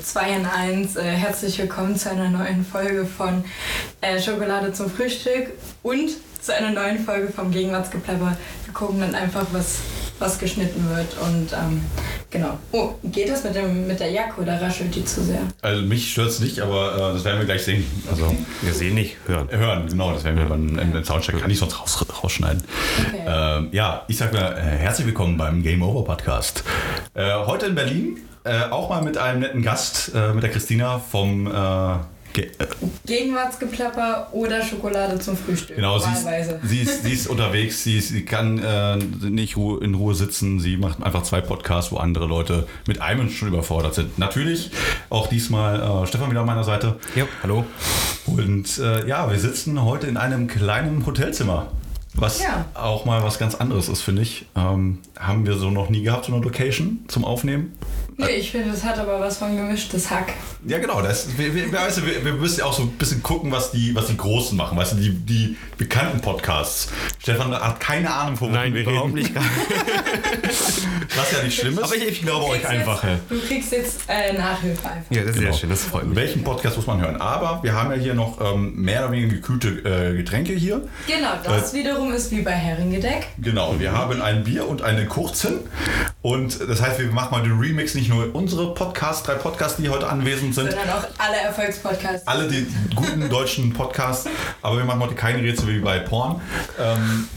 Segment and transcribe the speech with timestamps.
[0.00, 0.96] 2 in 1.
[0.96, 3.44] Äh, herzlich willkommen zu einer neuen Folge von
[4.00, 5.48] äh, Schokolade zum Frühstück
[5.82, 8.36] und zu einer neuen Folge vom Gegenwartsgeplapper.
[8.64, 9.78] Wir gucken dann einfach, was,
[10.18, 11.82] was geschnitten wird und ähm,
[12.30, 12.58] genau.
[12.72, 15.40] Oh, geht das mit, dem, mit der Jacke oder raschelt die zu sehr?
[15.60, 17.84] Also mich stört es nicht, aber äh, das werden wir gleich sehen.
[18.10, 18.36] Also Okay.
[18.62, 19.48] Wir sehen nicht, hören.
[19.50, 22.62] hören, genau, das werden wir beim im, im Soundcheck, kann ich sonst raus, rausschneiden.
[23.08, 23.22] Okay.
[23.26, 26.64] Ähm, ja, ich sage mal, äh, herzlich willkommen beim Game Over Podcast.
[27.14, 30.98] Äh, heute in Berlin, äh, auch mal mit einem netten Gast, äh, mit der Christina
[30.98, 31.46] vom...
[31.46, 31.96] Äh,
[32.32, 32.66] Ge äh,
[33.04, 35.76] Gegenwartsgeplapper oder Schokolade zum Frühstück?
[35.76, 36.26] Genau, sie ist,
[36.64, 40.58] sie, ist, sie ist unterwegs, sie, ist, sie kann äh, nicht Ruhe, in Ruhe sitzen,
[40.58, 44.18] sie macht einfach zwei Podcasts, wo andere Leute mit einem schon überfordert sind.
[44.18, 44.70] Natürlich
[45.10, 46.96] auch diesmal äh, Stefan wieder an meiner Seite.
[47.14, 47.66] Ja, hallo.
[48.26, 51.66] Und äh, ja, wir sitzen heute in einem kleinen Hotelzimmer.
[52.14, 52.66] Was Ja.
[52.74, 54.46] auch mal was ganz anderes ist, finde ich.
[54.54, 57.72] Ähm, haben wir so noch nie gehabt, so eine Location zum Aufnehmen.
[58.16, 60.32] Nee, ich finde, das hat aber was von gemischtes Hack.
[60.66, 61.00] Ja, genau.
[61.02, 63.72] Das, wir, wir, weißt du, wir, wir müssen ja auch so ein bisschen gucken, was
[63.72, 64.76] die, was die Großen machen.
[64.78, 66.88] Weißt du, die, die bekannten Podcasts.
[67.20, 69.32] Stefan hat keine Ahnung, von Nein, wir reden nicht.
[71.16, 71.82] Was ja nicht schlimm ist.
[71.84, 73.02] Aber ich, ich glaube euch einfach.
[73.04, 75.10] Jetzt, du kriegst jetzt äh, Nachhilfe einfach.
[75.14, 75.50] Ja, das ist Genau.
[75.52, 76.16] sehr schön, das freut mich.
[76.16, 77.16] Welchen Podcast muss man hören?
[77.20, 80.82] Aber wir haben ja hier noch ähm, mehr oder weniger gekühlte äh, Getränke hier.
[81.06, 83.28] Genau, das wiederum ist wie bei Heringedeck.
[83.38, 85.60] Genau, wir haben ein Bier und eine Kurzen.
[86.22, 89.88] Und das heißt, wir machen mal den Remix, nicht nur unsere Podcasts, drei Podcasts, die
[89.88, 92.26] heute anwesend sind, Sondern auch alle Erfolgspodcasts.
[92.26, 94.28] alle die guten deutschen Podcasts,
[94.62, 96.40] aber wir machen heute keine Rätsel wie bei Porn.
[96.78, 97.28] Ähm,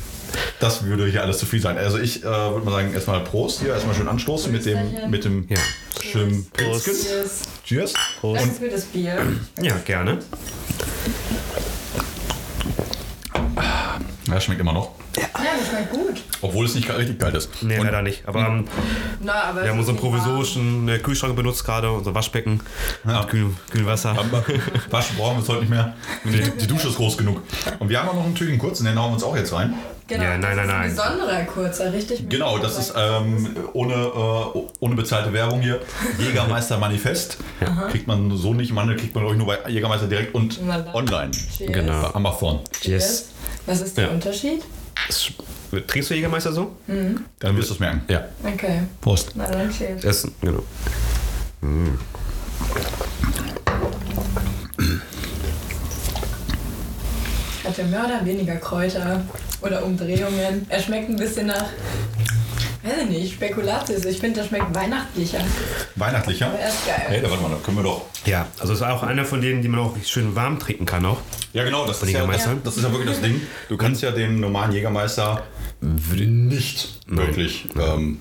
[0.59, 1.77] das würde hier alles zu viel sein.
[1.77, 5.23] Also ich äh, würde mal sagen, erstmal Prost hier, erstmal schön anstoßen mit dem, mit
[5.23, 5.57] dem Ja.
[6.01, 6.85] schönen Prost.
[6.85, 7.41] Cheers.
[7.63, 7.93] Cheers.
[8.21, 9.17] Danke für das Bier.
[9.61, 10.19] Ja, gerne.
[14.27, 14.91] Ja, schmeckt immer noch.
[15.17, 16.21] Ja, das schmeckt gut.
[16.41, 17.49] Obwohl es nicht richtig kalt ist.
[17.61, 18.27] Nee, Und- leider nicht.
[18.27, 18.67] Aber ähm,
[19.21, 20.13] Na, aber wir haben unseren nicht warm.
[20.13, 22.59] provisorischen äh, Kühlschrank benutzt gerade, unser Waschbecken.
[23.07, 23.19] Ja.
[23.21, 24.11] Mit kühlem, kühlem Wasser.
[24.11, 24.43] Aber
[24.89, 25.93] Waschen brauchen wir es heute nicht mehr.
[26.23, 27.41] Die, die Dusche ist groß genug.
[27.79, 29.73] Und wir haben auch noch einen Tüten kurzen, den hauen wir uns auch jetzt rein.
[30.07, 30.89] Genau, Ja, nein, das nein, ist ein nein.
[31.17, 32.29] besonderer kurzer, richtig?
[32.29, 35.79] Genau, das ist ähm, ohne, äh, ohne bezahlte Werbung hier.
[36.19, 37.37] Jägermeister Manifest.
[37.89, 38.71] Kriegt man so nicht.
[38.71, 40.59] Mandel kriegt man, glaube ich, nur bei Jägermeister direkt und
[40.93, 41.31] online.
[41.31, 41.71] Cheers.
[41.71, 42.01] Genau.
[42.03, 42.59] Bei Amazon.
[43.65, 44.11] Was ist der Ja.
[44.11, 44.63] Unterschied?
[45.07, 45.31] Das-
[45.87, 46.75] Trinkst du Jägermeister so?
[46.87, 48.01] Dann wirst du es merken.
[48.07, 48.25] Ja.
[48.43, 49.31] Okay, Prost.
[49.35, 50.03] na dann cheers.
[50.03, 50.63] Essen, genau.
[57.63, 59.21] Hat der Mörder weniger Kräuter
[59.61, 60.65] oder Umdrehungen?
[60.69, 61.65] Er schmeckt ein bisschen nach,
[62.85, 64.05] weiß ich nicht, Spekulatius.
[64.05, 65.39] Ich finde, der schmeckt weihnachtlicher.
[65.95, 66.47] Weihnachtlicher.
[66.47, 67.05] Aber er ist geil.
[67.07, 68.05] Hey, da warte mal, da können wir doch.
[68.25, 71.05] Ja, also es ist auch einer von denen, die man auch schön warm trinken kann
[71.05, 71.17] auch.
[71.53, 72.57] Ja, genau, das ist ja, Jägermeister?
[72.63, 73.41] das ist ja wirklich das Ding.
[73.69, 75.43] Du kannst ja den normalen Jägermeister
[75.81, 77.67] nicht wirklich.
[77.79, 78.19] Ähm,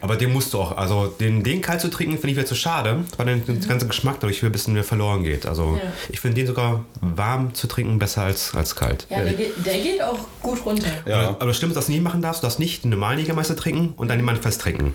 [0.00, 2.54] Aber den musst du auch, also den, den kalt zu trinken, finde ich wäre zu
[2.54, 5.46] schade, weil dann der ganze Geschmack dadurch ein bisschen mehr verloren geht.
[5.46, 5.92] Also Ja.
[6.10, 9.06] ich finde den sogar warm zu trinken besser als, als kalt.
[9.10, 10.86] Ja, der geht, der geht auch gut runter.
[11.06, 11.30] ja.
[11.30, 13.94] Aber das Stimmt, was du nie machen darfst, du darfst nicht den normalen Jägermeister trinken
[13.96, 14.94] und dann den Manifest trinken.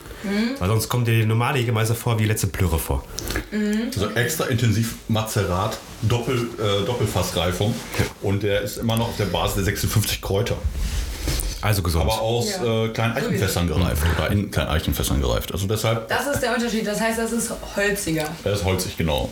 [0.60, 3.04] Weil sonst kommt dir der normale Jägermeister vor wie letzte Plöre vor.
[3.96, 7.74] Also extra intensiv Mazerat, Doppel, äh, Doppelfassreifung.
[8.22, 10.58] Und der ist immer noch auf der Basis der 56 Kräuter.
[11.64, 12.04] Also gesund.
[12.04, 12.86] Aber aus Ja.
[12.86, 14.04] äh, kleinen Eichenfässern gereift.
[14.18, 15.52] Oder in kleinen Eichenfässern gereift.
[15.54, 16.86] Also deshalb, Das ist der Unterschied.
[16.86, 18.26] Das heißt, das ist holziger.
[18.44, 19.30] er ist holzig, genau.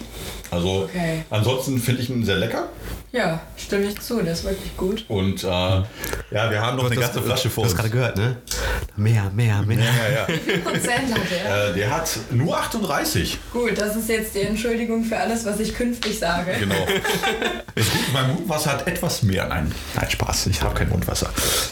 [0.50, 1.24] Also Okay.
[1.30, 2.70] ansonsten finde ich ihn sehr lecker.
[3.14, 4.22] Ja, stimme ich zu.
[4.22, 5.04] Der ist wirklich gut.
[5.10, 5.84] Und äh, ja,
[6.32, 7.82] wir haben noch eine ganze Flasche vor Du hast uns.
[7.82, 8.38] gerade gehört, ne?
[8.96, 9.80] Mehr, mehr, mehr.
[9.80, 11.44] Ja, ja, Wie viel Prozent hat der?
[11.50, 11.68] ja.
[11.70, 13.38] äh, der hat nur 38.
[13.52, 16.54] Gut, das ist jetzt die Entschuldigung für alles, was ich künftig sage.
[16.58, 16.88] Genau.
[17.76, 19.46] Ist gut, mein Mundwasser hat etwas mehr.
[19.48, 21.30] Nein, nein Spaß, ich habe kein Mundwasser.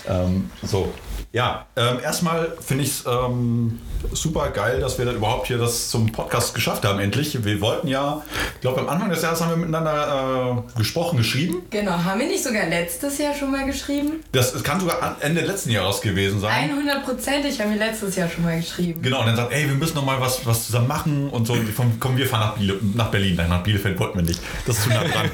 [0.09, 0.93] Ähm, so.
[1.31, 3.79] Ja, ähm, erstmal finde ich es ähm,
[4.13, 7.43] super geil, dass wir dann überhaupt hier das zum Podcast geschafft haben, endlich.
[7.43, 8.23] Wir wollten ja,
[8.55, 11.61] ich glaube, am Anfang des Jahres haben wir miteinander äh, gesprochen, geschrieben.
[11.69, 14.23] Genau, haben wir nicht sogar letztes Jahr schon mal geschrieben?
[14.31, 16.71] Das kann sogar Ende letzten Jahres gewesen sein.
[16.71, 19.01] 100%ig haben wir letztes Jahr schon mal geschrieben.
[19.01, 21.55] Genau, und dann sagt, ey, wir müssen noch mal was, was zusammen machen und so.
[21.75, 23.35] Komm, komm wir fahren nach, Biele, nach Berlin.
[23.35, 24.41] Nein, nach Bielefeld wollten wir nicht.
[24.65, 25.29] Das ist zu nah dran.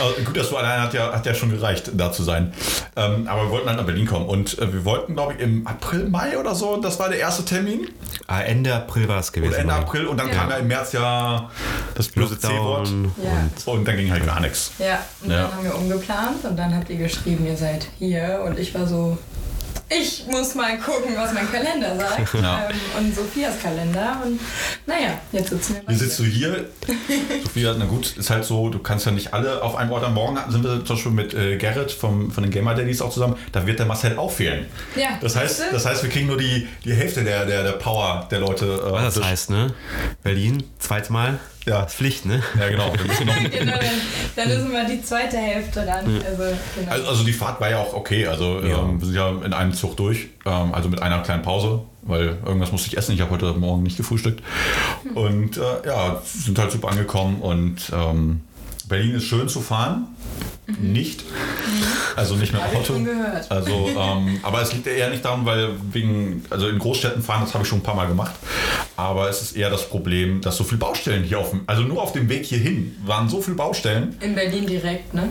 [0.00, 2.52] Aber gut, dass du allein hat ja, hat ja schon gereicht, da zu sein.
[2.96, 4.26] Ähm, aber wir wollten halt nach Berlin kommen.
[4.26, 7.44] Und äh, wir wollten, glaube ich, im April, Mai oder so, das war der erste
[7.44, 7.88] Termin.
[8.26, 9.50] Ah, Ende April war es gewesen.
[9.52, 9.78] Oder Ende Mai.
[9.80, 10.06] April.
[10.06, 10.34] Und dann Ja.
[10.34, 11.50] kam ja im März ja
[11.94, 12.88] das böse C-Wort.
[13.22, 13.72] Ja.
[13.72, 14.72] Und dann ging halt gar nichts.
[14.78, 15.42] Ja, und Ja.
[15.44, 18.86] dann haben wir umgeplant und dann habt ihr geschrieben, ihr seid hier und ich war
[18.86, 19.16] so,
[19.88, 22.34] ich muss mal gucken, was mein Kalender sagt.
[22.34, 22.68] Ja.
[22.68, 24.40] Ähm, und Sophias Kalender und
[24.86, 26.68] naja, jetzt sitzen wir Wie sitzt du hier?
[27.44, 30.04] Sophia, na gut, ist halt so, du kannst ja nicht alle auf einem Ort.
[30.04, 33.12] Am Morgen sind wir zum Beispiel mit äh, Gerrit vom, von den Gamer Daddies auch
[33.12, 33.36] zusammen.
[33.52, 34.66] Da wird der Marcel auch fehlen.
[34.96, 38.26] Ja, Das heißt, das heißt, wir kriegen nur die, die Hälfte der, der, der Power
[38.30, 38.64] der Leute.
[38.66, 39.72] Äh, Was das durch- heißt, ne?
[40.22, 41.38] Berlin, zweites Mal.
[41.66, 41.82] Ja.
[41.82, 42.42] Das ist Pflicht, ne?
[42.58, 42.92] Ja, genau.
[42.94, 43.90] Wir müssen noch, genau, dann,
[44.36, 46.04] dann ist immer die zweite Hälfte ran.
[46.24, 46.42] Also,
[46.76, 46.90] genau.
[46.90, 48.26] also, also die Fahrt war ja auch okay.
[48.26, 48.78] Also Ja.
[48.80, 52.36] ähm, wir sind ja in einem Zug durch, ähm, also mit einer kleinen Pause, weil
[52.44, 53.12] irgendwas musste ich essen.
[53.14, 54.42] Ich habe heute Morgen nicht gefrühstückt.
[55.14, 58.40] Und äh, ja, sind halt super angekommen und ähm,
[58.88, 60.08] Berlin ist schön zu fahren.
[60.80, 61.22] Nicht.
[62.16, 62.94] Also nicht mit dem ich Auto.
[62.94, 63.50] schon gehört.
[63.50, 67.52] Also, ähm, aber es liegt eher nicht daran, weil wegen, also in Großstädten fahren, das
[67.54, 68.34] habe ich schon ein paar Mal gemacht.
[68.96, 72.00] Aber es ist eher das Problem, dass so viele Baustellen hier auf dem, also nur
[72.02, 74.16] auf dem Weg hierhin waren so viele Baustellen.
[74.20, 75.28] In Berlin direkt, ne?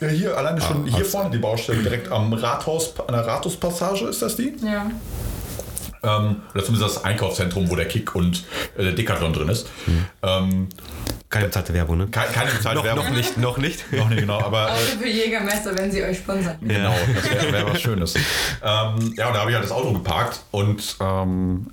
[0.00, 3.26] Ja, hier alleine schon Ah, hier also- vorne die Baustelle direkt am Rathaus, an der
[3.26, 4.54] Rathauspassage ist das die?
[4.64, 4.90] Ja.
[6.02, 8.44] Ähm, oder zumindest das Einkaufszentrum, wo der Kick und
[8.78, 9.66] äh, der Decathlon drin ist.
[10.22, 10.68] Ähm,
[11.28, 12.06] Keine bezahlte Werbung, ne?
[12.06, 13.04] keine, keine bezahlte Noch, Werbung.
[13.04, 13.92] noch nicht, noch nicht.
[13.96, 16.56] Noch nicht genau, aber äh, Auto für Jägermeister, wenn sie euch sponsern.
[16.60, 18.14] Genau, das wäre wär was Schönes.
[18.62, 21.66] ähm, ja, und da habe ich halt das Auto geparkt und ähm,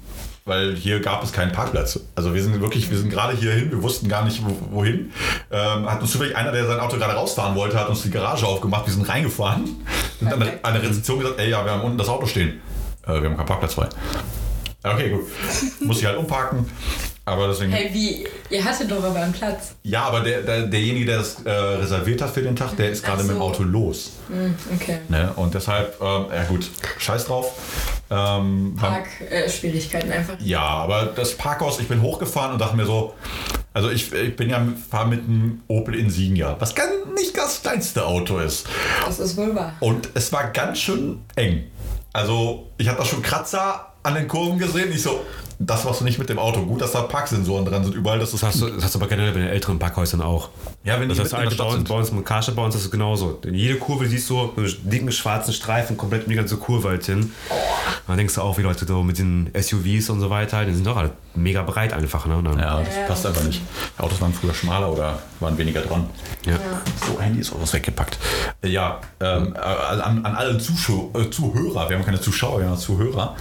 [0.46, 2.00] weil hier gab es keinen Parkplatz.
[2.16, 5.14] Also wir sind wirklich, wir sind gerade hier hin, wir wussten gar nicht wo, wohin.
[5.52, 8.46] Ähm, hat uns zufällig einer, der sein Auto gerade rausfahren wollte, hat uns die Garage
[8.46, 9.86] aufgemacht, wir sind reingefahren.
[10.20, 12.62] Sind an der, an der Rezeption gesagt, ey ja, wir haben unten das Auto stehen.
[13.04, 13.88] Äh, wir haben keinen Parkplatz frei.
[14.84, 15.26] Okay, gut.
[15.82, 16.66] Muss ich halt umparken.
[17.26, 17.72] Aber deswegen.
[17.72, 18.28] Hey, wie?
[18.50, 19.76] Ihr hattet doch aber einen Platz.
[19.84, 23.02] Ja, aber der, der, derjenige, der das äh, reserviert hat für den Tag, der ist
[23.02, 23.44] gerade Ach mit dem so.
[23.44, 24.12] Auto los.
[24.28, 25.00] Hm, okay.
[25.08, 25.32] Ne?
[25.38, 26.70] Und deshalb, ähm, ja gut,
[27.00, 27.54] scheiß drauf.
[28.12, 30.36] Ähm, Park-Schwierigkeiten einfach.
[30.40, 33.14] ja, aber das Parkhaus, ich bin hochgefahren und dachte mir so,
[33.74, 38.06] also ich, ich bin ja fahre mit einem Opel Insignia, was ganz, nicht das kleinste
[38.06, 38.68] Auto ist.
[39.06, 39.74] Das ist wohl wahr.
[39.80, 41.64] Und es war ganz schön eng.
[42.12, 44.92] Also ich habe da schon Kratzer an den Kurven gesehen.
[44.92, 45.22] Ich so,
[45.60, 46.62] das machst du nicht mit dem Auto.
[46.62, 48.20] Gut, dass da Parksensoren dran sind überall.
[48.20, 50.50] Das ist Das hast, du, das hast du aber generell bei den älteren Parkhäusern auch.
[50.86, 51.88] Ja, wenn das mitten in der bei Stadt uns, sind.
[51.88, 53.40] bei uns mit Karstadt, bei uns ist es genauso.
[53.46, 56.90] In jede Kurve siehst du so einen dicken schwarzen Streifen komplett um die ganze Kurve
[56.90, 57.32] halt hin.
[58.06, 60.86] Dann denkst du auch, wie Leute so mit den SUVs und so weiter, die sind
[60.86, 62.26] doch alle mega breit einfach.
[62.26, 62.36] Ne?
[62.36, 63.04] Und dann, Ja, das Ja.
[63.08, 63.62] passt einfach nicht.
[63.98, 66.10] Die Autos waren früher schmaler oder waren weniger dran.
[66.46, 66.58] Ja.
[67.08, 68.18] So, Handy ist auch was weggepackt.
[68.66, 72.78] Ja, ähm, äh, an, an alle Zuschau äh, Zuhörer, wir haben keine Zuschauer, wir haben
[72.78, 73.36] Zuhörer.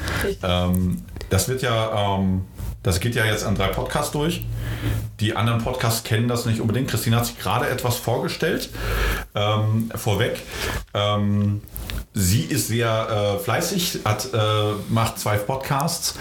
[0.45, 2.43] Ähm, das wird ja, ähm,
[2.83, 4.45] das geht ja jetzt an drei Podcasts durch.
[5.21, 6.89] Die anderen Podcasts kennen das nicht unbedingt.
[6.89, 8.71] Christine hat sich gerade etwas vorgestellt,
[9.35, 10.41] ähm, vorweg.
[10.95, 11.63] Ähm,
[12.13, 14.39] sie ist sehr äh, fleißig, hat, äh,
[14.89, 16.17] macht zwei Podcasts.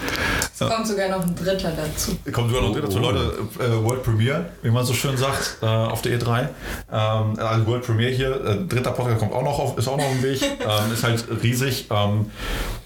[0.54, 2.16] Es kommt sogar noch ein dritter dazu.
[2.30, 3.38] Kommt sogar noch dazu, Leute.
[3.58, 6.48] Äh, World Premiere, wie man so schön sagt, äh, auf der E3.
[6.92, 10.04] Ähm, also World Premiere hier, äh, dritter Podcast kommt auch noch auf, ist auch noch
[10.04, 10.42] auf dem Weg.
[10.60, 11.86] ähm, ist halt riesig.
[11.90, 12.30] Ähm,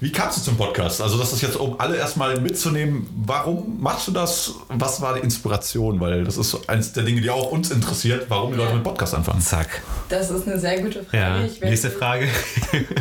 [0.00, 1.02] wie kamst du zum Podcast?
[1.02, 4.54] Also, das ist jetzt, um alle erstmal mitzunehmen, warum machst du das?
[4.68, 6.00] Was war die Inspiration?
[6.00, 8.84] Weil das ist so eins der Dinge, die auch uns interessiert, warum die Leute mit
[8.84, 9.40] Podcast anfangen.
[9.40, 9.82] Zack.
[10.08, 11.16] Das ist eine sehr gute Frage.
[11.18, 12.28] Ja, ich werde nächste sie- Frage.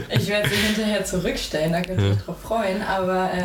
[0.09, 2.81] Ich werde sie hinterher zurückstellen, da könnt ihr euch drauf freuen.
[2.81, 3.43] Aber äh,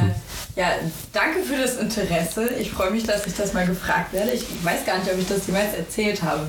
[0.61, 0.73] ja,
[1.15, 2.51] danke für das Interesse.
[2.59, 4.33] Ich freue mich, dass ich das mal gefragt werde.
[4.33, 6.47] Ich weiß gar nicht, ob ich das jemals erzählt habe.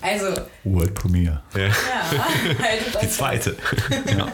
[0.00, 0.28] Also,
[0.64, 1.42] World Premiere.
[1.54, 1.66] ja.
[1.66, 1.70] ja,
[2.96, 3.54] euch Die zweite.
[4.16, 4.26] Ja.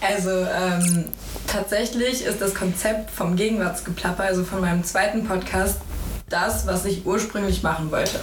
[0.00, 1.06] Also ähm,
[1.46, 5.80] tatsächlich ist das Konzept vom Gegenwartsgeplapper, also von meinem zweiten Podcast,
[6.30, 8.20] das, was ich ursprünglich machen wollte.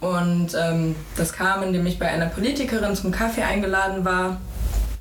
[0.00, 4.38] Und ähm, das kam, indem ich bei einer Politikerin zum Kaffee eingeladen war.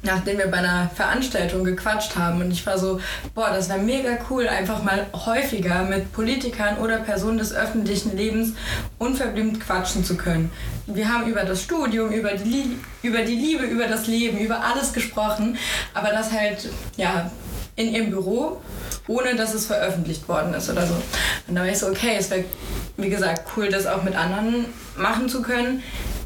[0.06, 3.00] Nachdem wir bei einer Veranstaltung gequatscht haben und ich war so,
[3.34, 8.54] boah, das wäre mega cool, einfach mal häufiger mit Politikern oder Personen des öffentlichen Lebens
[9.00, 10.52] unverblümt quatschen zu können.
[10.88, 14.92] Wir haben über das Studium, über die, über die Liebe, über das Leben, über alles
[14.92, 15.58] gesprochen,
[15.94, 17.32] aber das halt, ja,
[17.76, 18.62] in ihrem Büro,
[19.08, 20.94] ohne dass es veröffentlicht worden ist oder so.
[21.48, 22.44] Und da war ich so, okay, es wäre,
[22.98, 24.66] wie gesagt, cool, das auch mit anderen
[24.98, 25.82] machen zu können.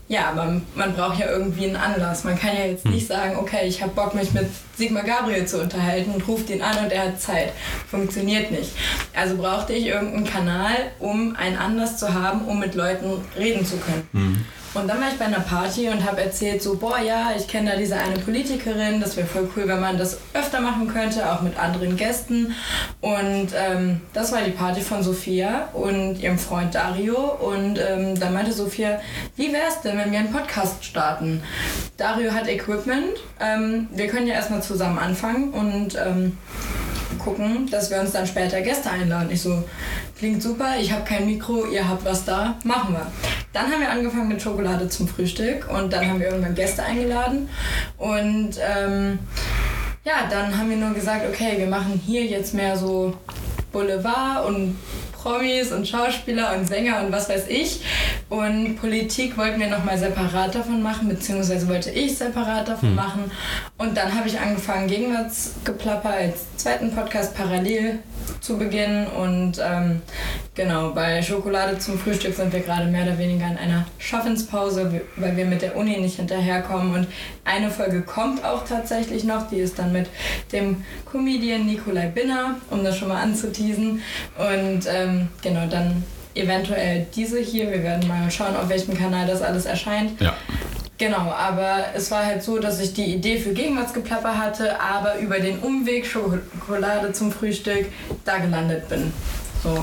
[0.09, 2.23] Ja, aber man braucht ja irgendwie einen Anlass.
[2.23, 4.47] Man kann ja jetzt nicht sagen, okay, ich habe Bock, mich mit
[4.77, 7.51] Sigmar Gabriel zu unterhalten und ruft ihn an und er hat Zeit.
[7.91, 8.71] Funktioniert nicht.
[9.13, 13.05] Also brauchte ich irgendeinen Kanal, um einen Anlass zu haben, um mit Leuten
[13.37, 14.45] reden zu können.
[14.79, 17.71] Und dann war ich bei einer Party und habe erzählt, so, boah, ja, ich kenne
[17.71, 21.41] da diese eine Politikerin, das wäre voll cool, wenn man das öfter machen könnte, auch
[21.41, 22.53] mit anderen Gästen.
[23.01, 27.17] Und ähm, das war die Party von Sophia und ihrem Freund Dario.
[27.17, 28.99] Und ähm, da meinte Sophia,
[29.35, 31.41] wie wäre es denn, wenn wir einen Podcast starten?
[31.97, 33.17] Dario hat Equipment.
[33.39, 36.37] Ähm, wir können ja erstmal zusammen anfangen und ähm,
[37.27, 39.29] gucken, dass wir uns dann später Gäste einladen.
[39.31, 39.63] Ich so,
[40.17, 43.05] klingt super, ich habe kein Mikro, ihr habt was da, machen wir.
[43.51, 47.49] Dann haben wir angefangen mit Schokolade zum Frühstück und dann haben wir irgendwann Gäste eingeladen
[47.97, 49.19] und ähm,
[50.05, 53.13] ja, dann haben wir nur gesagt, okay, wir machen hier jetzt mehr so
[53.73, 54.77] Boulevard und
[55.21, 57.81] Promis und Schauspieler und Sänger und was weiß ich.
[58.29, 63.31] Und Politik wollten wir nochmal separat davon machen, beziehungsweise wollte ich separat davon machen.
[63.77, 67.99] Und dann habe ich angefangen, Gegenwartsgeplapper als zweiten Podcast parallel
[68.41, 69.07] zu beginnen.
[69.07, 70.01] Und ähm,
[70.57, 75.37] Genau, bei Schokolade zum Frühstück sind wir gerade mehr oder weniger in einer Schaffenspause, weil
[75.37, 76.95] wir mit der Uni nicht hinterherkommen.
[76.95, 77.07] Und
[77.45, 80.07] eine Folge kommt auch tatsächlich noch, die ist dann mit
[80.51, 84.01] dem Comedian Nikolai Binner, um das schon mal anzuteasen.
[84.35, 87.69] Und ähm, genau, dann eventuell diese hier.
[87.69, 90.19] Wir werden mal schauen, auf welchem Kanal das alles erscheint.
[90.19, 90.35] Ja.
[90.97, 95.39] Genau, aber es war halt so, dass ich die Idee für Gegenwartsgeplapper hatte, aber über
[95.39, 97.85] den Umweg Schokolade zum Frühstück
[98.25, 99.13] da gelandet bin.
[99.67, 99.81] So.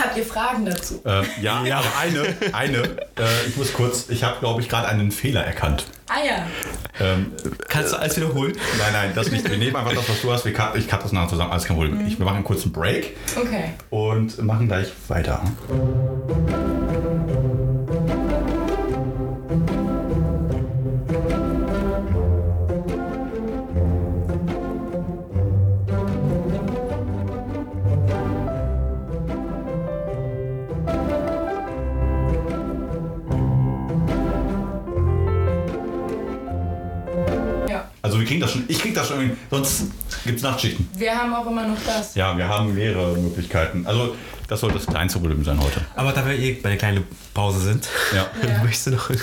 [0.00, 1.02] Habt ihr Fragen dazu?
[1.04, 4.86] Äh, ja, ja, aber eine, eine, äh, ich muss kurz, ich habe, glaube ich, gerade
[4.88, 5.86] einen Fehler erkannt.
[6.08, 6.46] Ah ja.
[7.00, 7.32] Ähm,
[7.68, 8.52] Kannst du alles wiederholen?
[8.78, 9.48] nein, nein, das nicht.
[9.50, 10.44] Wir nehmen einfach das, was du hast.
[10.44, 11.50] Wir cut, ich cut das nachher zusammen.
[11.50, 12.06] Alles kein Problem.
[12.06, 13.74] Ich, wir machen einen kurzen Break Okay.
[13.90, 15.42] und machen gleich weiter.
[38.22, 39.84] Wir kriegen das schon, ich krieg das schon irgendwie, sonst
[40.24, 40.88] gibt es Nachtschichten.
[40.96, 42.14] Wir haben auch immer noch das.
[42.14, 43.84] Ja, wir haben mehrere Möglichkeiten.
[43.86, 44.14] Also
[44.48, 45.80] das sollte das kleinste Problem sein heute.
[45.96, 48.26] Aber da wir eh bei einer kleinen Pause sind, Ja.
[48.48, 48.62] Ja.
[48.62, 49.20] möchtest du noch einen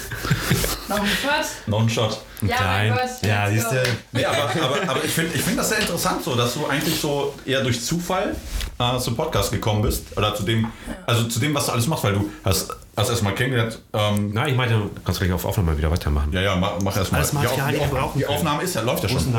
[0.90, 1.68] Noch ein Shot?
[1.68, 2.22] Noch ein Shot.
[2.42, 2.96] Ja, mein kleinen?
[2.96, 3.84] Gott, Ja, siehst du.
[4.12, 7.00] Nee, aber, aber, aber ich finde ich find das sehr interessant, so, dass du eigentlich
[7.00, 8.36] so eher durch Zufall
[8.80, 10.06] äh, zum Podcast gekommen bist.
[10.18, 10.68] Oder zu dem,
[11.06, 13.80] also zu dem, was du alles machst, weil du hast, hast erstmal kennengelernt.
[13.94, 16.32] Ähm, Na, ich meine, du kannst gleich auf Aufnahme wieder weitermachen.
[16.34, 17.22] ja, ja, mach, mach erstmal.
[17.22, 18.26] Alles Material, die, die Auf- die.
[18.26, 19.34] Aufnahme ist ja, läuft ja schon.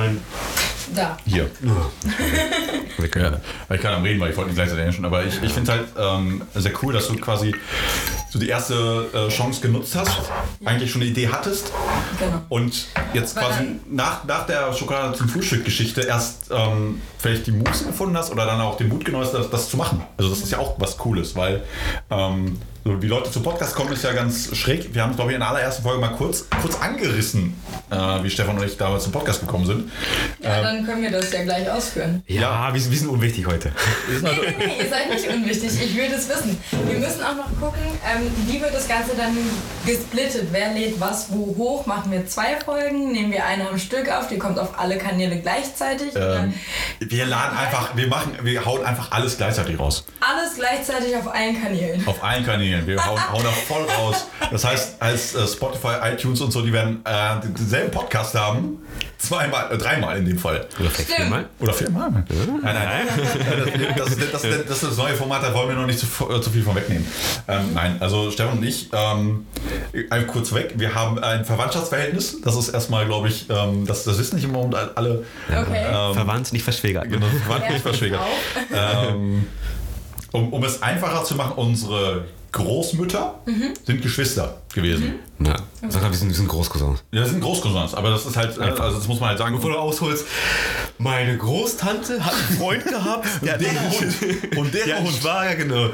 [0.95, 1.17] Da.
[1.25, 1.49] Hier.
[2.99, 3.37] Wir können,
[3.69, 5.73] Ja, ich kann am Reden, weil ich wollte nicht gleichzeitig einschen, aber ich, ich finde
[5.73, 5.89] es halt
[6.19, 7.55] ähm, sehr cool, dass du quasi
[8.31, 10.11] so die erste äh, Chance genutzt hast,
[10.65, 11.73] eigentlich schon eine Idee hattest
[12.19, 12.43] Genau.
[12.49, 17.85] und jetzt Weil quasi nach, nach der Schokolade zum Frühstück-Geschichte erst ähm, vielleicht die Muße
[17.87, 20.03] gefunden hast oder dann auch den Mut genossen hast, das, das zu machen.
[20.17, 21.63] Also das ist ja auch was Cooles, weil
[22.11, 24.95] ähm, so wie Leute zu Podcast kommen, ist ja ganz schräg.
[24.95, 27.55] Wir haben es, glaube ich, in der allerersten Folge mal kurz, kurz angerissen,
[27.91, 29.91] äh, wie Stefan und ich damals zum Podcast gekommen sind.
[30.43, 32.23] Ja, dann können wir das ja gleich ausführen.
[32.27, 33.71] ja, wir, sind- wir sind unwichtig heute.
[34.23, 35.71] Nee, nee, nee, ihr seid nicht unwichtig.
[35.83, 36.59] Ich will das wissen.
[36.87, 39.37] Wir müssen auch noch gucken, ähm, wie wird das Ganze dann
[39.87, 40.49] gesplittet?
[40.51, 41.85] Wer lädt was wo hoch?
[41.87, 43.13] Machen wir zwei Folgen?
[43.13, 44.29] Nehmen wir eine am Stück auf?
[44.29, 46.15] Die kommt auf alle Kanäle gleichzeitig?
[46.17, 46.55] Ähm,
[47.01, 50.05] wir laden einfach, wir machen, wir hauen einfach alles gleichzeitig raus.
[50.21, 52.07] alles gleichzeitig auf allen Kanälen.
[52.07, 52.70] Auf allen Kanälen.
[52.87, 54.27] Wir hauen, hauen da voll raus.
[54.51, 58.79] Das heißt, als äh, Spotify, iTunes und so, die werden äh, denselben Podcast haben.
[59.19, 60.67] Zweimal, äh, dreimal in dem Fall.
[60.79, 61.47] Oder vielleicht viermal.
[61.59, 62.11] Oder viermal.
[62.11, 62.25] Nein,
[62.63, 63.07] nein.
[63.97, 66.07] Das, das, das, das, das ist das neue Format, da wollen wir noch nicht zu,
[66.31, 67.07] äh, zu viel von wegnehmen.
[67.47, 69.47] Ähm, nein, also Stefan und ich, ähm,
[70.29, 72.41] kurz weg, wir haben ein Verwandtschaftsverhältnis.
[72.43, 75.25] Das ist erstmal, glaube ich, ähm, das, das wissen nicht immer und alle.
[75.49, 75.87] Okay.
[75.87, 77.11] Ähm, Verwandt, nicht verschwägert.
[77.11, 78.21] Genau, verwandt nicht verschwägert.
[78.73, 79.47] Ähm,
[80.33, 83.41] um, um es einfacher zu machen, unsere Großmütter
[83.87, 85.15] sind Geschwister gewesen.
[85.39, 85.57] Ja.
[85.89, 87.03] Sag mal, wir sind, wir sind Großcousins.
[87.13, 89.55] Ja, das sind Großcousins, aber das ist halt, äh, also das muss man halt sagen.
[89.57, 90.27] Bevor du ausholst,
[90.99, 94.57] meine Großtante hat einen Freund gehabt, der hat einen Hund.
[94.59, 95.17] Und der einen Hund.
[95.17, 95.91] Schwager, genau.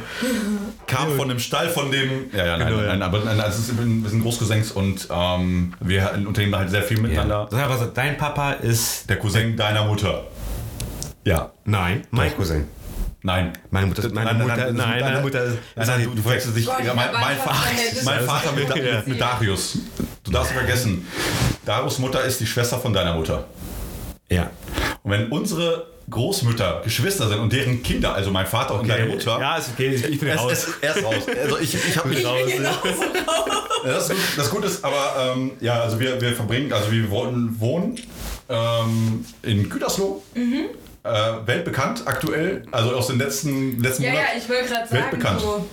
[0.86, 2.30] kam von dem Stall von dem.
[2.32, 2.92] Ja, ja, nein, Genau, nein, ja.
[2.96, 7.02] nein, aber nein, also wir sind Großcousins und ähm, wir unternehmen halt sehr viel Ja.
[7.02, 7.48] miteinander.
[7.50, 9.08] Sag mal, dein Papa ist.
[9.08, 10.25] Der Cousin deiner Mutter.
[11.25, 11.50] Ja.
[11.64, 12.34] Nein, mein.
[12.36, 12.64] Cousin.
[13.23, 13.52] Nein.
[13.70, 15.58] Meine Mutter, meine Mutter, das ist- nein, meine Mutter ist.
[15.75, 16.66] Nein, nein, du, du verwechselst dich.
[16.66, 17.56] Mein, mein, Vater,
[18.04, 19.78] mein ist Vater mit, mit, mit Darius.
[20.23, 21.06] Du darfst nicht vergessen,
[21.64, 23.46] Darius Mutter ist die Schwester von deiner Mutter.
[24.28, 24.50] Ja.
[25.02, 29.40] Und wenn unsere Großmütter Geschwister sind und deren Kinder, also mein Vater und deine Mutter,
[29.40, 30.52] Ja, ist okay, ich bin es, raus.
[30.52, 31.14] es, er ist raus.
[31.42, 32.38] Also ich, ich habe mich raus.
[32.62, 37.11] Ja, Das, gut, das Gute ist, aber ähm, ja, also wir, wir verbringen, also wir
[37.11, 37.96] wollten wohnen
[38.49, 40.23] ähm, in Gütersloh.
[41.06, 44.38] Äh, weltbekannt aktuell, also aus den letzten, letzten Ja, ja, Monaten.
[44.38, 45.40] ich wollte gerade sagen, Weltbekannt.
[45.40, 45.66] so,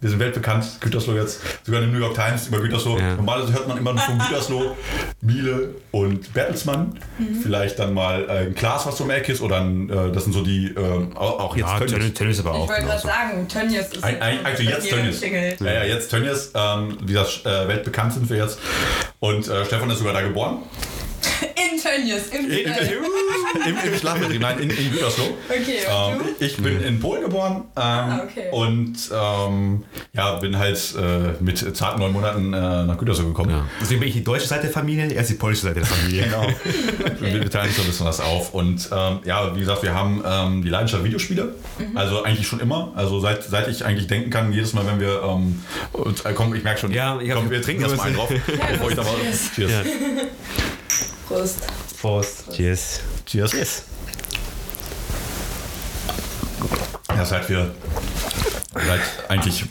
[0.00, 2.98] Wir sind weltbekannt, Gütersloh jetzt, sogar in den New York Times über Gütersloh.
[2.98, 3.14] Ja.
[3.16, 4.76] Normalerweise hört man immer nur von Gütersloh,
[5.22, 6.98] Miele und Bertelsmann.
[7.42, 10.34] Vielleicht dann mal äh, ein Glas, was zum Eck ist, oder ein, äh, das sind
[10.34, 11.92] so die, ähm, auch, auch jetzt Ja, Tönnies.
[11.94, 12.68] Tennis, Tennis aber ich auch.
[12.68, 13.08] wollte gerade genauso.
[13.08, 15.18] sagen, Tönnies ist Ein, ein, also jetzt Tönnies.
[15.20, 15.60] klingelt.
[15.62, 16.50] Ja, ja, jetzt Tönnies.
[16.54, 18.58] Ähm, wie gesagt, äh, weltbekannt sind wir jetzt.
[19.20, 20.58] Und äh, Stefan ist sogar da geboren.
[21.72, 22.66] In Tönnies, im In,
[23.66, 25.36] Im, im Schlafbetrieb, nein, in, in Gütersloh.
[25.48, 26.44] Okay, und Ähm, du?
[26.44, 28.48] ich bin in Polen geboren ähm, Ah, okay.
[28.52, 33.50] und ähm, ja, bin halt äh, mit zarten neun Monaten äh, nach Gütersloh gekommen.
[33.50, 33.66] Ja.
[33.80, 36.22] Deswegen bin ich die deutsche Seite der Familie, er ist die polnische Seite der Familie.
[36.24, 36.46] Genau.
[37.20, 38.52] Wir, wir teilen uns so ein bisschen was auf.
[38.54, 41.54] Und ähm, ja, wie gesagt, wir haben ähm, die Leidenschaft Videospiele.
[41.78, 41.96] Mhm.
[41.96, 42.92] Also eigentlich schon immer.
[42.94, 45.22] Also seit, seit ich eigentlich denken kann, jedes Mal, wenn wir.
[45.22, 45.62] Ähm,
[45.92, 46.92] und, äh, komm, ich merke schon.
[46.92, 48.28] Ja, ich hab- komm, wir trinken erstmal einen drauf.
[48.28, 49.50] bevor ich da mal, Cheers.
[49.54, 49.70] Cheers.
[49.72, 49.82] Ja.
[51.28, 51.58] Prost.
[52.00, 52.44] Prost.
[52.52, 53.00] Cheers.
[53.26, 53.52] Cheers.
[53.52, 53.82] Yes.
[57.08, 57.74] Ja, seit wir
[58.74, 59.64] seit eigentlich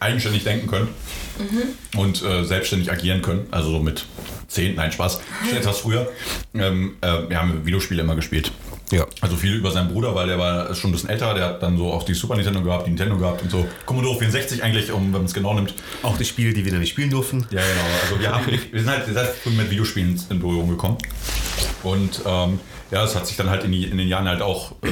[0.00, 0.88] eigenständig denken können
[1.96, 4.04] und äh, selbstständig agieren können, also so mit
[4.48, 6.10] 10, nein, Spaß, schon etwas früher.
[6.54, 8.50] Ähm, äh, wir haben Videospiele immer gespielt.
[8.92, 9.06] Ja.
[9.20, 11.78] Also viel über seinen Bruder, weil der war schon ein bisschen älter, der hat dann
[11.78, 13.66] so auch die Super Nintendo gehabt, die Nintendo gehabt und so.
[13.86, 15.74] Commodore 64 eigentlich, um, wenn man es genau nimmt.
[16.02, 17.46] Auch die Spiele, die wir dann nicht spielen durften.
[17.50, 17.86] Ja, genau.
[18.02, 20.98] Also wir, haben, wir sind halt sehr früh mit Videospielen in Berührung gekommen.
[21.82, 22.60] Und ähm,
[22.92, 24.88] ja, es hat sich dann halt in, die, in den Jahren halt auch äh,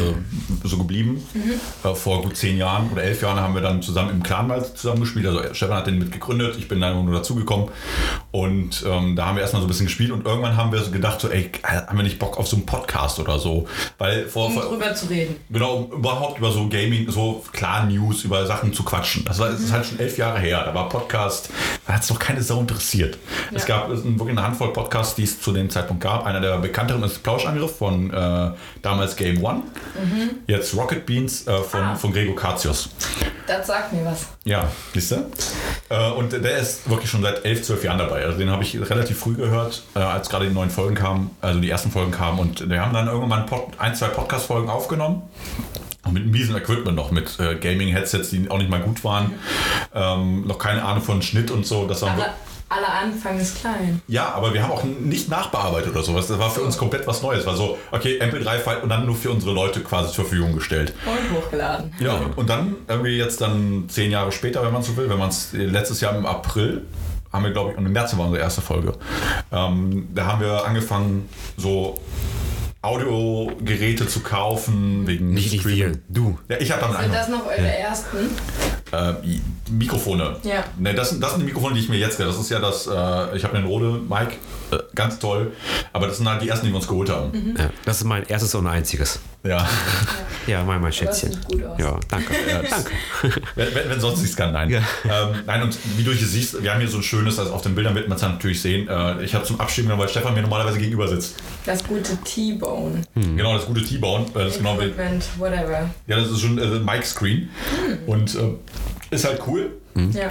[0.65, 1.23] so geblieben.
[1.85, 4.65] Äh, vor gut zehn Jahren oder elf Jahren haben wir dann zusammen im Clan mal
[4.75, 5.27] zusammen gespielt.
[5.27, 7.69] Also Stefan hat den mitgegründet, ich bin dann nur dazugekommen.
[8.31, 10.91] Und ähm, da haben wir erstmal so ein bisschen gespielt und irgendwann haben wir so
[10.91, 13.67] gedacht, so, ey, haben wir nicht Bock auf so einen Podcast oder so?
[13.99, 15.37] Weil vor, Um vor drüber zu reden.
[15.51, 19.25] Genau, um überhaupt über so Gaming, so klar News, über Sachen zu quatschen.
[19.27, 20.63] Das, war, das ist halt schon elf Jahre her.
[20.65, 21.51] Da war Podcast,
[21.87, 23.19] da hat es doch keine Sau interessiert.
[23.53, 23.81] Es Ja.
[23.81, 26.25] gab es sind wirklich eine Handvoll Podcasts, die es zu dem Zeitpunkt gab.
[26.25, 28.51] Einer der bekannteren ist Plauschangriff von äh,
[28.83, 29.63] damals Game One.
[30.47, 31.95] Jetzt Rocket Beans äh, von, Ah.
[31.95, 32.91] von Gregor Katius.
[33.47, 34.27] Das sagt mir was.
[34.45, 35.27] Ja, siehst du?
[35.89, 38.25] Äh, und der ist wirklich schon seit elf, zwölf Jahren dabei.
[38.25, 41.59] Also den habe ich relativ früh gehört, äh, als gerade die neuen Folgen kamen, also
[41.61, 42.39] die ersten Folgen kamen.
[42.39, 45.23] Und wir haben dann irgendwann Pod, ein, zwei Podcast-Folgen aufgenommen.
[46.07, 49.33] Und mit miesem Equipment noch, mit äh, Gaming-Headsets, die auch nicht mal gut waren.
[49.95, 51.87] Ähm, noch keine Ahnung von Schnitt und so.
[51.87, 52.09] Das wir-
[52.71, 54.01] Aller, Anfang ist klein.
[54.07, 56.29] ja, aber wir haben auch nicht nachbearbeitet oder sowas.
[56.29, 57.45] Das war für uns komplett was Neues.
[57.45, 60.95] War so, okay, MP3-File und dann nur für unsere Leute quasi zur Verfügung gestellt.
[61.05, 61.93] Und hochgeladen.
[61.99, 65.31] Ja, und dann irgendwie jetzt dann zehn Jahre später, wenn man so will, wenn man
[65.31, 66.87] es letztes Jahr im April,
[67.33, 68.93] haben wir, glaube ich, und im März war unsere erste Folge.
[69.51, 72.01] Ähm, da haben wir angefangen, so
[72.83, 75.95] Audiogeräte zu kaufen, wegen Nicht, nicht Streaming.
[75.95, 76.39] wir, du.
[76.49, 78.19] Ja, ich habe damit Sind das noch eure ersten?
[78.93, 79.15] Äh,
[79.71, 80.37] Mikrofone.
[80.43, 80.65] Ja.
[80.79, 82.87] Ne, das, sind- das sind die Mikrofone, die ich mir jetzt, das ist ja das,
[82.87, 84.33] äh, ich habe einen Rode Mic,
[84.73, 85.53] äh, ganz toll,
[85.93, 87.31] aber das sind halt die ersten, die wir uns geholt haben.
[87.33, 87.57] Mhm.
[87.57, 89.21] Ja, das ist mein erstes und einziges.
[89.43, 89.67] Ja.
[90.47, 91.33] Ja, mein, mein Das Schätzchen.
[91.33, 91.79] sieht gut aus.
[91.79, 92.35] Ja, danke.
[92.69, 93.41] danke.
[93.55, 94.69] Wenn, wenn, wenn sonst nichts kann, nein.
[94.71, 94.79] Ja.
[95.05, 97.63] Ähm, nein, und wie du hier siehst, wir haben hier so ein schönes, also auf
[97.63, 98.87] den Bildern wird man es natürlich sehen.
[98.89, 101.37] Äh, ich habe zum Abschieben genommen, weil Stefan mir normalerweise gegenüber sitzt.
[101.65, 103.03] Das gute T-Bone.
[103.15, 104.27] Genau, das gute T-Bone.
[104.35, 104.77] Äh, das ist genau
[105.39, 105.89] whatever.
[106.07, 107.49] ja, das ist schon äh, Mic-Screen.
[108.07, 108.39] Und äh,
[109.11, 109.73] ist halt cool.
[110.13, 110.31] Ja.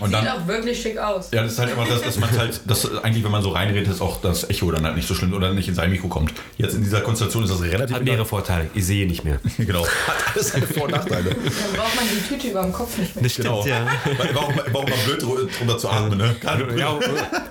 [0.00, 0.28] Und Sieht dann.
[0.28, 1.30] auch wirklich schick aus.
[1.32, 3.88] Ja, das ist halt immer das, dass man halt, das eigentlich, wenn man so reinredet,
[3.92, 6.32] ist auch das Echo dann halt nicht so schlimm oder nicht in sein Mikro kommt.
[6.56, 8.70] Jetzt in dieser Konstellation ist das relativ Hat mehrere Vorteile.
[8.74, 9.40] Ich sehe nicht mehr.
[9.58, 9.84] Genau.
[9.84, 11.30] Hat alles seine Vor- und Nachteile.
[11.34, 13.24] Dann braucht man die Tüte über dem Kopf nicht mehr.
[13.24, 13.66] Das stimmt, Genau.
[13.66, 13.86] ja.
[14.34, 16.36] War auch, mal- war auch mal blöd dr- drunter zu atmen, ne?
[16.76, 17.02] Ja, und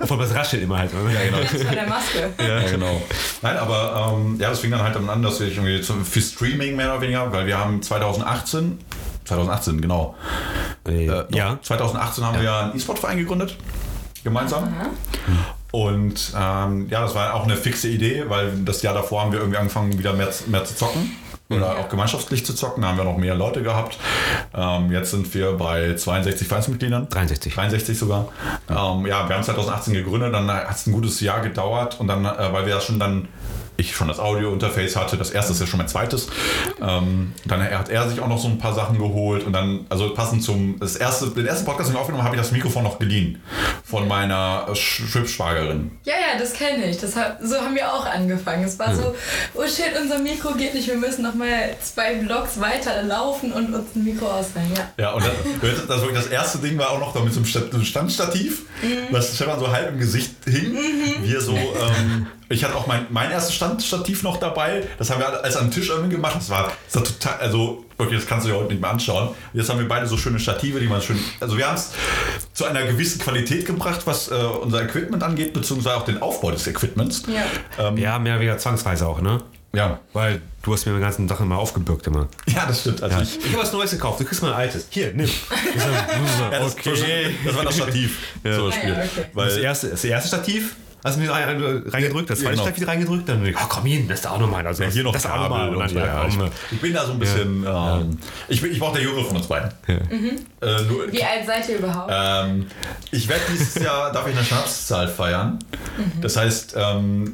[0.07, 0.91] vor allem das raschelt immer halt.
[0.93, 1.37] Ja, genau.
[1.51, 2.29] Das war der Maske.
[2.47, 3.01] Ja, genau.
[3.41, 6.77] Nein, aber ähm, ja, das fing dann halt an, dass wir irgendwie zum, für Streaming
[6.77, 8.77] mehr oder weniger, weil wir haben 2018,
[9.27, 10.15] 2018, genau.
[10.87, 11.59] Äh, Äh, doch, ja.
[11.61, 13.57] 2018 haben wir ja einen E-Sport-Verein gegründet,
[14.23, 14.73] gemeinsam.
[15.71, 19.39] Und ähm, ja, das war auch eine fixe Idee, weil das Jahr davor haben wir
[19.39, 21.11] irgendwie angefangen, wieder mehr, mehr zu zocken.
[21.49, 23.97] Oder auch gemeinschaftlich zu zocken, da haben wir noch mehr Leute gehabt.
[24.53, 27.07] Ähm, jetzt sind wir bei 62 Vereinsmitgliedern.
[27.09, 27.53] 63.
[27.53, 28.27] 63 sogar.
[28.69, 32.25] Ähm, ja, wir haben 2018 gegründet, dann hat es ein gutes Jahr gedauert und dann,
[32.25, 33.29] äh, weil wir ja schon dann,
[33.77, 36.27] ich schon das Audio-Interface hatte, das erste ist ja schon mein zweites,
[36.81, 40.13] ähm, dann hat er sich auch noch so ein paar Sachen geholt und dann, also
[40.13, 42.83] passend zum, das erste, den ersten Podcast, den wir aufgenommen haben, habe ich das Mikrofon
[42.83, 43.41] noch geliehen
[43.83, 45.91] von meiner Sch- Schwibschwagerin.
[46.03, 46.97] Ja, ja, das kenne ich.
[46.97, 48.63] Das hat, so haben wir auch angefangen.
[48.63, 49.15] Es war so,
[49.53, 53.73] oh shit, unser Mikro geht nicht, wir müssen noch mal zwei Blocks weiter laufen und
[53.73, 54.71] uns ein Mikro ausleihen.
[54.75, 54.89] Ja.
[54.97, 57.85] Ja, und das, das, wirklich das erste Ding war auch noch da mit so einem
[57.85, 58.63] Standstativ,
[59.11, 60.75] was Stefan so halb im Gesicht hing.
[61.21, 64.83] Wir so, ähm, ich hatte auch mein, mein erstes Standstativ noch dabei.
[64.97, 66.35] Das haben wir an den Tisch irgendwie gemacht.
[66.37, 69.29] Das war, das war total, also wirklich, das kannst du dir heute nicht mehr anschauen.
[69.53, 71.91] Jetzt haben wir beide so schöne Stative, die man schön, also wir haben es
[72.53, 76.67] zu einer gewissen Qualität gebracht, was äh, unser Equipment angeht, beziehungsweise auch den Aufbau des
[76.67, 77.23] Equipments.
[77.27, 77.91] Ja.
[77.95, 79.41] Ja, mehr oder weniger zwangsweise auch, ne?
[79.73, 82.29] Ja, Weil du hast mir die ganzen Sachen mal aufgebürgt immer.
[82.47, 83.03] ja das stimmt.
[83.03, 83.21] Also Ja.
[83.23, 84.87] ich, Ich habe was Neues gekauft, du kriegst mal ein altes.
[84.89, 85.27] Hier, nimm.
[85.29, 87.35] Ja, das, okay.
[87.45, 88.17] das war das Stativ.
[88.43, 88.89] So das Spiel.
[88.93, 89.25] ja, okay.
[89.33, 92.67] Weil, Das erste, das erste Stativ hast du mir rein- reingedrückt, das Ja, zweite genau.
[92.67, 94.65] Stativ reingedrückt, dann, oh, komm hin, das ist auch nochmal.
[94.67, 95.69] Also, Ja, hier noch das auch Kabel nochmal.
[95.69, 96.49] und Und so, dann, ja, ja, ich, komm.
[96.71, 97.65] ich bin da so ein bisschen.
[97.67, 99.69] Ähm, ich bin, ich war auch der Jüngere von uns beiden.
[99.87, 99.95] Äh,
[100.89, 102.11] nur, Wie alt seid ihr überhaupt?
[102.13, 102.65] ähm,
[103.11, 105.59] ich werde dieses Jahr, darf ich eine Schnapszahl feiern.
[106.21, 107.33] Das heißt, ähm,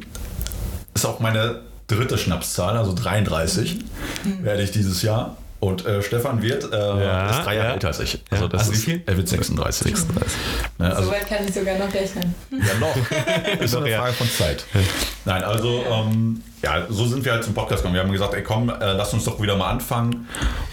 [0.93, 3.79] ist auch meine dritte Schnapszahl, also 33
[4.41, 5.37] werde ich dieses Jahr.
[5.63, 7.73] Und äh, Stefan wird, äh, Ja, ist drei Jahre ja.
[7.75, 8.19] älter als ich.
[8.29, 8.49] Also Ja.
[8.49, 9.01] das Also wie ist, viel?
[9.05, 9.83] Er wird 36.
[9.95, 10.31] 36.
[10.77, 12.35] Ne, also, Soweit kann ich sogar noch rechnen.
[12.51, 13.59] ja, noch.
[13.61, 13.99] ist eine ja.
[14.01, 14.65] Frage von Zeit.
[15.25, 17.95] Nein, also ähm, ja, so sind wir halt zum Podcast gekommen.
[17.95, 20.27] Wir haben gesagt, ey komm, äh, lass uns doch wieder mal anfangen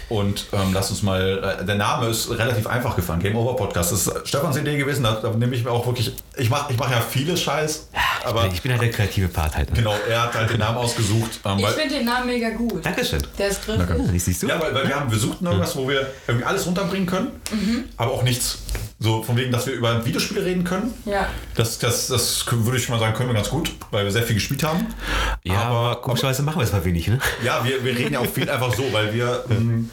[0.09, 1.57] und ähm, lass uns mal.
[1.61, 3.19] Äh, der Name ist relativ einfach gefallen.
[3.21, 3.91] Game Over Podcast.
[3.91, 5.03] Das ist Stefans Idee gewesen.
[5.03, 6.13] Da, da nehme ich mir auch wirklich.
[6.37, 7.89] Ich mache ich mach ja viele Scheiß
[8.23, 9.69] aber ich bin halt der kreative Part halt.
[9.71, 9.77] Ne?
[9.77, 11.39] genau, er hat halt den Namen ausgesucht.
[11.45, 12.85] Ähm, Ich finde den Namen mega gut.
[12.85, 13.21] Dankeschön.
[13.37, 13.89] Der ist griffig.
[13.89, 14.47] Ja, siehst du?
[14.47, 17.85] ja, weil, weil wir haben, wir suchten irgendwas, wo wir irgendwie alles runterbringen können, Mhm.
[17.97, 18.59] aber auch nichts.
[19.03, 20.93] So von wegen, dass wir über Videospiele reden können.
[21.05, 21.27] Ja.
[21.55, 24.35] Das, das, das würde ich mal sagen, können wir ganz gut, weil wir sehr viel
[24.35, 24.85] gespielt haben.
[25.43, 27.17] Ja, aber, komischerweise machen wir es mal wenig, ne?
[27.43, 29.89] Ja, wir, wir reden ja auch viel einfach so, weil wir, ähm,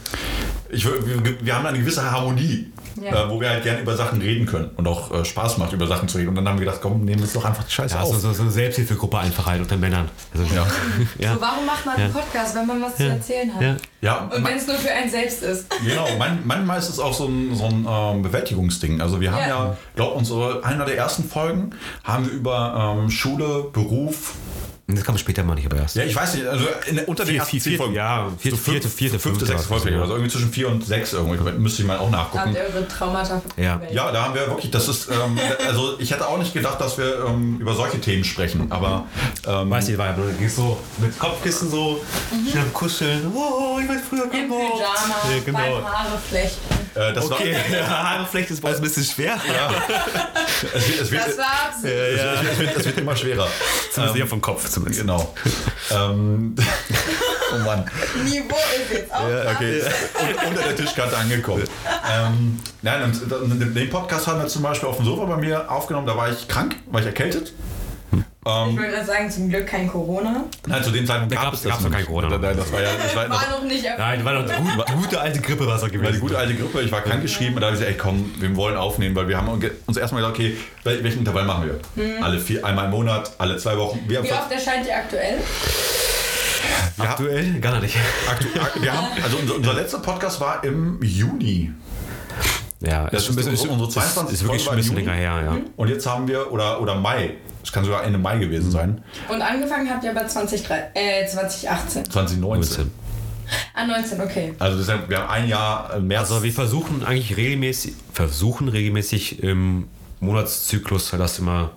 [0.70, 3.24] ich, wir, wir haben eine gewisse Harmonie, Ja.
[3.26, 5.86] äh, wo wir halt gerne über Sachen reden können und auch äh, Spaß macht, über
[5.86, 6.28] Sachen zu reden.
[6.30, 8.12] Und dann haben wir gedacht, komm, nehmen wir es doch einfach die Scheiße Ja, auf.
[8.12, 10.08] so, so, so eine Selbsthilfegruppe einfach halt unter Männern.
[10.32, 10.66] Also, Ja.
[11.18, 11.34] ja.
[11.34, 13.62] So, warum macht man einen Podcast, wenn man was zu erzählen hat?
[13.62, 13.76] Ja.
[14.00, 15.66] Ja, Und wenn es nur für einen selbst ist.
[15.84, 19.00] Genau, man, manchmal ist es auch so ein, so ein ähm, Bewältigungsding.
[19.00, 19.48] Also wir haben Ja.
[19.48, 21.70] ja, glaube unsere einer der ersten Folgen
[22.04, 24.34] haben wir über ähm, Schule, Beruf.
[24.90, 25.96] Das kommt später mal nicht, aber erst.
[25.96, 27.94] Ja, ich weiß nicht, also in, unter den Vier- ersten vier- vier- Folgen.
[27.94, 30.00] ja, vierte- fünf- vierte- vierte, fünfte, fünfte sechste Folge, ja.
[30.00, 31.38] also irgendwie zwischen vier und sechs irgendwie.
[31.58, 32.38] Müsste ich mal auch nachgucken.
[32.46, 33.82] Habt ihr eure Traumata Ja.
[33.92, 36.96] Ja, da haben wir wirklich, das ist, ähm, also ich hätte auch nicht gedacht, dass
[36.96, 39.04] wir ähm, über solche Themen sprechen, aber
[39.46, 42.02] ähm, Weißt du, war ja nur, gehst so mit Kopfkissen so,
[42.50, 43.30] schnell am Kuscheln.
[43.34, 44.30] Oh, ich weiß früher Im.
[44.30, 44.54] Pyjama,
[45.30, 45.58] Ja, genau.
[45.58, 46.74] Haare flechten.
[46.94, 49.38] äh, das Okay, war, ja, Haareflecht ist bei uns ein bisschen schwer.
[50.74, 51.84] es, wird- es, wird, Das war Absicht.
[51.94, 53.48] es, wird- es, wird, es wird immer schwerer.
[53.92, 55.00] Zumindest eher vom Kopf zumindest.
[55.00, 55.34] Genau.
[55.90, 56.54] ähm,
[57.54, 57.84] oh Mann.
[58.24, 59.82] Niveau ist jetzt auch Ja, okay.
[59.82, 61.64] Un- Unter der Tischkante angekommen.
[62.10, 65.70] ähm, nein, und, und den Podcast haben wir zum Beispiel auf dem Sofa bei mir
[65.70, 66.06] aufgenommen.
[66.06, 67.52] Da war ich krank, war ich erkältet.
[68.70, 70.44] Ich würde gerade sagen, zum Glück kein Corona.
[70.66, 72.28] Nein, zu dem Zeitpunkt gab es noch kein Corona.
[72.38, 73.84] Nein, Das war ja das war, War noch nicht.
[73.98, 76.20] Nein, war doch eine gute, gute alte Grippewasser war die gewesen.
[76.20, 76.80] gute alte Grippe.
[76.82, 79.28] Ich war krank geschrieben und da habe ich gesagt, ey komm, wir wollen aufnehmen, weil
[79.28, 79.48] wir haben
[79.86, 82.24] uns erstmal gesagt, okay, wel- welchen Intervall machen wir?
[82.24, 84.00] Alle vier, einmal im Monat, alle zwei Wochen.
[84.08, 85.38] Wir haben, Wie oft erscheint ihr aktuell?
[86.96, 87.60] wir haben, Aktuell?
[87.60, 87.96] Gar nicht.
[88.30, 91.70] aktu, ak- wir haben also unser, unser letzter Podcast war im Juni.
[92.80, 94.34] Ja, Das ist unsere- unsere 22.
[94.34, 95.56] ist wirklich schon ein bisschen länger her, ja.
[95.76, 97.34] Und jetzt haben wir, oder, oder Mai,
[97.68, 102.10] es kann sogar Ende Mai gewesen sein, Und angefangen habt ihr aber 2003, äh, 2018.
[102.10, 102.90] 2019.
[103.74, 104.54] Ah, 19, okay.
[104.58, 106.30] Also heißt, wir haben ein Jahr äh, März.
[106.30, 109.88] Also wir versuchen eigentlich regelmäßig, versuchen regelmäßig im
[110.20, 111.72] Monatszyklus das immer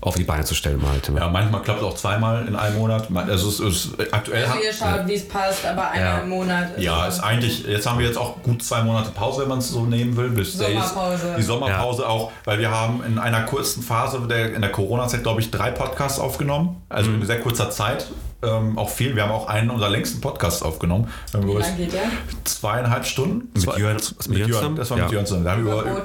[0.00, 3.08] auf die Beine zu stellen mal ja, manchmal klappt es auch zweimal in einem Monat.
[3.28, 4.44] Also es ist aktuell.
[4.44, 6.18] Also ihr schaut, wie es passt, aber einmal Ja.
[6.20, 6.76] im Monat.
[6.76, 9.58] Ist Ja, ist eigentlich, jetzt haben wir jetzt auch gut zwei Monate Pause, wenn man
[9.58, 10.30] es so nehmen will.
[10.30, 10.54] Bis.
[10.54, 11.34] Sommerpause.
[11.36, 15.40] Die Sommerpause auch, weil wir haben in einer kurzen Phase der, in der Corona-Zeit, glaube
[15.40, 16.80] ich, drei Podcasts aufgenommen.
[16.88, 18.06] Also in sehr kurzer Zeit.
[18.40, 19.16] Ähm, auch viel.
[19.16, 21.08] Wir haben auch einen unserer längsten Podcasts aufgenommen.
[21.32, 22.02] Wir Wie lange geht der?
[22.44, 23.48] zweieinhalb Stunden.
[23.52, 25.12] Mit Jörn- mit Jörn das war mit Ja.
[25.12, 25.44] Jörn zusammen.
[25.44, 26.02] Da haben wir über,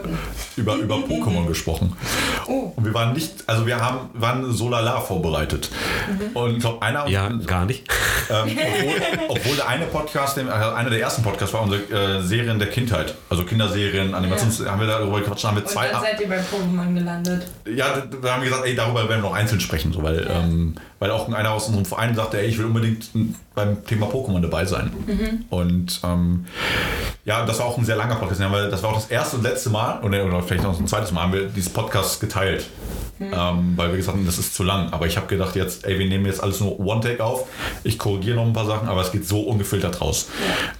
[0.58, 1.96] über, über Pokémon gesprochen.
[2.46, 2.74] Oh.
[2.76, 5.70] Und wir waren nicht, also wir haben, waren so lala vorbereitet.
[6.10, 6.36] Mhm.
[6.36, 7.88] Und ich glaube, einer, Ja, gar nicht.
[8.30, 12.60] ähm, obwohl, obwohl der eine Podcast, äh, einer der ersten Podcasts war unsere äh, Serien
[12.60, 13.16] der Kindheit.
[13.30, 15.88] Also Kinderserien, Animations, haben wir darüber gequatscht, haben wir Und zwei.
[15.88, 17.48] dann seid ihr bei Pokémon gelandet.
[17.74, 17.86] Ja,
[18.22, 21.12] da- haben wir gesagt, ey, darüber werden wir noch einzeln sprechen, so, weil, ähm, weil
[21.12, 23.10] auch einer aus unserem Verein sagte, ey, ich will unbedingt
[23.54, 24.90] beim Thema Pokémon dabei sein.
[25.50, 26.46] Und ähm,
[27.26, 29.44] ja, das war auch ein sehr langer Podcast, weil das war auch das erste und
[29.44, 32.70] letzte Mal, oder, oder vielleicht noch ein zweites Mal, haben wir dieses Podcast geteilt.
[33.20, 34.94] Ähm, weil wir gesagt haben, das ist zu lang.
[34.94, 37.48] Aber ich habe gedacht, jetzt, ey, wir nehmen jetzt alles nur One-Take auf.
[37.84, 40.30] Ich korrigiere noch ein paar Sachen, aber es geht so ungefiltert raus.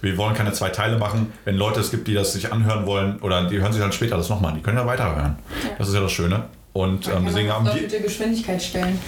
[0.00, 1.34] Wir wollen keine zwei Teile machen.
[1.44, 4.16] Wenn Leute es gibt, die das sich anhören wollen, oder die hören sich dann später
[4.16, 5.36] das nochmal an, die können ja weiterhören.
[5.76, 6.44] Das ist ja das Schöne.
[6.74, 7.82] Und ähm, deswegen Kann haben die.
[7.82, 8.98] doppelte Geschwindigkeit stellen.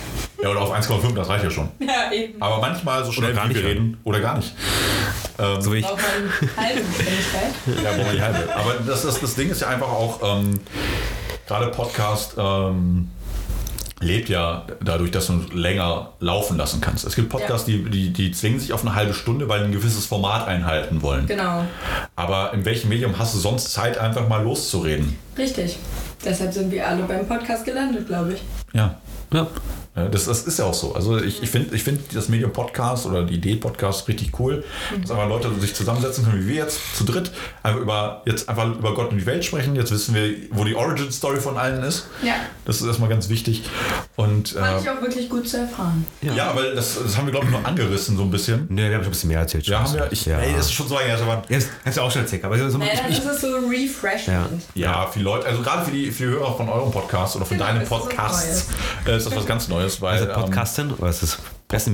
[0.40, 1.68] Ja, oder auf 1,5, das reicht ja schon.
[1.80, 2.40] Ja, eben.
[2.40, 3.98] Aber manchmal so schnell gar wie wir reden.
[4.04, 4.54] Oder gar nicht.
[5.38, 5.84] Ähm, So wie ich.
[5.84, 7.52] Braucht man halbe Geschwindigkeit.
[7.84, 8.54] ja, wo man die halbe.
[8.54, 10.60] Aber das, das, das Ding ist ja einfach auch, ähm,
[11.48, 13.10] gerade Podcast ähm,
[14.00, 17.04] lebt ja dadurch, dass du länger laufen lassen kannst.
[17.04, 19.72] Es gibt Podcasts, die, die, die zwingen sich auf eine halbe Stunde, weil die ein
[19.72, 21.26] gewisses Format einhalten wollen.
[21.26, 21.64] Genau.
[22.14, 25.18] Aber in welchem Medium hast du sonst Zeit, einfach mal loszureden?
[25.38, 25.78] Richtig.
[26.24, 28.42] Deshalb sind wir alle beim Podcast gelandet, glaube ich.
[28.72, 28.96] Ja.
[29.32, 29.46] Ja.
[29.96, 30.94] Ja, Das, das ist ja auch so.
[30.94, 34.62] Also ich, ich finde ich find das Medium Podcast oder die Idee Podcast richtig cool.
[35.00, 37.30] Dass einfach Leute sich zusammensetzen können, wie wir jetzt zu dritt,
[37.62, 39.74] einfach über, jetzt einfach über Gott und die Welt sprechen.
[39.74, 42.06] Jetzt wissen wir, wo die Origin Story von allen ist.
[42.22, 42.34] Ja.
[42.64, 43.62] Das ist erstmal ganz wichtig.
[44.16, 46.06] Und Fand ich äh, auch wirklich gut zu erfahren.
[46.22, 48.66] ja, weil das, das haben wir, glaube ich, nur angerissen so ein bisschen.
[48.68, 49.66] Ne, wir haben schon ein bisschen mehr erzählt.
[49.66, 50.08] Ja, haben wir.
[50.10, 50.38] Ich, ja.
[50.38, 51.18] Ey, das ist schon so lange her.
[51.20, 53.48] aber- Ja, das hast du auch schon erzählt, aber so, Naja, ich, ist es so
[53.56, 54.62] refreshment.
[54.74, 57.56] Ja, viele Leute, also gerade für die, für die Hörer von eurem Podcast oder von
[57.56, 58.66] Genau, deinem das ist Podcasts,
[59.06, 61.38] äh, ist das was ganz Neues, weil also Podcasten, oder ist das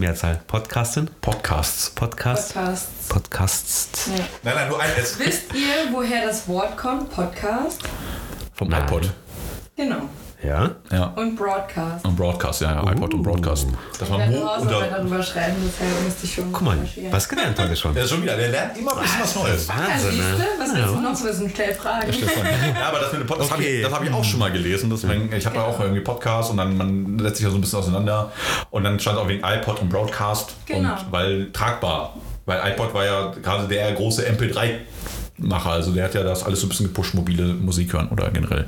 [0.00, 0.40] Mehrzahl?
[0.46, 1.06] Podcasten?
[1.08, 1.90] ähm, Podcasts.
[1.90, 2.54] Podcast?
[2.54, 3.08] Podcasts.
[3.08, 4.06] Podcasts.
[4.06, 4.24] Ja.
[4.42, 7.10] Nein, nein, nur ein S Wisst ihr, woher das Wort kommt?
[7.10, 7.82] Podcast?
[8.54, 8.84] vom Nein.
[8.84, 9.10] iPod.
[9.76, 10.08] Genau.
[10.42, 10.70] Ja?
[10.90, 11.04] Ja.
[11.16, 12.04] Und Broadcast.
[12.04, 13.68] Und Broadcast, ja, ja, iPod und Broadcast.
[13.98, 14.96] Dass Ich man werde Hausarbeit unter.
[14.98, 16.78] darüber schreiben, deshalb müsste ich schon Guck mal,
[17.10, 17.94] was gelernt heute schon.
[17.96, 19.66] Ja, schon wieder, der lernt immer ein bisschen was Neues.
[19.68, 20.36] Ja, Wahnsinn, siehst ne?
[20.36, 20.62] du?
[20.62, 21.50] Was willst du noch wissen?
[21.54, 22.12] Stell Fragen.
[22.12, 23.76] Ja, aber das mit dem Podcast habe Okay.
[23.78, 24.90] ich, das hab ich auch schon mal gelesen.
[24.90, 27.60] Deswegen, ich habe ja auch irgendwie Podcast und dann man setzt sich ja so ein
[27.60, 28.32] bisschen auseinander.
[28.70, 30.54] Und dann stand auch wegen iPod und Broadcast.
[30.66, 30.90] Genau.
[30.94, 32.16] Und weil tragbar.
[32.46, 34.26] Weil iPod war ja gerade der große
[35.42, 35.70] MP3-Macher.
[35.70, 38.66] Also der hat ja das alles so ein bisschen gepusht, mobile Musik hören oder generell.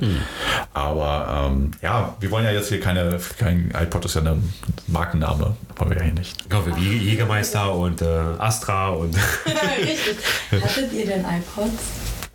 [0.73, 4.53] Aber ähm, ja, wir wollen ja jetzt hier keine, kein iPod ist ja ein
[4.87, 5.55] Markenname.
[5.77, 6.35] Wollen wir ja hier nicht.
[6.41, 8.05] Ich glaube, wie Jägermeister und äh,
[8.37, 9.15] Astra und.
[9.77, 10.17] Richtig.
[10.63, 11.83] Hattet ihr denn iPods?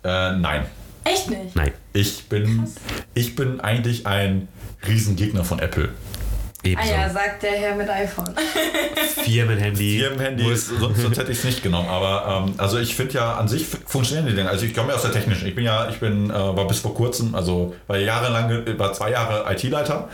[0.03, 0.65] Äh, nein.
[1.03, 1.55] Echt nicht?
[1.55, 2.67] Nein, Ich bin,
[3.15, 4.47] ich bin eigentlich ein
[4.87, 5.89] Riesengegner von Apple.
[6.63, 6.91] Ah ebenso.
[6.91, 8.29] ja, sagt der Herr mit iPhone.
[9.23, 9.99] Firmenhandy.
[9.99, 11.87] Firmenhandy, sonst, sonst hätte ich es nicht genommen.
[11.89, 14.47] Aber ähm, also ich finde ja an sich funktionieren die Dinge.
[14.49, 15.47] Also ich komme ja aus der technischen.
[15.47, 18.93] Ich bin ja, ich bin, äh, war bis vor kurzem, also war jahrelang, ge- war
[18.93, 20.07] zwei Jahre IT-Leiter,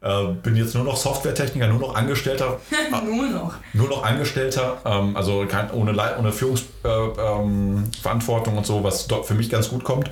[0.00, 2.58] äh, bin jetzt nur noch Softwaretechniker, nur noch Angestellter,
[3.04, 3.54] Nur noch.
[3.74, 9.06] nur noch Angestellter, ähm, also kein, ohne, Lei- ohne Führungsverantwortung äh, ähm, und so, was
[9.08, 10.10] dort für mich ganz gut kommt.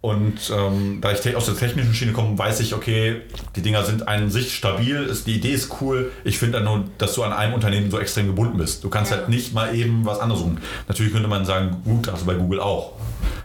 [0.00, 3.20] Und ähm, da ich aus der technischen Schiene komme, weiß ich, okay,
[3.56, 6.10] die Dinger sind an sich stabil, ist, die Idee ist cool.
[6.24, 8.82] Ich finde dann nur, dass du an einem Unternehmen so extrem gebunden bist.
[8.84, 9.18] Du kannst Ja.
[9.18, 10.58] halt nicht mal eben was anderes suchen.
[10.88, 12.92] Natürlich könnte man sagen, gut, du bei Google auch.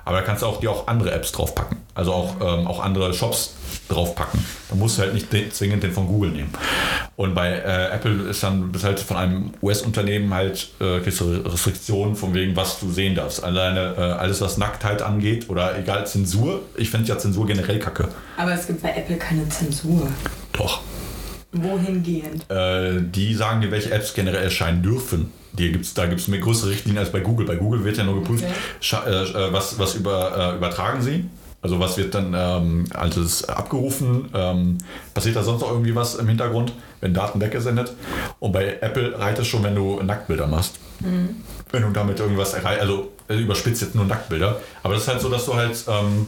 [0.06, 1.78] Aber da kannst du auch dir auch andere Apps draufpacken.
[1.94, 3.56] Also auch, ähm, auch andere Shops
[3.90, 4.40] draufpacken.
[4.70, 6.50] Da musst du halt nicht den, zwingend den von Google nehmen.
[7.18, 11.02] Und bei äh, Apple ist dann bist halt von einem US-Unternehmen halt äh,
[11.46, 13.44] Restriktionen von wegen, was du sehen darfst.
[13.44, 16.62] Alleine äh, alles, was Nacktheit angeht oder egal Zensur.
[16.78, 18.08] Ich finde ja Zensur generell kacke.
[18.38, 20.08] Aber es gibt bei Apple keine Zensur.
[20.54, 20.82] Doch.
[21.52, 22.50] Wohingehend?
[22.50, 25.32] Äh, die sagen dir, welche Apps generell erscheinen dürfen.
[25.54, 27.48] Die gibt's, da gibt es mehr größere Richtlinien als bei Google.
[27.48, 28.44] Bei Google wird ja nur geprüft,
[28.82, 29.10] Okay.
[29.10, 31.26] äh, äh, was, was über, äh, übertragen sie.
[31.62, 34.30] Also was wird dann ähm, alles abgerufen?
[34.34, 34.78] Ähm,
[35.16, 37.94] passiert da sonst noch irgendwie was im Hintergrund, wenn Daten weggesendet?
[38.40, 40.76] Und bei Apple reicht es schon, wenn du Nacktbilder machst.
[41.72, 44.62] Wenn du damit irgendwas erreichst, also äh, überspitzt jetzt nur Nacktbilder.
[44.84, 46.28] Aber das ist halt so, dass du halt ähm,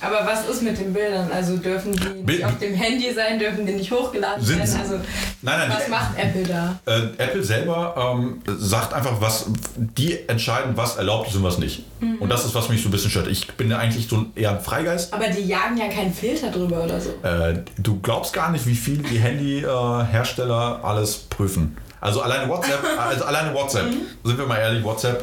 [0.00, 1.30] Aber was ist mit den Bildern?
[1.30, 4.80] Also dürfen die Bild- nicht auf dem Handy sein, dürfen die nicht hochgeladen Sind- werden?
[4.80, 4.94] Also
[5.42, 6.78] Nein, nein, was die- macht Apple da?
[6.86, 9.46] Äh, Apple selber ähm, sagt einfach, was
[9.76, 11.84] die entscheiden, was erlaubt ist und was nicht.
[12.20, 13.26] Und das ist, was mich so ein bisschen stört.
[13.28, 15.12] Ich bin ja eigentlich so ein, eher ein Freigeist.
[15.12, 17.10] Aber die jagen ja keinen Filter drüber oder so.
[17.22, 21.76] Äh, du glaubst gar nicht, wie viel die Handyhersteller alles prüfen.
[22.00, 23.86] Also alleine WhatsApp, also alleine WhatsApp,
[24.24, 25.22] sind wir mal ehrlich, WhatsApp,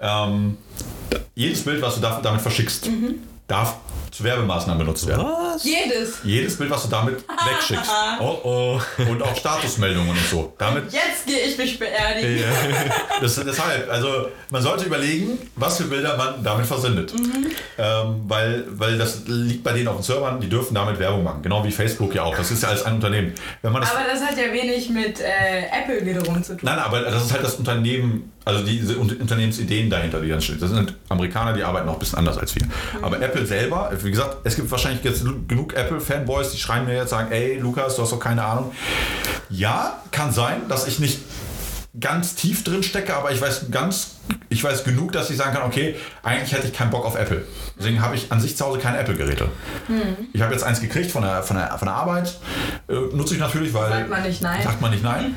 [0.00, 0.56] ähm,
[1.34, 2.88] jedes Bild, was du da- damit verschickst,
[3.46, 3.76] darf
[4.10, 5.24] zu Werbemaßnahmen benutzt werden.
[5.24, 5.64] Was?
[5.64, 6.18] Jedes.
[6.24, 7.16] Jedes Bild, was du damit
[7.50, 7.90] wegschickst.
[8.20, 8.80] Oh oh.
[9.10, 10.52] Und auch Statusmeldungen und so.
[10.58, 12.44] Damit Jetzt gehe ich mich beerdigen.
[13.20, 17.12] Das, deshalb, also man sollte überlegen, was für Bilder man damit versendet.
[17.76, 21.42] Ähm, weil, weil das liegt bei denen auf den Servern, die dürfen damit Werbung machen.
[21.42, 22.36] Genau wie Facebook ja auch.
[22.36, 23.32] Das ist ja alles ein Unternehmen.
[23.62, 25.24] Wenn man das, Aber das hat ja wenig mit äh,
[25.82, 26.60] Apple wiederum zu tun.
[26.62, 30.60] nein, aber das ist halt das Unternehmen, also diese Un- Unternehmensideen dahinter, die dann stehen.
[30.60, 32.62] Das sind Amerikaner, die arbeiten auch ein bisschen anders als wir.
[33.02, 37.10] Aber Apple selber, wie gesagt, es gibt wahrscheinlich jetzt genug Apple-Fanboys, die schreien mir jetzt,
[37.10, 38.72] sagen, ey Lukas, du hast doch keine Ahnung.
[39.50, 41.20] Ja, kann sein, dass ich nicht
[41.98, 44.17] ganz tief drin stecke, aber ich weiß ganz,
[44.48, 47.44] ich weiß genug, dass ich sagen kann, okay, eigentlich hätte ich keinen Bock auf Apple.
[47.78, 49.48] Deswegen habe ich an sich zu Hause keine Apple-Geräte.
[50.32, 52.38] Ich habe jetzt eins gekriegt von der, von der, von der Arbeit.
[52.88, 53.90] Äh, nutze ich natürlich, weil.
[53.90, 54.62] Sagt man nicht nein.
[54.62, 55.34] Sagt man nicht nein.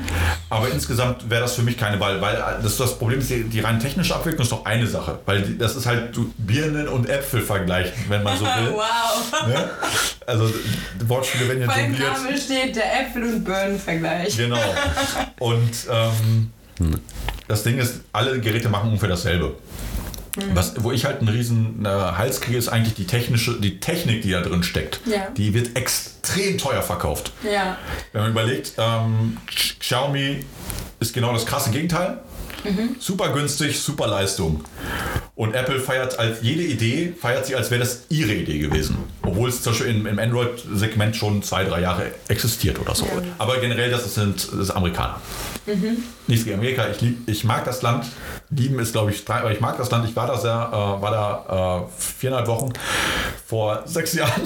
[0.50, 3.60] Aber insgesamt wäre das für mich keine Wahl, weil das, das Problem ist, die, die
[3.60, 5.20] rein technische Abwicklung ist doch eine Sache.
[5.24, 8.72] Weil die, das ist halt Birnen und Äpfel vergleichen, wenn man so will.
[8.72, 9.46] wow.
[9.46, 9.70] ne?
[10.26, 10.52] Also
[11.06, 11.92] Wortspiele werden ja Beim.
[11.92, 14.36] Namen steht der Äpfel- und Birnen-Vergleich.
[14.36, 14.58] Genau.
[15.38, 16.50] Und ähm,
[17.48, 19.56] das Ding ist, alle Geräte machen ungefähr dasselbe.
[20.54, 24.22] Was, wo ich halt einen riesen äh, Hals kriege, ist eigentlich die technische, die Technik,
[24.22, 25.00] die da drin steckt.
[25.04, 25.28] Ja.
[25.36, 27.32] Die wird extrem teuer verkauft.
[27.44, 27.76] Ja.
[28.12, 29.36] Wenn man überlegt, ähm,
[29.78, 30.42] Xiaomi
[31.00, 32.18] ist genau das krasse Gegenteil.
[32.98, 34.64] Super günstig, super Leistung.
[35.34, 38.96] Und Apple feiert als jede Idee, feiert sie, als wäre das ihre Idee gewesen.
[39.22, 43.06] Obwohl es zum Beispiel im, im Android-Segment schon zwei, drei Jahre existiert oder so.
[43.38, 45.20] Aber generell, das sind das Amerikaner.
[46.26, 46.86] Nichts gegen Amerika.
[46.88, 48.06] Ich, lieb, ich mag das Land.
[48.50, 50.08] Lieben ist, glaube ich, drei, aber ich mag das Land.
[50.08, 52.72] Ich war da sehr, äh, war da äh, viereinhalb Wochen
[53.46, 54.42] vor sechs Jahren.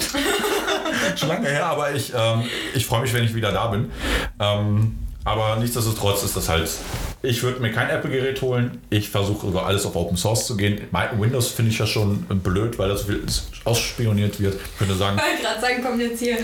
[1.15, 3.91] Schon lange her, aber ich, ähm, ich freue mich, wenn ich wieder da bin.
[4.39, 6.69] Ähm, aber nichtsdestotrotz ist das halt.
[7.21, 8.79] Ich würde mir kein Apple-Gerät holen.
[8.89, 10.79] Ich versuche über alles auf Open Source zu gehen.
[11.17, 13.23] Windows finde ich ja schon blöd, weil das so viel
[13.65, 14.55] ausspioniert wird.
[14.55, 16.37] Ich könnte sagen, Ich wollte gerade sagen, kommt jetzt hier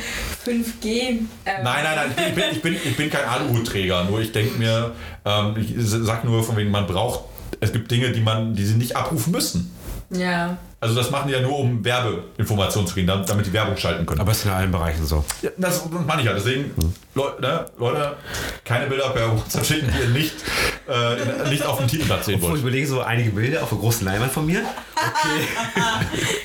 [0.45, 0.85] 5G.
[0.85, 4.03] Ähm, Nein, nein, nein, ich bin, ich bin, ich bin, ich bin kein Aluhutträger.
[4.03, 4.91] Nur ich denke mir,
[5.23, 7.21] ähm, ich sag nur von wegen, man braucht,
[7.61, 9.73] es gibt Dinge, die man, die sie nicht abrufen müssen.
[10.09, 10.57] Ja.
[10.83, 14.19] Also das machen die ja nur, um Werbeinformationen zu kriegen, damit die Werbung schalten können.
[14.19, 15.23] Aber es ist in allen Bereichen so.
[15.41, 16.33] Ja, das meine ich ja.
[16.33, 16.71] Deswegen,
[17.15, 18.17] Leute, ne, Leute,
[18.65, 20.33] keine Bilder per WhatsApp schicken, die ihr nicht,
[20.89, 22.61] äh, nicht auf dem Titelblatt sehen Obwohl, ich wollt.
[22.63, 24.61] überlege so einige Bilder auf einer großen Leinwand von mir.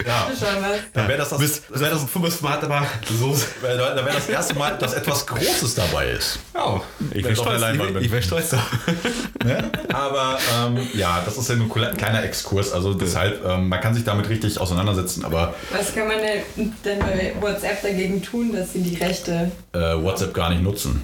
[0.06, 0.78] Ja, Schon was.
[0.94, 3.36] dann wäre das das, wäre das fünf Smart, aber so.
[3.62, 6.38] dann wär das erste Mal, dass etwas Großes dabei ist.
[6.54, 8.54] Ja, ich wäre der stolz, Leinwand ich, wär stolz.
[9.44, 9.70] Ne?
[9.92, 12.72] Aber ähm, ja, das ist ja nur ein kleiner Exkurs.
[12.72, 16.98] Also deshalb, ähm, man kann sich damit richtig auseinandersetzen, aber Was kann man denn denn
[17.00, 21.02] bei WhatsApp dagegen tun, dass sie die Rechte, äh, WhatsApp gar nicht nutzen.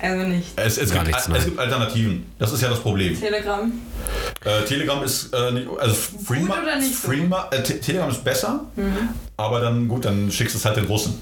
[0.00, 2.26] also nicht Es, es, Gar gibt, nichts, es gibt Alternativen.
[2.38, 3.18] Das ist ja das Problem.
[3.18, 3.72] Telegram?
[4.44, 6.94] Äh, Telegram ist äh, nicht, also Freema, oder nicht?
[6.94, 8.60] Freema, äh, Te- Telegram ist besser,
[9.36, 11.14] aber dann gut, dann schickst du es halt den Russen.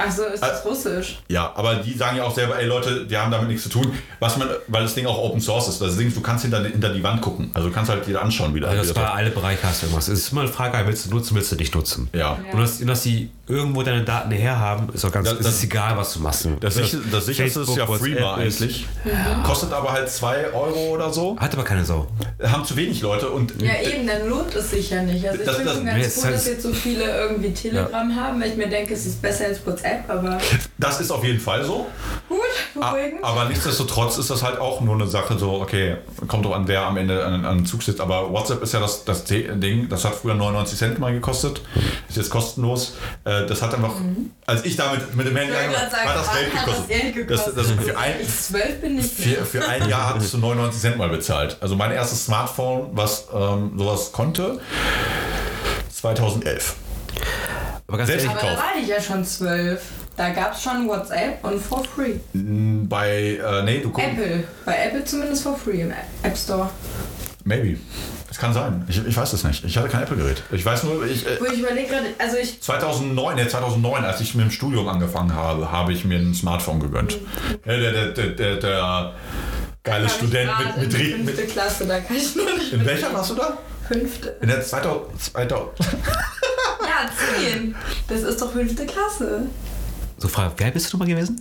[0.00, 1.18] Achso, ist das Äh, Russisch?
[1.28, 3.92] Ja, aber die sagen ja auch selber, ey Leute, die haben damit nichts zu tun,
[4.18, 5.80] was man, weil das Ding auch Open Source ist.
[5.80, 7.50] Das Ding, du kannst hinter, hinter die Wand gucken.
[7.54, 9.86] Also du kannst halt dir anschauen, wie Also wie das bei alle Bereiche hast du
[9.86, 10.08] irgendwas.
[10.08, 12.08] Es ist immer eine Frage, willst du nutzen, willst du nicht nutzen.
[12.12, 12.20] Ja.
[12.20, 12.52] Ja.
[12.52, 15.64] Und dass, dass die irgendwo deine Daten herhaben, ist auch ganz, Das- es das- ist
[15.64, 16.48] egal, was du machst.
[16.60, 18.86] Das, sicher, das sicherste ist ja Freema eigentlich.
[19.44, 21.36] Kostet aber halt 2 Euro oder so.
[21.38, 22.06] Hat aber keine Sau.
[22.42, 25.26] Haben zu wenig Leute und Ja, eben, dann lohnt es sich ja nicht.
[25.26, 28.14] Also ich Das- das- ganz es froh, ist halt- dass jetzt so viele irgendwie Telegram
[28.16, 30.38] haben, weil ich mir denke, es ist besser als WhatsApp, aber
[30.78, 31.86] das ist auf jeden Fall so.
[32.28, 32.38] gut,
[32.74, 33.22] beruhigend.
[33.24, 35.96] Aber nichtsdestotrotz ist das halt auch nur eine Sache, so, okay,
[36.28, 38.00] kommt doch an, wer am Ende an, an den Zug sitzt.
[38.00, 41.60] Aber WhatsApp ist ja das, das Ding, das hat früher 99 Cent mal gekostet,
[42.08, 42.94] ist jetzt kostenlos.
[43.24, 43.94] Äh, Das hat dann noch,
[44.46, 45.58] als ich damit mit dem Handy Mhm.
[45.58, 46.80] Angefangen sagen, hat das Geld hat gekostet.
[46.80, 47.56] das Geld Das, gekostet?
[47.78, 50.96] das für, ein, ich zwölf bin nicht für, für ein Jahr hattest du 99 Cent
[50.98, 51.56] mal bezahlt.
[51.60, 54.60] Also mein erstes Smartphone, was ähm, sowas konnte,
[55.92, 56.74] 2011.
[57.86, 58.74] Aber ganz Selbst- ehrlich, Aber da gekauft.
[58.74, 59.80] war ich ja schon zwölf.
[60.16, 62.14] Da gab es schon WhatsApp und for free.
[62.34, 64.08] Bei, äh, nee, du guckst.
[64.10, 64.44] Apple.
[64.66, 66.68] Bei Apple zumindest for free im App Store.
[67.44, 67.78] Maybe.
[68.30, 68.84] Es kann sein.
[68.88, 69.64] Ich, ich weiß es nicht.
[69.64, 70.42] Ich hatte kein Apple-Gerät.
[70.52, 74.20] Ich weiß nur, ich, äh, Wo ich überlege gerade, also ich 2009, nee, 2009, als
[74.20, 77.18] ich mit dem Studium angefangen habe, habe ich mir ein Smartphone gegönnt.
[77.64, 79.12] Ja, der, der, der, der, der
[79.82, 82.86] geile Student mit, mit, in fünfte mit Klasse, da kann ich nur nicht In mit-
[82.86, 83.58] welcher warst du da?
[83.88, 84.36] Fünfte.
[84.40, 85.70] In der 2000, 2000
[86.82, 87.74] Ja, zehn.
[88.08, 89.42] Das ist doch fünfte Klasse.
[90.18, 91.40] so Frage, wie alt bist du nochmal gewesen?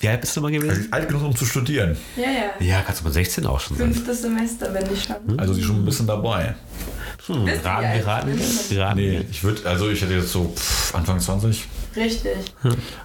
[0.00, 0.88] Wie alt bist du mal gewesen?
[0.90, 1.96] alt genug, um zu studieren.
[2.16, 2.66] Ja, ja.
[2.66, 3.92] Ja, kannst du mal 16 auch schon sein.
[3.92, 5.38] Fünftes Semester, wenn nicht schon.
[5.38, 6.54] Also sie schon ein bisschen dabei.
[7.26, 8.96] Hm, raten, wie alt wir raten, ich wir raten.
[8.98, 11.64] Nee, ich würde, also ich hätte jetzt so pff, Anfang 20,
[11.96, 12.32] Richtig.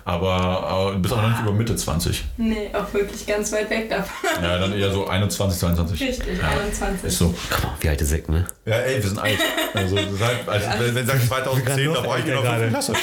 [0.06, 2.24] aber, aber du bist auch noch nicht über Mitte 20.
[2.38, 4.14] Nee, auch wirklich ganz weit weg davon.
[4.44, 6.02] Ja, dann eher so 21, 22.
[6.02, 7.04] Richtig, Ja, 21.
[7.06, 7.34] ist so.
[7.50, 8.46] Komm, wie alte Säck, ne?
[8.66, 9.38] Ja, ey, wir sind alt.
[9.74, 12.68] Also, das halt, also wenn, wenn sagt 2010, da war ich genau gerade.
[12.70, 12.94] Klasse.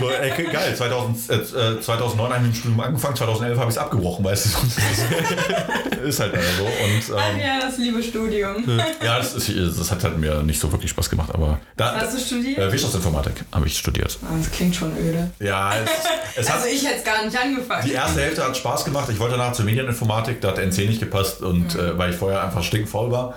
[0.00, 0.74] So, ey, geil.
[0.76, 4.44] 2000, äh, 2009 habe ich mit dem Studium angefangen, 2011 habe ich es abgebrochen, weißt
[4.46, 4.48] du.
[4.50, 4.78] sonst-
[6.04, 6.64] ist halt so.
[6.64, 8.64] Und Ach ähm, ja, das liebe Studium.
[9.02, 11.30] ja, das, ist, das hat halt mir nicht so wirklich Spaß gemacht.
[11.32, 12.58] Aber da, Hast du studiert?
[12.58, 14.18] Äh, Wirtschaftsinformatik habe ich studiert.
[14.22, 15.30] Ah, das klingt schon öde.
[15.40, 15.90] Ja, es,
[16.36, 17.86] es hat, Also ich hätte es gar nicht angefangen.
[17.86, 19.08] die erste Hälfte hat Spaß gemacht.
[19.10, 22.42] Ich wollte danach zur Medieninformatik, da hat NC nicht gepasst und äh, weil ich vorher
[22.42, 23.34] einfach stinkfaul war.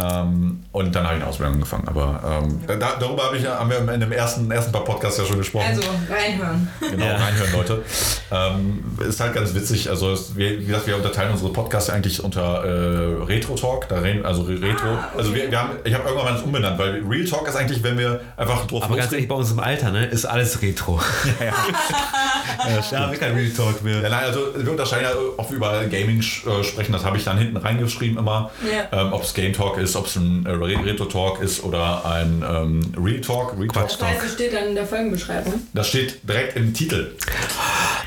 [0.00, 1.88] Ähm, und dann habe ich eine Ausbildung angefangen.
[1.88, 5.18] Aber ähm, da, darüber habe ich, ja- haben wir in dem ersten, ersten paar Podcasts
[5.18, 5.66] ja schon gesprochen.
[5.68, 6.68] Also, reinhören.
[6.80, 7.16] Genau, Ja.
[7.16, 7.82] reinhören, Leute.
[8.30, 9.88] Ähm, ist halt ganz witzig.
[9.90, 13.88] Also, es, wir, wie gesagt, wir unterteilen unsere Podcasts eigentlich unter äh, Retro Talk.
[13.88, 14.88] Da reden, also Re- Retro.
[14.88, 15.18] Ah, okay.
[15.18, 17.82] Also, wir, wir haben, ich habe irgendwann mal das umbenannt, weil Real Talk ist eigentlich,
[17.82, 21.00] wenn wir einfach drauf Aber ganz ehrlich, bei uns im Alter, ne, ist alles Retro.
[21.40, 22.82] Ja, ja.
[22.90, 24.00] da haben wir kein Real Talk mehr.
[24.02, 27.38] Ja, nein, also wir unterscheiden ja auch über Gaming äh, sprechen, das habe ich dann
[27.38, 28.50] hinten reingeschrieben immer.
[28.70, 29.00] Ja.
[29.00, 32.04] Ähm, ob es Game Talk ist, ob es ein äh, Re- Retro Talk ist oder
[32.06, 33.54] ein ähm, Real Talk.
[33.58, 33.88] Real Talk.
[33.88, 35.54] Das heißt, steht dann in der Folgenbeschreibung.
[35.74, 37.12] Das steht direkt im Titel.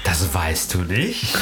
[0.03, 1.35] Das weißt du nicht.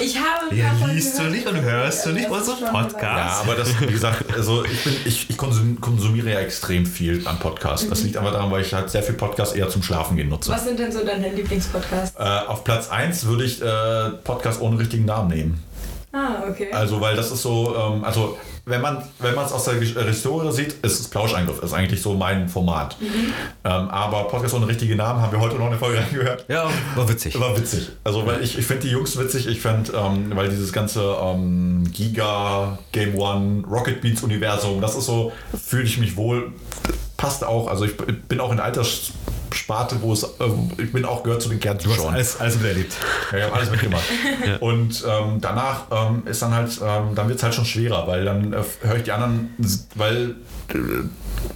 [0.00, 1.34] Ich habe ein Ja, liest du gehört.
[1.34, 3.02] nicht und hörst du nicht unseren ist Podcast.
[3.02, 7.26] Ja, aber das, wie gesagt, also ich, bin, ich, ich konsum, konsumiere ja extrem viel
[7.26, 7.88] an Podcasts.
[7.88, 10.52] Das liegt aber daran, weil ich halt sehr viel Podcasts eher zum Schlafen gehen nutze.
[10.52, 12.16] Was sind denn so deine Lieblingspodcasts?
[12.16, 15.64] Äh, auf Platz 1 würde ich äh, Podcast ohne richtigen Namen nehmen.
[16.12, 16.72] Ah, okay.
[16.72, 20.04] Also, weil das ist so, ähm, also wenn man wenn man es aus der äh,
[20.06, 22.96] Historie sieht, ist es Plauscheingriff, ist eigentlich so mein Format.
[23.00, 26.46] Ähm, aber Podcast ohne richtige Namen haben wir heute noch eine Folge reingehört.
[26.48, 27.38] Ja, war witzig.
[27.38, 27.90] War witzig.
[28.04, 29.46] Also, weil ich, ich finde die Jungs witzig.
[29.48, 35.04] Ich finde, ähm, weil dieses ganze ähm, Giga, Game One, Rocket Beats Universum, das ist
[35.04, 36.52] so, fühle ich mich wohl.
[37.18, 37.68] Passt auch.
[37.68, 38.66] Also, ich bin auch in der
[39.48, 42.14] Alterssparte, wo es, ähm, ich bin auch gehört zu den Du hast Kernzuschauern.
[42.14, 42.92] alles, alles miterlebt.
[43.32, 44.04] Ja, ich habe alles mitgemacht.
[44.60, 48.24] Und ähm, danach ähm, ist dann halt, ähm, dann wird es halt schon schwerer, weil
[48.24, 49.54] dann äh, höre ich die anderen,
[49.94, 50.36] weil
[50.68, 50.74] äh,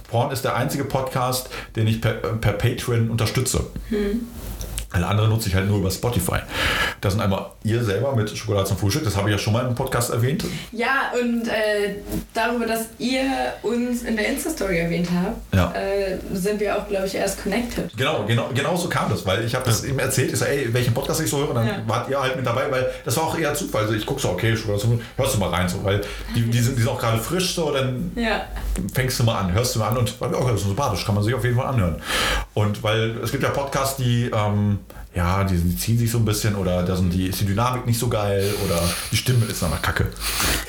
[0.09, 3.65] Porn ist der einzige Podcast, den ich per, per Patreon unterstütze.
[4.93, 6.37] Alle andere nutze ich halt nur über Spotify.
[7.01, 9.65] Das sind einmal ihr selber mit Schokolade zum Frühstück, das habe ich ja schon mal
[9.65, 10.45] im Podcast erwähnt.
[10.71, 11.95] Ja, und äh,
[12.33, 13.23] darüber, dass ihr
[13.63, 15.73] uns in der Insta-Story erwähnt habt, Ja.
[15.73, 17.91] äh, sind wir auch, glaube ich, erst connected.
[17.97, 20.71] Genau, genau, genau so kam das, weil ich habe das eben erzählt, ich so, ey,
[20.73, 21.81] welchen Podcast ich so höre, dann Ja.
[21.87, 23.81] wart ihr halt mit dabei, weil das war auch eher Zufall.
[23.83, 26.01] Also ich gucke so, okay, Schokolade zum Frühstück, hörst du mal rein, so, weil
[26.35, 28.45] die, die, sind, die sind auch gerade frisch, so, dann Ja.
[28.93, 31.15] fängst du mal an, hörst du mal an und war mir auch ganz sympathisch, kann
[31.15, 31.95] man sich auf jeden Fall anhören.
[32.53, 34.79] Und weil es gibt ja Podcasts, die, ähm,
[35.15, 37.85] ja, die, die ziehen sich so ein bisschen oder da sind die, ist die Dynamik
[37.85, 40.11] nicht so geil oder die Stimme ist einfach kacke.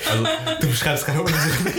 [0.09, 0.23] Also,
[0.61, 1.39] Du beschreibst gerade Unsinn.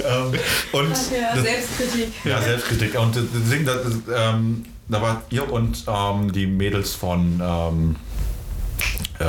[0.00, 0.32] ähm,
[0.72, 2.12] und Ach ja, das, Selbstkritik.
[2.24, 2.98] ja, Selbstkritik.
[3.00, 3.74] Und deswegen, da,
[4.14, 7.96] ähm, da war ihr und ähm, die Mädels von ähm,
[9.20, 9.24] äh,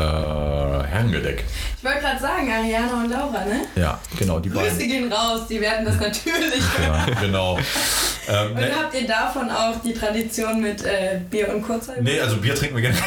[0.87, 1.43] Herrengedeck.
[1.77, 3.61] Ich wollte gerade sagen, Ariana und Laura, ne?
[3.75, 4.87] Ja, genau, die Grüße beiden.
[4.87, 7.07] gehen raus, die werden das natürlich hören.
[7.07, 7.57] Ja, genau.
[8.27, 12.01] Ähm, Und habt ihr davon auch die Tradition mit äh, Bier und Kurzhalb?
[12.01, 12.97] Nee, also Bier trinken wir gerne.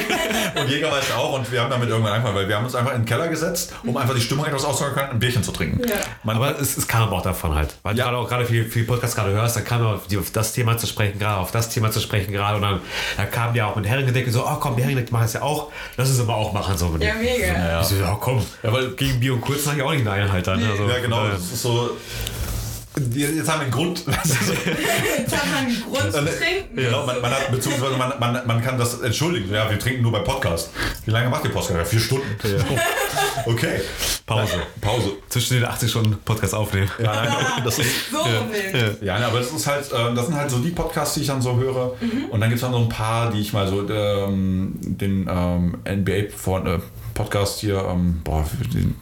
[0.60, 1.32] und Jägermeister auch.
[1.38, 3.72] Und wir haben damit irgendwann angefangen, weil wir haben uns einfach in den Keller gesetzt,
[3.84, 5.80] um einfach die Stimmung etwas auszuhalten können, ein Bierchen zu trinken.
[5.88, 5.96] Ja.
[6.22, 7.74] Man, Aber es, es kam aber auch davon halt.
[7.82, 8.04] Weil Ja.
[8.04, 10.52] du gerade auch gerade viel, viel Podcast gerade hörst, dann kam auf, die- auf das
[10.52, 12.56] Thema zu sprechen, gerade auf das Thema zu sprechen gerade.
[12.56, 12.80] Und dann,
[13.16, 15.72] dann kam ja auch mit Herrengedeck so, oh komm, Herrengedeck machen es ja auch.
[15.96, 16.76] Lass uns aber auch machen.
[16.76, 16.94] So.
[17.00, 17.82] Ja, mega.
[17.82, 18.44] so, ja komm.
[18.62, 20.60] Ja, weil gegen Bier und Kurz habe ich auch nicht einen Einhalt dann.
[20.60, 20.70] ne?
[20.70, 21.28] Also, ja, genau.
[21.28, 21.90] Das ist so.
[23.14, 24.04] Jetzt haben wir einen Grund.
[24.06, 26.76] Jetzt hat man einen Grund zu trinken.
[26.76, 29.52] Genau, man, man hat, beziehungsweise man, man, man kann das entschuldigen.
[29.52, 30.70] Ja, wir trinken nur beim Podcast.
[31.04, 31.76] Wie lange macht ihr Podcast?
[31.76, 32.26] Ja, vier Stunden.
[33.46, 33.80] Okay.
[34.26, 34.56] Pause.
[34.80, 35.12] Pause.
[35.28, 36.90] Zwischen den 80 Stunden Podcast aufnehmen.
[36.98, 37.34] Ja, nein,
[37.64, 38.10] das ist.
[38.10, 38.18] So.
[39.04, 41.26] Ja, ne, aber das ist halt, ähm, das sind halt so die Podcasts, die ich
[41.26, 41.94] dann so höre.
[42.30, 45.78] Und dann gibt es dann so ein paar, die ich mal so ähm, den ähm,
[45.86, 46.78] NBA vor, äh,
[47.14, 48.94] Podcast hier, ähm, boah, den,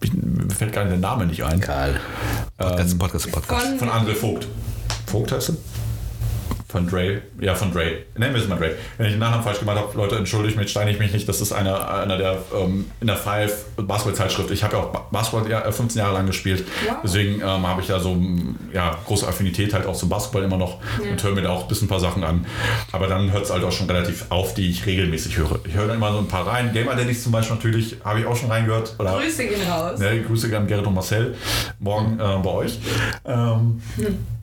[0.00, 1.60] ich, mir fällt gerade der Name nicht ein.
[1.60, 2.00] Geil.
[2.56, 3.66] Podcast, Podcast, Podcast.
[3.66, 4.46] Von, Von André Vogt.
[5.06, 5.56] Vogt heißt er?
[6.70, 7.22] Von Dre.
[7.40, 7.92] Ja, von Dre.
[8.16, 8.72] Nennen wir es mal Dre.
[8.98, 11.26] Wenn ich den Nachnamen falsch gemacht habe, Leute, entschuldigt mich, steine ich mich nicht.
[11.26, 14.50] Das ist einer, einer der ähm, in der Five Basketball-Zeitschrift.
[14.50, 16.66] Ich habe ja auch Ba- Basketball ja, äh, 15 Jahre lang gespielt.
[16.86, 16.96] Wow.
[17.02, 18.14] Deswegen ähm, habe ich ja so
[18.74, 20.76] ja, große Affinität halt auch zum Basketball immer noch
[21.10, 22.44] und höre mir da auch ein bisschen ein paar Sachen an.
[22.92, 25.60] Aber dann hört es halt auch schon relativ auf, die ich regelmäßig höre.
[25.66, 26.74] Ich höre dann immer so ein paar rein.
[26.74, 28.94] Gamer Daddies zum Beispiel natürlich, habe ich auch schon reingehört.
[28.98, 29.98] Oder Grüße gehen raus.
[30.02, 31.34] ja, Grüße an Gerrit und Marcel.
[31.78, 32.78] Morgen äh, bei euch.
[33.24, 33.80] Ähm,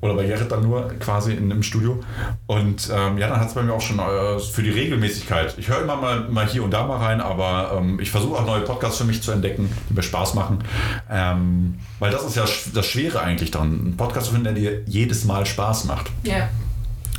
[0.01, 1.99] Oder bei Gerrit dann nur quasi in, im Studio.
[2.47, 5.55] Und ähm, ja, dann hat es bei mir auch schon äh, für die Regelmäßigkeit.
[5.57, 8.45] Ich höre immer mal, mal hier und da mal rein, aber ähm, ich versuche auch
[8.45, 10.63] neue Podcasts für mich zu entdecken, die mir Spaß machen.
[11.09, 14.81] Ähm, weil das ist ja das Schwere eigentlich dran, einen Podcast zu finden, der dir
[14.85, 16.11] jedes Mal Spaß macht.
[16.23, 16.49] Ja.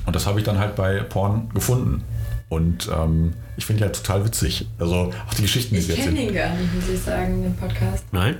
[0.07, 2.05] Und das habe ich dann halt bei Porn gefunden.
[2.49, 4.67] Und ähm, ich finde die halt total witzig.
[4.79, 6.27] Also auch die Geschichten, die Ich sie kenne erzählen.
[6.29, 8.05] den gar nicht, muss ich sagen, den Podcast.
[8.13, 8.37] Nein?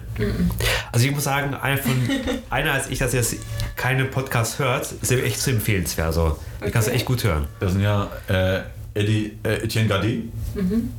[0.93, 1.93] Also ich muss sagen, einer, von,
[2.51, 3.37] einer als ich, das jetzt
[3.75, 6.07] keine Podcast hört, ist ja echt zu empfehlenswert.
[6.07, 6.99] Also, den kannst du Okay.
[6.99, 7.47] echt gut hören.
[7.59, 8.61] Das sind ja äh,
[8.95, 10.19] Eddie, äh, Etienne Gade,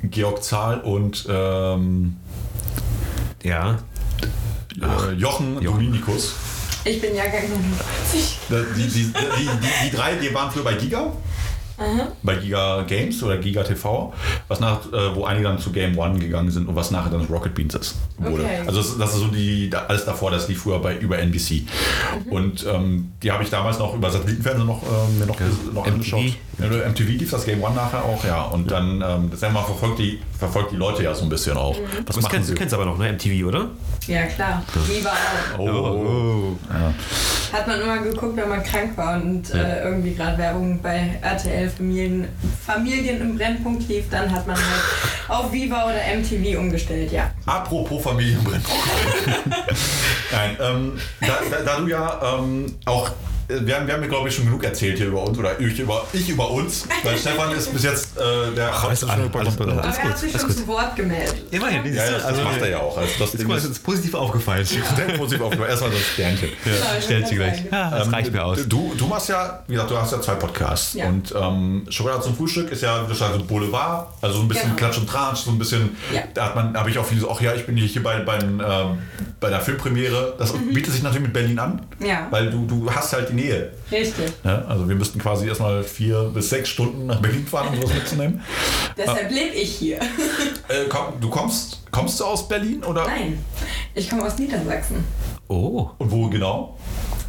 [0.03, 2.17] Georg Zahl und ähm,
[3.43, 3.79] Ja.
[4.81, 6.33] äh, Jochen, Dominikus.
[6.83, 8.37] Ich bin Jahrgang 99.
[8.49, 11.11] Die, die, die, die, die, die drei, die waren früher bei Giga.
[12.23, 14.11] Bei Giga Games oder Giga TV,
[14.47, 17.25] was nach, äh, wo einige dann zu Game One gegangen sind und was nachher dann
[17.25, 17.95] Rocket Beans ist.
[18.17, 18.43] Wurde.
[18.43, 18.59] Okay.
[18.65, 21.63] Also das, das ist so die, da- alles davor, das lief früher bei über NBC.
[22.29, 25.39] Und ähm, die habe ich damals noch über Satellitenfernsehen noch, ähm, mir noch,
[25.73, 25.93] noch MTV.
[25.93, 26.23] angeschaut.
[26.59, 28.41] Ja, MTV lief das Game One nachher auch, ja.
[28.45, 31.75] Und dann, ähm, das mal verfolgt die, verfolgt die Leute ja so ein bisschen auch.
[32.05, 32.53] Was Das machen kennst, sie?
[32.53, 33.11] du kennst aber noch, ne?
[33.13, 33.69] MTV, oder?
[34.07, 34.63] Ja, klar.
[34.87, 35.11] Die war
[35.57, 35.59] auch.
[35.59, 36.57] Oh.
[36.69, 36.93] Ja.
[37.57, 41.69] Hat man immer geguckt, wenn man krank war und äh, irgendwie gerade Werbung bei RTL
[41.69, 42.27] Familien,
[42.65, 44.83] Familien im Brennpunkt lief, dann hat man halt
[45.29, 47.31] auf Viva oder MTV umgestellt, ja.
[47.45, 48.83] Apropos Familienbrennpunkt.
[50.31, 53.11] Nein, ähm, da, da, da du ja ähm, auch, äh,
[53.47, 55.79] wir haben, wir haben ja glaube ich schon genug erzählt hier über uns oder ich
[55.79, 59.83] über, ich über uns, weil Stefan ist bis jetzt äh, der alles- alles- alles- Aber
[59.83, 60.57] Alles er hat gut, sich alles schon gut.
[60.57, 61.35] zu Wort gemeldet.
[61.51, 62.97] Immerhin, Ja, ja, das also, macht er ja auch.
[62.97, 64.65] Also das Ist, ist positiv aufgefallen.
[64.65, 64.81] sehr
[65.17, 65.69] positiv aufgehört.
[65.69, 66.49] Erstmal das Sternchen.
[66.63, 67.71] Genau, ich Stellt sie wollte gleich.
[67.71, 68.59] Ja, das Ähm, reicht mir aus.
[68.67, 70.93] Du, du machst ja, wie gesagt, du hast ja zwei Podcasts.
[70.93, 71.05] Ja.
[71.07, 74.75] Und ähm, Schokolade zum Frühstück ist ja, ist also Boulevard, also so ein bisschen Genau.
[74.75, 76.21] Klatsch und Tratsch, so ein bisschen, Ja.
[76.33, 78.37] da hat man, habe ich auch viele so, ach ja, ich bin hier bei, bei,
[78.39, 78.97] ähm,
[79.39, 80.33] bei der Filmpremiere.
[80.37, 83.71] Das bietet sich natürlich mit Berlin an, Ja, weil du, du hast halt die Nähe.
[83.91, 84.33] richtig.
[84.43, 87.93] Ja, also wir müssten quasi erstmal vier bis sechs Stunden nach Berlin fahren, um sowas
[87.95, 88.41] mitzunehmen.
[88.97, 89.99] Deshalb lebe ich hier.
[90.69, 93.05] Äh, komm, du kommst, kommst du aus Berlin oder?
[93.07, 93.41] Nein,
[93.95, 95.01] ich komme aus Niedersachsen.
[95.47, 95.89] Oh.
[95.97, 96.77] Und wo genau?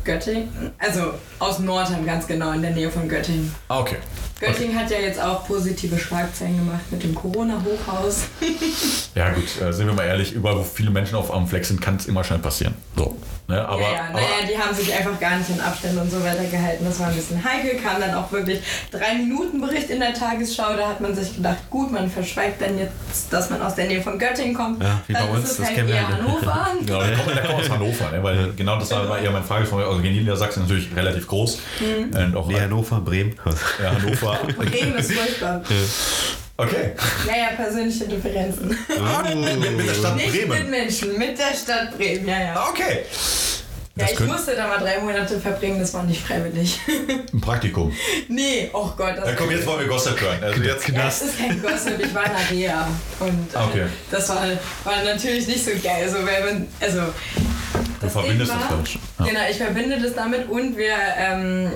[0.02, 0.48] Göttingen.
[0.78, 3.54] Also aus Nordheim ganz genau, in der Nähe von Göttingen.
[3.68, 3.98] Ah, okay.
[4.40, 8.24] Göttingen hat ja jetzt auch positive Schlagzeilen gemacht mit dem Corona-Hochhaus.
[9.14, 11.80] Ja gut, äh, sind wir mal ehrlich, überall wo viele Menschen auf am Flex sind,
[11.80, 12.74] kann es immer schnell passieren.
[12.96, 13.16] So.
[13.48, 13.66] Ne?
[13.66, 16.22] Aber, ja, ja, aber naja, die haben sich einfach gar nicht in Abständen und so
[16.22, 16.84] weiter gehalten.
[16.84, 17.80] Das war ein bisschen heikel.
[17.80, 18.60] Kam dann auch wirklich
[18.90, 20.76] drei Minuten Bericht in der Tagesschau.
[20.76, 22.92] Da hat man sich gedacht, gut, man verschweigt dann jetzt,
[23.30, 24.82] dass man aus der Nähe von Göttingen kommt.
[24.82, 26.18] Ja, wie bei dann uns, das halt kennen wir eher alle.
[26.18, 26.66] Hannover.
[26.84, 28.22] Genau, der kommt, der kommt aus Hannover, ne?
[28.22, 29.86] weil genau das war eher mein Frage von mir.
[29.86, 31.58] Also Niedersachsen ist natürlich relativ groß.
[31.80, 32.16] Mhm.
[32.16, 33.34] Und auch Nee, Hannover, Bremen.
[33.82, 34.27] ja, Hannover.
[34.56, 35.62] Bremen ist furchtbar.
[36.56, 36.92] Okay.
[37.26, 38.76] Naja, persönliche Differenzen.
[39.00, 40.70] Ah, mit, mit, mit der Stadt Nicht mit Bremen.
[40.70, 42.68] Menschen, mit der Stadt Bremen, ja, ja.
[42.68, 43.00] Okay.
[43.96, 46.78] Ja, Das ich könnte- musste da mal drei Monate verbringen, das war nicht freiwillig.
[47.32, 47.92] Ein Praktikum.
[48.28, 49.18] nee, oh Gott.
[49.18, 50.42] Das Ja, komm, jetzt wollen wir Gossip hören.
[50.42, 52.88] Also jetzt, Ja, es ist kein Gossip, ich war in der Reha.
[53.20, 53.86] Und äh, Okay.
[54.10, 54.46] das war,
[54.84, 56.08] war natürlich nicht so geil.
[56.08, 57.02] So, weil man, also,
[58.00, 58.98] das verbindest Ding das war, falsch.
[59.18, 59.24] Ja.
[59.26, 61.72] Genau, ich verbinde das damit und wir ähm,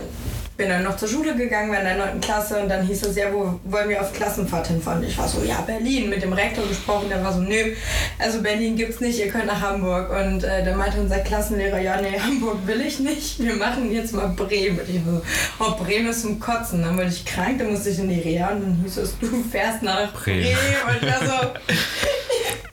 [0.56, 2.20] bin dann noch zur Schule gegangen, war in der 9.
[2.20, 5.02] Klasse und dann hieß es ja, wo wollen wir auf Klassenfahrt hinfahren?
[5.02, 7.74] Ich war so, ja, Berlin, mit dem Rektor gesprochen, der war so, nö,
[8.18, 10.10] also Berlin gibt's nicht, ihr könnt nach Hamburg.
[10.10, 14.12] Und äh, dann meinte unser Klassenlehrer, ja, nee, Hamburg will ich nicht, wir machen jetzt
[14.12, 14.78] mal Bremen.
[14.78, 15.22] Und ich war so,
[15.60, 16.82] oh, Bremen ist zum Kotzen.
[16.82, 19.42] Dann wurde ich krank, dann musste ich in die Reha und dann hieß es, du
[19.50, 20.42] fährst nach Bremen.
[20.42, 20.56] Bremen.
[20.86, 21.50] Und ich war so,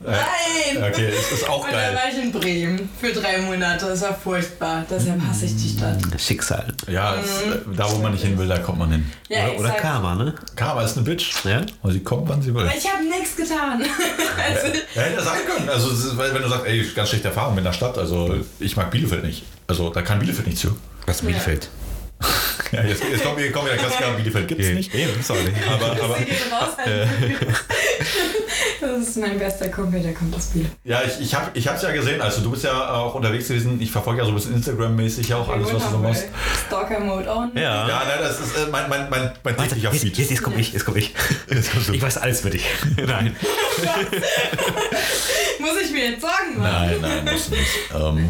[0.00, 0.90] nein!
[0.90, 1.94] okay, es ist auch Und dann geil.
[1.94, 3.86] war ich in Bremen für drei Monate.
[3.86, 4.84] Das war furchtbar.
[4.90, 5.98] Deshalb hasse ich die Stadt.
[6.18, 6.66] Schicksal.
[6.88, 9.12] Ja, es, äh, da wo man nicht hin will, da kommt man hin.
[9.28, 9.70] Ja, oder, oder.
[9.70, 10.34] Karma, ne?
[10.56, 11.44] Karma ist eine Bitch.
[11.44, 11.62] Ja?
[11.82, 12.70] Und sie kommt, wann sie will.
[12.76, 13.82] Ich habe nichts getan.
[14.48, 15.68] also, Ja, hätte sein können.
[15.68, 19.24] Also, wenn du sagst, ey, ganz schlechte Erfahrung mit der Stadt, also ich mag Bielefeld
[19.24, 19.44] nicht.
[19.66, 20.76] Also, da kann Bielefeld nicht zu.
[21.06, 21.68] Was ist Bielefeld?
[22.20, 22.26] Ja,
[22.72, 24.94] jetzt, jetzt kommt, kommt wieder Klassiker, Bielefeld gibt es nicht.
[24.94, 25.40] Eben, sorry.
[25.70, 26.76] Aber, aber geht raus.
[28.80, 30.76] das ist mein bester Kumpel, der kommt aus Bielefeld.
[30.84, 32.20] ja, ich, ich habe ich hab's ja gesehen.
[32.20, 33.80] Also, du bist ja auch unterwegs gewesen.
[33.80, 36.24] Ich verfolge ja so ein bisschen Instagram-mäßig auch alles, was du so machst.
[36.66, 37.50] Stalker-Mode on.
[37.54, 37.88] Ja.
[37.88, 40.18] Ja, nein, das ist äh, mein, mein, mein, mein Warte, täglicher jetzt, Feed.
[40.18, 41.14] jetzt, jetzt komm ich, jetzt komm ich.
[41.50, 41.92] Jetzt kommst du.
[41.94, 42.64] Ich weiß alles für dich.
[43.06, 43.34] Nein.
[45.58, 46.70] Muss ich mir jetzt Sorgen machen?
[46.72, 47.66] Nein, nein, musst du nicht.
[47.92, 48.22] Ähm, Aber-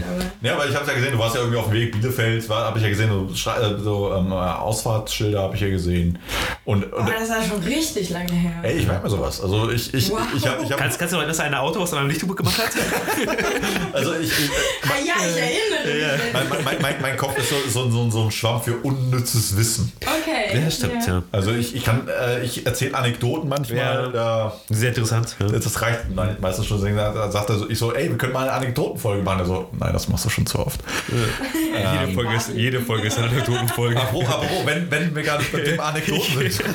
[0.42, 2.78] ja, aber ich habe ja gesehen, du warst ja irgendwie auf dem Weg Bielefeld, habe
[2.78, 6.18] ich ja gesehen, so, äh, so ähm, Ausfahrtsschilder habe ich ja gesehen.
[6.64, 8.52] Und, und Aber das war schon richtig lange her.
[8.62, 9.40] ey, ich merke mir sowas.
[9.40, 10.18] Also ich, ich, Wow.
[10.36, 12.34] ich habe, ich hab, Kannst, kannst du noch das eine Auto, was an einem Lichthupe
[12.34, 12.70] gemacht hat?
[13.92, 14.50] also ich, ich
[14.84, 16.32] ah, ja, ich erinnere mich.
[16.32, 19.56] mein, mein, mein, mein, mein Kopf ist so, so, so, so ein Schwamm für unnützes
[19.56, 19.92] Wissen.
[20.00, 20.60] Okay.
[20.62, 21.22] Ja, stimmt, ja.
[21.32, 23.78] Also ich, ich kann, äh, ich erzähle Anekdoten manchmal.
[23.78, 24.08] Ja.
[24.08, 25.36] Da, Sehr interessant.
[25.40, 25.46] Ja.
[25.48, 26.80] das reicht nein, meistens schon.
[26.96, 29.40] Da sagt er so, ich so, ey, wir können mal eine Anekdotenfolge machen.
[29.40, 30.80] Er so, nein, das machst du schon zu oft.
[31.08, 34.00] Jede, Folge ist, jede Folge ist eine Anekdotenfolge.
[34.20, 36.62] Apropos, apropos wenn, wenn wir gar nicht beim Thema Anekdoten sind.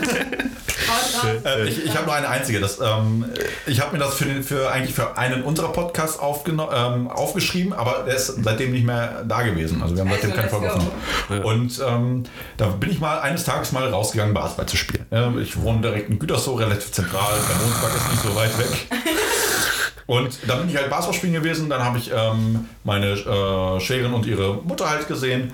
[1.43, 2.59] Äh, ich ich habe nur eine einzige.
[2.59, 3.25] Das, ähm,
[3.65, 8.03] ich habe mir das für, den, für eigentlich für einen unserer Podcasts ähm, aufgeschrieben, aber
[8.05, 9.81] der ist seitdem nicht mehr da gewesen.
[9.81, 11.43] Also wir haben seitdem Also, keine Folge aufgenommen.
[11.43, 12.23] Und ähm,
[12.57, 15.05] da bin ich mal eines Tages mal rausgegangen, Basketball zu spielen.
[15.41, 17.33] Ich wohne direkt in Gütersloh, relativ zentral.
[17.49, 18.87] Der Mondpark ist nicht so weit weg.
[20.07, 21.69] Und dann bin ich halt Basketball spielen gewesen.
[21.69, 25.51] Dann habe ich ähm, meine äh, Schwägerin und ihre Mutter halt gesehen.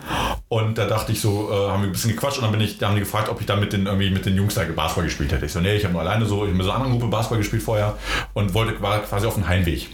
[0.49, 2.37] Und da dachte ich so, äh, haben wir ein bisschen gequatscht.
[2.37, 4.25] Und dann bin ich, da haben die gefragt, ob ich da mit den, irgendwie mit
[4.25, 5.45] den Jungs da Basketball gespielt hätte.
[5.45, 7.09] Ich so, nee, ich habe nur alleine so, ich habe mit so einer anderen Gruppe
[7.09, 7.97] Basketball gespielt vorher.
[8.33, 9.87] Und wollte, war quasi auf dem Heimweg.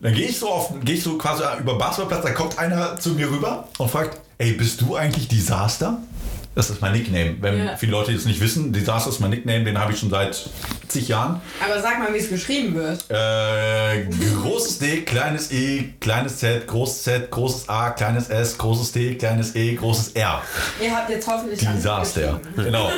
[0.00, 2.98] Dann gehe ich so auf, gehe ich so quasi über den Basketballplatz, da kommt einer
[2.98, 5.98] zu mir rüber und fragt, ey, bist du eigentlich Disaster?
[6.56, 7.36] Das ist mein Nickname.
[7.40, 7.76] Wenn Ja.
[7.76, 10.48] viele Leute das nicht wissen, Disaster ist mein Nickname, den habe ich schon seit
[10.88, 11.40] zig Jahren.
[11.62, 13.04] Aber sag mal, wie es geschrieben wird.
[13.10, 14.06] Äh,
[14.42, 19.54] großes D, kleines E, kleines Z, großes Z, großes A, kleines S, großes D, kleines
[19.54, 20.40] E, großes R.
[20.82, 22.40] Ihr habt jetzt hoffentlich Disaster.
[22.54, 22.64] geschrieben.
[22.64, 22.90] Genau.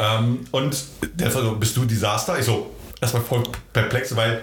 [0.00, 0.76] ähm, und
[1.14, 2.36] der so, bist du Disaster?
[2.38, 3.42] Ich so, erstmal voll
[3.72, 4.40] perplex, weil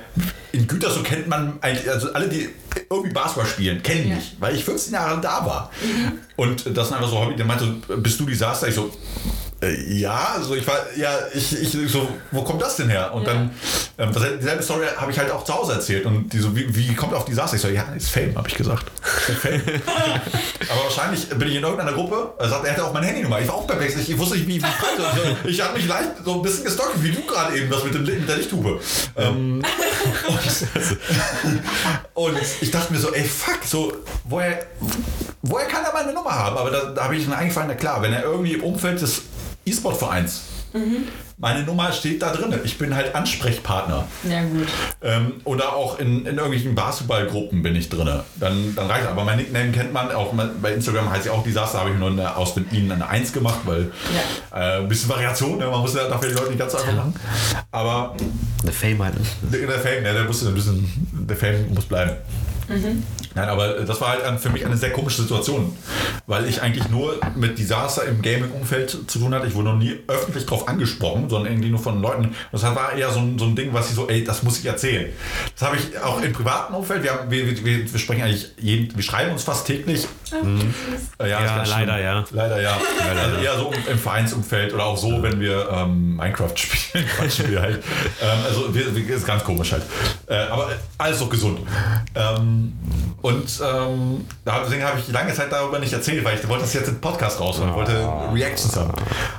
[0.51, 2.49] in Gütersloh kennt man eigentlich, also alle, die
[2.89, 4.15] irgendwie Basketball spielen, kennen Ja.
[4.15, 5.71] mich, weil ich 15 Jahre da war.
[6.35, 8.67] Und das sind einfach so Hobby, der meinte, so, bist du Disaster?
[8.67, 8.91] Ich so,
[9.69, 13.13] ja, also ich war, ja, ich, ich so, wo kommt das denn her?
[13.13, 13.33] Und Ja.
[13.33, 13.51] dann,
[13.97, 16.05] ähm, dieselbe Story habe ich halt auch zu Hause erzählt.
[16.05, 17.55] Und die so, wie, wie kommt auf Disaster?
[17.55, 18.85] Ich so, ja, ist Fame, habe ich gesagt.
[19.41, 19.61] Fame.
[20.69, 23.39] Aber wahrscheinlich bin ich in irgendeiner Gruppe, er sagt, er hätte auch meine Handynummer.
[23.41, 25.35] Ich war auch perplex, ich wusste nicht, wie, wie frei soll.
[25.51, 28.03] Ich habe mich leicht so ein bisschen gestockt, wie du gerade eben, das mit, dem,
[28.05, 28.79] mit der Lichttube.
[29.17, 29.63] Ähm,
[30.27, 30.57] und,
[32.13, 33.93] und ich dachte mir so, ey, fuck, so,
[34.25, 34.65] woher,
[35.41, 36.57] woher kann er meine Nummer haben?
[36.57, 39.21] Aber da, da habe ich mir eingefallen, na klar, wenn er irgendwie im Umfeld des
[39.65, 40.41] E-Sport-Vereins,
[41.37, 42.53] meine Nummer steht da drin.
[42.63, 44.07] Ich bin halt Ansprechpartner.
[44.27, 44.67] Ja, gut.
[45.03, 48.09] Ähm, oder auch in, in irgendwelchen Basketballgruppen bin ich drin.
[48.39, 50.11] Dann, dann reicht Aber mein Nickname kennt man.
[50.11, 51.79] Auch bei Instagram heißt ja auch Disaster.
[51.79, 53.91] habe ich nur eine, aus Ihnen eine 1 gemacht, weil
[54.51, 55.57] äh, ein bisschen Variation.
[55.59, 55.67] Ne?
[55.67, 57.13] Man muss ja dafür die Leute nicht ganz so einfach machen.
[57.71, 58.15] Aber
[58.63, 59.15] Eine Fame halt.
[59.41, 62.15] der, der Fame, ne, der, muss, ein bisschen, der Fame muss bleiben.
[63.35, 65.75] Nein, aber das war halt für mich eine sehr komische Situation,
[66.27, 69.47] weil ich eigentlich nur mit Desaster im Gaming-Umfeld zu tun hatte.
[69.47, 72.35] Ich wurde noch nie öffentlich drauf angesprochen, sondern irgendwie nur von Leuten.
[72.51, 74.65] Das war eher so ein, so ein Ding, was ich so, ey, das muss ich
[74.65, 75.11] erzählen.
[75.57, 77.03] Das habe ich auch im privaten Umfeld.
[77.03, 80.07] Wir, haben, wir, wir, wir sprechen eigentlich jeden, wir schreiben uns fast täglich.
[81.19, 82.23] Äh, Ja, ganz leider, ja.
[82.31, 82.77] Leider ja.
[83.23, 87.61] Also eher so im Vereinsumfeld oder auch so, wenn wir ähm, Minecraft spielen, quatschen wir
[87.61, 87.83] halt.
[88.21, 89.83] Ähm, also wir, wir, ist ganz komisch halt.
[90.27, 91.59] Äh, aber alles doch gesund.
[92.15, 92.73] Ähm,
[93.23, 96.89] und ähm, deswegen habe ich lange Zeit darüber nicht erzählt, weil ich wollte das jetzt
[96.89, 97.93] im Podcast raus und wollte
[98.33, 98.91] Reactions haben.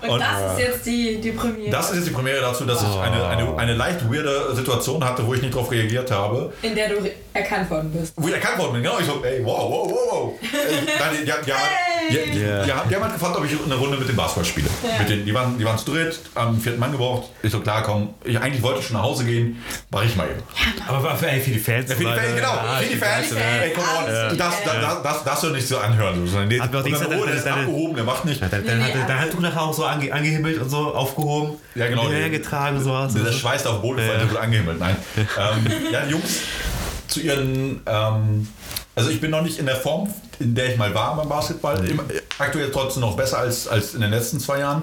[0.09, 1.70] Und, das ist jetzt die, die Premiere.
[1.70, 5.26] das ist jetzt die Premiere dazu, dass ich eine, eine, eine leicht weirde Situation hatte,
[5.26, 6.53] wo ich nicht darauf reagiert habe.
[6.62, 6.97] in der du
[7.35, 8.14] erkannt worden bist.
[8.16, 8.99] Wo ich erkannt worden bin, genau.
[8.99, 10.32] Ich so, ey, wow, wow, wow, wow.
[10.41, 10.49] Ey,
[10.99, 11.62] nein, die, die, die, haben,
[12.11, 12.64] die, die, Yeah.
[12.64, 14.68] die, haben, die haben halt gefragt, ob ich eine Runde mit dem Basketball spiele.
[14.82, 14.99] Ja.
[14.99, 17.30] Mit den, die, waren, die waren zu dritt, haben vierten Mann gebraucht.
[17.43, 20.28] Ich so, klar, komm, ich, eigentlich wollte ich schon nach Hause gehen, mach ich mal
[20.28, 20.43] eben.
[20.87, 21.89] Aber war für, ey, für die Fans.
[21.91, 22.11] Ja, für die.
[22.11, 23.26] Fans, genau, Ja, für die Fans.
[23.28, 24.55] Fans, Ey, come on, alles die das,
[25.03, 26.27] das, das, du nicht so anhören.
[26.27, 28.41] Sondern dann, oh, der ist abgehoben, der macht nicht.
[28.43, 31.57] Dann, dann, Nee, dann hat du nachher auch so ange, angehimmelt und so aufgehoben.
[31.75, 32.09] Ja, genau.
[32.09, 33.14] Hergetragen und sowas.
[33.14, 34.79] Der Schweiß auf Boden gefallen, der wird angehimmelt.
[34.79, 34.97] Nein.
[35.16, 36.41] ähm, ja, Jungs
[37.09, 37.83] zu ihren.
[37.87, 38.49] Ähm,
[38.95, 41.85] also ich bin noch nicht in der Form, in der ich mal war beim Basketball.
[41.89, 42.05] Immer,
[42.39, 44.83] aktuell trotzdem noch besser als, als in den letzten zwei Jahren.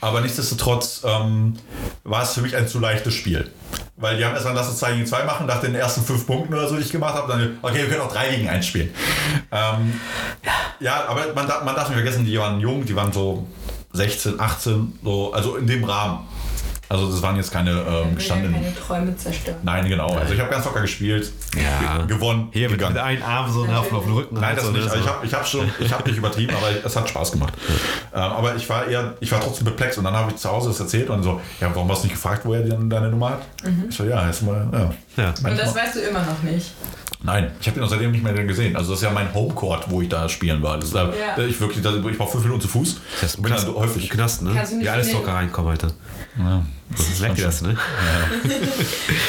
[0.00, 1.56] Aber nichtsdestotrotz ähm,
[2.04, 3.50] war es für mich ein zu leichtes Spiel.
[3.96, 6.26] Weil die haben erst dann lass uns 2 gegen 2 machen, nach den ersten fünf
[6.26, 7.30] Punkten oder so, die ich gemacht habe.
[7.32, 8.90] Dann, okay, wir können auch 3 gegen 1 spielen.
[9.52, 10.00] Ähm,
[10.80, 13.46] ja, aber man, darf- man darf nicht vergessen, die waren jung, die waren so
[13.92, 16.26] 16, 18, so, also in dem Rahmen.
[16.88, 18.54] Also das waren jetzt keine ähm, ja gestandenen.
[18.54, 19.56] keine Träume zerstören.
[19.62, 20.08] Nein, genau.
[20.16, 21.98] Also ich habe ganz locker gespielt, Ja.
[21.98, 22.94] ge- gewonnen, Hier mit, gegangen.
[22.94, 24.38] mit einem Arm so auf, auf den Rücken.
[24.38, 24.84] Nein, das so, nicht.
[24.84, 25.10] ne, Also ich so.
[25.10, 27.54] habe ich hab schon, ich habe nicht übertrieben, aber es hat Spaß gemacht.
[28.12, 30.68] Ähm, aber ich war eher, ich war trotzdem perplex und dann habe ich zu Hause
[30.68, 33.42] das erzählt und so, ja, warum hast du nicht gefragt, woher denn deine Nummer hat?
[33.88, 34.90] Ich so, ja, erstmal, ja.
[35.16, 35.28] Ja.
[35.42, 36.72] Und das weißt du immer noch nicht.
[37.26, 38.76] Nein, ich habe ihn auch seitdem nicht mehr gesehen.
[38.76, 40.76] Also das ist ja mein Homecourt, wo ich da spielen war.
[40.76, 41.04] Das ist, ja.
[41.36, 41.42] Ja.
[41.44, 43.00] Ich wirklich, das- ich brauche fünf Minuten zu Fuß.
[43.20, 44.10] Das ist bin dann häufig.
[44.10, 44.50] Knast, ne?
[44.78, 45.88] Wie alles locker reinkommen, Alter.
[46.38, 46.62] Ja,
[46.96, 47.76] Das ist lecker, das, ne?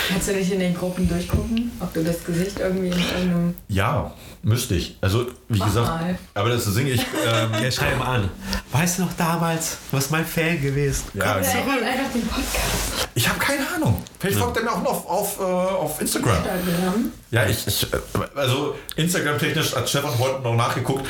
[0.09, 3.55] Kannst du nicht in den Gruppen durchgucken, ob du das Gesicht irgendwie in irgendeinem.
[3.67, 4.13] ja,
[4.43, 4.97] müsste ich.
[5.01, 6.17] Also wie Mach gesagt, mal.
[6.33, 7.01] aber das singe ich.
[7.01, 8.29] Ähm, Ja, schreib mal an.
[8.71, 11.05] Weißt du noch damals, warst mein Fan gewesen?
[11.13, 14.03] ja, Oder einfach, einfach den Podcast ich habe keine Ahnung.
[14.19, 16.35] Vielleicht folgt er mir auch noch auf, auf, äh, auf Instagram.
[16.35, 17.11] Instagram.
[17.31, 17.97] Ja, ich, ich äh,
[18.35, 21.05] also Instagram-technisch hat Stefan heute noch nachgeguckt.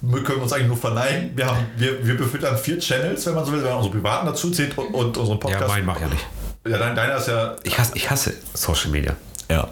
[0.00, 1.36] Wir können uns eigentlich nur verneinen.
[1.36, 4.26] Wir, haben, wir, wir befüttern vier Channels, wenn man so will, wenn man unsere privaten
[4.26, 5.62] dazu zählt und, und unseren Podcast.
[5.62, 6.26] Ja, mein mach ja nicht.
[6.68, 7.56] Ja, dein, deiner ist ja.
[7.62, 9.16] Ich hasse, ich hasse Social Media.
[9.48, 9.68] Ja.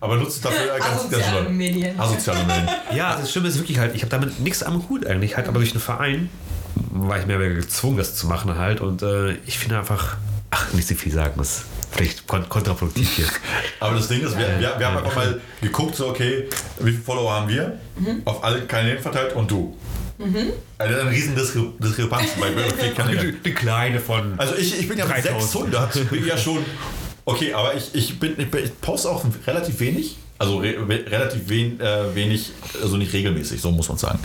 [0.00, 1.50] Aber nutzt dafür ganz, ganz Asoziale.
[1.50, 2.00] Medien.
[2.00, 2.68] Asoziale Medien.
[2.94, 5.58] Ja, das Schlimme ist wirklich halt, ich habe damit nichts am Hut eigentlich, halt, aber
[5.58, 6.30] durch den Verein
[6.74, 8.80] war ich mehr oder weniger gezwungen, das zu machen halt.
[8.80, 10.16] Und äh, ich finde einfach,
[10.50, 13.26] ach, nicht so viel sagen, das ist vielleicht kon kontraproduktiv hier.
[13.80, 16.48] Aber das Ding ist, wir, wir, wir haben einfach mal geguckt, so, okay,
[16.80, 17.78] wie viele Follower haben wir?
[18.24, 19.76] Auf alle Kanäle verteilt und du.
[20.18, 23.38] Also eine riesen Diskre Diskrepanz bei vier Kanälen.
[23.42, 24.34] Eine kleine von.
[24.38, 25.72] Also ich, ich bin ja mit 3000.
[25.72, 26.64] 600, bin ja schon.
[27.24, 30.16] Okay, aber ich, ich, bin, ich, bin, ich poste auch relativ wenig.
[30.38, 34.20] Also re, relativ wen, äh, wenig, also nicht regelmäßig, so muss man sagen.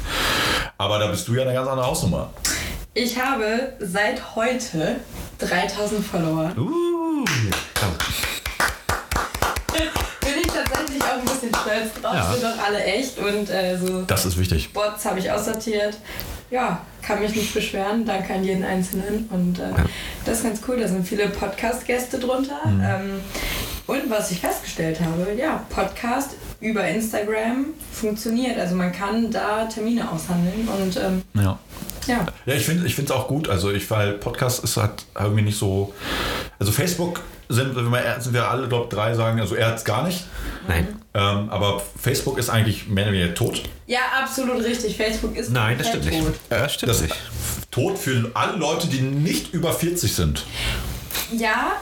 [0.78, 2.32] Aber da bist du ja eine ganz andere Hausnummer.
[2.94, 4.98] Ich habe seit heute
[5.40, 6.52] 3000 Follower.
[6.56, 7.26] Uh,
[7.74, 7.90] komm.
[10.22, 12.14] Bin ich tatsächlich auch stolz drauf.
[12.14, 12.32] Ja.
[12.34, 14.74] Sind doch alle echt und äh, so Das ist wichtig.
[14.74, 15.98] Bots habe ich aussortiert.
[16.50, 18.06] Ja, kann mich nicht beschweren.
[18.06, 19.28] Danke an jeden Einzelnen.
[19.32, 19.64] Und äh,
[20.26, 20.80] das ist ganz cool.
[20.80, 22.60] Da sind viele Podcast-Gäste drunter.
[22.66, 23.22] Ähm,
[23.88, 28.58] und was ich festgestellt habe, ja, Podcast über Instagram funktioniert.
[28.58, 30.68] Also man kann da Termine aushandeln.
[30.68, 31.58] Und ähm, Ja.
[32.08, 33.50] Ja, Ja, ich finde es auch gut.
[33.50, 35.94] Also ich, weil Podcast ist halt irgendwie nicht so.
[36.60, 39.84] Also Facebook sind, wenn wir, sind wir alle, glaube drei sagen, also er hat es
[39.84, 40.26] gar nicht.
[40.68, 40.88] Nein.
[41.14, 43.64] Ähm, aber Facebook ist eigentlich mehr oder weniger tot.
[43.86, 44.98] ja, absolut richtig.
[44.98, 46.20] Facebook ist Nein, das stimmt nicht.
[46.24, 46.34] tot.
[46.50, 47.16] Ja, das stimmt Das nicht.
[47.70, 50.44] tot für alle Leute, die nicht über 40 sind.
[51.38, 51.74] Ja,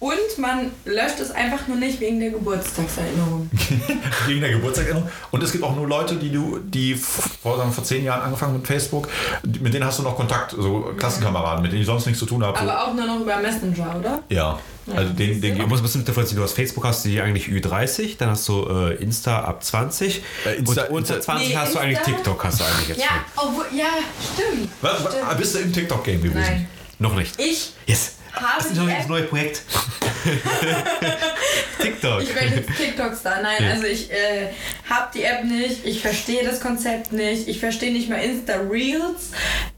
[0.00, 3.48] und man löscht es einfach nur nicht wegen der Geburtstagserinnerung.
[4.26, 5.08] Wegen der Geburtstagserinnerung.
[5.30, 8.54] Und es gibt auch nur Leute, die du, die vor, sagen vor zehn Jahren angefangen
[8.54, 9.08] mit Facebook,
[9.42, 12.42] mit denen hast du noch Kontakt, so Klassenkameraden, mit denen ich sonst nichts zu tun
[12.44, 12.58] habe.
[12.58, 14.22] Aber auch nur noch über Messenger, oder?
[14.30, 14.58] Ja,
[14.96, 18.16] also den, den Man muss, muss differenzieren, du hast Facebook, hast du die eigentlich Ü30,
[18.18, 21.74] dann hast du äh, Insta ab 20 Äh, Insta- und unter Insta- 20 Nee, hast
[21.74, 23.84] du eigentlich Insta- TikTok, hast du eigentlich jetzt Ja, obwohl, ja,
[24.34, 24.70] stimmt.
[24.80, 25.38] Was, Stimmt.
[25.38, 26.40] bist du im TikTok-Game gewesen?
[26.40, 26.56] Nein.
[26.98, 27.06] schon.
[27.06, 27.38] Noch nicht.
[27.40, 28.14] Ich Yes.
[28.32, 29.62] Habe das ist die noch App- das neue Projekt.
[31.80, 32.22] TikTok.
[32.22, 33.42] Ich werde jetzt TikTok-Star.
[33.42, 33.70] Nein, Ja.
[33.70, 34.48] also ich äh,
[34.88, 39.30] habe die App nicht, ich verstehe das Konzept nicht, ich verstehe nicht mal Insta-Reels.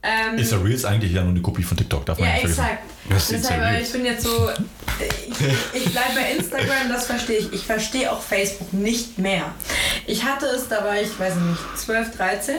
[0.03, 2.40] Ähm, Ist der Reels eigentlich ja nur eine Kopie von TikTok, darf man ja, nicht
[2.42, 2.61] vergessen.
[2.64, 2.82] exakt.
[3.09, 4.50] Das ist Deshalb, ich bin jetzt so
[5.00, 7.53] ich, ich bleibe bei Instagram, das verstehe ich.
[7.53, 9.53] Ich verstehe auch Facebook nicht mehr.
[10.07, 12.55] Ich hatte es, da war ich, weiß ich nicht, 12, 13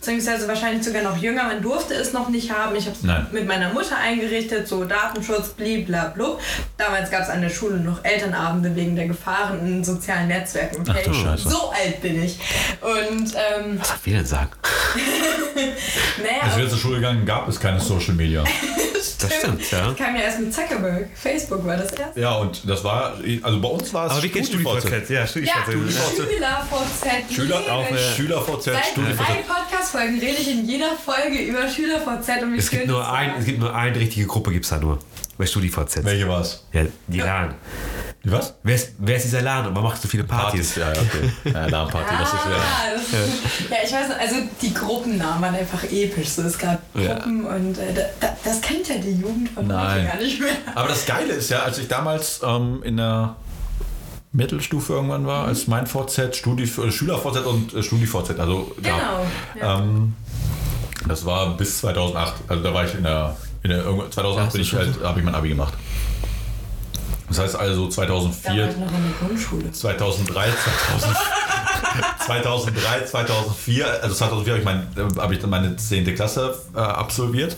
[0.00, 1.44] beziehungsweise wahrscheinlich sogar noch jünger.
[1.44, 2.74] Man durfte es noch nicht haben.
[2.74, 6.38] Ich habe es mit meiner Mutter eingerichtet, so Datenschutz, blablabla.
[6.78, 10.84] Damals gab es an der Schule noch Elternabende wegen der Gefahren in sozialen Netzwerken.
[10.88, 11.48] Ach du Scheiße.
[11.48, 12.38] So alt bin ich.
[12.80, 14.50] Und, ähm, Was darf ich denn sagen?
[15.54, 18.42] naja, Als wir zur Schule gegangen, gab es keine Social Media.
[19.18, 19.90] Das stimmt, ja.
[19.90, 21.08] Ich kam ja erst mit Zuckerberg.
[21.14, 22.20] Facebook war das erste.
[22.20, 24.80] Ja, und das war, also bei uns war es Aber wie geht StudiVZ.
[24.80, 25.10] StudiVZ?
[25.10, 26.16] Ja, Ja, StudiVZ.
[26.16, 27.34] SchülerVZ.
[27.34, 27.60] Schüler.
[28.16, 29.18] SchülerVZ, Seit StudiVZ.
[29.18, 29.42] drei
[29.90, 33.44] Podcast-Folgen rede ich in jeder Folge über SchülerVZ und wie Es gibt, nur ein, es
[33.44, 34.98] gibt nur eine richtige Gruppe, gibt es da nur.
[35.36, 36.04] Bei StudiVZ.
[36.04, 36.64] Welche war es?
[36.72, 37.54] Ja, die LAN.
[38.22, 38.54] Die was?
[38.62, 40.76] Wer ist, wer ist dieser LAN und warum machst du so viele Partys?
[40.76, 41.30] ja, ja, okay.
[41.52, 42.50] Ja, LAN-Party, das ist ja.
[42.50, 46.28] Ah, das, ja, ich weiß nicht, also die Gruppennamen waren einfach episch.
[46.28, 47.14] So, es gab Ja.
[47.14, 50.52] Gruppen und äh, da, da, das kennt ja die Jugend von heute gar nicht mehr.
[50.74, 53.34] Aber das Geile ist ja, als ich damals ähm, in der
[54.32, 58.96] Mittelstufe irgendwann war, als mein VZ, Studi, äh, Schüler-VZ und äh, Studi-VZ, also Genau.
[59.60, 59.78] Ja.
[59.78, 60.14] Ähm,
[61.08, 62.34] das war bis 2008.
[62.48, 65.24] Also da war ich in der, in der irgendwann- 2008 bin ich halt, habe ich
[65.24, 65.74] mein Abi gemacht.
[67.28, 69.72] Das heißt also da war 2004, ich noch in der Grundschule.
[69.72, 70.48] 2003,
[70.90, 71.16] 2000,
[72.26, 76.14] 2003, 2004, also 2004 habe ich, mein, habe ich dann meine 10.
[76.14, 77.56] Klasse äh, absolviert.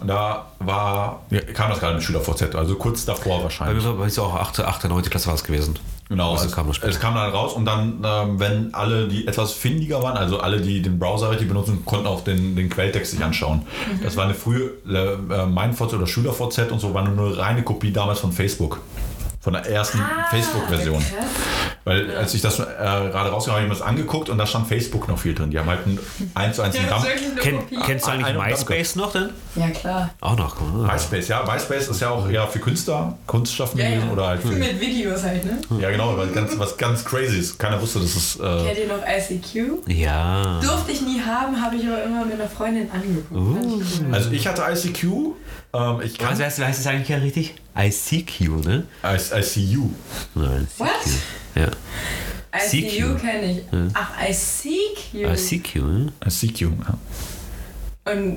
[0.00, 1.22] Und da war,
[1.54, 3.84] kam das gerade mit Schüler-VZ, also kurz davor Bei wahrscheinlich.
[3.84, 5.02] mir war es ja auch 8., 8., 9.
[5.04, 5.78] Klasse war es gewesen.
[6.14, 9.52] Genau, Also es, kam es kam dann raus und dann, ähm, wenn alle, die etwas
[9.52, 13.24] findiger waren, also alle, die den Browser richtig benutzen, konnten auch den, den Quelltext sich
[13.24, 13.62] anschauen.
[14.00, 17.92] Das war eine frühe äh, MeinVZ oder SchülerVZ und so, war nur eine reine Kopie
[17.92, 18.80] damals von Facebook.
[19.44, 21.04] Von der ersten Ah, Facebook-Version.
[21.84, 24.46] Weil als ich das äh, gerade rausgekommen habe, habe ich mir das angeguckt und da
[24.46, 25.50] stand Facebook noch viel drin.
[25.50, 25.98] Die haben halt ein
[26.34, 27.14] 1 zu 1 Ja, einen das ist Dump.
[27.14, 27.78] wirklich eine Kenn, Kopie.
[27.84, 29.28] kennst du eigentlich Ein- ein- MySpace noch denn?
[29.54, 30.10] Ja, klar.
[30.22, 30.56] Auch noch.
[30.62, 30.90] Ah.
[30.94, 31.42] MySpace, ja.
[31.44, 34.12] MySpace ist ja auch ja, für Künstler, Kunstschaffen Ja, gewesen ja.
[34.14, 34.48] oder halt für.
[34.48, 35.58] Mit Videos halt, ne?
[35.78, 37.58] Ja, genau, weil ganz, was ganz crazy ist.
[37.58, 38.36] Keiner wusste, dass es.
[38.36, 39.86] Äh, Kennt ihr noch ICQ?
[39.88, 40.58] Ja.
[40.62, 43.30] Durfte ich nie haben, habe ich aber immer mit einer Freundin angeguckt.
[43.30, 43.82] Cool.
[44.10, 45.04] also ich hatte ICQ.
[45.74, 47.54] Ähm, ich kann Was heißt, heißt es eigentlich ja richtig?
[47.76, 48.86] ICQ, ne?
[49.04, 49.90] I- ICU.
[50.34, 50.88] Nein, What?
[51.56, 51.68] Ja.
[52.56, 53.62] ICU kenne ich.
[53.94, 55.14] Ach, ICQ.
[55.14, 56.12] ICQ, ne?
[56.24, 56.98] ICQ, ja.
[58.06, 58.36] Und,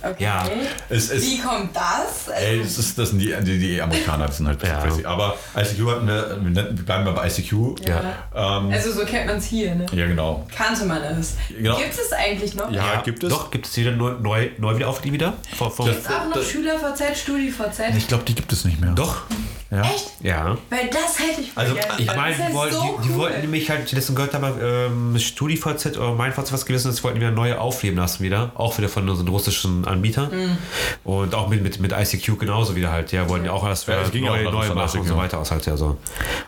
[0.00, 0.22] okay.
[0.22, 0.44] Ja.
[0.88, 2.28] Es, es, Wie kommt das?
[2.32, 4.80] ey, das, ist, das sind die, die, die Amerikaner, die sind halt Ja.
[4.80, 5.04] crazy.
[5.04, 7.52] Aber ICQ hatten wir, wir bleiben mal bei ICQ.
[7.84, 8.00] ja.
[8.32, 9.86] Ähm, Also so kennt man es hier, ne?
[9.92, 10.46] ja, genau.
[10.54, 11.34] Kannte man es.
[11.48, 11.76] Genau.
[11.78, 12.70] Gibt es eigentlich noch?
[12.70, 13.30] Ja, gibt es.
[13.30, 15.32] Doch, gibt es wieder neu, neu, neu wieder wieder?
[15.56, 17.80] Vor, vor, Das- Gibt es auch noch Das- SchülerVZ, StudiVZ?
[17.96, 18.92] Ich glaube, die gibt es nicht mehr.
[18.92, 19.22] doch,
[19.68, 19.80] Ja.
[19.82, 20.12] Echt?
[20.22, 20.56] ja.
[20.70, 22.00] Weil das hätte ich Also, vergessen.
[22.02, 23.18] Ich meine, die, wollten, so die, die cool.
[23.18, 27.18] wollten nämlich halt, die letzten gehört haben, ähm, StudiVZ oder MeinVZ was gewesen ist, wollten
[27.18, 28.52] wieder neue aufleben lassen wieder.
[28.54, 30.30] Auch wieder von unseren russischen Anbietern.
[30.30, 30.58] Mhm.
[31.02, 33.10] Und auch mit, mit, mit ICQ genauso wieder halt.
[33.10, 35.66] Ja, wollten ja auch erst Ja, neue, auch neue machen und so weiter aus halt
[35.66, 35.96] ja so.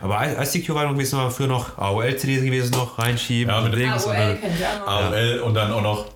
[0.01, 3.81] Aber ICQ war noch gewesen, war früher noch AOL-CDs gewesen noch, reinschieben Ja, und mit-
[3.81, 4.05] Dings.
[4.05, 5.13] und AOL dann- kennt ihr auch noch.
[5.13, 6.07] AOL und dann auch noch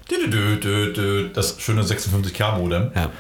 [1.35, 2.93] das schöne 56K-Modem.
[2.95, 3.11] Ja.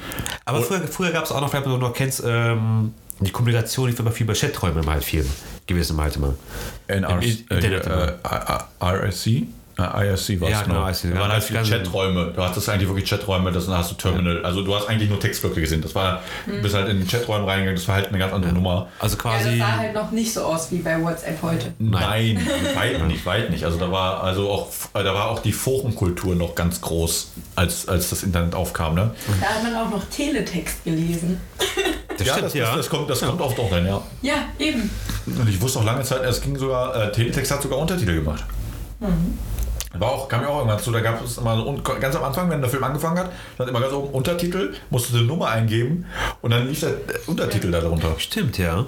[0.44, 2.94] Aber früher, früher gab es auch noch, vielleicht wenn du noch kennst, ähm,
[3.24, 5.26] die Kommunikation, war immer viel bei Chaträumen immer halt viel
[5.66, 6.34] gewesen halt immer.
[6.86, 9.46] NRC, Im Internet äh, äh, RSC?
[9.78, 12.32] Äh, IRC war es Ja, genau, IRC, Da waren ja, halt viele Chaträume.
[12.34, 14.44] Du hattest eigentlich wirklich Chaträume, das dann hast du Terminal.
[14.44, 15.80] Also du hast eigentlich nur Textblöcke gesehen.
[15.80, 18.52] Das war, du bist halt in den Chaträumen reingegangen, das war halt eine ganz andere
[18.52, 18.88] Nummer.
[18.98, 19.58] Also Ja, quasi.
[19.58, 21.72] das sah halt noch nicht so aus wie bei WhatsApp heute.
[21.78, 23.64] Nein, weit nicht, weit nicht.
[23.64, 27.88] Also da war also auch äh, da war auch die Forenkultur noch ganz groß, als,
[27.88, 28.94] als das Internet aufkam.
[28.94, 29.10] Ne?
[29.40, 31.40] Da hat man auch noch Teletext gelesen.
[32.18, 32.66] das ja, stimmt, das, ja.
[32.66, 34.02] Das, das kommt, das kommt oft auch dann, ja.
[34.20, 34.90] Ja, eben.
[35.26, 38.44] Und ich wusste auch lange Zeit, es ging sogar, äh, Teletext hat sogar Untertitel gemacht.
[39.98, 42.48] War auch, kam ja auch irgendwann zu, da gab es immer so, ganz am Anfang,
[42.50, 46.06] wenn der Film angefangen hat, stand immer ganz oben Untertitel, musste eine Nummer eingeben
[46.40, 46.94] und dann lief der
[47.26, 48.14] Untertitel da drunter.
[48.18, 48.86] Stimmt, ja.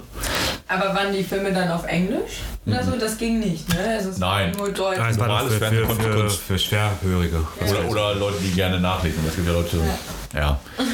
[0.67, 2.41] Aber waren die Filme dann auf Englisch?
[2.65, 2.97] Oder so?
[2.97, 3.97] Das ging nicht, ne?
[3.97, 4.21] Also es Mhm.
[4.21, 4.51] Nein.
[4.53, 4.97] war Nur Deutsch.
[4.97, 7.45] Ja, es war Normales für, für, für, für Schwerhörige.
[7.69, 9.23] Oder, oder Leute, die gerne nachlesen.
[9.27, 9.83] Es gibt ja Leute, ja.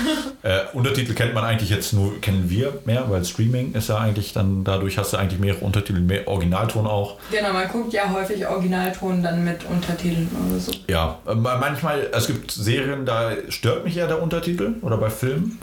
[0.44, 4.34] äh, Untertitel kennt man eigentlich jetzt nur, kennen wir mehr, weil Streaming ist ja eigentlich
[4.34, 7.18] dann, dadurch hast du eigentlich mehrere Untertitel, mehr Originalton auch.
[7.32, 10.72] Genau, man guckt ja häufig Originalton dann mit Untertiteln oder so.
[10.88, 15.60] Ja, äh, manchmal, es gibt Serien, da stört mich ja der Untertitel oder bei Filmen.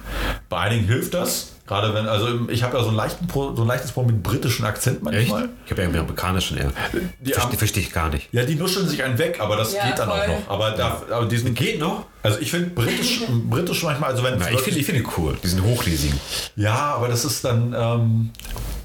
[0.49, 1.53] Bei einigen hilft das.
[1.69, 4.23] Gerade wenn, also ich habe ja so, einen leichten, Pro- so ein leichtes Problem mit
[4.25, 5.05] britischen Akzent Echt?
[5.05, 5.51] manchmal.
[5.67, 6.73] Ich habe ja irgendwie amerikanischen eher.
[7.21, 8.29] Die Verstehe ich gar nicht.
[8.33, 10.19] Ja, die nuscheln sich einen weg, aber das Ja, geht dann voll.
[10.19, 10.49] auch noch.
[10.49, 12.07] Aber, da, aber diesen Geht noch?
[12.23, 15.09] Also ich finde britisch, britisch manchmal, also wenn es Na, ich finde ich finde die
[15.19, 15.37] cool.
[15.43, 16.19] Die sind hochlesigen.
[16.57, 18.31] Ja, aber das ist dann, ähm,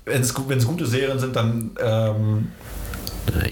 [0.06, 0.34] wenn es
[0.66, 2.52] gute Serien sind, dann ähm,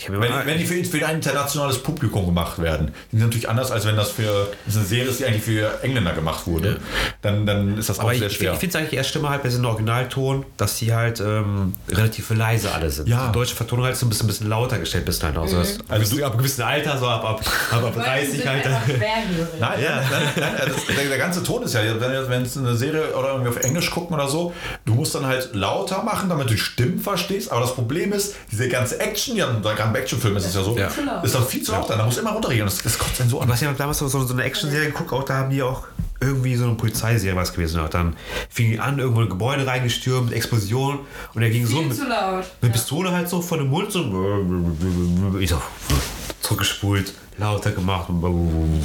[0.08, 3.72] Wenn, immer, wenn die für, für ein internationales Publikum gemacht werden, die sind natürlich anders,
[3.72, 6.80] als wenn das für das ist eine Serie ist, die eigentlich für Engländer gemacht wurde.
[7.22, 8.54] Dann, dann ist das auch aber ich, sehr ich, schwer.
[8.54, 12.30] ich finde es eigentlich erst schlimmer halt bei diesem Originalton, dass die halt ähm, relativ
[12.32, 13.08] leise alle sind.
[13.08, 13.28] Ja.
[13.28, 15.48] Die deutsche Vertonung halt so ein bisschen, ein bisschen lauter gestellt bis halt auch.
[15.48, 17.42] So, dass- also du ab einem gewissen Alter, so ab, ab,
[17.72, 18.66] ab, ab 30 halt.
[18.66, 18.80] Nein,
[19.60, 23.14] nein, nein, nein, das, der, der ganze Ton ist ja, wenn wenn es eine Serie
[23.16, 24.54] oder irgendwie auf Englisch gucken oder so,
[24.86, 27.52] du musst dann halt lauter machen, damit du die Stimmen verstehst.
[27.52, 30.78] Aber das Problem ist, diese ganze Action, ja, gerade bei Actionfilmen ist es ja so,
[30.78, 30.88] Ja.
[31.22, 31.90] Ist das viel zu laut.
[31.90, 32.66] Da muss immer runtergehen.
[32.66, 33.50] Das, das kotzt einen so an.
[33.50, 35.84] Was ja damals so, so eine Action-Serie geguckt, auch da haben die auch
[36.22, 37.80] irgendwie so eine Polizeiserie was gewesen.
[37.82, 38.16] Auch dann
[38.50, 41.00] fing die an, irgendwo in ein Gebäude reingestürmt, mit Explosion
[41.34, 42.46] und er ging so Viel mit, zu laut.
[42.62, 44.02] mit Pistole halt so vor dem Mund so
[45.40, 45.62] ich so
[46.42, 48.10] zurückgespult, lauter gemacht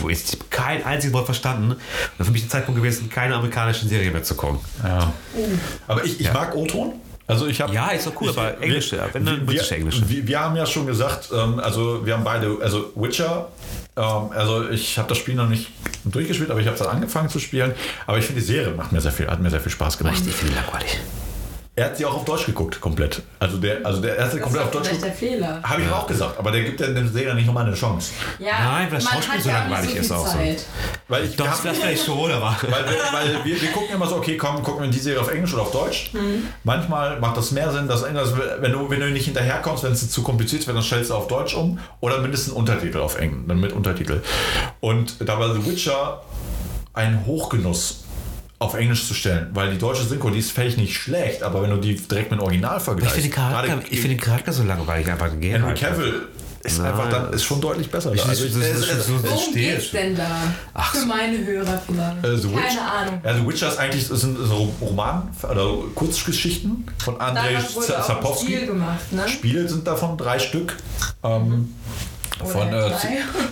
[0.08, 1.72] ich habe kein einziges Wort verstanden.
[1.72, 1.78] Und
[2.18, 4.58] dann für mich der Zeitpunkt gewesen, keine amerikanischen Serie mehr zu kommen.
[4.82, 5.12] Ja.
[5.86, 6.94] Aber ich, ich mag O-Ton.
[7.28, 10.08] Also ich habe Ja, ist doch cool, aber englische, ja, wenn dann wir, britische englische.
[10.08, 13.48] Wir, wir haben ja schon gesagt, ähm, also wir haben beide, also Witcher,
[13.96, 15.70] ähm, also ich habe das Spiel noch nicht
[16.04, 17.74] durchgespielt, aber ich habe es dann angefangen zu spielen.
[18.06, 20.22] Aber ich finde die Serie macht mir sehr viel, hat mir sehr viel Spaß gemacht.
[20.24, 21.00] Ich finde die langweilig.
[21.78, 23.20] Er hat sie auch auf Deutsch geguckt, komplett.
[23.38, 25.32] Also der, also der erste Das komplett ist auf Deutsch vielleicht der geguckt.
[25.32, 25.62] Fehler.
[25.62, 28.12] Habe ich auch gesagt, aber der gibt ja der Serie nicht nochmal eine Chance.
[28.38, 30.38] Ja, Nein, weil das Schauspiel so gar nicht langweilig so ist auch so.
[31.08, 32.56] Weil ich Doch, wir das vielleicht schon, aber.
[32.62, 35.30] Weil, wir, weil wir, wir gucken immer so, okay, komm, gucken wir die Serie auf
[35.30, 36.12] Englisch oder auf Deutsch.
[36.64, 40.10] Manchmal macht das mehr Sinn, dass Englisch, wenn du, wenn du nicht hinterherkommst, wenn es
[40.10, 43.44] zu kompliziert wird, dann stellst du auf Deutsch um oder mindestens einen Untertitel auf Englisch,
[43.48, 44.22] dann mit Untertitel.
[44.80, 46.22] Und da war The Witcher
[46.94, 48.05] ein Hochgenuss
[48.58, 51.70] auf Englisch zu stellen, weil die deutsche Synchro, die ist vielleicht nicht schlecht, aber wenn
[51.70, 54.62] du die direkt mit dem Original Ich vergleichst, finde den, ich find den Charakter so
[54.62, 55.78] langweilig, einfach ein Henry Geralt.
[55.78, 56.28] Cavill
[56.64, 56.86] ist Nein.
[56.90, 58.12] einfach dann ist schon deutlich besser.
[58.14, 58.28] Ich, da.
[58.28, 60.26] Also ich- das, es- das, es- das, das Worum geht's denn da?
[60.74, 62.24] Ach Für meine Hörer vielleicht.
[62.24, 63.20] Äh, The Witch, Keine Ahnung.
[63.24, 68.46] Ja, The Witcher ist eigentlich ist ein, ist ein Roman oder Kurzgeschichten von Andrzej Sapkowski.
[68.46, 69.28] Spiel gemacht, ne?
[69.28, 70.76] Spiele sind davon drei Stück.
[71.22, 71.72] Ähm,
[72.44, 72.90] von äh.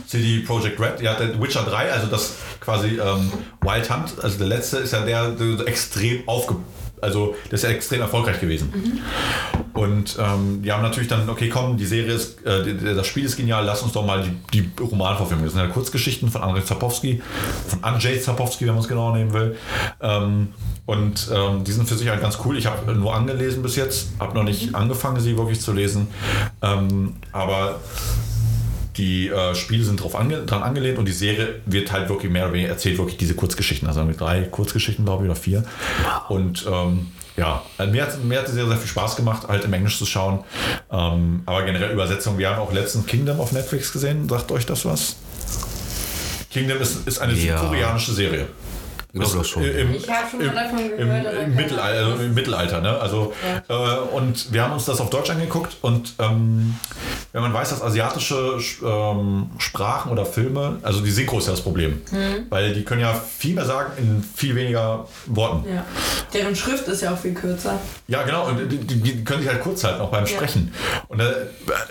[0.06, 1.00] CD Projekt Red.
[1.00, 5.00] Ja, der Witcher 3, also das quasi ähm, Wild Hunt, also der letzte ist ja
[5.00, 6.56] der, der so extrem aufge...
[7.00, 9.02] Also der ist ja extrem erfolgreich gewesen.
[9.74, 13.36] Und ähm, die haben natürlich dann, okay, komm, die Serie ist, äh, das Spiel ist
[13.36, 15.44] genial, lass uns doch mal die, die Romanverfilmung.
[15.44, 17.22] Das sind ja Kurzgeschichten von Andrzej Zapowski,
[17.66, 19.56] von Andrzej Zapowski, wenn man es genau nehmen will.
[20.00, 20.54] Ähm,
[20.86, 22.56] und ähm, die sind für sich halt ganz cool.
[22.56, 26.08] Ich habe nur angelesen bis jetzt, habe noch nicht angefangen, sie wirklich zu lesen.
[26.62, 27.80] Ähm, aber
[28.96, 32.44] die äh, Spiele sind drauf ange dran angelehnt und die Serie wird halt wirklich mehr
[32.44, 33.88] oder weniger erzählt, wirklich diese Kurzgeschichten.
[33.88, 35.64] Also mit drei Kurzgeschichten, glaube ich, oder vier.
[36.28, 39.64] Und ähm, ja, also mir hat, mir hat die Serie sehr viel Spaß gemacht, halt
[39.64, 40.44] im Englisch zu schauen.
[40.92, 42.38] Ähm, aber generell Übersetzung.
[42.38, 44.28] Wir haben auch letztens Kingdom auf Netflix gesehen.
[44.28, 45.16] Sagt euch das was?
[46.50, 47.58] Kingdom ist, ist eine Ja.
[47.58, 48.46] südkoreanische Serie.
[49.16, 49.62] Ich glaube doch schon.
[49.62, 51.00] Im, Ich habe schon mal im, davon gehört.
[51.36, 52.12] im, im, Mittelalter, Ahnung.
[52.12, 52.98] also im Mittelalter, ne?
[52.98, 53.32] Also
[53.68, 53.72] äh,
[54.16, 56.74] und wir haben uns das auf Deutsch angeguckt und ähm,
[57.32, 61.60] wenn man weiß, dass asiatische ähm, Sprachen oder Filme, also die Synchro ist ja das
[61.60, 62.46] Problem, Mhm.
[62.50, 65.64] weil die können ja viel mehr sagen in viel weniger Worten.
[65.72, 65.84] Ja.
[66.32, 67.78] Deren Schrift ist ja auch viel kürzer.
[68.08, 70.74] Ja, genau, und die, die, die können sich halt kurz halten, auch beim Sprechen.
[71.06, 71.26] Und da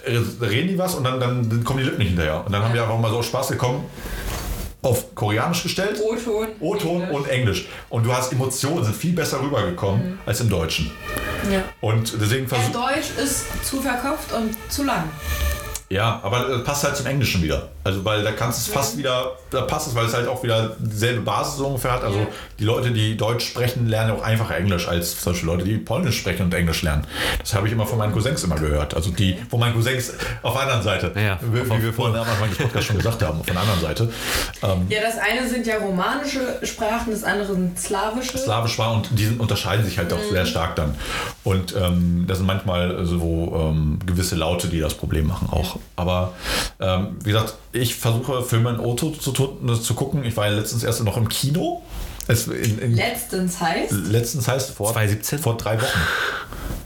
[0.06, 2.46] äh, reden die was und dann, dann, dann kommen die Lippen nicht hinterher.
[2.46, 3.86] Und dann haben wir einfach mal so Spaß gekommen,
[4.84, 6.00] auf Koreanisch gestellt.
[6.04, 6.48] O-Ton.
[6.60, 7.68] O-Ton und Englisch.
[7.90, 10.20] Und du hast Emotionen, sind viel besser rübergekommen Mhm.
[10.26, 10.92] als im Deutschen.
[11.52, 11.64] Ja.
[11.82, 15.04] Und deswegen Ja, versuch, Deutsch ist zu verkopft und zu lang.
[15.94, 17.70] Ja, aber das passt halt zum Englischen wieder.
[17.84, 20.42] Also, weil da kannst du es fast wieder, da passt es, weil es halt auch
[20.42, 22.04] wieder dieselbe Basis so ungefähr hat.
[22.04, 22.28] Also, Ja.
[22.60, 26.44] die Leute, die Deutsch sprechen, lernen auch einfacher Englisch als Beispiel Leute, die Polnisch sprechen
[26.44, 27.06] und Englisch lernen.
[27.40, 28.96] Das habe ich immer von meinen Cousins immer gehört.
[28.96, 31.12] Also, die von meinen Cousins auf der anderen Seite.
[31.16, 33.62] Ja, wie, auf- wie wir vorhin am Anfang des Podcasts schon gesagt haben, von der
[33.62, 34.10] anderen Seite.
[34.64, 38.38] Ähm, Ja, das eine sind ja romanische Sprachen, das andere sind slawische.
[38.38, 40.96] Slawisch war und die sind, unterscheiden sich halt auch sehr stark dann.
[41.44, 45.78] Und ähm, das sind manchmal so ähm, gewisse Laute, die das Problem machen auch.
[45.96, 46.34] Aber
[46.80, 50.24] ähm, wie gesagt, ich versuche Filme in Auto zu, zu gucken.
[50.24, 51.84] Ich war ja letztens erst noch im Kino.
[52.28, 55.40] Es, in, in, Letztens heißt, letztens heißt vor, 2017?
[55.40, 56.00] vor drei Wochen.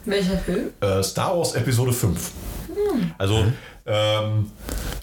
[0.05, 0.71] welcher Film?
[0.81, 2.31] Äh, Star Wars Episode 5.
[3.17, 3.45] Also
[3.85, 4.51] ähm,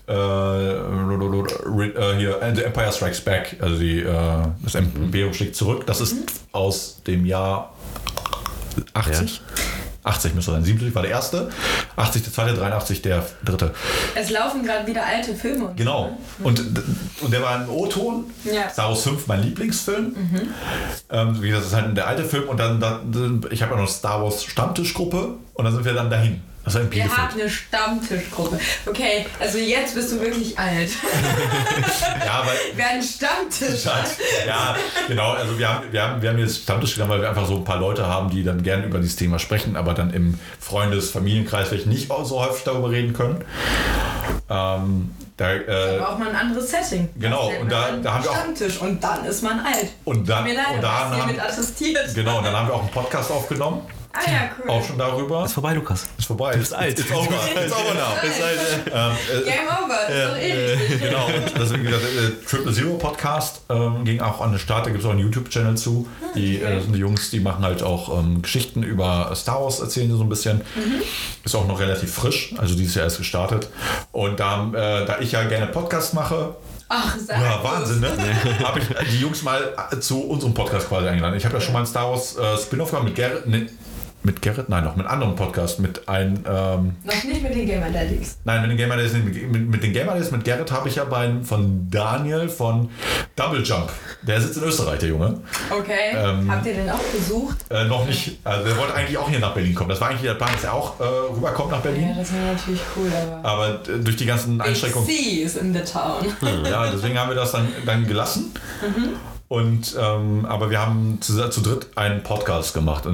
[0.06, 5.86] äh, äh, hier, The Empire Strikes Back, also die, äh, das Imperium schlägt zurück.
[5.86, 6.16] Das ist
[6.52, 7.74] aus dem Jahr
[8.92, 9.40] 80.
[10.04, 10.62] 80 müsste sein.
[10.62, 11.50] 70 war der erste,
[11.96, 13.74] 80 der zweite, 83 der dritte.
[14.14, 15.72] Es laufen gerade wieder alte Filme.
[15.76, 16.16] Genau.
[16.42, 16.62] Und,
[17.20, 18.24] und der war ein O-Ton.
[18.44, 18.68] Ja.
[18.68, 20.14] Star Wars 5, mein Lieblingsfilm.
[21.10, 22.48] Ähm, wie gesagt, das ist halt der alte Film.
[22.48, 26.10] Und dann, dann ich habe ja noch Star Wars Stammtischgruppe und dann sind wir dann
[26.10, 26.42] dahin.
[26.66, 27.18] Ist ein Wir Bielefeld.
[27.18, 28.58] haben eine Stammtischgruppe.
[28.86, 30.90] Okay, also jetzt bist du wirklich alt.
[32.24, 34.06] Ja, weil Wer einen Stammtisch hat.
[34.46, 34.74] ja,
[35.08, 35.32] genau.
[35.32, 37.64] Also wir haben, wir haben, wir haben jetzt Stammtisch gegangen, weil wir einfach so ein
[37.64, 41.68] paar Leute haben, die dann gerne über dieses Thema sprechen, aber dann im Freundes-, Familienkreis
[41.68, 43.44] vielleicht nicht so häufig darüber reden können.
[44.48, 47.08] Ähm, da, äh, braucht man ein anderes Setting.
[47.18, 49.88] Genau, und da- da haben wir auch- Stammtisch und dann ist man alt.
[50.04, 52.14] und dann, Tut mir leid, und aber da hast hiermit haben, attestiert.
[52.14, 53.82] genau, und dann haben wir auch einen Podcast aufgenommen,
[54.16, 54.70] Ah ja, cool.
[54.70, 55.44] auch schon darüber.
[55.44, 56.06] Ist vorbei, Lukas.
[56.16, 56.52] Ist vorbei.
[56.52, 56.96] Du bist alt.
[56.96, 57.34] It's over.
[57.64, 58.14] It's over now.
[58.94, 61.00] Ähm, äh, Game over, das ist eh richtig.
[61.00, 64.86] Genau, und deswegen gesagt, äh, Triple Zero Podcast ähm, ging auch an den Start.
[64.86, 66.06] Da gibt es auch einen YouTube-Channel zu.
[66.34, 66.76] Die okay.
[66.76, 70.16] äh, sind die Jungs, die machen halt auch ähm, Geschichten über Star Wars, erzählen sie
[70.16, 70.60] so ein bisschen.
[71.44, 73.68] Ist auch noch relativ frisch, also dieses Jahr erst gestartet.
[74.12, 76.54] Und da, äh, da ich ja gerne Podcast mache,
[76.88, 77.64] Ach, sag ja.
[77.64, 78.10] Wahnsinn, ne?
[78.64, 81.36] habe ich die Jungs mal äh, zu unserem Podcast quasi eingeladen.
[81.36, 83.46] Ich habe ja schon mal einen Star Wars äh, Spin-off gemacht mit Gerrit.
[83.46, 83.66] Ne,
[84.24, 84.68] mit Gerrit?
[84.68, 85.80] Nein, noch mit anderen Podcast.
[85.80, 86.36] Mit einem.
[86.46, 88.38] Ähm, Noch nicht mit den Gamer Daddies.
[88.44, 89.50] Nein, mit den Gamer Days, nicht.
[89.50, 92.88] mit, mit den Gamer Days, mit Gerrit habe ich ja bei von Daniel von
[93.36, 93.90] Double Jump.
[94.22, 95.40] Der sitzt in Österreich, der Junge.
[95.70, 95.92] Okay.
[96.16, 97.58] Ähm, Habt ihr den auch besucht?
[97.70, 98.38] Äh, noch nicht.
[98.44, 99.90] Also der wollte eigentlich auch hier nach Berlin kommen.
[99.90, 102.14] Das war eigentlich der Plan, dass er auch äh, rüberkommt nach Ja, Berlin.
[102.16, 103.08] das wäre natürlich cool,
[103.42, 103.48] aber.
[103.48, 105.06] Aber äh, durch die ganzen Einschränkungen.
[105.08, 105.12] C
[105.42, 106.24] is in the town.
[106.64, 108.52] Ja, deswegen haben wir das dann, dann gelassen.
[109.54, 113.06] Und, ähm, aber wir haben zu, zu dritt einen Podcast gemacht.
[113.06, 113.10] Äh,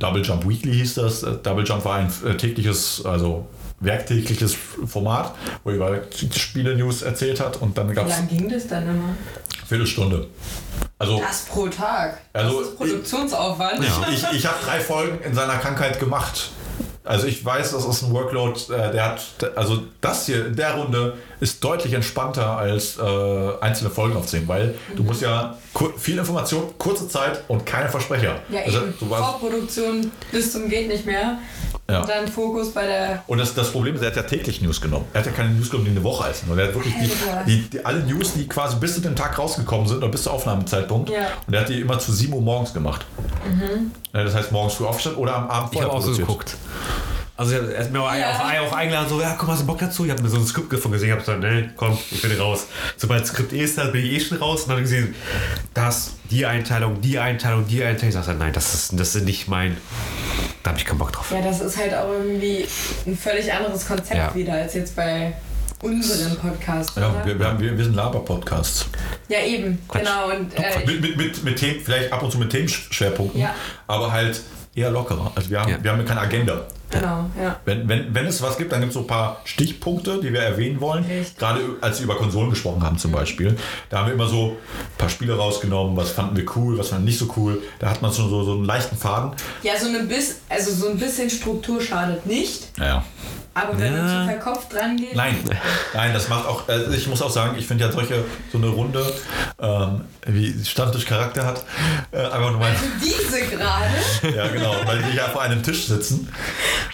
[0.00, 1.22] Double Jump Weekly hieß das.
[1.22, 3.46] Äh, Double Jump war ein äh, tägliches, also
[3.78, 4.56] werktägliches
[4.86, 5.32] Format,
[5.62, 5.98] wo er über
[6.34, 7.62] Spiele-News erzählt hat.
[7.62, 9.04] Und dann gab Wie lange ging das dann immer?
[9.04, 10.26] eine Viertelstunde.
[10.98, 12.18] Also Das pro Tag.
[12.32, 13.84] Also, das ist Produktionsaufwand.
[14.12, 16.50] ich, ich habe drei Folgen in seiner Krankheit gemacht.
[17.06, 19.20] Also ich weiß, das ist ein Workload, äh, der hat,
[19.54, 23.02] also das hier in der Runde ist deutlich entspannter als äh,
[23.60, 25.56] einzelne Folgen aufzunehmen, weil du musst ja
[25.98, 28.40] viel Information, kurze Zeit und keine Versprecher.
[28.48, 28.94] Ja, also, eben.
[28.98, 31.38] du warst, Vorproduktion bis zum geht nicht mehr.
[31.88, 32.00] Ja.
[32.00, 33.22] Und dann Fokus bei der.
[33.28, 35.04] und das, das Problem ist, er hat ja täglich News genommen.
[35.12, 36.42] Er hat ja keine News genommen, die eine Woche ist.
[36.48, 37.10] Und er hat wirklich die,
[37.46, 40.32] die, die, alle News, die quasi bis zu dem Tag rausgekommen sind oder bis zum
[40.32, 41.10] Aufnahmezeitpunkt.
[41.10, 41.28] Ja.
[41.46, 43.06] Und er hat die immer zu 7 Uhr morgens gemacht.
[44.12, 46.56] Ja, Das heißt, morgens früh aufgestanden oder am Abend Ich habe vorher auch so geguckt.
[47.38, 48.30] Also er hat mir auch, Ja.
[48.62, 50.04] auch, auch eingeladen, so, ja, komm, hast du Bock dazu?
[50.06, 52.32] Ich habe mir so ein Skript davon gesehen, ich habe gesagt, nee, komm, ich bin
[52.40, 52.66] raus.
[52.96, 54.90] Sobald das Skript eh ist, dann bin ich eh schon raus und dann habe ich
[54.90, 55.14] gesehen,
[55.74, 58.08] das, die Einteilung, die Einteilung, die Einteilung.
[58.08, 59.76] Ich sagte, nein, das ist, das ist nicht mein,
[60.62, 61.30] da habe ich keinen Bock drauf.
[61.30, 62.66] Ja, das ist halt auch irgendwie
[63.06, 64.34] ein völlig anderes Konzept Ja.
[64.34, 65.34] wieder als jetzt bei
[65.82, 66.96] unseren Podcasts.
[66.96, 68.86] Ja, wir, wir, haben, wir, wir sind Laber-Podcasts.
[69.28, 70.30] ja eben, genau.
[70.34, 73.54] Und äh, Mit, mit, mit, mit Themen, vielleicht ab und zu mit Themenschwerpunkten, Ja.
[73.86, 74.40] aber halt
[74.74, 75.32] eher lockerer.
[75.34, 75.84] Also wir haben, Ja.
[75.84, 76.66] wir haben keine Agenda.
[76.90, 77.60] Genau, ja.
[77.64, 80.40] Wenn, wenn, wenn es was gibt, dann gibt es so ein paar Stichpunkte, die wir
[80.40, 81.04] erwähnen wollen.
[81.04, 81.36] Richtig.
[81.36, 83.56] Gerade als wir über Konsolen gesprochen haben zum Beispiel.
[83.90, 87.04] Da haben wir immer so ein paar Spiele rausgenommen, was fanden wir cool, was fanden
[87.04, 87.62] wir nicht so cool.
[87.78, 89.32] Da hat man schon so, so einen leichten Faden.
[89.62, 93.04] Ja, so, eine bis, also so ein bisschen Struktur schadet nicht, Naja.
[93.56, 94.02] Aber wenn Ja.
[94.02, 95.14] du zu verkopft dran gehst.
[95.16, 95.36] Nein,
[95.94, 98.68] nein, das macht auch, also ich muss auch sagen, ich finde ja solche, so eine
[98.68, 99.04] Runde,
[99.58, 101.64] ähm, wie Stammtisch Charakter hat,
[102.12, 105.86] äh, einfach nur mal, Also diese gerade ja genau, weil die ja vor einem Tisch
[105.86, 106.28] sitzen.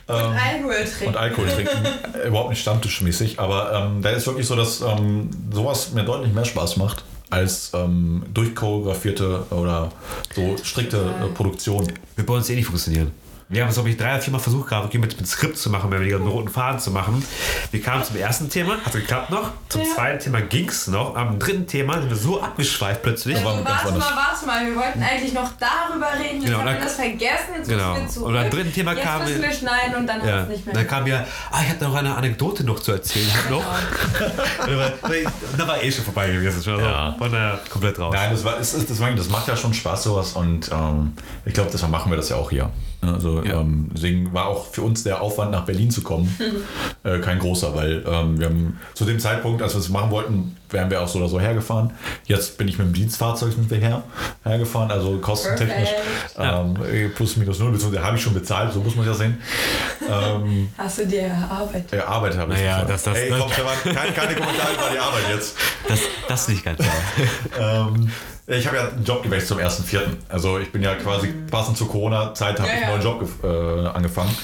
[0.06, 1.06] und Alkohol trinken.
[1.06, 1.86] und Alkohol trinken.
[2.22, 6.32] Äh, Überhaupt nicht stammtischmäßig, aber ähm, da ist wirklich so, dass ähm, sowas mir deutlich
[6.32, 9.90] mehr Spaß macht als ähm, durchchoreografierte oder
[10.34, 11.90] so strikte äh, Produktion.
[12.14, 13.10] Wird bei uns eh nicht funktionieren.
[13.52, 15.68] Wir haben es, glaube ich, drei oder vier Mal versucht okay, mit, mit Skript zu
[15.68, 17.22] machen, mit einem roten Faden zu machen.
[17.70, 19.50] Wir kamen zum ersten Thema, hat geklappt noch.
[19.68, 19.88] Zum Ja.
[19.94, 21.14] zweiten Thema ging es noch.
[21.14, 23.36] Am dritten Thema sind wir so abgeschweift plötzlich.
[23.36, 26.66] Also, ganz warte mal, warte mal, wir wollten eigentlich noch darüber reden, jetzt Genau, haben
[26.66, 27.90] wir das vergessen, jetzt genau.
[27.92, 28.28] müssen wir zurück.
[28.28, 30.48] Und beim dritten Thema jetzt kamen müssen wir- wir schneiden und dann Ja, hat es
[30.48, 30.74] nicht mehr.
[30.74, 33.28] dann kam ja, ah, ich habe da noch eine Anekdote noch zu erzählen.
[33.50, 34.92] War-
[35.58, 36.62] da war eh schon vorbei gewesen.
[36.62, 37.10] Schon Ja.
[37.12, 38.14] so, von der komplett raus.
[38.16, 41.12] Nein, das, war, deswegen, das macht ja schon Spaß sowas und ähm,
[41.44, 42.70] ich glaube, deshalb machen wir das ja auch hier.
[43.02, 43.60] Also Ja.
[43.60, 46.34] ähm, deswegen war auch für uns der Aufwand nach Berlin zu kommen
[47.02, 50.56] äh, kein großer, weil ähm, wir haben zu dem Zeitpunkt, als wir es machen wollten,
[50.70, 51.90] wären wir auch so oder so hergefahren.
[52.26, 54.02] Jetzt bin ich mit dem Dienstfahrzeug wir her,
[54.44, 55.90] hergefahren, also kostentechnisch
[56.38, 56.78] ähm,
[57.16, 59.38] plus minus null, beziehungsweise habe ich schon bezahlt, so muss man ja sehen.
[60.08, 61.92] Ähm, Hast du dir erarbeitet?
[61.92, 64.90] äh, Arbeit habe ich Naja, das- das- Ey, das- komm, Stefan, keine, keine Kommentare über
[64.92, 65.56] die Arbeit jetzt.
[65.88, 66.78] Das, das nicht ganz.
[67.60, 68.10] Ähm,
[68.46, 70.00] ich habe ja einen Job gewechselt zum 1.4.
[70.28, 73.86] Also ich bin ja quasi passend zur Corona-Zeit habe Ja, ich einen neuen Job äh,
[73.88, 74.36] angefangen.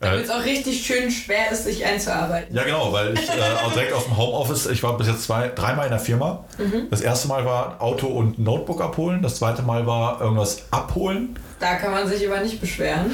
[0.00, 2.54] Damit Äh, es auch richtig schön schwer ist, sich einzuarbeiten.
[2.54, 3.32] ja genau, weil ich äh,
[3.64, 6.44] auch direkt aus dem Homeoffice, ich war bis jetzt zwei, dreimal in der Firma.
[6.58, 6.88] Mhm.
[6.90, 11.38] Das erste Mal war Auto und Notebook abholen, das zweite Mal war irgendwas abholen.
[11.58, 13.10] Da kann man sich aber nicht beschweren.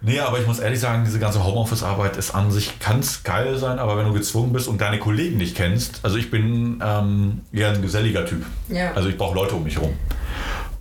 [0.00, 3.58] Nee, aber ich muss ehrlich sagen, diese ganze Homeoffice-Arbeit ist an sich, kann es geil
[3.58, 7.40] sein, aber wenn du gezwungen bist und deine Kollegen nicht kennst, also ich bin ähm,
[7.52, 8.44] eher ein geselliger Typ.
[8.68, 8.92] Ja.
[8.94, 9.94] Also ich brauche Leute um mich herum.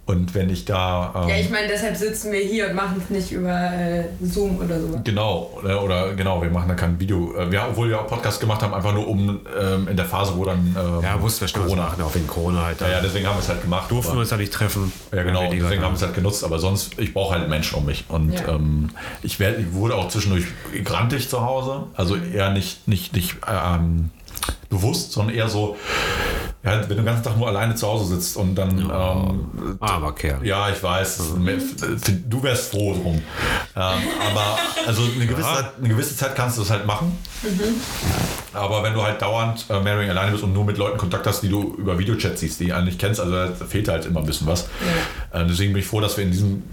[0.08, 1.14] Und wenn ich da.
[1.16, 4.58] Ähm, Ja, ich meine, deshalb sitzen wir hier und machen es nicht über äh, Zoom
[4.60, 4.99] oder so.
[5.04, 7.34] Genau, oder, oder genau, wir machen da kein Video.
[7.38, 10.34] Äh, Wir, obwohl wir auch Podcast gemacht haben, einfach nur um ähm, in der Phase,
[10.36, 11.84] wo dann ähm, Ja, wussten wir schon Corona.
[11.84, 12.82] machen, auch wegen Corona halt.
[12.82, 13.89] Ja, ja, deswegen haben wir es halt gemacht.
[13.91, 14.91] Durften wir uns ja nicht treffen.
[15.14, 17.86] Ja, genau, deswegen haben wir es halt genutzt, aber sonst, ich brauche halt Menschen um
[17.86, 18.06] mich.
[18.10, 18.49] Und Ja.
[18.56, 18.89] ähm,
[19.22, 20.45] ich, werd, ich wurde auch zwischendurch
[20.84, 21.84] grantig zu Hause.
[21.95, 24.10] Also eher nicht, nicht, nicht ähm,
[24.70, 25.76] bewusst, sondern eher so,
[26.64, 28.80] ja, wenn du den ganzen Tag nur alleine zu Hause sitzt und dann.
[28.80, 30.46] Ähm, Armer Kerl.
[30.46, 31.34] ja, ich weiß,
[32.30, 33.16] du wärst froh drum.
[33.16, 33.24] Ähm,
[33.76, 35.56] aber also eine gewisse, Ja.
[35.56, 37.18] Zeit, eine gewisse Zeit kannst du das halt machen.
[38.54, 41.42] Aber wenn du halt dauernd äh, weniger alleine bist und nur mit Leuten Kontakt hast,
[41.42, 44.26] die du über Videochat siehst, die du eigentlich kennst, also da fehlt halt immer ein
[44.26, 44.64] bisschen was.
[45.32, 46.64] Äh, deswegen bin ich froh, dass wir in, diesem,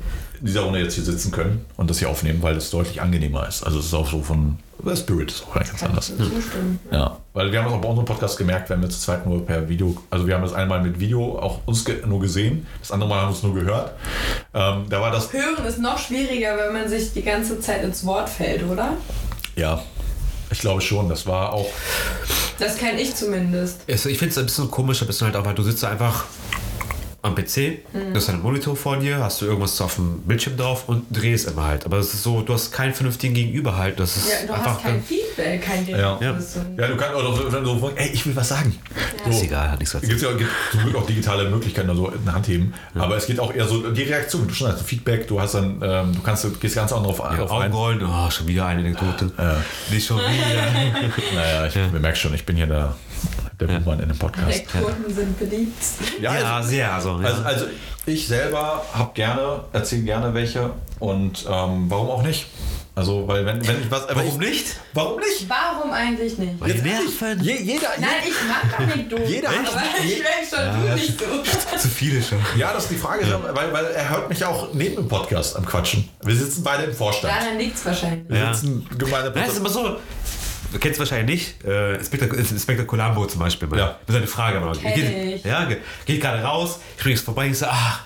[0.41, 3.47] in dieser Runde jetzt hier sitzen können und das hier aufnehmen, weil es deutlich angenehmer
[3.49, 3.63] ist.
[3.63, 6.07] Also es ist auch so von, der Spirit ist auch ganz anders.
[6.07, 6.79] zustimmen.
[6.91, 9.45] Ja, weil wir haben das auch bei unserem Podcast gemerkt, wenn wir zu zweit nur
[9.45, 12.93] per Video, also wir haben das einmal mit Video auch uns ge nur gesehen, das
[12.93, 13.93] andere Mal haben wir es nur gehört.
[14.55, 18.05] Ähm, da war das, Hören ist noch schwieriger, wenn man sich die ganze Zeit ins
[18.07, 18.93] Wort fällt, oder?
[19.57, 19.83] ja,
[20.51, 21.69] ich glaube schon, das war auch,
[22.59, 23.81] Das kenne ich zumindest.
[23.89, 25.91] Also ich finde es ein bisschen komisch, ein bisschen halt auch, weil du sitzt da
[25.91, 26.25] einfach
[27.21, 30.89] am PC, du hast einen Monitor vor dir, hast du irgendwas auf dem Bildschirm drauf
[30.89, 31.85] und drehst immer halt.
[31.85, 33.99] Aber es ist so, du hast keinen vernünftigen Gegenüber halt.
[33.99, 36.15] Das ist Ja, du einfach hast kein Feedback, kein Ja.
[36.17, 36.57] direktes.
[36.57, 38.79] und- ja, du kannst oder so, so, ey, ich will was sagen.
[39.25, 39.31] Ja.
[39.31, 40.11] ist egal, hat nichts Es dazu.
[40.13, 42.73] gibt ja gibt zum Glück auch digitale Möglichkeiten, also in der Hand heben.
[42.95, 44.47] Aber es geht auch eher so die Reaktion.
[44.47, 47.31] Du schon hast Feedback, du hast dann, ähm, du kannst, du gehst ganz anders drauf,
[47.33, 47.73] Ja, drauf ein.
[47.73, 49.33] Augenrollen, oh, schon wieder eine Anekdote.
[49.37, 49.57] Ja.
[49.91, 50.29] Nicht schon wieder.
[51.35, 52.95] Naja, ich merke schon, ich bin hier der,
[53.61, 54.49] der Buhmann in dem Podcast.
[54.49, 55.75] Elektroden sind beliebt.
[56.21, 56.93] Ja, ja, also, sehr.
[56.93, 57.27] Also, ja.
[57.29, 57.67] also, also
[58.07, 62.47] ich selber habe gerne, erzähle gerne welche und ähm, warum auch nicht?
[62.95, 64.09] Also, weil wenn, wenn ich was.
[64.13, 64.67] Warum ich, nicht?
[64.93, 65.47] Warum nicht?
[65.49, 66.55] Warum eigentlich nicht?
[66.61, 67.41] Weil nerven.
[67.45, 69.25] Je, jeder, Nein, ich mag Anekdoten.
[69.29, 71.77] Jeder hat- aber ich merke schon, du nicht so.
[71.79, 72.39] Zu viele schon.
[72.57, 75.65] Ja, das ist die Frage, weil, weil er hört mich auch neben dem Podcast am
[75.65, 76.09] Quatschen.
[76.25, 77.33] Wir sitzen beide im Vorstand.
[77.33, 78.29] Daran liegt es wahrscheinlich.
[78.29, 78.53] Wir Ja.
[78.53, 79.97] sitzen gemeine Nein, ist immer so.
[80.73, 81.65] Du kennst wahrscheinlich nicht.
[81.65, 83.69] Äh, Inspektor, Inspektor Columbo zum Beispiel.
[83.69, 83.79] Mal.
[83.79, 83.97] Ja.
[84.07, 84.61] Das ist eine Frage.
[84.61, 84.77] Mal.
[84.77, 85.45] Kenn Geht, ich.
[85.45, 88.01] ja, ge- geht gerade raus, ich bringe es vorbei, ich sage, ach,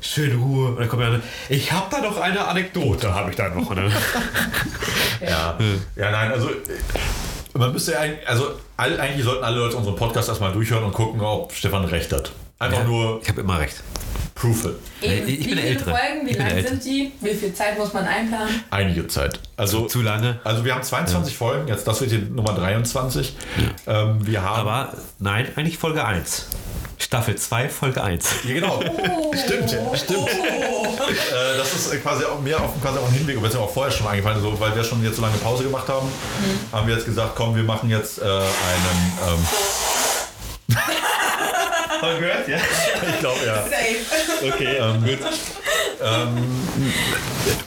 [0.00, 0.68] schöne Ruhe.
[0.70, 3.74] Und dann kommt er ich habe da noch eine Anekdote, habe ich da noch.
[3.74, 3.92] Dann,
[5.20, 5.58] Ja.
[5.96, 6.52] ja, nein, also äh,
[7.54, 10.92] man müsste ja eigentlich, also all, eigentlich sollten alle Leute unseren Podcast erstmal durchhören und
[10.92, 12.32] gucken, ob Stefan recht hat.
[12.58, 13.82] Einfach nur ich habe immer recht.
[14.34, 14.76] proof it.
[15.02, 15.90] Eben, Ich bin wie der viele Ältere.
[15.90, 17.12] Folgen, wie Ich bin lang sind die?
[17.20, 18.62] Wie viel Zeit muss man einplanen?
[18.70, 19.40] Einige Zeit.
[19.56, 20.40] Also, Zu lange.
[20.44, 23.36] also wir haben 22 Folgen, jetzt das wird hier Nummer 23.
[23.86, 24.60] Ähm, wir haben.
[24.60, 26.46] Aber nein, eigentlich Folge 1.
[26.98, 28.36] Staffel 2, Folge 1.
[28.44, 28.80] ja, genau.
[28.80, 30.28] Stimmt, ja, stimmt.
[30.28, 33.72] Äh, das ist quasi auch mir auf quasi auch ein Hinweg, aber ist mir auch
[33.72, 36.08] vorher schon eingefallen, so, weil wir schon jetzt so lange Pause gemacht haben,
[36.72, 39.12] haben wir jetzt gesagt, komm, wir machen jetzt äh, einen.
[39.28, 39.46] Ähm,
[42.00, 42.56] Haben wir gehört, ja?
[42.56, 43.54] ich glaube, ja.
[43.62, 44.46] Safe.
[44.52, 45.18] Okay, gut.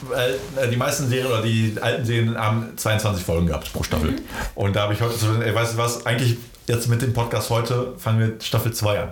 [0.08, 4.16] Weil äh, die meisten Serien oder die alten Serien haben 22 Folgen gehabt pro Staffel.
[4.54, 7.50] Und da habe ich heute so, ey, weißt du was, eigentlich jetzt mit dem Podcast
[7.50, 9.08] heute fangen wir Staffel 2 an.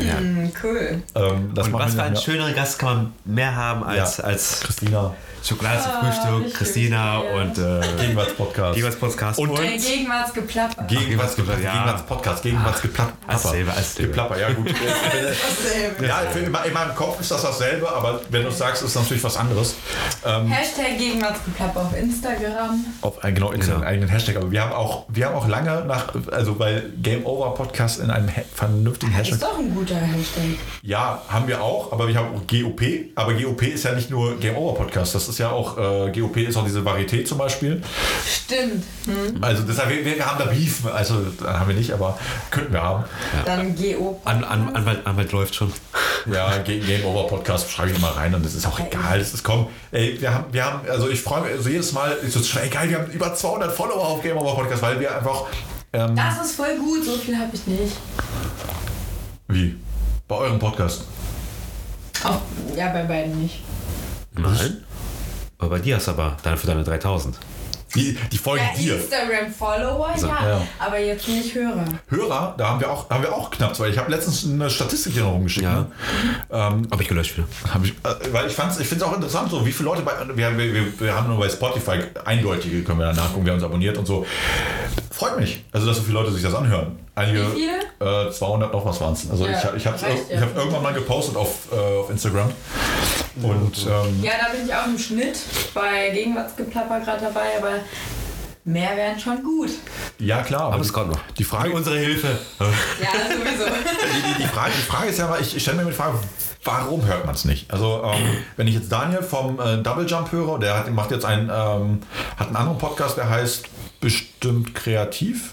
[0.00, 1.02] Hm, cool.
[1.14, 2.20] Ähm, das Und was für einen ja.
[2.20, 4.24] schöneren Gast kann man mehr haben als, Ja.
[4.24, 8.74] als Christina, Schokolade zum Ah, Frühstück, ich Christina und äh, Gegenwartspodcast.
[8.74, 9.38] Gegenwarts-Podcast.
[9.38, 10.84] Und- Ein Gegenwartsgeplapper.
[10.84, 11.72] Gegenwartsgeplapper, Ja.
[11.72, 13.12] Gegenwartspodcast, Gegenwartsgeplapper.
[13.26, 14.08] Alles selbe, alles selbe.
[14.08, 14.68] Geplapper, ja gut.
[15.28, 16.06] Dasselbe.
[16.06, 19.22] ja, für, in meinem Kopf ist das dasselbe, aber wenn du es sagst, ist natürlich
[19.24, 19.74] was anderes.
[20.24, 22.84] Ähm, Hashtag Gegenwartsgeplapper auf Instagram.
[23.02, 23.80] auf einen, genau, in Genau.
[23.80, 24.36] eigenen Hashtag.
[24.36, 28.10] Aber wir haben auch, wir haben auch lange nach, also bei Game Over Podcast in
[28.10, 29.34] einem ha vernünftigen Das Hashtag.
[29.36, 30.58] ist doch ein guter Hashtag.
[30.82, 32.82] Ja, haben wir auch, aber wir haben auch GOP.
[33.14, 36.38] Aber GOP ist ja nicht nur Game Over Podcast, das ist ja auch, äh, GOP
[36.38, 37.82] ist auch diese Varieté zum Beispiel.
[38.26, 38.84] Stimmt.
[39.04, 39.42] Hm.
[39.42, 42.18] Also deshalb, wir, wir haben da Beef, also äh, haben wir nicht, aber
[42.50, 43.04] könnten wir haben.
[43.44, 44.20] Dann GO.
[44.24, 45.72] An, an, Anwalt, Anwalt läuft schon.
[46.32, 49.18] Ja, Game Over Podcast schreibe ich mal rein und das ist auch egal.
[49.18, 52.12] Das ist komm, ey, wir haben, wir haben, also ich freue mich, also jedes Mal
[52.12, 55.14] ist es schon egal, wir haben über 200 Follower auf Game Over Podcast, weil wir
[55.16, 55.44] einfach,
[55.92, 57.96] ähm, Das ist voll gut, so viel habe ich nicht.
[59.48, 59.76] wie?
[60.26, 61.04] Bei eurem Podcast.
[62.24, 62.40] Auf,
[62.76, 63.60] ja, bei beiden nicht.
[64.36, 64.84] Nein.
[65.58, 67.36] Aber bei dir hast du aber deine für deine 3000.
[67.94, 68.96] Die, die folgen Ja, dir.
[68.96, 70.62] Instagram-Follower, ja, ja.
[70.78, 71.84] aber jetzt nicht Hörer.
[72.08, 75.14] Hörer, da haben wir auch, haben wir auch knapp, weil ich habe letztens eine Statistik
[75.14, 75.64] hier noch rumgeschickt.
[75.64, 75.80] Ja.
[75.80, 75.86] Ne?
[76.50, 77.48] Ähm, Habe ich gelöscht wieder.
[77.72, 80.02] hab ich, äh, weil ich fand's, ich finde es auch interessant, so wie viele Leute
[80.02, 83.54] bei, wir, wir, wir, wir haben nur bei Spotify eindeutige, können wir da nachgucken, wer
[83.54, 84.26] uns abonniert und so.
[85.10, 86.98] Freut mich, also dass so viele Leute sich das anhören.
[87.18, 87.68] Einige, Wie
[88.00, 88.28] viele?
[88.28, 89.28] Äh, 200 noch was waren es.
[89.30, 89.98] Also Ja, ich, ich habe
[90.30, 90.40] ja.
[90.40, 92.50] hab irgendwann mal gepostet auf, äh, auf Instagram.
[93.42, 95.38] Und ähm, Ja, da bin ich auch im Schnitt
[95.74, 97.70] bei Gegenwartsgeplapper gerade dabei, aber
[98.64, 99.70] mehr wären schon gut.
[100.18, 101.20] ja klar, aber, Aber es kommt noch.
[101.36, 102.38] die Frage, unsere Hilfe.
[102.60, 103.64] Ja, sowieso.
[103.64, 106.18] die, die, die, Frage, die Frage ist ja mal, ich, ich stelle mir die Frage,
[106.64, 107.70] warum hört man es nicht?
[107.72, 111.24] Also, ähm, wenn ich jetzt Daniel vom äh, Double Jump höre, der hat, macht jetzt
[111.24, 112.00] einen, ähm,
[112.36, 113.64] hat einen anderen Podcast, der heißt
[114.00, 115.52] bestimmt kreativ.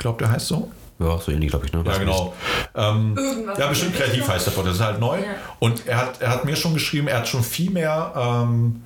[0.00, 0.70] Ich glaube, der heißt so.
[0.98, 1.72] Ja, so ähnlich, glaube ich.
[1.74, 1.82] Ne?
[1.84, 2.34] Ja, genau.
[2.74, 4.80] Ähm, Irgendwas ja, bestimmt kreativ heißt der Podcast.
[4.80, 5.18] Das ist halt neu.
[5.18, 5.24] Ja.
[5.58, 8.82] Und er hat, er hat mir schon geschrieben, er hat schon viel mehr, ähm,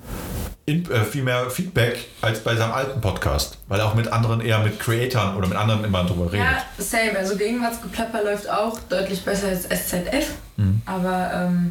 [0.67, 3.59] in, äh, viel mehr Feedback als bei seinem alten Podcast.
[3.69, 6.47] Weil er auch mit anderen, eher mit Creatoren oder mit anderen immer drüber redet.
[6.49, 7.17] Ja, same.
[7.17, 10.83] Also Gegenwartsgeplapper läuft auch deutlich besser als SZF, Mhm.
[10.87, 11.71] aber ähm,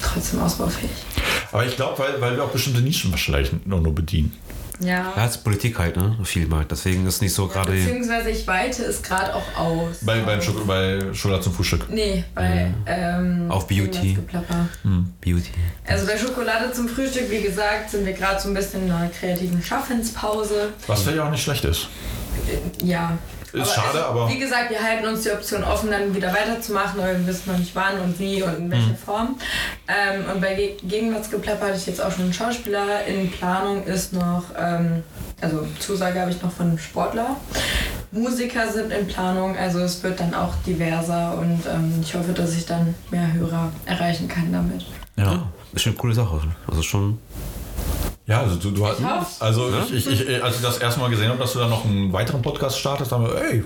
[0.00, 0.90] trotzdem ausbaufähig.
[1.50, 4.32] Aber ich glaube, weil, weil wir auch bestimmte Nischen wahrscheinlich nur, nur bedienen.
[4.80, 5.12] Ja.
[5.16, 6.16] Ja, es ist Politik halt, ne?
[6.24, 6.64] Viel mal.
[6.64, 7.72] Deswegen ist nicht so gerade.
[7.72, 9.98] Beziehungsweise ich weite es gerade auch aus.
[10.02, 11.90] Bei, beim Schok bei Schokolade zum Frühstück.
[11.90, 13.90] Nee, bei ähm, Auf Beauty.
[13.90, 14.68] Gegenwartsgeplapper.
[15.20, 15.50] Beauty.
[15.86, 19.10] Also bei Schokolade zum Frühstück, wie gesagt, sind wir gerade so ein bisschen in einer
[19.10, 20.72] kreativen Schaffenspause.
[20.86, 21.88] Was vielleicht auch nicht schlecht ist.
[22.82, 23.18] Ja.
[23.52, 27.12] Ist schade, aber- Wie gesagt, wir halten uns die Option offen, dann wieder weiterzumachen, aber
[27.18, 29.36] wir wissen noch nicht wann und wie und in welcher Form.
[29.88, 33.04] Ähm, und bei Ge Gegenwartsgeplapper hatte ich jetzt auch schon einen Schauspieler.
[33.06, 35.02] In Planung ist noch, ähm,
[35.40, 37.36] also Zusage habe ich noch von einem Sportler.
[38.12, 42.56] Musiker sind in Planung, also es wird dann auch diverser und ähm, ich hoffe, dass
[42.56, 44.84] ich dann mehr Hörer erreichen kann damit.
[45.16, 45.48] Ja.
[45.72, 46.40] Ist schon eine coole Sache.
[46.68, 47.18] Also schon.
[48.30, 49.42] Ja, also du, du hast.
[49.42, 51.84] Also ich, ich, ich, als ich das erste Mal gesehen habe, dass du dann noch
[51.84, 53.64] einen weiteren Podcast startest, haben wir, ey,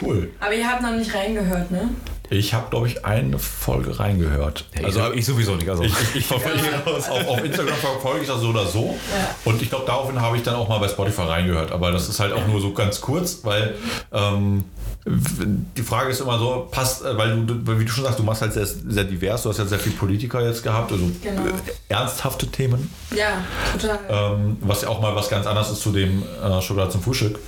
[0.00, 0.30] cool.
[0.38, 1.90] Aber ihr habt noch nicht reingehört, ne?
[2.30, 4.66] Ich habe, glaube ich, eine Folge reingehört.
[4.78, 5.68] Ja, also ich, ich sowieso nicht.
[5.68, 5.82] Also.
[5.82, 8.96] ich, ich, ich verfolge auf, auf Instagram verfolge ich das so oder so.
[9.10, 9.34] Ja.
[9.44, 11.72] Und ich glaube, daraufhin habe ich dann auch mal bei Spotify reingehört.
[11.72, 13.74] Aber das ist halt auch nur so ganz kurz, weil
[14.12, 14.64] ähm,
[15.06, 18.42] die Frage ist immer so, passt, äh, weil du, wie du schon sagst, du machst
[18.42, 21.46] halt sehr, sehr divers, du hast ja sehr viel Politiker jetzt gehabt, also Genau.
[21.46, 21.52] äh,
[21.88, 23.42] ernsthafte Themen, Ja,
[23.80, 23.98] total.
[24.36, 27.38] ähm, was ja auch mal was ganz anderes ist zu dem äh, Schokolade zum Frühstück.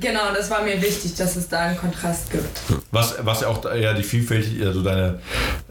[0.00, 2.60] Genau, das war mir wichtig, dass es da einen Kontrast gibt.
[2.90, 5.18] Was, was ja auch eher die Vielfältigkeit, also deine,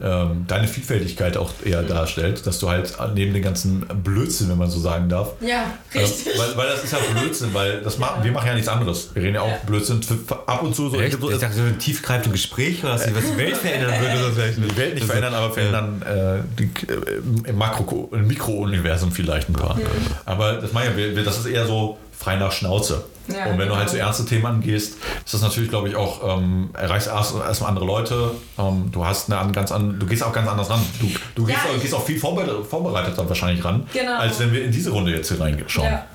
[0.00, 4.70] ähm, deine Vielfältigkeit auch eher darstellt, dass du halt neben den ganzen Blödsinn, wenn man
[4.70, 5.64] so sagen darf, Ja,
[5.94, 6.36] äh, richtig.
[6.38, 9.10] weil, weil das ist ja Blödsinn, weil das machen, wir machen ja nichts anderes.
[9.14, 9.58] Wir reden ja auch Ja.
[9.66, 11.00] Blödsinn für- für ab und zu so.
[11.00, 11.21] Echt?
[11.30, 14.18] Ich dachte, so ein tiefgreifendes Gespräch, was die, was die Welt verändern würde.
[14.18, 14.58] Oder vielleicht.
[14.58, 19.54] die Welt nicht verändern, aber verändern äh, die, äh, im Makro, im Mikrouniversum vielleicht ein
[19.54, 19.78] paar.
[20.24, 23.04] Aber das meine ich, das ist eher so frei nach Schnauze.
[23.28, 24.06] Ja, und wenn du halt so genau.
[24.06, 24.94] ernste Themen angehst,
[25.24, 28.32] ist das natürlich, glaube ich, auch, ähm, erreichst erst- erstmal andere Leute.
[28.58, 30.80] Ähm, du hast eine an- ganz an, du gehst auch ganz anders ran.
[31.00, 34.18] Du, du gehst, Ja, auch, ich- gehst auch viel vorbereitet, vorbereiteter wahrscheinlich ran, Genau.
[34.18, 35.86] als wenn wir in diese Runde jetzt hier reinschauen.
[35.86, 36.06] Ja.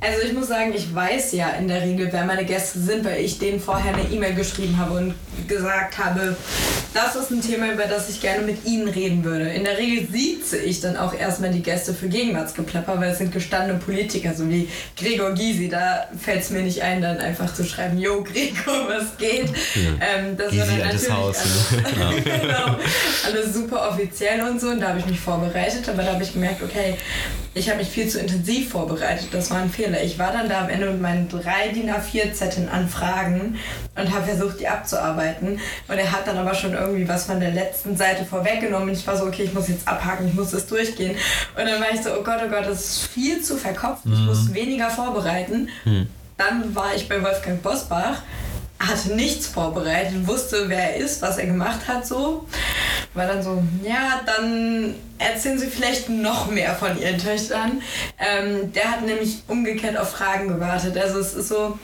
[0.00, 3.20] Also ich muss sagen, ich weiß ja in der Regel, wer meine Gäste sind, weil
[3.20, 5.14] ich denen vorher eine E-Mail geschrieben habe und
[5.46, 6.36] gesagt habe,
[6.94, 9.48] das ist ein Thema, über das ich gerne mit ihnen reden würde.
[9.50, 13.30] In der Regel sieze ich dann auch erstmal die Gäste für Gegenwartsgeplapper, weil es sind
[13.32, 15.68] gestandene Politiker, so wie Gregor Gysi.
[15.68, 19.48] Da fällt es mir nicht ein, dann einfach zu schreiben, yo Gregor, was geht?
[19.76, 22.76] Ähm, das Gysi, war dann natürlich Haus, alles, genau,
[23.26, 24.68] alles super offiziell und so.
[24.68, 26.96] Und da habe ich mich vorbereitet, aber da habe ich gemerkt, okay,
[27.54, 29.28] ich habe mich viel zu intensiv vorbereitet.
[29.32, 30.02] Das war ein Fehler.
[30.04, 33.58] Ich war dann da am Ende mit meinen drei DIN A4-Zetteln an Fragen
[33.96, 35.58] und habe versucht, die abzuarbeiten.
[35.88, 38.90] Und er hat dann aber schon irgendwie was von der letzten Seite vorweggenommen.
[38.90, 41.16] Und ich war so, okay, ich muss jetzt abhaken, ich muss das durchgehen.
[41.56, 44.02] Und dann war ich so, oh Gott, oh Gott, das ist viel zu verkopft.
[44.04, 45.29] Ich muss weniger vorbereiten.
[46.36, 48.22] Dann war ich bei Wolfgang Bosbach
[48.80, 52.46] hatte nichts vorbereitet, wusste, wer er ist, was er gemacht hat, so.
[53.12, 57.82] War dann so, ja, dann erzählen Sie vielleicht noch mehr von Ihren Töchtern.
[58.18, 60.96] Ähm, der hat nämlich umgekehrt auf Fragen gewartet.
[60.96, 61.78] Also es ist so,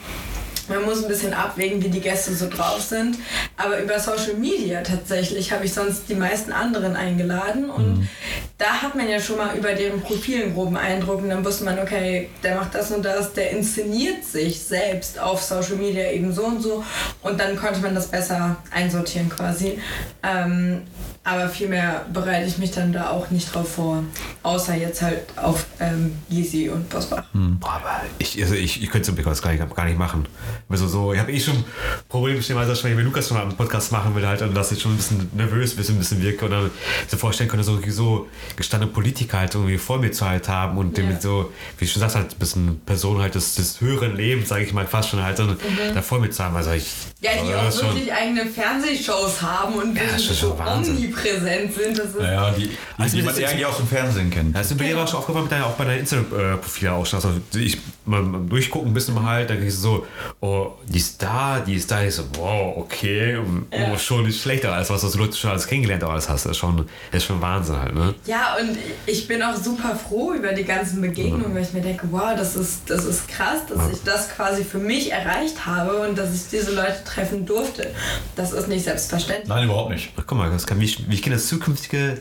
[0.69, 3.19] man muss ein bisschen abwägen, wie die Gäste so drauf sind.
[3.57, 7.71] Aber über Social Media tatsächlich habe ich sonst die meisten anderen eingeladen.
[7.71, 8.09] Und
[8.59, 11.23] da hat man ja schon mal über deren Profil einen groben Eindruck.
[11.23, 15.43] Und dann wusste man, okay, der macht das und das, der inszeniert sich selbst auf
[15.43, 16.85] Social Media eben so und so.
[17.23, 19.79] Und dann konnte man das besser einsortieren quasi.
[20.23, 20.83] Ähm,
[21.27, 24.05] aber vielmehr bereite ich mich dann da auch nicht drauf vor.
[24.43, 27.25] Außer jetzt halt auf ähm, Gysi und Bosbach.
[27.33, 30.27] Boah, aber ich, also ich, ich könnte es gar nicht, gar nicht machen.
[30.69, 31.65] Also so, ich habe eh schon
[32.09, 34.71] Probleme mit dem Alter, wenn Lukas schon mal einen Podcast machen will, halt, und dass
[34.71, 36.71] ich schon ein bisschen nervös bin, ein bisschen wirke und dann
[37.09, 40.97] so vorstellen könnte, so, so gestandene Politiker halt irgendwie vor mir zu halt haben und
[40.97, 41.05] Ja.
[41.05, 44.49] mit so, wie du schon sagst, halt ein bisschen Person halt des, des höheren Lebens,
[44.49, 45.57] sage ich mal, fast schon halt dann
[45.93, 46.55] da vor mir zu haben.
[46.57, 47.25] Also ich, Mhm.
[47.27, 50.39] Ja, die also auch ist schon- wirklich eigene Fernsehshows haben und Ja, das ist wirklich
[50.39, 50.97] schon so Wahnsinn.
[51.17, 51.99] Omnipräsent sind.
[51.99, 54.55] Das ist Naja, die, Also die das man ist- eigentlich aus dem Fernsehen kennt.
[54.55, 54.91] Ja, ist mir Genau.
[54.91, 55.07] genau.
[55.07, 57.17] schon aufgefallen mit deiner auch bei deinem Instagram-Profil auch schon.
[57.19, 60.07] Also ich mal, mal durchgucken, ein bisschen mal halt, dann kriegst du so,
[60.41, 62.03] oh, die ist da, die ist da.
[62.03, 63.35] Ich so, wow, okay.
[63.73, 63.93] Ja.
[63.93, 66.45] Oh, schon nicht schlechter als was, was du schon alles kennengelernt auch alles hast.
[66.45, 66.77] Das ist schon,
[67.11, 68.15] das ist schon Wahnsinn halt, ne?
[68.27, 68.77] Ja, und
[69.07, 72.57] ich bin auch super froh über die ganzen Begegnungen, weil ich mir denke, wow, das
[72.57, 76.49] ist, das ist krass, dass ich das quasi für mich erreicht habe und dass ich
[76.51, 77.91] diese Leute treffen durfte.
[78.37, 79.49] Das ist nicht selbstverständlich.
[79.49, 80.11] Nein, überhaupt nicht.
[80.17, 82.21] Ach, guck mal, das kann, wie, ich, wie ich kenne das zukünftige äh,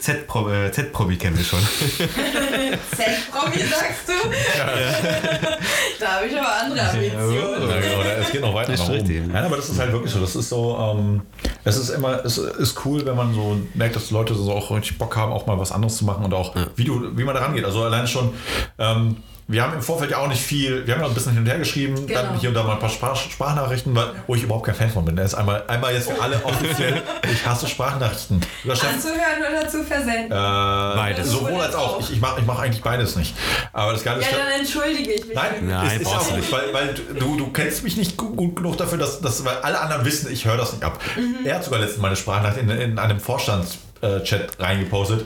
[0.71, 1.59] Z-Promi kennen wir schon.
[1.99, 4.13] Z-Promi sagst du?
[5.99, 7.35] da habe ich aber andere Ambitionen.
[7.69, 9.07] Ja, genau, da- es geht noch weiter Das ist nach oben.
[9.07, 9.27] richtig.
[9.27, 10.19] Nein, aber das ist halt wirklich so.
[10.19, 11.21] Das ist so, ähm,
[11.63, 14.97] es ist immer, es ist cool, wenn man so merkt, dass Leute so auch richtig
[14.97, 17.41] Bock haben, auch mal was anderes zu machen und auch wie du, wie man da
[17.41, 17.65] rangeht.
[17.65, 18.33] Also alleine schon,
[18.77, 19.17] ähm,
[19.47, 21.47] wir haben im Vorfeld ja auch nicht viel, wir haben ja ein bisschen hin und
[21.47, 22.21] her geschrieben, Genau.
[22.21, 24.89] dann hier und da mal ein paar Sprach Sprachnachrichten, weil- wo ich überhaupt kein Fan
[24.89, 25.15] von bin.
[25.15, 27.01] Das ist einmal, einmal jetzt für alle offiziell,
[27.31, 28.41] ich hasse Sprachnachrichten.
[28.67, 30.31] Anzuhören oder zu versenden?
[30.31, 31.29] äh, Beides.
[31.29, 31.99] Sowohl als auch.
[31.99, 33.35] Ich, ich mache ich mach eigentlich beides nicht.
[33.73, 35.35] Aber das Geile ja, ist, dann entschuldige ich mich.
[35.35, 38.35] Nein, Nein, es ist brauchst auch nicht, weil, weil du, du kennst mich nicht gut,
[38.35, 40.99] gut genug dafür, dass, dass weil alle anderen wissen, ich höre das nicht ab.
[41.15, 41.45] Mhm.
[41.45, 43.19] Er hat sogar letztens meine Sprachnachricht in, in einem
[43.99, 45.25] Vorstandschat reingepostet.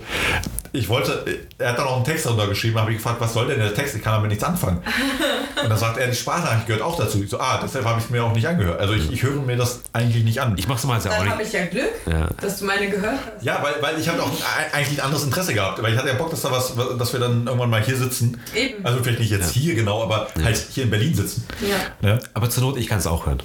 [0.71, 1.25] Ich wollte,
[1.57, 3.73] er hat da noch einen Text darunter geschrieben, habe ich gefragt, was soll denn der
[3.73, 3.95] Text?
[3.95, 4.83] Ich kann damit nichts anfangen.
[5.63, 7.23] Und dann sagt er, die Sprachnachricht gehört auch dazu.
[7.23, 8.79] Ich so, ah, deshalb habe ich es mir auch nicht angehört.
[8.79, 10.55] Also ich, ich höre mir das eigentlich nicht an.
[10.59, 12.27] Ich mach's mal ja auch Dann habe ich ja Glück, Ja.
[12.39, 13.43] dass du meine gehört hast.
[13.43, 14.29] ja, weil, weil ich habe auch
[14.71, 15.81] eigentlich ein anderes Interesse gehabt.
[15.81, 18.39] Weil ich hatte ja Bock, dass, da was, dass wir dann irgendwann mal hier sitzen.
[18.55, 18.85] Eben.
[18.85, 21.47] Also vielleicht nicht jetzt hier genau, aber halt hier in Berlin sitzen.
[21.67, 21.77] Ja.
[22.07, 22.19] Ne?
[22.35, 23.41] Aber zur Not, ich kann es auch hören.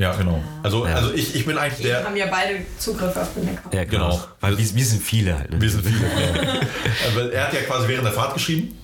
[0.00, 0.42] Ja, genau.
[0.62, 0.94] Also, Ja.
[0.94, 2.04] also ich, ich bin eigentlich Wir der.
[2.04, 3.74] haben ja beide Zugriff auf den Account.
[3.74, 4.10] Ja, Genau.
[4.10, 4.24] genau.
[4.40, 5.50] Weil wir, wir sind viele halt.
[5.50, 5.60] Ne?
[5.60, 5.98] Wir sind viele.
[5.98, 6.52] Genau.
[7.14, 8.74] Weil er hat ja quasi während der Fahrt geschrieben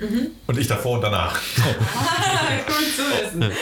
[0.47, 1.41] und ich davor und danach.
[2.67, 3.43] Gut zu wissen.
[3.43, 3.53] Und,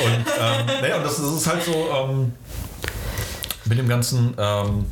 [0.40, 2.32] ähm, naja, und das, das ist halt so ähm,
[3.66, 4.86] mit dem ganzen ähm,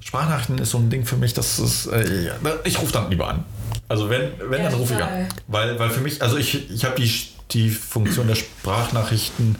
[0.00, 2.32] Sprachnachrichten ist so ein Ding für mich, das ist, äh, ja,
[2.64, 3.44] ich rufe dann lieber an.
[3.88, 5.26] Also wenn, wenn Ja, dann rufe ich an.
[5.46, 7.10] Weil, weil für mich, also ich, ich habe die,
[7.50, 9.56] die Funktion der Sprachnachrichten,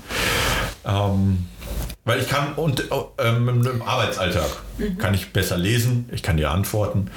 [0.87, 1.47] ähm,
[2.09, 2.85] weil ich kann und
[3.19, 4.49] ähm, im, Arbeitsalltag
[4.79, 4.97] Mhm.
[4.97, 7.11] kann ich besser lesen, ich kann dir antworten.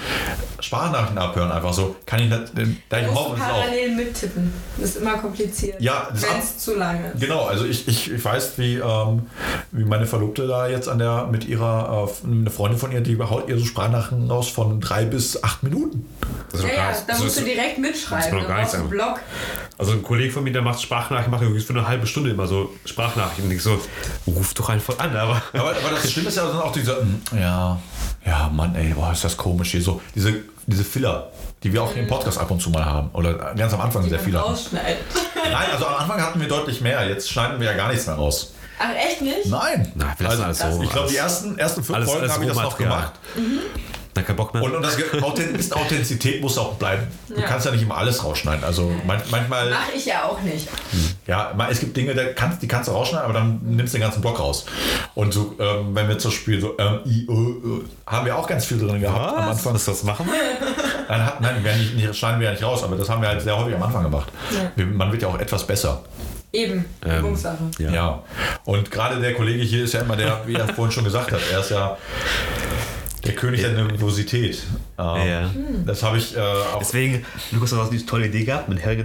[0.59, 2.53] Sprachnachrichten abhören, einfach so, kann ich nicht,
[2.89, 3.49] da ich musst Homeoffice auch.
[3.61, 4.51] parallel mittippen.
[4.77, 5.80] Das ist immer kompliziert.
[5.80, 7.22] Ja, das Wenn es zu lange ist.
[7.22, 9.27] Genau, also ich, ich, ich weiß, wie, ähm,
[9.72, 13.19] wie meine Verlobte da jetzt an der mit ihrer äh, eine Freundin von ihr, die
[13.19, 16.07] haut ihr so Sprachnachrichten raus von drei bis acht Minuten.
[16.51, 18.39] Das ist Ja, ja, da das musst du direkt mitschreiben.
[18.39, 19.19] das gar nichts einen Blog.
[19.77, 22.47] Also ein Kollege von mir, der macht Sprachnachrichten, macht irgendwie für eine halbe Stunde immer
[22.47, 23.45] so Sprachnachrichten.
[23.45, 23.80] Und ich so,
[24.26, 25.41] ruf doch einfach an, aber.
[25.53, 27.80] Aber, aber das Schlimme ist ja dann auch diese, mm, ja,
[28.26, 30.02] ja, Mann, ey, boah, ist das komisch hier so.
[30.16, 30.34] Diese,
[30.68, 31.32] diese Filler,
[31.64, 33.10] die wir auch im Podcast ab und zu mal haben.
[33.14, 34.40] Oder ganz am Anfang sehr Die viele.
[34.40, 34.49] hatten.
[34.49, 34.98] rausschneidet.
[35.36, 37.08] Nein, also am Anfang hatten wir deutlich mehr.
[37.08, 38.53] Jetzt schneiden wir ja gar nichts mehr raus.
[38.80, 39.45] Ach, echt nicht?
[39.45, 39.91] Nein.
[39.95, 40.82] Nein, wir lassen alles so.
[40.82, 43.12] Ich glaube, die ersten, ersten fünf alles- Folgen habe ich das noch gemacht.
[44.14, 44.62] Dann kein Bock mehr.
[44.64, 47.04] Und, und das Ge- Authent- bisschen Authentizität muss auch bleiben.
[47.30, 47.48] Du Ja.
[47.48, 48.64] kannst ja nicht immer alles rausschneiden.
[48.64, 50.68] Also man, manchmal, Mach ich ja auch nicht.
[51.28, 53.98] ja, mal- es gibt Dinge, da kannst, die kannst du rausschneiden, aber dann nimmst du
[53.98, 54.66] den ganzen Block raus.
[55.16, 58.48] Und so, ähm, wenn wir zum Beispiel so, ähm, I, Ö, Ö, haben wir auch
[58.48, 59.74] ganz viel drin gehabt am Anfang.
[59.74, 60.28] Was das machen?
[61.08, 63.28] Nein, hat, nein wir nicht, nicht, schneiden wir ja nicht raus, aber das haben wir
[63.30, 64.32] halt sehr häufig am Anfang gemacht.
[64.52, 64.72] Ja.
[64.76, 66.04] Wir- Man wird ja auch etwas besser.
[66.54, 66.86] Eben.
[67.06, 67.58] Ähm, Übungssache.
[67.80, 67.92] Ja.
[67.92, 68.24] Ja.
[68.66, 71.40] Und gerade der Kollege hier ist ja immer der, wie er vorhin schon gesagt hat,
[71.52, 71.98] er ist ja
[73.23, 74.64] der König der Nervosität.
[74.98, 75.49] Ähm, Ja.
[75.85, 79.03] Das habe ich äh, auch Deswegen, Lukas, du hast eine tolle Idee gehabt mit Helge.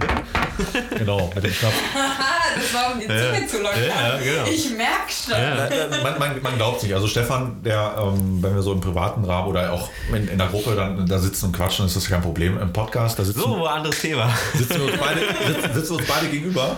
[0.97, 1.75] genau mit dem Schnaps.
[1.93, 3.83] Haha, das war um die Zunge zu lockern.
[3.87, 4.45] Ja, genau.
[4.51, 5.33] Ich merk schon.
[5.39, 6.93] Nein, Man, man, man glaubt nicht.
[6.93, 10.47] Also Stefan, der, ähm, wenn wir so im privaten Rahmen oder auch in, in der
[10.47, 12.59] Gruppe dann da sitzen und quatschen, ist das kein Problem.
[12.59, 14.29] Im Podcast, da sitzen, So, anderes Thema.
[14.55, 16.77] sitzen, wir, uns beide, sitzen, sitzen uns beide gegenüber.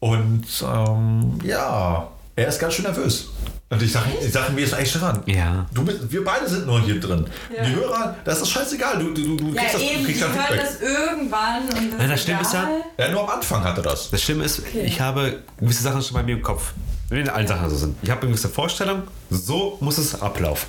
[0.00, 3.28] Und ähm, ja, er ist ganz schön nervös.
[3.70, 5.22] Und ich sage, ich sag, mir ist eigentlich Stefan.
[5.26, 5.66] Ja.
[5.72, 7.26] Du bist, wir beide sind nur hier drin.
[7.54, 7.64] Ja.
[7.64, 8.98] Die Hörer, das ist scheißegal.
[8.98, 10.60] Du, du, du Ja, kriegst das, du eben, die kriegst das Feedback.
[10.60, 12.68] das irgendwann und das Nein, das Schlimme ist ja-.
[12.98, 14.10] Ja, nur am Anfang hatte das.
[14.10, 16.72] Das Schlimme ist, ich habe gewisse Sachen schon bei mir im Kopf.
[17.08, 17.96] Wenn allen Sachen so sind.
[18.02, 20.68] Ich habe eine gewisse Vorstellung, so muss es ablaufen.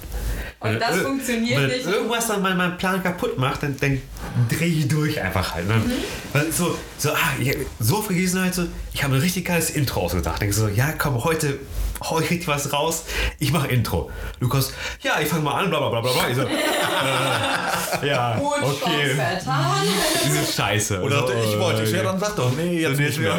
[0.66, 1.86] Und Wenn das funktioniert wenn nicht.
[1.88, 4.02] irgendwas dann meinen mein Plan kaputt macht, dann, dann
[4.50, 5.70] drehe ich durch einfach halt.
[5.70, 5.84] Dann,
[6.34, 10.02] weil so, so, ah, ich, so vergessen halt so, ich habe ein richtig geiles Intro
[10.02, 10.42] ausgedacht.
[10.42, 11.60] Denke so, ja, komm, heute
[12.04, 13.06] hau ich richtig was raus,
[13.40, 14.12] ich mache Intro.
[14.40, 16.12] Lukas, ja, ich fange mal an, bla bla bla bla.
[16.12, 16.30] bla.
[16.30, 19.16] Ich so, äh, ja, Gut okay.
[20.26, 21.02] Diese Scheiße.
[21.02, 23.38] Oder So, ich wollte, ich, ja, dann sag doch, nee, jetzt Nee, nicht mehr.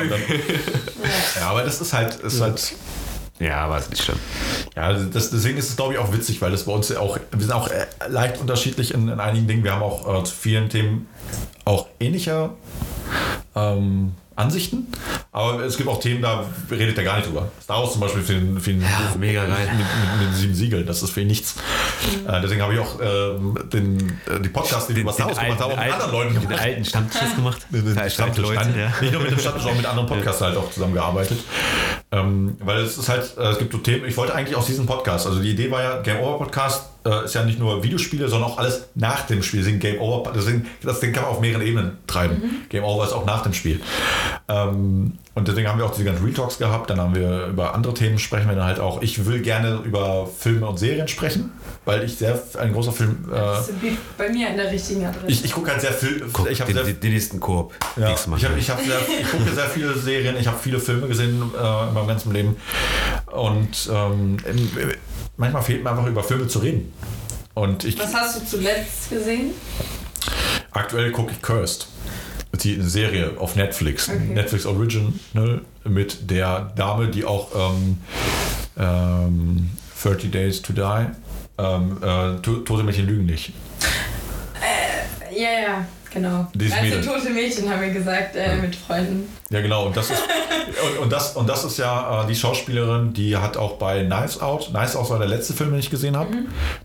[1.40, 2.74] Ja, aber das ist halt, ist halt
[3.38, 4.18] Ja, aber ist nicht schlimm.
[4.74, 7.18] Ja, das, deswegen ist es, glaube ich, auch witzig, weil das bei uns ja auch,
[7.30, 9.64] wir sind auch äh, leicht unterschiedlich in, in einigen Dingen.
[9.64, 11.08] Wir haben auch äh, zu vielen Themen
[11.64, 12.50] auch ähnliche
[13.54, 14.86] ähm, Ansichten,
[15.32, 17.50] Aber es gibt auch Themen, da redet er gar nicht drüber.
[17.62, 19.68] Star Wars zum Beispiel für den, für den Ja, mega geil.
[19.72, 21.54] Mit, mit, mit sieben Siegeln, das ist für ihn nichts.
[22.28, 25.38] Äh, deswegen habe ich auch ähm, den, äh, die Podcasts, die wir über Star Wars
[25.38, 26.60] gemacht haben, auch mit anderen Leuten den gemacht.
[26.60, 27.66] alten Stammtisch gemacht.
[27.70, 28.92] Mit dem Ja, Stammtisch, Leute, nein, ja.
[29.00, 31.38] Nicht nur mit dem Stammtisch, auch mit anderen Podcasts halt auch zusammengearbeitet.
[32.12, 34.86] Ähm, weil es ist halt, äh, es gibt so Themen, ich wollte eigentlich aus diesem
[34.86, 38.28] Podcast, also die Idee war ja, Game Over Podcast äh, ist ja nicht nur Videospiele,
[38.28, 39.60] sondern auch alles nach dem Spiel.
[39.60, 42.66] Deswegen Game Over, deswegen, das Ding kann man auf mehreren Ebenen treiben.
[42.68, 43.80] Game Over ist auch nach dem Spiel.
[44.48, 47.74] Ähm, und deswegen haben wir auch diese ganzen Real Talks gehabt, dann haben wir über
[47.74, 49.02] andere Themen sprechen wir dann halt auch.
[49.02, 51.52] Ich will gerne über Filme und Serien sprechen,
[51.84, 53.26] weil ich sehr ein großer Film.
[53.30, 53.76] Äh, Das ist
[54.16, 55.26] bei mir an der richtigen Adresse.
[55.26, 56.24] ich, ich gucke halt sehr viel.
[56.32, 57.74] Guck, ich habe den, sehr den, nächsten Koop.
[57.96, 61.06] ja, ich, hab, ich, hab sehr, ich gucke sehr viele Serien, ich habe viele Filme
[61.06, 62.56] gesehen äh, in meinem ganzen Leben.
[63.30, 64.38] Und ähm,
[65.36, 66.92] manchmal fehlt mir einfach über Filme zu reden.
[67.54, 69.52] Und ich, Was hast du zuletzt gesehen?
[70.72, 71.88] aktuell gucke ich Cursed.
[72.62, 74.08] Die Serie auf Netflix.
[74.08, 74.18] Okay.
[74.18, 77.98] Netflix Original mit der Dame, die auch ähm,
[78.78, 79.70] ähm,
[80.02, 81.06] 30 Days to Die.
[81.58, 83.52] Ähm, äh, To- Tote Mädchen lügen nicht.
[85.36, 86.46] Ja, ja, genau.
[86.54, 87.04] Dieses also Mädel.
[87.04, 89.28] tote Mädchen haben wir gesagt, äh, mit Freunden.
[89.50, 89.86] Ja, genau.
[89.86, 90.22] Und das ist,
[90.92, 94.40] und, und das, und das ist ja äh, die Schauspielerin, die hat auch bei Knives
[94.40, 94.70] Out.
[94.70, 96.30] Knives Out war der letzte Film, den ich gesehen habe.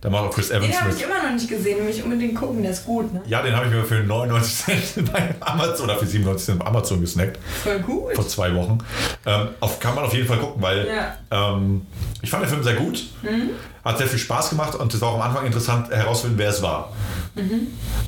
[0.02, 2.36] Da macht auch Chris Den Evans habe ich immer noch nicht gesehen, will ich unbedingt
[2.36, 3.22] gucken, der ist gut, ne?
[3.26, 4.56] Ja, den habe ich mir für 99
[4.94, 7.40] Cent bei Amazon oder für 97 Cent bei Amazon gesnackt.
[7.64, 8.14] Voll gut.
[8.16, 8.78] Vor zwei Wochen.
[9.26, 11.16] Ähm, auf, kann man auf jeden Fall gucken, weil Ja.
[11.56, 11.86] ähm,
[12.22, 13.04] ich fand den Film sehr gut.
[13.84, 16.62] Hat sehr viel Spaß gemacht und es war auch am Anfang interessant herausfinden, wer es
[16.62, 16.92] war.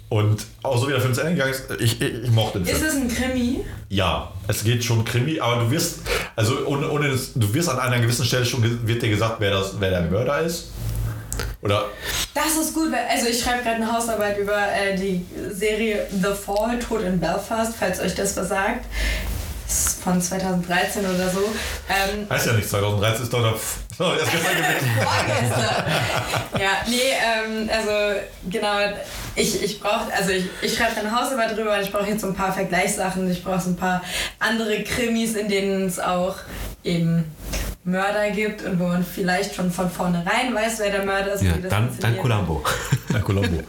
[0.10, 2.66] Und auch so wie der Film zu Ende gegangen ist, ich, ich, ich mochte den
[2.66, 2.78] Film.
[2.78, 3.64] Ist es ein Krimi?
[3.90, 6.00] Ja, es geht schon Krimi, aber du wirst,
[6.36, 9.52] also ohne, ohne das, du wirst an einer gewissen Stelle schon, wird dir gesagt, wer,
[9.52, 10.70] das, wer der Mörder ist.
[11.62, 11.86] Oder,
[12.34, 16.34] Das ist gut, weil also ich schreibe gerade eine Hausarbeit über äh, die Serie The
[16.34, 18.86] Fall, Tod in Belfast, falls euch das was sagt.
[19.66, 21.40] Das ist von 2013 oder so.
[21.90, 23.58] Ähm, heißt ja nicht, 2013 ist doch noch,
[23.98, 24.90] so, erst gestern gewesen.
[25.02, 25.86] Vorgestern.
[26.60, 28.78] ja, nee, ähm, also genau,
[29.36, 32.28] ich, ich brauche, also ich, ich schreibe eine Hausarbeit drüber und ich brauche jetzt so
[32.28, 34.02] ein paar Vergleichssachen, ich brauche so ein paar
[34.40, 36.36] andere Krimis, in denen es auch
[36.84, 37.26] eben
[37.86, 41.44] Mörder gibt und wo man vielleicht schon von vornherein weiß, wer der Mörder ist.
[41.44, 42.64] Ja, wie das dann, dann Columbo.
[43.12, 43.64] Ja, Colombo.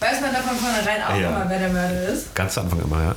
[0.00, 1.28] Weiß man da von vornherein auch Ja.
[1.28, 2.34] immer, wer der Mörder ist?
[2.34, 3.14] Ganz zu Anfang immer, ja.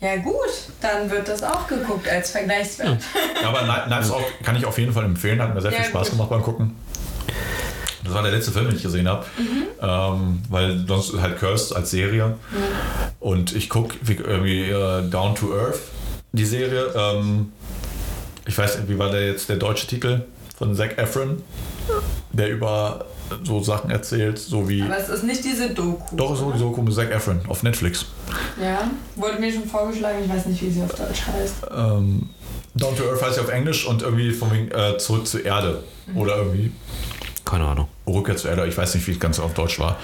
[0.00, 0.34] Ja gut,
[0.80, 3.02] dann wird das auch geguckt als Vergleichswert.
[3.42, 5.78] Ja, aber Kni- Knives Out kann ich auf jeden Fall empfehlen, hat mir sehr Ja,
[5.78, 6.12] viel Spaß gut.
[6.16, 6.74] gemacht beim Gucken.
[8.02, 9.26] Das war der letzte Film, den ich gesehen habe,
[9.80, 12.34] ähm, weil sonst halt Cursed als Serie.
[13.20, 15.78] Und ich gucke irgendwie äh, Down to Earth,
[16.32, 16.86] die Serie.
[16.96, 17.52] Ähm,
[18.46, 20.22] ich weiß nicht, wie war der jetzt der deutsche Titel
[20.58, 21.42] von Zac Efron,
[22.32, 23.04] der über
[23.44, 24.82] so Sachen erzählt, so wie.
[24.82, 26.16] Aber es ist nicht diese Doku.
[26.16, 28.06] Doch, ist sowieso cool mit Zac Efron auf Netflix.
[28.62, 31.54] Ja, wurde mir schon vorgeschlagen, ich weiß nicht, wie sie auf Deutsch heißt.
[31.74, 32.28] Ähm,
[32.74, 35.82] Down to Earth heißt ja auf Englisch und irgendwie von wegen, äh, zurück zur Erde.
[36.14, 36.72] Oder irgendwie
[37.44, 37.88] Keine Ahnung.
[38.06, 38.66] Rückkehr zur Erde.
[38.66, 39.96] Ich weiß nicht, wie das Ganze auf Deutsch war.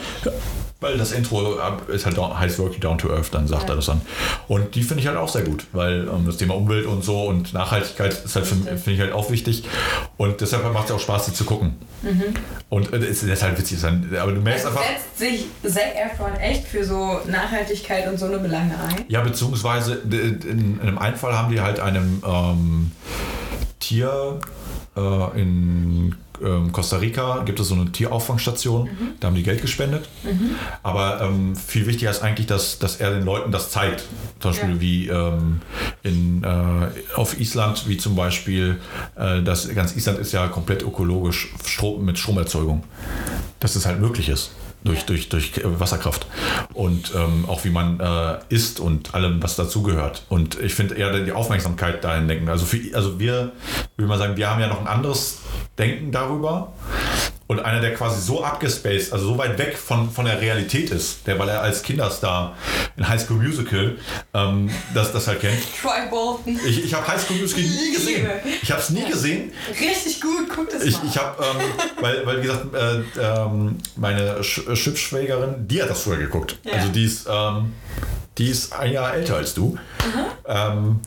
[0.79, 1.57] Weil das Intro
[1.89, 3.71] ist halt down, heißt wirklich Down to Earth, dann sagt Ja.
[3.71, 4.03] er das dann.
[4.47, 7.23] Und die finde ich halt auch sehr gut, weil ähm, das Thema Umwelt und so
[7.25, 9.65] und Nachhaltigkeit ist halt finde ich halt auch wichtig.
[10.19, 11.77] Und deshalb macht es auch Spaß, die zu gucken.
[12.69, 14.15] Und äh, es ist halt witzig, sein.
[14.21, 14.91] aber du merkst Also einfach.
[14.91, 19.05] setzt sich Zac Efron echt für so Nachhaltigkeit und so eine Belange ein?
[19.09, 22.93] Ja, beziehungsweise in, in einem einen Fall haben die halt einem ähm,
[23.81, 24.41] Tier
[24.97, 26.15] äh, in
[26.45, 28.89] ähm, Costa Rica gibt es so eine Tierauffangstation,
[29.21, 30.09] da haben die Geld gespendet.
[30.83, 34.05] Aber ähm, viel wichtiger ist eigentlich, dass, dass er den Leuten das zeigt.
[34.41, 34.81] Zum Beispiel Ja.
[34.81, 35.61] wie ähm,
[36.03, 38.79] in, äh, auf Island, wie zum Beispiel,
[39.17, 42.85] äh, das ganz Island ist ja komplett ökologisch Strom, mit Stromerzeugung.
[43.61, 44.51] Dass es halt möglich ist.
[44.85, 46.29] Durch, durch, durch äh, Wasserkraft.
[46.73, 50.23] Und ähm, auch wie man äh, isst und allem, was dazugehört.
[50.29, 52.49] Und ich finde eher die Aufmerksamkeit dahin denken.
[52.49, 53.51] Also, für, also wir,
[53.97, 55.39] will man sagen, wir haben ja noch ein anderes
[55.79, 56.73] Denken darüber.
[57.49, 61.29] Und einer, der quasi so abgespaced, also so weit weg von, von der Realität ist,
[61.29, 62.57] der, weil er als Kinderstar
[62.97, 63.99] in High School Musical
[64.35, 65.59] ähm, das, das halt kennt.
[65.81, 66.59] Troy Bolton.
[66.67, 68.29] Ich, ich habe High School Musical nie gesehen.
[68.63, 69.53] Ich habe es nie gesehen.
[69.81, 71.07] Richtig gut, guck das Ich, mal.
[71.09, 71.61] ich habe, ähm,
[72.01, 76.59] weil, weil wie gesagt, äh, ähm, meine Sch Schiffsschwägerin, die hat das früher geguckt.
[76.65, 76.73] Ja.
[76.73, 77.75] Also die ist, ähm,
[78.39, 79.77] die ist ein Jahr älter als du.
[80.47, 81.01] Ähm,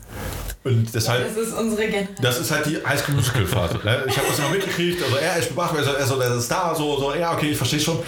[0.62, 2.16] und deshalb, das ist unsere Generation.
[2.20, 3.78] das ist halt die High School Musical Phase.
[3.82, 4.04] Ne?
[4.06, 5.02] Ich habe das immer mitgekriegt.
[5.02, 7.80] Also er ist Bach, er ist so der Star, so, so, ja, okay, ich verstehe
[7.80, 7.98] schon.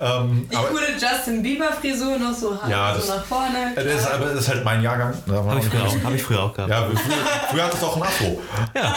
[0.00, 3.74] Ähm, Die aber coole Justin Bieber Frisur noch so, Ja, so das- nach vorne.
[3.76, 5.14] äh, das, ist, aber das ist halt mein Jahrgang.
[5.26, 6.70] War Habe ich, früher auch- hab ich früher auch gehabt.
[6.70, 7.14] Ja, früher,
[7.50, 8.42] früher hattest du auch ein Afro.
[8.74, 8.96] Ja.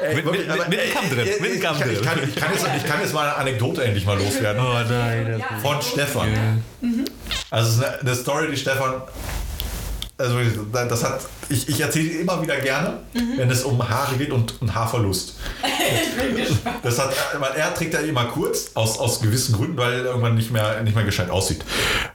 [0.00, 2.06] Ey, Mit- mit- aber- mit ey, Kamm drin, ey, mit ich Kamm kann- Ich drin.
[2.08, 4.62] kann, ich, kann jetzt, ich kann jetzt mal eine Anekdote endlich mal loswerden.
[4.64, 5.42] Oh nein.
[5.62, 6.62] Von Stefan.
[7.50, 9.02] Also es ist eine, eine Story, die Stefan.
[10.22, 10.38] Also
[10.72, 13.32] das hat, ich, ich erzähle immer wieder gerne, Mhm.
[13.36, 15.34] wenn es um Haare geht und, und Haarverlust.
[16.82, 20.34] Das hat, weil er trägt ja immer kurz, aus, aus gewissen Gründen, weil er irgendwann
[20.34, 21.64] nicht mehr, nicht mehr gescheit aussieht.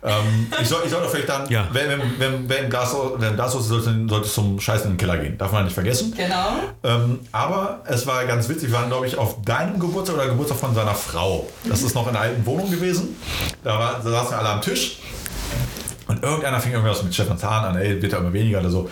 [0.04, 1.68] Ähm, ich, soll, ich soll doch vielleicht dann, Ja.
[1.72, 4.92] wenn, wenn, wenn, wenn das so wenn so ist, sollte, sollte es zum Scheiß in
[4.92, 5.38] den Keller gehen.
[5.38, 6.14] Darf man nicht vergessen.
[6.16, 6.60] Genau.
[6.84, 10.58] Ähm, aber es war ganz witzig, wir waren, glaube ich, auf deinem Geburtstag oder Geburtstag
[10.60, 11.48] von seiner Frau.
[11.66, 13.16] Das ist noch in einer alten Wohnung gewesen.
[13.64, 14.98] Da, war, da saßen wir alle am Tisch.
[16.08, 18.90] Und irgendeiner fing irgendwas mit Stefan Zahn an, ey, wird immer weniger oder so.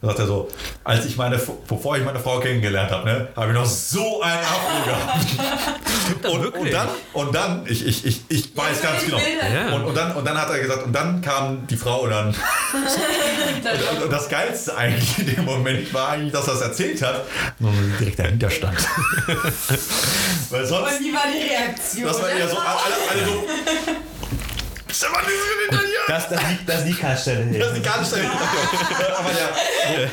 [0.00, 0.48] Da sagt er so,
[0.82, 1.38] als ich meine,
[1.68, 5.26] bevor ich meine Frau kennengelernt habe, ne, habe ich noch so einen Afro gehabt.
[6.24, 9.18] Und, und dann, und dann, ich, ich, ich, ich weiß Ja, ganz ich genau.
[9.18, 9.74] Ja.
[9.74, 12.28] Und, und, dann, und dann hat er gesagt, und dann kam die Frau und dann
[13.94, 17.22] und, und das Geilste eigentlich in dem Moment war eigentlich, dass er es erzählt hat
[17.60, 18.76] und direkt dahinter stand.
[20.50, 22.06] Weil sonst, Und wie war die Reaktion?
[22.06, 22.70] das war eher so, alle,
[23.10, 23.44] alle so.
[24.94, 25.94] Stefan, die sind hinter dir!
[26.06, 27.58] Das, das, liegt, das liegt keine Stelle.
[27.58, 28.38] Das ist gar nicht dahinter.
[29.18, 30.10] Aber der,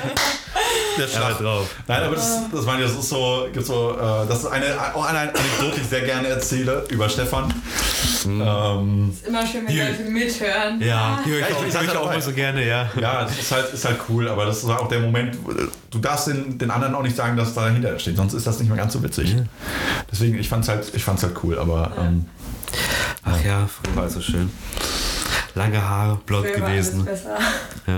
[0.97, 1.31] der Schlag.
[1.31, 1.69] Ja, drauf.
[1.87, 4.65] Nein, aber das, das, meine ich, das ist so, gibt so, äh, das ist eine,
[4.95, 7.53] auch eine Anekdote, die ich sehr gerne erzähle über Stefan.
[8.25, 9.89] Ähm, ist immer schön, wenn Hier.
[9.89, 10.81] Leute mithören.
[10.81, 12.89] Ja, die höre ich, Ja, ich- auch, ich die ja auch immer so gerne, ja.
[12.99, 15.37] Ja, das ist halt, ist halt cool, aber das ist auch der Moment,
[15.91, 18.59] du darfst den, den anderen auch nicht sagen, dass da dahinter steht, sonst ist das
[18.59, 19.35] nicht mehr ganz so witzig.
[20.11, 22.25] Deswegen, ich fand's halt, ich fand's halt cool, aber ähm,
[23.23, 24.51] Ach ja, früher war es so schön.
[25.55, 27.07] Lange Haare, blond Früher war gewesen.
[27.07, 27.37] alles besser.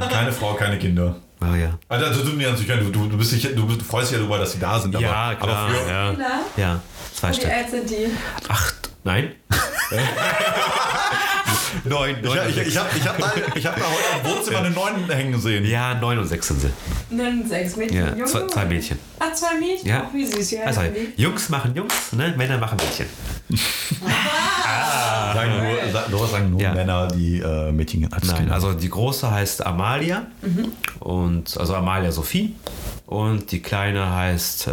[0.10, 1.16] keine Frau, keine Kinder.
[1.42, 1.78] Oh ja.
[1.90, 4.60] Also, du, du, du, du, bist nicht, du, du freust dich ja darüber, dass sie
[4.60, 5.58] da sind, aber, Ja, klar.
[5.58, 6.14] aber für, ja.
[6.58, 6.82] Ja,
[7.16, 7.50] zwei Wie Stück.
[7.52, 8.08] alt sind die?
[8.50, 9.32] Acht, nein?
[11.86, 12.38] neun, Ich, neun.
[12.50, 15.40] ich, ich habe ich hab da, ich hab da heute im Wohnzimmer eine 9 hängen
[15.40, 15.66] sehen.
[15.66, 16.70] ja, neun und sechs sind sie.
[17.12, 17.98] Einen sechs Mädchen.
[17.98, 18.26] Ja, Junge?
[18.26, 19.00] zwei, zwei Mädchen.
[19.20, 19.88] Ach, zwei Mädchen?
[19.88, 20.04] Ja.
[20.08, 20.52] Ach, wie süß.
[20.52, 20.82] Wie alt Also?
[21.18, 22.34] Jungs machen Jungs, ne?
[22.38, 23.06] Männer machen Mädchen.
[25.34, 26.74] Sagen nur, sa- sowas sagen nur Ja.
[26.74, 28.54] Männer, die äh, Mädchen als Nein, Kinder.
[28.56, 30.26] also die große heißt Amalia
[31.00, 32.56] und also Amalia Sophie
[33.06, 34.72] und die kleine heißt äh,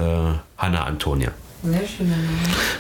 [0.57, 1.31] Hanna Antonia.
[1.63, 2.15] Sehr schön.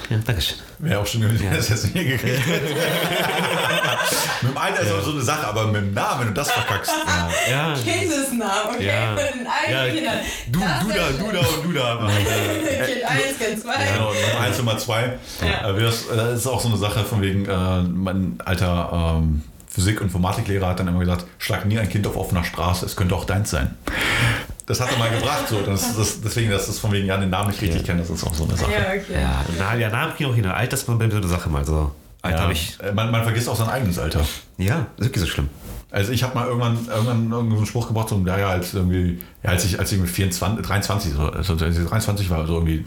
[0.08, 0.56] Ja, Dankeschön.
[0.78, 2.74] Wäre auch schon gewesen, wenn er es jetzt nicht hingekriegt hätte.
[4.42, 6.50] mit dem Alter ist auch so eine Sache, aber mit dem Namen, wenn du das
[6.50, 6.90] verkackst.
[7.50, 8.86] Ja, Kindesnamen, okay?
[8.86, 9.16] Ja.
[9.16, 10.14] Von den ja Kindern.
[10.50, 12.10] du, Das du da, ja du da und du da.
[12.86, 13.72] Kind 1, Kind 2.
[13.92, 15.18] Genau, Nummer eins, Nummer zwei.
[15.42, 15.70] Ja.
[15.70, 20.00] Äh, Das das ist auch so eine Sache von wegen, äh, mein alter ähm, Physik-
[20.00, 23.14] und Informatiklehrer hat dann immer gesagt, schlag nie ein Kind auf offener Straße, es könnte
[23.14, 23.76] auch deins sein.
[24.70, 25.60] Das hat er mal gebracht, so.
[25.62, 28.22] Das, das, deswegen, dass das von wegen ja den Namen nicht richtig kennt, das ist
[28.24, 28.70] auch so eine Sache.
[28.70, 29.20] Ja, okay.
[29.20, 30.46] Ja, na, ja, Namen kriegen auch hin.
[30.46, 31.90] Alter ist so eine Sache mal so.
[32.22, 32.42] Alter Ja.
[32.44, 32.78] habe ich.
[32.80, 34.20] Äh, Man, man vergisst auch sein eigenes Alter.
[34.58, 35.48] Ja, ist wirklich so schlimm.
[35.90, 39.50] Also ich habe mal irgendwann, irgendwann irgendeinen Spruch gebracht, so, ja, ja, als irgendwie, ja,
[39.50, 42.84] als ich, als ich mit 24, 23, so, also als ich 23 war, so irgendwie.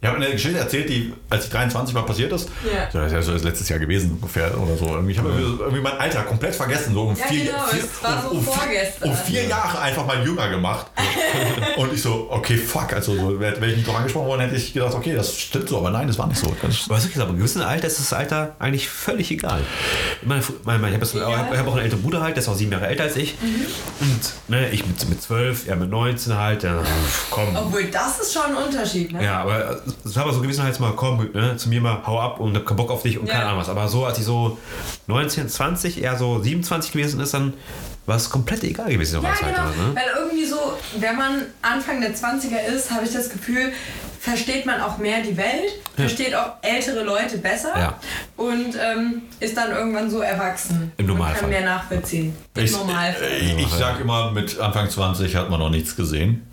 [0.00, 2.48] Ich habe eine Geschichte erzählt, die, als ich 23 war, passiert ist.
[2.64, 2.90] Ja.
[2.90, 4.86] So, das ist ja so das letztes Jahr gewesen, ungefähr, oder so.
[4.86, 7.82] Irgendwie, ich habe irgendwie, irgendwie mein Alter komplett vergessen, so um Ja, vier, genau, vier,
[7.82, 9.10] so um, um, vier, vorgestern.
[9.10, 10.86] um vier Jahre einfach mal jünger gemacht.
[11.76, 14.72] Und ich so, okay, fuck, also so, wäre ich nicht drauf angesprochen worden, hätte ich
[14.72, 16.50] gedacht, okay, das stimmt so, aber nein, das war nicht so.
[16.62, 19.60] Das, Aber wirklich, aber im gewissen Alter ist das Alter eigentlich völlig egal.
[20.22, 22.72] Ich, meine, meine, ich habe hab auch einen älteren Bruder halt, der ist auch sieben
[22.72, 23.34] Jahre älter als ich.
[24.00, 26.82] Und ne, ich mit, mit 12, er mit 19 halt, ja,
[27.30, 27.54] komm.
[27.56, 29.24] Obwohl, das ist schon ein Unterschied, ne?
[29.24, 32.18] Ja, aber es war aber so gewissen halt mal, komm, ne, zu mir mal, hau
[32.20, 33.34] ab und hab keinen Bock auf dich und Ja.
[33.34, 33.68] keine Ahnung was.
[33.68, 34.56] Aber so, als ich so
[35.08, 37.52] 19, 20, eher so 27 gewesen ist, dann
[38.06, 39.22] war es komplett egal gewesen.
[39.22, 39.48] Ja, genau.
[39.48, 39.94] Alter, ne?
[39.94, 40.56] Weil irgendwie so,
[40.98, 43.72] wenn man Anfang der 20er ist, habe ich das Gefühl,
[44.20, 47.98] versteht man auch mehr die Welt, versteht auch ältere Leute besser Ja.
[48.36, 50.92] und ähm, ist dann irgendwann so erwachsen.
[50.98, 51.40] Im Und Normalfall.
[51.40, 52.36] kann mehr nachvollziehen.
[52.54, 53.22] Im ich, Normalfall.
[53.22, 56.46] äh, ich sag immer, mit Anfang 20 hat man noch nichts gesehen.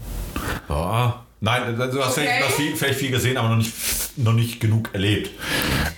[0.70, 1.26] Boah.
[1.40, 2.22] Nein, du hast Okay.
[2.22, 3.72] vielleicht, du hast viel, vielleicht viel gesehen, aber noch nicht,
[4.18, 5.30] noch nicht genug erlebt.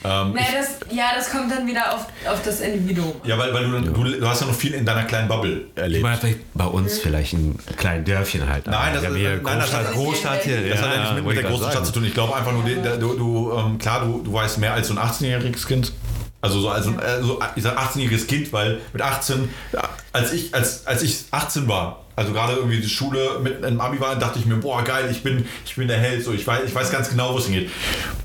[0.04, 3.14] Ähm, Nee, das, ja, das kommt dann wieder auf, auf das Individuum.
[3.24, 5.82] ja, weil, weil du, du, du hast ja noch viel in deiner kleinen Bubble Ich
[5.82, 6.04] erlebt.
[6.04, 8.68] meine, vielleicht bei uns vielleicht ein kleines Dörfchen halt.
[8.68, 10.70] Nein, das- hier nein, das Großstadt, hat- Großstadt hier.
[10.70, 12.04] das hat ja nicht mit, mit der großen Stadt zu tun.
[12.06, 14.94] Ich glaube einfach nur, der- du, du, ähm, klar, du, du weißt mehr als so
[14.94, 15.94] ein 18-jähriges Kind.
[16.42, 20.34] Also so als ein, äh, so, ich sag 18-jähriges Kind, weil mit 18, ja, als
[20.34, 24.14] ich, als, als ich 18 war, also gerade irgendwie die Schule mit einem Abi war,
[24.18, 26.76] dachte ich mir, boah geil, ich bin, ich bin der Held, so ich weiß, ich
[26.76, 27.72] weiß ganz genau, wo es hingeht.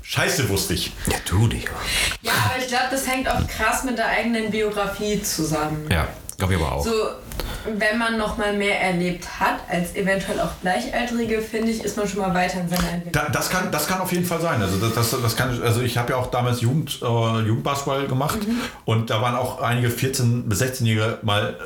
[0.01, 0.91] Scheiße wusste ich.
[1.07, 1.69] Ja, du nicht.
[2.21, 5.87] Ja, aber ich glaube, das hängt auch krass mit der eigenen Biografie zusammen.
[5.89, 6.83] Ja, glaube ich aber auch.
[6.83, 6.91] So,
[7.77, 12.05] wenn man noch mal mehr erlebt hat, als eventuell auch Gleichaltrige, finde ich, ist man
[12.05, 13.13] schon mal weiter in seiner Entwicklung.
[13.13, 14.61] Da, das, kann, das kann auf jeden Fall sein.
[14.61, 18.39] Also, das, das, das kann, also ich habe ja auch damals Jugend, äh, Jugendbasketball gemacht
[18.83, 21.57] und da waren auch einige 14- bis 16-Jährige mal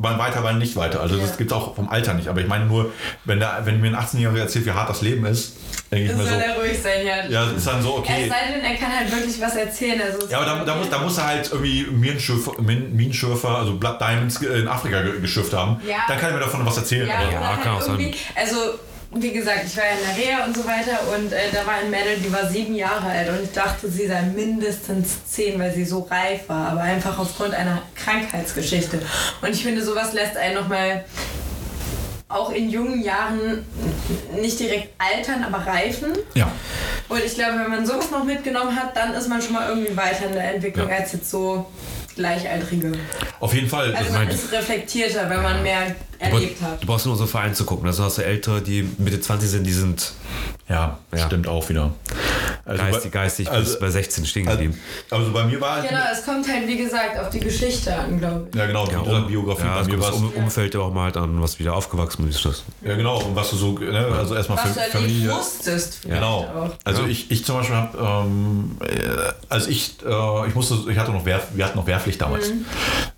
[0.00, 1.00] beim Weiter, beim nicht weiter.
[1.00, 1.36] Also das Ja.
[1.36, 2.28] gibt es auch vom Alter nicht.
[2.28, 2.90] Aber ich meine nur,
[3.24, 5.56] wenn, der, wenn mir ein 18-Jähriger erzählt, wie hart das Leben ist,
[5.92, 7.16] denke ich Das mir soll so, er ruhig sein, ja.
[7.28, 8.28] ja, das ist dann so, Es okay.
[8.28, 10.00] sei denn, er kann halt wirklich was erzählen.
[10.00, 13.48] Also es Ja, aber da, da, muss, da muss er halt irgendwie Minenschürfer, Min, Minenschürfer
[13.58, 15.80] also Blood Diamonds in Afrika ge- geschürft haben.
[15.86, 15.96] Ja.
[16.08, 17.06] Dann kann er mir davon was erzählen.
[17.06, 18.14] Ja, Ja, halt kann auch sein.
[18.36, 18.56] also
[19.12, 21.74] wie gesagt, ich war ja in der Reha und so weiter und äh, da war
[21.82, 25.74] ein Mädel, die war sieben Jahre alt und ich dachte, sie sei mindestens zehn, weil
[25.74, 29.00] sie so reif war, aber einfach aufgrund einer Krankheitsgeschichte.
[29.42, 31.04] Und ich finde, sowas lässt einen nochmal
[32.28, 33.64] auch in jungen Jahren
[34.40, 36.12] nicht direkt altern, aber reifen.
[36.34, 36.50] ja.
[37.08, 39.96] Und ich glaube, wenn man sowas noch mitgenommen hat, dann ist man schon mal irgendwie
[39.96, 40.98] weiter in der Entwicklung Ja.
[40.98, 41.66] als jetzt so
[42.14, 42.92] Gleichaltrige.
[43.40, 43.92] Auf jeden Fall.
[43.96, 46.82] Also man mein- ist reflektierter, wenn man mehr erlebt hat.
[46.82, 47.86] Du brauchst nur so Verein zu gucken.
[47.86, 50.12] Also hast du Ältere, die Mitte 20 sind, die sind
[50.68, 51.26] ja, Ja.
[51.26, 51.92] stimmt auch wieder.
[52.70, 54.80] Also geistig, bei- geistig also, bis bei 16 stehen also, geblieben.
[55.10, 58.18] also bei mir war halt- Genau, es kommt halt wie gesagt auf die Geschichte an,
[58.18, 58.54] glaube ich.
[58.56, 59.64] Ja, genau, Ja, ja, Biografie.
[59.66, 62.28] ja, bei es mir war um, Umfeld ja auch mal halt an, was wieder aufgewachsen
[62.28, 62.44] ist.
[62.44, 62.62] Das.
[62.82, 63.20] Ja, genau.
[63.22, 65.28] Und was du so, ne, also erstmal Was für du Familie.
[65.32, 65.98] musstest.
[66.02, 66.38] vielleicht Genau.
[66.44, 66.70] Auch.
[66.84, 67.08] Also Ja.
[67.08, 67.98] ich, ich zum Beispiel habe,
[68.28, 72.20] ähm, äh, als ich, äh, ich musste, ich hatte noch Wehr, wir hatten noch Wehrpflicht
[72.20, 72.50] damals.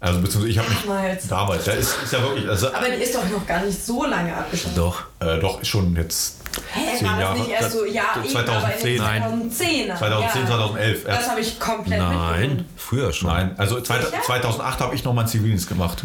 [0.01, 1.29] Also beziehungsweise ich habe mich Damals.
[1.29, 1.67] damals.
[1.67, 4.35] Ja, ist, ist ja wirklich, also Aber die ist doch noch gar nicht so lange
[4.35, 4.77] abgeschlossen.
[4.77, 5.03] Doch.
[5.27, 6.39] Äh, doch ist schon jetzt
[6.73, 7.39] Hä, zehn war das Jahre.
[7.39, 8.87] nicht erst so, ja, eben, aber in 2010.
[8.87, 9.23] den Nein.
[9.23, 10.47] 2010 2010, ja.
[10.49, 11.05] 2011.
[11.05, 12.69] Das Erst, habe ich komplett Nein, mitbekommen.
[12.77, 13.31] früher schon.
[13.31, 14.23] nein, also zwei- Sicher?
[14.25, 16.05] 2008 habe ich noch meinen Zivildienst gemacht.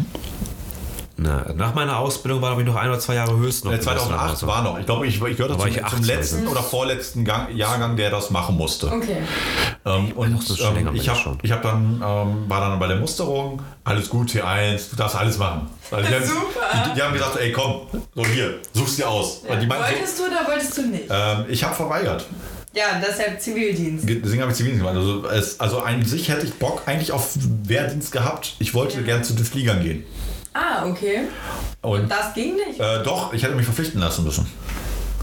[1.20, 3.72] Na, nach meiner Ausbildung war ich noch ein oder zwei Jahre höchstens noch.
[3.72, 4.78] Äh, 2008 war noch.
[4.78, 8.10] Ich glaube, ich, ich gehörte zum, ich zum 18 letzten oder vorletzten Gang, Jahrgang, der
[8.10, 8.86] das machen musste.
[8.86, 9.16] Okay.
[9.84, 10.28] Ähm, und
[10.60, 14.96] ähm, ich habe hab dann, ähm, war dann bei der Musterung, alles gut, T1, du
[14.96, 15.68] darfst alles machen.
[15.90, 16.84] Also die, haben, Super.
[16.86, 17.80] Die, die haben gesagt, ey komm,
[18.14, 19.42] so hier, such's dir aus.
[19.42, 21.04] Die meinten so, Wolltest du oder wolltest du nicht?
[21.10, 22.26] ähm, ich habe verweigert.
[22.74, 24.06] Ja, deshalb Zivildienst.
[24.06, 24.96] Ge- Deswegen habe ich Zivildienst gemacht.
[25.02, 27.30] Also, es, also an sich hätte ich Bock eigentlich auf
[27.64, 28.54] Wehrdienst gehabt.
[28.60, 30.04] Ich wollte gern zu den Fliegern gehen.
[30.60, 31.20] Ah, okay.
[31.82, 32.80] Und Und das ging nicht?
[32.80, 34.50] äh, doch, ich hätte mich verpflichten lassen müssen.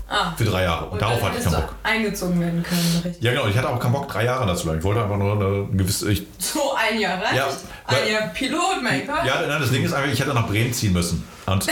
[0.08, 0.34] Ah.
[0.38, 0.86] Für drei Jahre.
[0.86, 1.76] Und, Und darauf hatte ich keinen Bock.
[1.84, 3.24] eingezogen werden können, richtig?
[3.24, 3.48] Ja, genau.
[3.48, 4.78] Ich hatte auch keinen Bock, drei Jahre dazu bleiben.
[4.80, 6.12] Ich wollte einfach nur eine gewisse.
[6.12, 7.36] Ich, So ein Jahr reicht.
[7.36, 7.48] Ja,
[7.88, 9.26] ein Jahr Pilot, mein Gott.
[9.26, 11.28] ja, nein, das Ding ist einfach, ich hätte nach Bremen ziehen müssen.
[11.48, 11.70] Und, zu,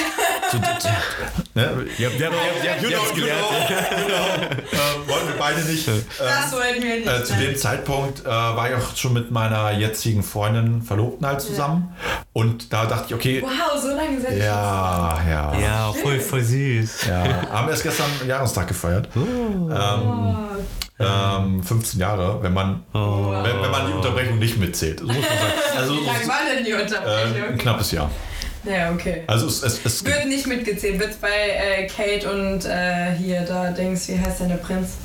[0.80, 0.88] zu,
[1.56, 3.36] ne, Ja, der, der, you know, you know,
[3.98, 4.34] you know,
[4.72, 5.88] äh, wollten wir beide nicht.
[5.88, 7.08] Äh, Das wollten wir nicht.
[7.08, 11.42] äh, zu dem Zeitpunkt äh, war ich auch schon mit meiner jetzigen Freundin Verlobten halt
[11.42, 11.96] zusammen.
[12.34, 16.44] Und da dachte ich, okay, Wow, so lange seid ihr ja, ja, ja, voll, voll
[16.44, 17.06] süß.
[17.08, 17.24] ja.
[17.52, 19.10] Haben erst gestern Jahrestag gefeiert.
[19.16, 20.36] Ähm,
[21.00, 25.00] ähm, 15 Jahre, wenn man, wenn, wenn man die Unterbrechung nicht mitzählt.
[25.00, 25.54] So muss man sagen.
[25.78, 27.58] Also Wie lange war denn die äh, ein Unterbrechung?
[27.58, 28.12] knappes Jahr.
[28.66, 29.24] Ja, okay.
[29.28, 31.00] Also es, es, es Wird nicht mitgezählt.
[31.00, 34.98] Wird bei äh, Kate und äh, hier da Dings, wie heißt denn der Prinz?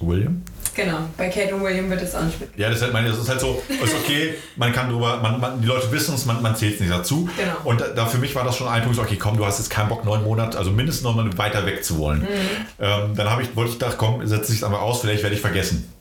[0.00, 0.42] William?
[0.74, 2.58] Genau, bei Kate und William wird es auch nicht mitgezählt.
[2.58, 5.38] Ja, das ist halt, meine, das ist halt so, ist okay, man kann drüber, man,
[5.38, 7.28] man, die Leute wissen es, man, man zählt es nicht dazu.
[7.36, 7.56] Genau.
[7.64, 9.58] Und da, da für mich war das schon ein Punkt, so, okay, komm, du hast
[9.58, 12.26] jetzt keinen Bock, neun Monate, also mindestens noch mal weiter weg zu wollen.
[12.80, 15.36] Ähm, dann habe ich, wollte ich gedacht, komm, setze ich es einmal aus, vielleicht werde
[15.36, 15.92] ich vergessen.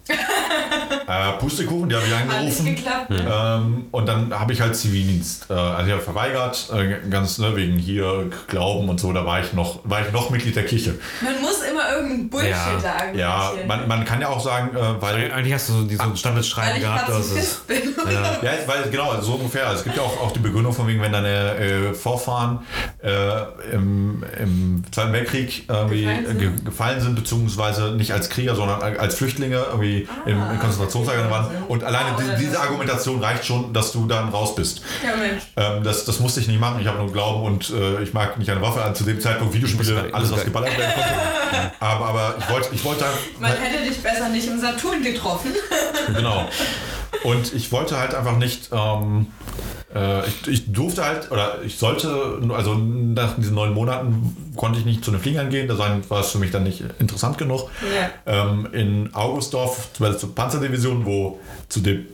[1.07, 2.65] Äh, Pustekuchen, die habe ich angerufen.
[2.65, 3.11] geklappt.
[3.11, 5.49] Ähm, und dann habe ich halt Zivildienst.
[5.49, 9.41] Äh, also ich habe verweigert, äh, ganz ne, wegen hier Glauben und so, da war
[9.41, 10.95] ich noch, war ich noch Mitglied der Kirche.
[11.21, 12.79] Man muss immer irgendeinen Bullshit Ja.
[12.79, 13.17] sagen.
[13.17, 16.15] Ja, man, man kann ja auch sagen, äh, weil Eigentlich hast du so diese Weil
[16.15, 17.09] Standardschreiben ich gehabt.
[17.09, 18.13] Das ist, Pazifist bin.
[18.13, 18.21] ja.
[18.43, 19.71] Ja, weil genau, so ungefähr.
[19.71, 22.59] Es gibt ja auch, auch die Begründung von wegen, wenn deine äh, Vorfahren
[23.03, 23.11] äh,
[23.73, 26.39] im, im Zweiten Weltkrieg irgendwie Gefallen sind?
[26.39, 31.63] ge gefallen sind, beziehungsweise nicht als Krieger, sondern als Flüchtlinge irgendwie in, in Konzentrationslagern waren.
[31.67, 34.81] Und alleine Ah, die, diese Argumentation reicht schon, dass du dann raus bist.
[35.03, 35.43] Ja, Mensch.
[35.55, 36.79] Ähm, das, das musste ich nicht machen.
[36.81, 38.95] Ich habe nur Glauben und äh, ich mag nicht eine Waffe an.
[38.95, 41.71] Zu dem Zeitpunkt Videospiele, alles, was geballert werden konnte.
[41.79, 43.05] aber, aber ich wollte ich wollte
[43.39, 45.53] Man hätte dich besser nicht im Saturn getroffen.
[46.15, 46.47] Genau.
[47.23, 48.69] Und ich wollte halt einfach nicht.
[48.71, 49.27] Ähm,
[49.77, 49.80] äh,
[50.27, 55.03] ich, ich durfte halt, oder ich sollte, also nach diesen neun Monaten konnte ich nicht
[55.03, 57.69] zu den Fliegern gehen, da war es für mich dann nicht interessant genug.
[58.25, 58.49] Ja.
[58.49, 62.05] Ähm, in Augustdorf, zum zur Panzerdivision, wo zu dem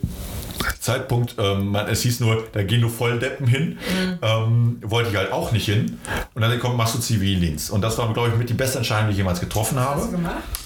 [0.80, 3.78] Zeitpunkt, ähm, man, es hieß nur, da gehen nur Volldeppen hin,
[4.22, 5.98] ähm, wollte ich halt auch nicht hin.
[6.34, 7.70] Und dann kommt, machst du Zivildienst.
[7.70, 10.08] Und das war, glaube ich, mit die beste Entscheidung, die ich jemals getroffen habe.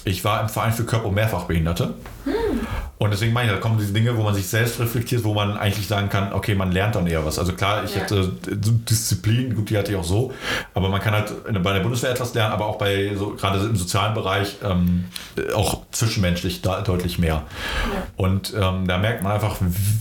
[0.05, 1.93] Ich war im Verein für Körper- und Mehrfachbehinderte.
[2.99, 5.57] Und deswegen meine ich, da kommen diese Dinge, wo man sich selbst reflektiert, wo man
[5.57, 7.37] eigentlich sagen kann, okay, man lernt dann eher was.
[7.37, 8.01] Also klar, ich Ja.
[8.03, 10.31] hatte Disziplin, gut, die hatte ich auch so,
[10.73, 11.33] aber man kann halt
[11.63, 15.05] bei der Bundeswehr etwas lernen, aber auch bei so gerade im sozialen Bereich ähm,
[15.53, 17.43] auch zwischenmenschlich da deutlich mehr.
[18.15, 19.57] Und ähm, da merkt man einfach,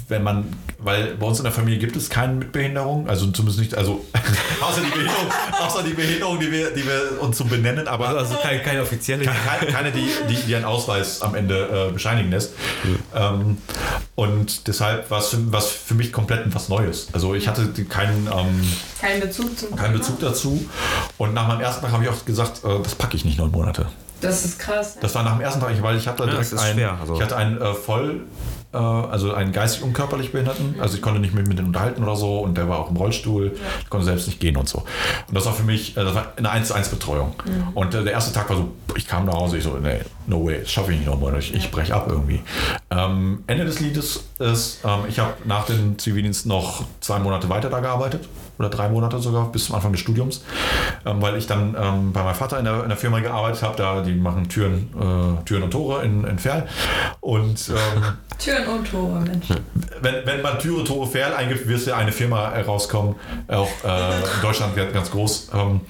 [0.09, 0.45] wenn man,
[0.79, 4.05] weil bei uns in der Familie gibt es keine mit Behinderung, also zumindest nicht, also
[4.61, 5.27] außer die Behinderung,
[5.61, 9.25] außer die Behinderung, die wir, die wir uns so benennen, aber Also keine, keine offizielle.
[9.25, 12.53] keine, keine die, die, die einen Ausweis am Ende äh, bescheinigen lässt.
[13.15, 13.59] Ähm,
[14.15, 17.09] und deshalb war es für, für mich komplett was Neues.
[17.13, 18.61] Also ich hatte keinen, ähm,
[19.01, 19.95] Kein Bezug zum keinen?
[19.95, 20.65] Bezug dazu.
[21.19, 23.51] Und nach meinem ersten Tag habe ich auch gesagt, äh, das packe ich nicht neun
[23.51, 23.87] Monate.
[24.21, 24.97] Das ist krass.
[25.01, 27.15] Das war nach dem ersten Tag, weil ich hatte Ja, direkt einen, schwer, also.
[27.17, 28.21] ich hatte einen äh, voll,
[28.79, 30.77] also einen geistig und körperlich Behinderten.
[30.79, 32.97] Also ich konnte nicht mit, mit denen unterhalten oder so und der war auch im
[32.97, 33.53] Rollstuhl.
[33.83, 34.79] Ich konnte selbst nicht gehen und so.
[35.29, 37.35] Und das war für mich, äh, das war eine 1 zu 1 Betreuung.
[37.75, 40.45] Und äh, der erste Tag war so, ich kam nach Hause, ich so, nee, no
[40.45, 42.41] way, das schaffe ich nicht nochmal, ich, ich breche ab irgendwie.
[42.91, 47.71] Ähm, Ende des Liedes ist, ähm, ich habe nach dem Zivildienst noch zwei Monate weiter
[47.71, 48.29] da gearbeitet.
[48.59, 50.45] Oder drei Monate sogar, bis zum Anfang des Studiums.
[51.07, 53.77] Ähm, weil ich dann ähm, bei meinem Vater in der, in der Firma gearbeitet habe.
[53.77, 56.69] Da, die machen Türen, äh, Türen und Tore in, in Ferl.
[57.21, 58.03] Und ähm,
[58.39, 59.47] Türen und Tore, Mensch.
[60.01, 63.17] wenn, wenn man Türe, Tore, Ferl eingibt, wirst du eine Firma herauskommen,
[63.49, 65.51] auch äh, in Deutschland ganz ganz groß.
[65.55, 65.81] Ähm,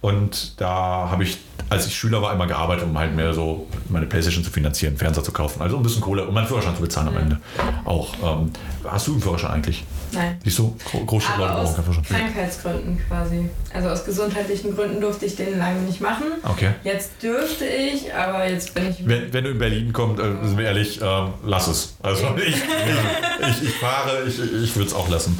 [0.00, 1.38] und da habe ich,
[1.70, 5.22] als ich Schüler war, immer gearbeitet, um halt mehr so meine Playstation zu finanzieren, Fernseher
[5.24, 5.60] zu kaufen.
[5.62, 7.40] Also ein bisschen Kohle und meinen Führerschein zu bezahlen am Ende.
[7.84, 8.14] Auch.
[8.22, 8.50] Ähm,
[8.84, 9.84] hast du einen Führerschein eigentlich?
[10.12, 10.38] Nein.
[10.42, 10.74] Siehst du?
[10.90, 12.32] Gro- Großstadtleute Aber brauchen aus keinen Führerschein.
[12.32, 13.50] Krankheitsgründen quasi.
[13.74, 16.24] Also aus gesundheitlichen Gründen durfte ich den lange nicht machen.
[16.44, 16.70] Okay.
[16.84, 19.06] Jetzt dürfte ich, aber jetzt bin ich.
[19.06, 21.96] Wenn, wenn du in Berlin kommst, äh, sind wir ehrlich, ähm, lass es.
[22.02, 25.38] Also ich, ich, ich fahre, ich, ich würde es auch lassen.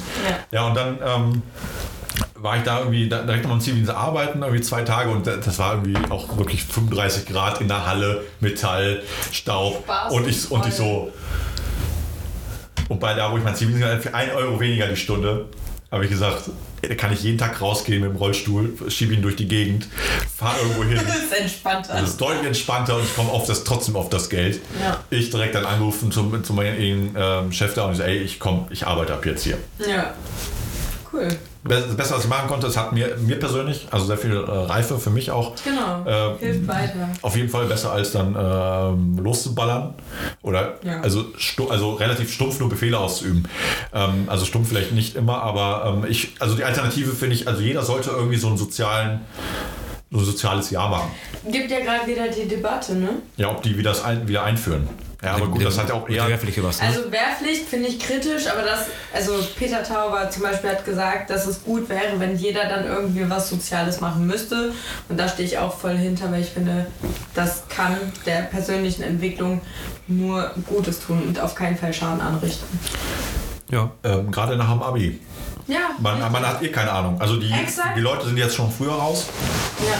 [0.51, 0.59] Ja.
[0.61, 1.41] Ja, und dann ähm,
[2.41, 5.59] war ich da irgendwie da- direkt noch im Zivildienst arbeiten, irgendwie zwei Tage und das
[5.59, 9.01] war irgendwie auch wirklich 35 Grad in der Halle, Metall,
[9.31, 11.11] Staub Spaß und ich, und ich so.
[12.87, 15.45] Und bei da, wo ich mein habe, für 1 Euro weniger die Stunde,
[15.91, 16.49] habe ich gesagt,
[16.81, 19.87] da kann ich jeden Tag rausgehen mit dem Rollstuhl, schiebe ihn durch die Gegend,
[20.35, 20.99] fahre irgendwo hin.
[21.05, 21.93] Das ist entspannter.
[21.99, 24.59] Das ist deutlich entspannter und ich komme auf das, trotzdem auf das Geld.
[24.81, 24.99] Ja.
[25.09, 28.39] Ich direkt dann angerufen zum, zu meinem ähm, Chef da und ich so, ey, ich
[28.39, 29.57] komme, ich arbeite ab jetzt hier.
[29.87, 30.13] Ja.
[31.11, 31.27] Cool.
[31.63, 34.37] Das Beste, was ich machen konnte, es hat mir, mir persönlich, also sehr viel äh,
[34.49, 35.53] Reife für mich auch.
[35.63, 36.05] Genau.
[36.05, 37.09] Äh, Hilft weiter.
[37.21, 39.93] Auf jeden Fall besser als dann ähm, loszuballern
[40.41, 41.01] oder Ja.
[41.01, 41.25] also,
[41.69, 43.47] also relativ stumpf nur Befehle auszuüben.
[43.93, 47.61] Ähm, also stumpf vielleicht nicht immer, aber ähm, ich, also die Alternative finde ich, also
[47.61, 49.21] jeder sollte irgendwie so einen sozialen,
[50.11, 51.11] so ein soziales Jahr machen.
[51.51, 53.09] Gibt ja gerade wieder die Debatte, ne?
[53.37, 54.87] Ja, ob die wieder, das ein, wieder einführen.
[55.21, 56.27] Ja, aber gut, das hat ja auch eher.
[56.29, 56.87] Wehrpflicht was, ne?
[56.87, 61.45] Also Wehrpflicht finde ich kritisch, aber das, also Peter Tauber zum Beispiel hat gesagt, dass
[61.45, 64.73] es gut wäre, wenn jeder dann irgendwie was Soziales machen müsste.
[65.09, 66.87] Und da stehe ich auch voll hinter, weil ich finde,
[67.35, 69.59] das kann der persönlichen Entwicklung
[70.07, 72.79] nur Gutes tun und auf keinen Fall Schaden anrichten.
[73.69, 73.91] ja.
[74.05, 75.19] Ähm, Gerade nach dem Abi.
[75.69, 77.19] Ja, Man, man hat eh keine Ahnung.
[77.21, 77.95] Also die, Exakt.
[77.95, 79.27] die Leute sind jetzt schon früher raus.
[79.79, 79.95] ja.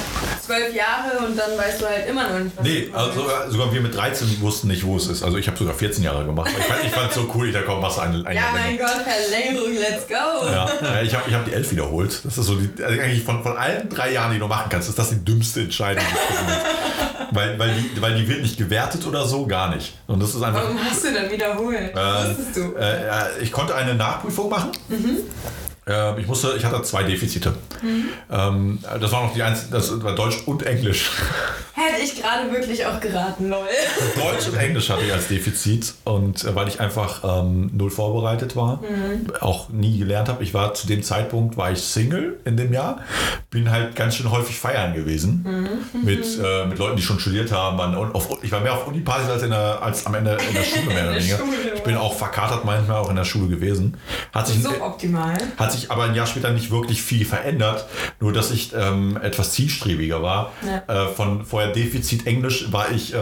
[0.46, 3.72] zwölf Jahre und dann weißt du halt immer noch nicht, was Nee, also sogar, sogar
[3.74, 5.22] wir mit 13 wussten nicht, wo es ist.
[5.22, 6.50] Also ich habe sogar 14 Jahre gemacht.
[6.58, 8.52] Ich fand, ich fand so cool, ich dachte, komm, machst du ein, ein Ja, Jahr
[8.54, 8.78] mein.
[8.80, 10.48] Gott, Verlängerung, let's go!
[10.52, 12.20] Ja, ich habe ich hab die 11 wiederholt.
[12.26, 14.90] Das ist so die, also eigentlich von, von allen drei Jahren, die du machen kannst,
[14.90, 16.04] ist das die dümmste Entscheidung.
[16.04, 16.90] die
[17.32, 19.94] weil, weil, die, weil die wird nicht gewertet oder so, gar nicht.
[20.08, 20.64] Und das ist einfach.
[20.64, 21.92] Warum hast du dann wiederholt?
[21.96, 22.76] Ähm, Wusstest du?
[22.76, 24.72] Äh, ja, ich konnte eine Nachprüfung machen.
[24.90, 25.18] Ähm,
[26.18, 27.56] ich musste, ich hatte zwei Defizite.
[28.32, 31.12] Ähm, das war noch die einzige, das war Deutsch und Englisch.
[31.74, 33.66] Hätte ich gerade wirklich auch geraten, lol.
[34.16, 38.58] Deutsch und Englisch hatte ich als Defizit und äh, weil ich einfach ähm, null vorbereitet
[38.58, 38.84] war,
[39.40, 40.44] auch nie gelernt habe.
[40.44, 43.00] Ich war zu dem Zeitpunkt war ich Single in dem Jahr,
[43.50, 45.46] bin halt ganz schön häufig feiern gewesen
[46.04, 47.80] mit, äh, mit Leuten, die schon studiert haben.
[48.14, 50.94] Auf, ich war mehr auf Unipartys als, in der, als am Ende in der Schule
[50.94, 51.40] mehr oder weniger.
[51.76, 53.96] Ich bin auch verkatert manchmal auch in der Schule gewesen.
[54.34, 55.38] Hat sich Suboptimal.
[55.56, 57.86] hat sich aber ein Jahr später nicht wirklich viel verändert,
[58.20, 60.52] nur dass ich ähm, etwas zielstrebiger war.
[60.66, 61.06] Ja.
[61.06, 63.18] Äh, von vorher Defizit Englisch war ich äh,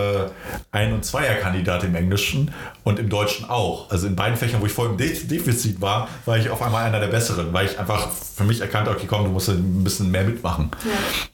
[0.72, 2.52] Ein- und Zweierkandidat im Englischen
[2.84, 3.90] und im Deutschen auch.
[3.92, 6.86] Also in beiden Fächern, wo ich vorher im De Defizit war, war ich auf einmal
[6.86, 10.12] einer der Besseren, weil ich einfach für mich erkannte, okay, komm, du musst ein bisschen
[10.12, 10.72] mehr mitmachen.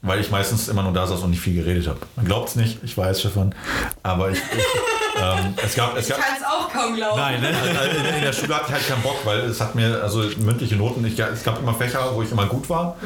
[0.02, 2.00] Weil ich meistens immer nur da saß und nicht viel geredet habe.
[2.16, 3.54] Man glaubt es nicht, ich weiß, Stefan,
[4.04, 4.64] aber ich, ich
[5.16, 7.20] ähm, es gab, es Ich kann es auch kaum glauben.
[7.20, 7.50] Nein, ne?
[7.80, 10.24] also in, in der Schule hatte ich halt keinen Bock, weil es hat mir, also
[10.40, 12.98] mündliche Noten, ich, es gab immer Fächer, wo ich immer gut war.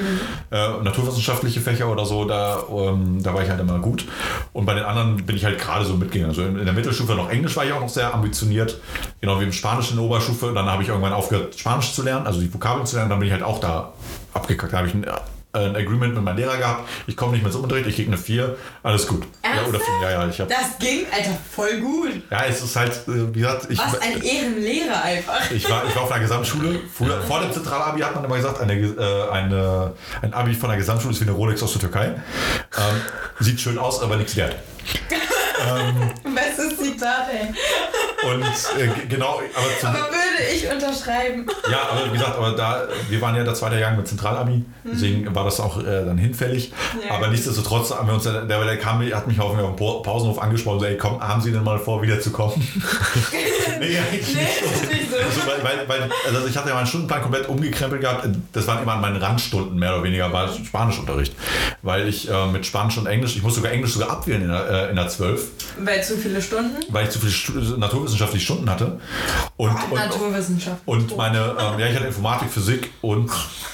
[0.52, 4.06] Äh, naturwissenschaftliche Fächer oder so, da, ähm, da war ich halt immer gut.
[4.54, 6.30] Und bei den anderen bin ich halt gerade so mitgegangen.
[6.30, 8.80] Also in, in der Mittelstufe noch Englisch war ich auch noch sehr ambitioniert.
[9.22, 10.52] Genau wie im Spanisch in der Oberstufe.
[10.54, 13.10] Dann habe ich irgendwann aufgehört, Spanisch zu lernen, also die Vokabeln zu lernen.
[13.10, 13.94] Dann bin ich halt auch da
[14.34, 14.74] abgekackt.
[14.74, 15.06] Da habe ich ein,
[15.54, 16.90] ein Agreement mit meinem Lehrer gehabt.
[17.08, 18.56] Ich komme nicht mehr zum Unterricht, ich kriege eine 4.
[18.84, 19.24] Alles gut.
[19.44, 20.28] Ja, oder 5, ja, ja.
[20.28, 22.12] Ich hab, Das ging, Alter, voll gut.
[22.30, 23.80] ja, es ist halt, äh, wie gesagt, ich.
[23.80, 25.50] Was ein Ehrenlehrer einfach.
[25.52, 26.80] Ich war, ich war auf einer Gesamtschule.
[26.94, 30.78] Früher, vor dem Zentralabi hat man immer gesagt, eine, äh, eine, ein Abi von einer
[30.78, 32.06] Gesamtschule ist wie eine Rolex aus der Türkei.
[32.08, 33.02] Ähm,
[33.40, 34.56] sieht schön aus, aber nichts wert.
[36.24, 37.54] Bestes Zitat, ey.
[38.24, 41.46] Und äh, genau, aber zum, Aber würde ich unterschreiben.
[41.70, 45.34] ja, aber wie gesagt, aber da, wir waren ja der zweite Jahrgang mit Zentralami, deswegen
[45.36, 46.72] war das auch äh, dann hinfällig.
[47.08, 47.16] Ja.
[47.16, 50.80] aber nichtsdestotrotz haben wir uns, der, der kam, hat mich auf dem Pa- Pausenhof angesprochen,
[50.80, 52.56] so, ey, komm, haben Sie denn mal vor, wiederzukommen?
[53.80, 55.18] nee, eigentlich Nee, nicht nicht so.
[55.18, 58.28] Also, weil, weil, weil, also ich hatte ja meinen Stundenplan komplett umgekrempelt gehabt.
[58.54, 61.34] Das waren immer meine Randstunden, mehr oder weniger, war Spanischunterricht.
[61.82, 64.70] Weil ich äh, mit Spanisch und Englisch, ich muss sogar Englisch sogar abwählen in der,
[64.70, 65.48] äh, in der 12,
[65.80, 66.76] Weil zu viele Stunden?
[66.90, 67.54] weil ich zu viele Stu
[68.08, 69.00] naturwissenschaftliche Stunden hatte.
[69.58, 70.82] Und, und, Naturwissenschaft.
[70.86, 73.30] und meine, ähm, ja, ich hatte Informatik, Physik und,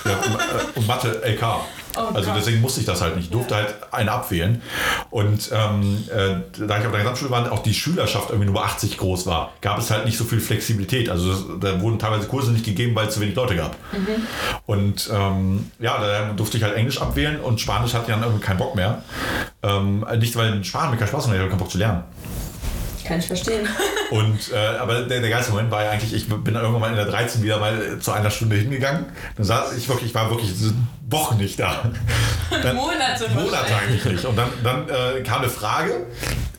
[0.05, 1.43] ja, äh, und Mathe, LK.
[1.95, 2.39] Oh also Gott.
[2.39, 3.25] deswegen musste ich das halt nicht.
[3.25, 4.63] Ich durfte halt eine abwählen.
[5.11, 8.63] Und ähm, äh, da ich auf der Gesamtschule war, und auch die Schülerschaft irgendwie nur
[8.63, 11.09] 80 groß war, gab es halt nicht so viel Flexibilität.
[11.09, 13.75] Also das, da wurden teilweise Kurse nicht gegeben, weil es zu wenig Leute gab.
[14.65, 18.43] Und ähm, ja, da durfte ich halt Englisch abwählen und Spanisch hatte ich dann irgendwie
[18.43, 19.03] keinen Bock mehr.
[19.61, 22.03] Ähm, nicht, weil in Spanisch mir keinen Spaß macht, ich hatte keinen Bock zu lernen.
[23.05, 23.67] Kann ich verstehen.
[24.11, 26.89] Und, äh, aber der, der geilste Moment war ja eigentlich, ich bin dann irgendwann mal
[26.89, 29.05] in der 13 wieder mal zu einer Stunde hingegangen.
[29.35, 30.53] Dann saß ich wirklich, ich war wirklich
[31.09, 31.91] Wochen nicht da.
[32.49, 34.25] Dann, Monate Monate eigentlich nicht.
[34.25, 36.05] Und dann, dann äh, kam eine Frage,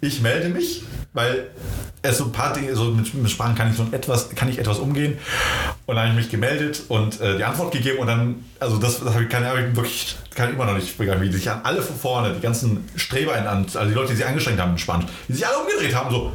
[0.01, 1.51] ich melde mich, weil
[2.05, 4.59] es so ein paar Dinge, so mit, mit Sprachen kann ich so etwas, kann ich
[4.59, 5.19] etwas umgehen.
[5.87, 9.01] Und dann habe ich mich gemeldet und äh, die Antwort gegeben und dann, also das,
[9.01, 11.49] das habe ich, kann, hab ich wirklich, kann ich immer noch nicht begreifen, wie sich
[11.51, 14.61] an alle von vorne, die ganzen Streber, in, an- also die Leute, die sich angestrengt
[14.61, 16.33] haben in Spanisch, die sich alle umgedreht haben, so,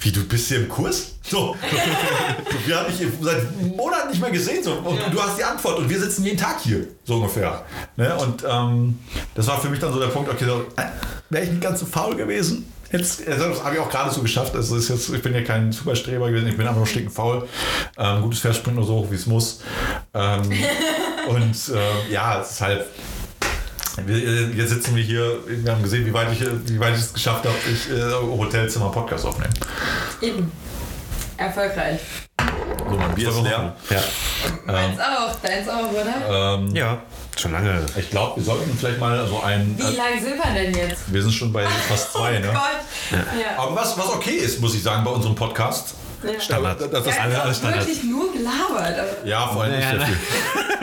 [0.00, 1.16] wie, du bist hier im Kurs?
[1.22, 1.54] So,
[2.50, 5.78] so wir haben dich seit Monaten nicht mehr gesehen so, und du hast die Antwort
[5.78, 7.62] und wir sitzen jeden Tag hier, so ungefähr.
[7.96, 8.14] Ne?
[8.16, 8.98] Und ähm,
[9.34, 10.84] das war für mich dann so der Punkt, okay, so, äh,
[11.28, 12.72] wäre ich nicht ganz so faul gewesen?
[12.92, 14.54] Jetzt, also das habe ich auch gerade so geschafft.
[14.54, 17.48] Also ist jetzt, ich bin ja kein Superstreber gewesen, ich bin einfach nur stinkend faul.
[17.96, 19.60] Ähm, gutes Pferd springt nur so hoch, wie es muss.
[20.12, 20.42] Ähm,
[21.28, 22.86] und äh, ja, es ist halt.
[24.04, 27.00] Wir, äh, jetzt sitzen wir hier, wir haben gesehen, wie weit ich, wie weit ich
[27.00, 29.52] es geschafft habe, ich äh, im Hotelzimmer Podcast aufnehmen.
[30.20, 30.50] Eben.
[31.36, 32.00] Erfolgreich.
[32.88, 33.76] So, mein Bier ist leer.
[33.90, 34.02] Ja.
[34.64, 36.58] Meins auch, deins auch, oder?
[36.58, 37.02] Ähm, ja,
[37.38, 37.84] schon lange.
[37.96, 39.74] ich glaube, wir sollten vielleicht mal so ein.
[39.78, 41.02] Wie lange sind wir denn jetzt?
[41.12, 42.48] wir sind schon bei fast zwei, oh ne?
[42.52, 43.18] Gott.
[43.40, 43.58] Ja.
[43.62, 45.94] Aber was, was okay ist, muss ich sagen, bei unserem Podcast.
[46.22, 46.38] Ja.
[46.38, 46.78] Standard.
[46.80, 47.86] Das, das, das, Ja, alles- ich alles hab Standard.
[47.88, 48.98] wirklich nur gelabert.
[48.98, 50.18] Aber ja, vor allem nicht Naja, sehr viel.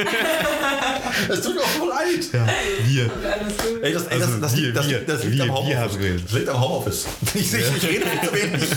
[1.30, 2.26] Es tut mir auch so leid.
[2.34, 2.48] Ja,
[2.86, 3.04] wir.
[3.32, 3.84] alles gut.
[3.84, 6.24] Ey, das, ey, das, Also das, wir, das, wir, das liegt wir, am wir Homeoffice.
[6.24, 7.06] Das liegt am Homeoffice.
[7.36, 8.70] Ich, ich, ich rede viel zu wenig.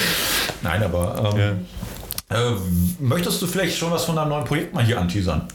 [0.62, 1.66] Nein, aber ähm,
[2.30, 2.36] äh,
[3.00, 5.46] möchtest du vielleicht schon was von deinem neuen Projekt mal hier anteasern?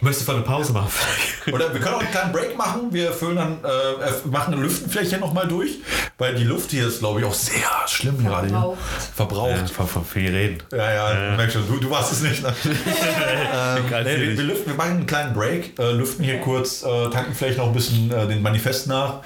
[0.00, 0.90] Möchtest du von eine Pause machen?
[1.52, 2.88] Oder wir können auch einen kleinen Break machen.
[2.90, 5.78] Wir füllen dann, äh, äh, machen Lüften vielleicht hier nochmal durch,
[6.18, 7.54] weil die Luft hier ist, glaube ich, auch sehr
[7.86, 8.56] schlimm gerade hier.
[8.56, 8.78] Verbraucht.
[9.14, 9.78] Verbraucht.
[9.78, 10.62] Ja, von, viel reden.
[10.72, 12.42] Ja, ja, merk schon, du, du warst es nicht.
[12.42, 12.52] Ne?
[12.64, 17.10] ähm, nee, wir, wir, lüften, wir machen einen kleinen Break, äh, lüften hier kurz, äh,
[17.10, 19.20] tanken vielleicht noch ein bisschen äh, den Manifest nach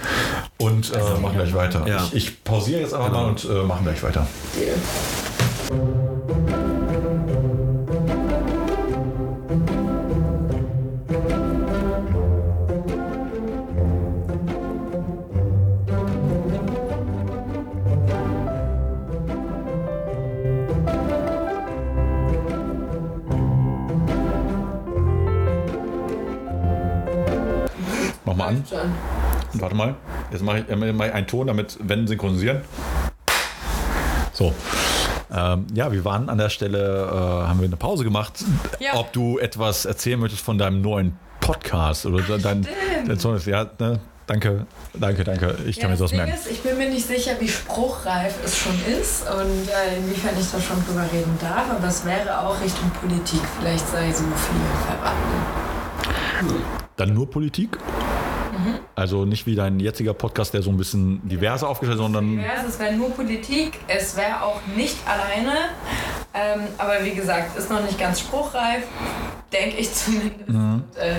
[0.59, 1.87] und äh, machen gleich weiter.
[1.87, 2.05] Ja.
[2.12, 3.23] Ich, ich pausiere jetzt einfach Genau.
[3.23, 4.27] mal und äh, machen gleich weiter.
[4.55, 4.77] Deal.
[28.43, 28.64] Mal an.
[29.55, 29.94] Warte mal.
[30.31, 32.62] Jetzt mache ich, äh, mach ich einen Ton, damit wenn synchronisieren.
[34.32, 34.52] So.
[35.35, 36.78] Ähm, ja, wir waren an der Stelle,
[37.10, 38.44] äh, haben wir eine Pause gemacht.
[38.81, 38.94] Ja.
[38.94, 42.66] Ob du etwas erzählen möchtest von deinem neuen Podcast oder dein,
[43.06, 43.98] dein Song ist, ja, ne?
[44.27, 45.56] Danke, danke, danke.
[45.66, 46.32] Ich kann Ja, mir das merken.
[46.32, 50.48] ist, ich bin mir nicht sicher, wie spruchreif es schon ist und äh, inwiefern ich
[50.51, 53.40] da schon drüber reden darf, aber es wäre auch Richtung Politik.
[53.59, 56.56] Vielleicht sei so viel verraten.
[56.97, 57.77] Dann nur Politik?
[58.53, 58.79] Mhm.
[58.95, 62.62] Also nicht wie dein jetziger Podcast, der so ein bisschen diverser aufgestellt ist, sondern Ja,
[62.69, 65.53] es wäre nur Politik, es wäre auch nicht alleine.
[66.35, 68.85] Ähm, aber wie gesagt, ist noch nicht ganz spruchreif,
[69.53, 70.49] denke ich zumindest.
[70.49, 71.16] Und, äh,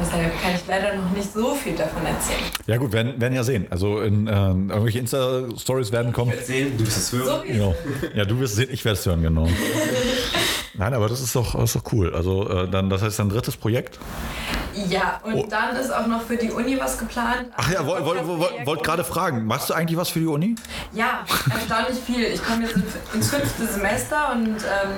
[0.00, 2.40] deshalb kann ich leider noch nicht so viel davon erzählen.
[2.66, 3.66] ja gut, werden, werden ja sehen.
[3.68, 6.32] Also in, ähm, irgendwelche Insta-Stories werden kommen.
[6.42, 7.26] Sehen, du bist es hören.
[7.26, 7.74] So Genau.
[8.14, 9.46] Ja, du wirst sehen, ich werde es hören, genau.
[10.78, 12.14] Nein, aber das ist doch, das ist doch cool.
[12.14, 13.98] Also äh, dann, das heißt dein drittes Projekt.
[14.88, 15.46] Ja, und Oh.
[15.50, 17.46] dann ist auch noch für die Uni was geplant.
[17.56, 20.54] Ach ja, wollte wollt, wollt, wollt, gerade fragen, machst du eigentlich was für die Uni?
[20.92, 22.22] Ja, erstaunlich viel.
[22.26, 22.84] Ich komme jetzt in-
[23.14, 24.92] ins fünfte Semester und ähm,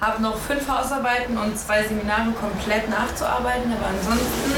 [0.00, 3.72] habe noch fünf Hausarbeiten und zwei Seminare komplett nachzuarbeiten.
[3.72, 4.50] Aber ansonsten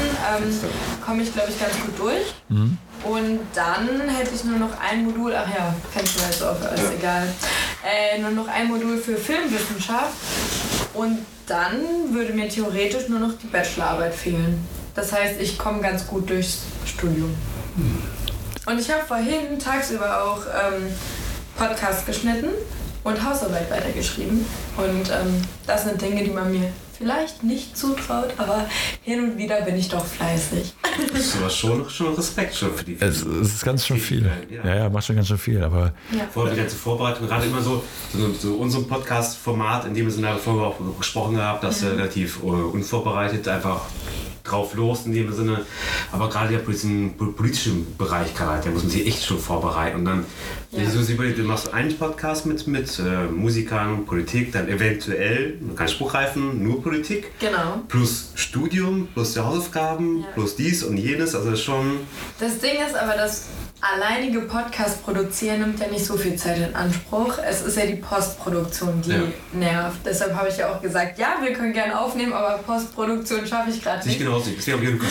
[0.63, 0.69] ähm,
[1.05, 2.33] komme ich, glaube ich, ganz gut durch.
[3.05, 6.91] Und dann hätte ich nur noch ein Modul, ach ja, kennst du so auf, ist
[6.97, 7.27] egal.
[7.85, 10.13] Äh, nur noch ein Modul für Filmwissenschaft.
[10.93, 14.67] Und dann würde mir theoretisch nur noch die Bachelorarbeit fehlen.
[14.95, 17.35] Das heißt, ich komme ganz gut durchs Studium.
[18.65, 20.87] Und ich habe vorhin tagsüber auch ähm,
[21.57, 22.49] Podcast geschnitten
[23.05, 24.45] und Hausarbeit weitergeschrieben.
[24.75, 28.65] Und ähm, das sind Dinge, die man mir vielleicht nicht zutraut, aber
[29.03, 30.73] hin und wieder bin ich doch fleißig.
[31.11, 34.31] Das ist aber schon, schon Respekt schon für die Es, es ist ganz schön viel.
[34.49, 34.63] Ja.
[34.65, 36.21] Ja, ja, macht schon ganz schön viel, aber Ja.
[36.33, 37.83] Vorher wieder zur Vorbereitung, gerade immer so,
[38.13, 41.91] so, so unserem Podcast-Format, in dem wir sind da vorher auch gesprochen gehabt, dass wir
[41.91, 43.81] relativ äh, unvorbereitet einfach
[44.45, 45.65] drauf los in dem Sinne.
[46.13, 49.97] Aber gerade ja diesen po- politischen Bereich, da muss man sich echt schon vorbereiten.
[49.97, 50.25] Und dann,
[50.75, 50.81] Ja.
[50.87, 55.55] wenn du so überlegst, du machst einen Podcast mit, mit äh, Musikern, Politik, dann eventuell,
[55.75, 57.31] kein Spruchreifen, nur Politik.
[57.39, 57.81] Genau.
[57.87, 60.27] Plus Studium, plus die Hausaufgaben, Ja.
[60.33, 61.99] plus dies und jenes, also schon.
[62.39, 63.45] Das Ding ist aber, das
[63.81, 67.37] alleinige Podcast produzieren nimmt ja nicht so viel Zeit in Anspruch.
[67.47, 69.21] Es ist ja die Postproduktion, die Ja.
[69.53, 69.97] nervt.
[70.03, 73.83] Deshalb habe ich ja auch gesagt, ja, wir können gerne aufnehmen, aber Postproduktion schaffe ich
[73.83, 74.19] gerade Nicht nicht.
[74.25, 75.09] genau, deswegen habe ich Lukas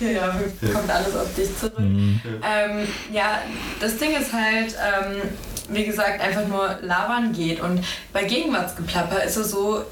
[0.00, 0.10] ja.
[0.10, 0.40] Ja,
[0.72, 1.72] kommt alles auf dich zurück.
[1.78, 3.40] Ähm, ja,
[3.80, 5.22] das Ding ist halt, ähm,
[5.68, 7.60] wie gesagt, einfach nur labern geht.
[7.60, 9.84] Und bei Gegenwartsgeplapper ist es so,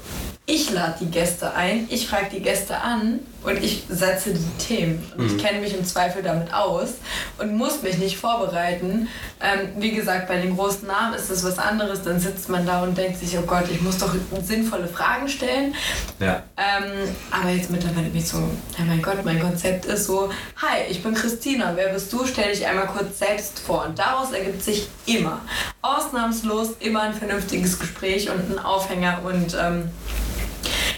[0.47, 5.11] ich lade die Gäste ein, ich frage die Gäste an und ich setze die Themen.
[5.17, 6.95] Und ich kenne mich im Zweifel damit aus
[7.37, 9.07] und muss mich nicht vorbereiten.
[9.41, 12.03] Ähm, wie gesagt, bei den großen Namen ist das was anderes.
[12.03, 14.13] Dann sitzt man da und denkt sich, oh Gott, ich muss doch
[14.43, 15.73] sinnvolle Fragen stellen.
[16.19, 16.43] Ja.
[16.57, 18.37] Ähm, aber jetzt mittlerweile bin ich so,
[18.77, 22.25] ja mein Gott, mein Konzept ist so, hi, ich bin Christina, wer bist du?
[22.25, 23.85] Stell dich einmal kurz selbst vor.
[23.85, 25.41] Und daraus ergibt sich immer,
[25.81, 29.89] ausnahmslos immer ein vernünftiges Gespräch und ein Aufhänger und ähm,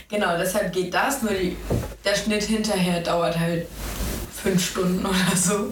[0.10, 1.56] genau, deshalb geht das, nur die,
[2.06, 3.68] der Schnitt hinterher dauert halt
[4.34, 5.72] fünf Stunden oder so.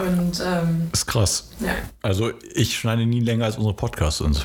[0.00, 1.50] Und ähm, ist krass.
[1.60, 4.44] ja, Also ich schneide nie länger als unsere Podcasts sind.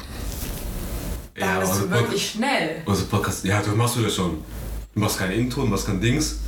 [1.36, 2.82] da bist unser du Pod- wirklich schnell.
[2.86, 4.44] Unser Podcast, ja, du machst du das schon.
[4.94, 6.40] Du machst kein Intro, du machst kein Dings.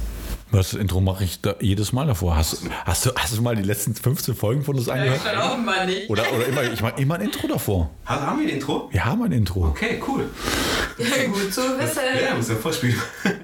[0.52, 2.36] Das Intro mache ich da jedes Mal davor.
[2.36, 5.22] Hast, hast, du, hast du mal die letzten 15 Folgen von uns angehört?
[5.22, 6.10] schon auch mal nicht.
[6.10, 7.90] Oder, oder immer, ich mache immer ein Intro davor.
[8.06, 8.90] Ha- Haben wir ein Intro?
[8.92, 9.68] Wir haben ein Intro.
[9.68, 10.26] Okay, cool.
[10.98, 12.00] Gut zu wissen.
[12.28, 12.96] Ja, muss ja vorspielen.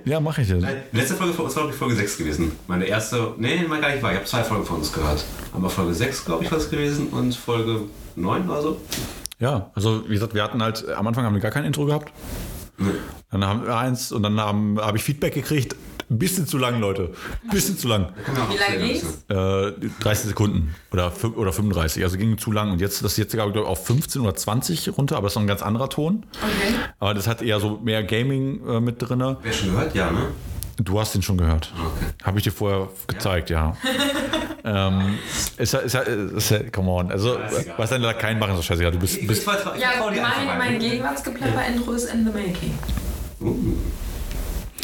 [0.04, 0.66] Ja, mache ich jetzt.
[0.92, 2.52] Letzte Folge von uns war, glaube ich, Folge 6 gewesen.
[2.68, 4.12] Meine erste, nee, mal gar nicht wahr.
[4.12, 5.24] Ich habe zwei Folgen von uns gehört.
[5.54, 7.82] Aber Folge 6, glaube ich, war es gewesen und Folge
[8.18, 8.82] 9 oder so.
[9.40, 12.12] Ja, also wie gesagt, wir hatten halt, am Anfang haben wir gar kein Intro gehabt.
[12.78, 12.90] Nee.
[13.32, 15.76] Dann haben wir eins und dann haben- habe ich Feedback gekriegt.
[16.10, 17.12] Ein bisschen zu lang, Leute.
[17.44, 18.14] Ein bisschen zu lang.
[18.50, 19.26] Wie lange ging's?
[19.28, 22.02] Äh, 30 Sekunden oder, oder 35.
[22.02, 22.72] Also ging zu lang.
[22.72, 25.36] Und jetzt, das ist jetzt, glaube ich, auf 15 oder 20 runter, aber das ist
[25.36, 26.26] noch ein ganz anderer Ton.
[26.42, 26.76] Okay.
[27.00, 29.20] Aber das hat eher so mehr Gaming äh, mit drin.
[29.42, 29.96] Wer schon gehört?
[29.96, 30.28] Ja, ne?
[30.78, 31.74] Du hast den schon gehört.
[31.76, 32.06] Okay.
[32.24, 33.76] Habe ich dir vorher gezeigt, ja.
[34.64, 35.18] ähm,
[35.58, 37.12] ist ja, ist ja, ist ja, come on.
[37.12, 38.92] Also, Ja, was dann da kein machen, doch scheißegal.
[38.92, 40.58] Du bist, bist Ja, einfach mein, mal.
[40.58, 42.78] mein Gegenwartsgeplapper-Intro ist in the making.
[43.42, 43.56] Uh.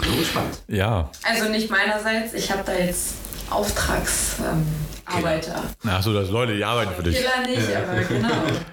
[0.04, 0.58] Bin gespannt.
[0.68, 1.10] ja.
[1.24, 3.16] Also nicht meinerseits, ich habe da jetzt
[3.50, 4.52] Auftragsarbeiter.
[4.54, 4.66] Ähm,
[5.06, 5.64] Arbeiter.
[5.86, 7.18] Achso, das Leute, die arbeiten für dich.
[7.18, 8.30] Killer nicht, aber genau.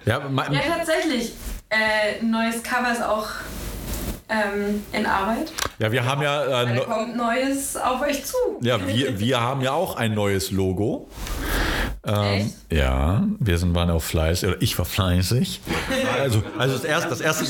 [0.06, 0.18] Ja,
[0.52, 1.32] Ja, tatsächlich.
[1.68, 3.26] Äh, ein neues Cover ist auch
[4.30, 5.52] ähm, in Arbeit.
[5.78, 8.36] ja wir haben ja, äh, Da kommt Neues auf euch zu.
[8.60, 11.08] ja wir, wir haben ja auch ein neues Logo.
[12.02, 15.60] Ähm, ja, wir sind waren auch fleißig, oder ich war fleißig.
[16.18, 17.44] Also, also das, erste, das, erste,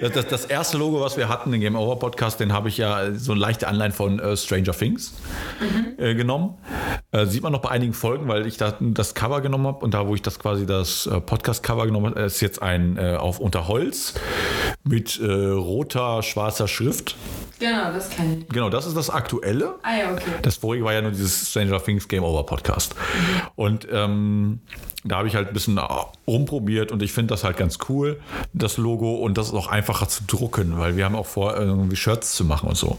[0.00, 2.76] das, das, das erste Logo, was wir hatten, den Game Over Podcast, den habe ich
[2.76, 5.14] ja so eine leichte Anleihen von äh, Stranger Things
[5.96, 6.58] äh, genommen.
[7.12, 9.94] Äh, sieht man noch bei einigen Folgen, weil ich da das Cover genommen habe und
[9.94, 13.38] da, wo ich das quasi das äh, Podcast-Cover genommen habe, ist jetzt ein äh, auf
[13.38, 14.14] unter Holz
[14.84, 17.16] mit äh, roter, schwarzer Schrift.
[17.58, 18.48] Genau, das kenne ich.
[18.48, 19.76] Genau, das ist das aktuelle.
[19.82, 20.30] Ah ja, okay.
[20.42, 22.94] Das vorige war ja nur dieses Stranger Things Game Over Podcast.
[23.56, 24.60] Und ähm,
[25.04, 25.78] da habe ich halt ein bisschen
[26.26, 28.20] rumprobiert und ich finde das halt ganz cool,
[28.54, 29.16] das Logo.
[29.16, 32.44] Und das ist auch einfacher zu drucken, weil wir haben auch vor, irgendwie Shirts zu
[32.44, 32.98] machen und so.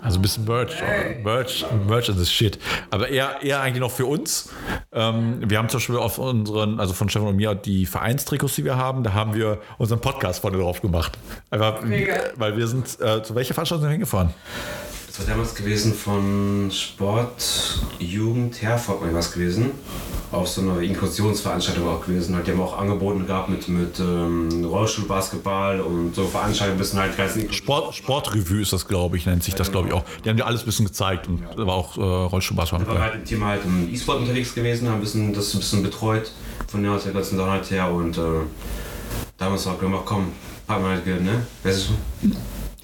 [0.00, 0.74] Also ein bisschen Merch.
[1.24, 2.58] Merch, Merch ist das Shit.
[2.90, 4.50] Aber eher, eher eigentlich noch für uns.
[4.92, 8.64] Ähm, wir haben zum Beispiel auf unseren, also von Stefan und mir, die Vereinstrikots, die
[8.64, 11.18] wir haben, da haben wir unseren Podcast vorne drauf gemacht.
[11.50, 12.14] Einfach, Mega.
[12.36, 14.30] weil wir sind, äh, zu welcher Veranstaltung wir hingefahren?
[15.16, 19.70] Das war damals gewesen von Sport, Jugend, Herford mal was gewesen.
[20.32, 22.34] Auf so einer Inklusionsveranstaltung auch gewesen.
[22.34, 27.16] Halt, die haben auch Angebote gehabt mit, mit ähm, Rollstuhlbasketball und so Veranstaltungen, bisschen halt
[27.16, 30.02] ganzen Sport, Sportrevue ist das, glaube ich, nennt sich das, glaube ich, auch.
[30.24, 32.96] Die haben dir alles ein bisschen gezeigt und da war auch äh, Rollstuhlbasketball Wir waren
[32.96, 33.04] bei.
[33.04, 36.32] halt im Team halt im E-Sport unterwegs gewesen, haben ein bisschen, das ein bisschen betreut
[36.66, 38.20] von der aus der ganzen Sache her und äh,
[39.38, 40.32] damals auch gemacht, komm,
[40.66, 41.46] haben wir halt gehört, ne?
[41.62, 41.90] Wer ist,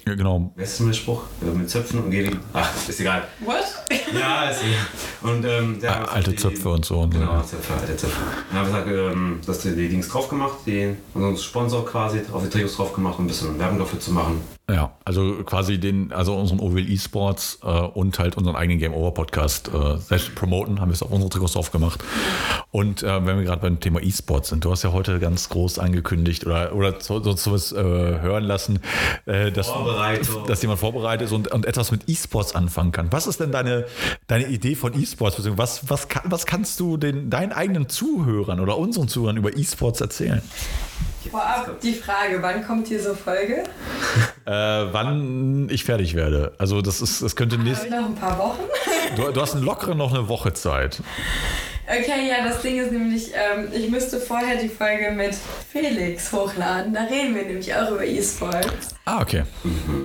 [0.07, 0.51] Ja, genau.
[0.55, 1.23] wer ist denn der Spruch?
[1.41, 2.31] Äh, Mit Zöpfen und Geli.
[2.53, 3.23] Ach, ist egal.
[3.45, 3.63] What?
[4.19, 5.31] Ja, ist egal.
[5.35, 6.99] Und, ähm, der hat Alte die- Zöpfe und so.
[7.01, 7.19] Und so.
[7.19, 8.17] Genau, Zöpfe, alte Zöpfe.
[8.51, 12.21] Dann haben wir gesagt, ähm, dass die, die Dings drauf gemacht, den, unseren Sponsor quasi,
[12.31, 14.41] auf die Trikots drauf gemacht, um ein bisschen Werbung dafür zu machen.
[14.69, 19.11] Ja, also quasi den, also unseren OWL eSports äh, und halt unseren eigenen Game Over
[19.11, 22.01] Podcast äh, selbst promoten, haben wir es auf unsere Trikots drauf gemacht.
[22.71, 25.77] Und äh, wenn wir gerade beim Thema eSports sind, du hast ja heute ganz groß
[25.79, 28.79] angekündigt oder, oder so, so, sowas äh, hören lassen,
[29.25, 30.47] äh, dass, Vorbereitung.
[30.47, 33.11] dass jemand vorbereitet ist und, und etwas mit eSports anfangen kann.
[33.11, 33.85] Was ist denn deine,
[34.27, 35.35] deine Idee von eSports?
[35.35, 39.55] Beziehungsweise Was, was, kann, was kannst du den, deinen eigenen Zuhörern oder unseren Zuhörern über
[39.55, 40.41] eSports erzählen?
[41.29, 43.63] Vorab die Frage, wann kommt diese Folge?
[44.43, 46.53] Äh, wann ich fertig werde.
[46.57, 48.59] Also das ist, das könnte nächst, Habe ich noch ein paar Wochen?
[49.15, 51.03] Du, du hast lockere noch eine Woche Zeit.
[51.91, 55.35] Okay, ja, das Ding ist nämlich, ähm, ich müsste vorher die Folge mit
[55.73, 56.93] Felix hochladen.
[56.93, 58.95] Da reden wir nämlich auch über E-Sports.
[59.03, 59.43] Ah, okay.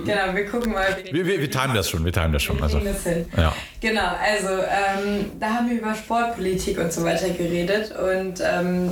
[0.03, 0.97] Genau, wir gucken mal.
[1.01, 2.57] wie Wir, wir, wir timen das schon, wir timen das schon.
[2.57, 3.25] wir Also, das hin.
[3.37, 3.53] ja.
[3.79, 8.91] Genau, also ähm, da haben wir über Sportpolitik und so weiter geredet und ähm,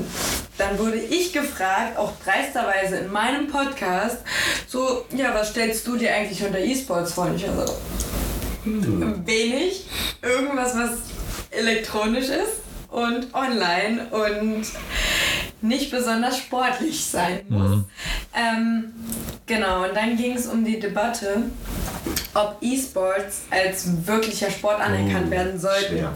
[0.58, 4.20] dann wurde ich gefragt, auch dreisterweise in meinem Podcast,
[4.68, 7.26] so, ja, was stellst du dir eigentlich unter E-Sports vor?
[7.26, 7.74] Und ich war so,
[8.64, 9.86] wenig,
[10.22, 10.92] irgendwas, was
[11.52, 12.66] elektronisch ist
[12.96, 14.66] und online und
[15.62, 17.84] nicht besonders sportlich sein muss.
[18.34, 18.94] Ähm,
[19.46, 21.44] genau, und dann ging es um die Debatte,
[22.34, 25.98] ob E-Sports als wirklicher Sport anerkannt werden sollten.
[25.98, 26.14] schwer.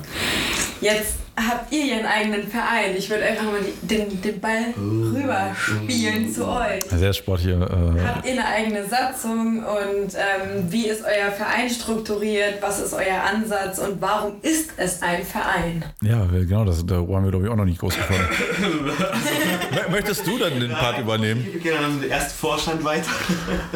[0.80, 1.16] Jetzt
[1.48, 2.96] habt ihr ihren eigenen Verein.
[2.98, 6.84] Ich würde einfach mal den, den Ball rüberspielen zu euch.
[6.90, 7.56] Sehr Sport hier.
[7.62, 12.56] Äh, Habt ihr eine eigene Satzung und ähm, wie ist euer Verein strukturiert?
[12.62, 15.84] Was ist euer Ansatz und warum ist es ein Verein?
[16.02, 18.24] ja, genau, das, da waren wir, glaube ich, auch noch nicht groß gefunden.
[18.92, 21.46] Mö- Möchtest du dann den Part übernehmen?
[21.52, 23.10] Wir gehen dann den ersten Vorstand weiter.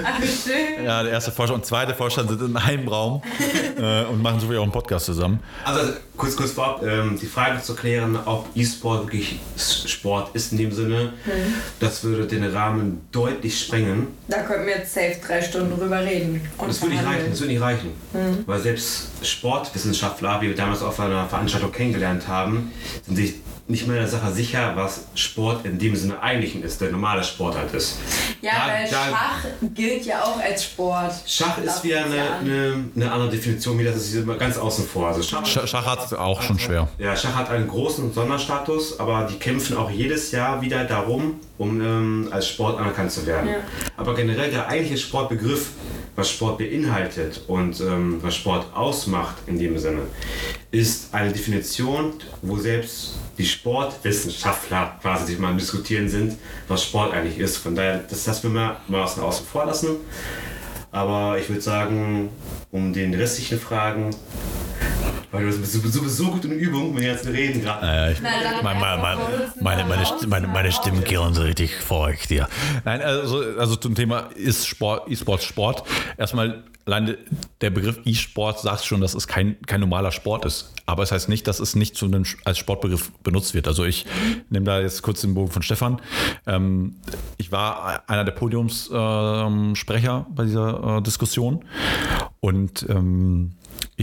[0.03, 0.85] Ach, wie schön.
[0.85, 3.21] Ja, der erste Vorstand und zweite Vorstand sind in einem Raum
[3.77, 5.39] äh, und machen so wie auch einen Podcast zusammen.
[5.65, 10.57] Also kurz, kurz vorab, ähm, die Frage zu klären, ob E-Sport wirklich Sport ist in
[10.57, 11.13] dem Sinne,
[11.79, 14.07] das würde den Rahmen deutlich sprengen.
[14.27, 16.41] Da könnten wir jetzt safe drei Stunden drüber reden.
[16.57, 17.91] Und Das würde nicht reichen, das würde nicht reichen.
[18.45, 22.71] Weil selbst Sportwissenschaftler, wie wir damals auf einer Veranstaltung kennengelernt haben,
[23.05, 23.35] sind sich
[23.65, 27.55] nicht mehr der Sache sicher, was Sport in dem Sinne eigentlich ist, der normale Sport
[27.57, 27.97] halt ist.
[28.41, 31.13] Ja, Da- weil da- Schach gilt ja auch als Sport.
[31.25, 34.57] Schach ist wieder eine, ja eine, eine andere Definition, wie das ist hier immer ganz
[34.57, 35.07] außen vor.
[35.07, 36.89] Also Schach, Sch Schach hat es auch schon schwer.
[36.97, 41.79] ja, Schach hat einen großen Sonderstatus, aber die kämpfen auch jedes Jahr wieder darum, um
[41.81, 43.47] ähm, als Sport anerkannt zu werden.
[43.49, 43.55] Ja.
[43.95, 45.69] Aber generell der eigentliche Sportbegriff,
[46.17, 50.01] was Sport beinhaltet und ähm, was Sport ausmacht in dem Sinne,
[50.69, 56.37] ist eine Definition, wo selbst die Sportwissenschaftler quasi sich mal diskutieren sind,
[56.67, 57.57] was Sport eigentlich ist.
[57.57, 59.97] Von daher, das lassen wir mal, mal außen außen vor lassen.
[60.91, 62.29] Aber ich würde sagen,
[62.71, 64.15] um den restlichen Fragen,
[65.31, 67.85] weil du bist sowieso so gut in Übung, wenn wir jetzt reden gerade.
[67.85, 69.17] Naja, ich, mein, mein, mein,
[69.61, 70.75] meine, meine, meine, meine raus.
[70.75, 72.47] Stimmbänder sind richtig verrückt hier.
[72.85, 75.83] Nein, also, also zum Thema ist Sport, E-Sport Sport.
[76.17, 77.17] Erstmal allein
[77.61, 80.71] der Begriff E-Sport sagt schon, dass es kein, kein normaler Sport ist.
[80.85, 83.67] Aber es heißt nicht, dass es nicht zu einem, als Sportbegriff benutzt wird.
[83.67, 84.05] Also ich
[84.49, 86.01] nehme da jetzt kurz den Bogen von Stefan.
[86.45, 86.97] Ähm,
[87.37, 91.63] ich war einer der Podiumssprecher Sprecher bei dieser äh, Diskussion.
[92.41, 93.53] Und ähm,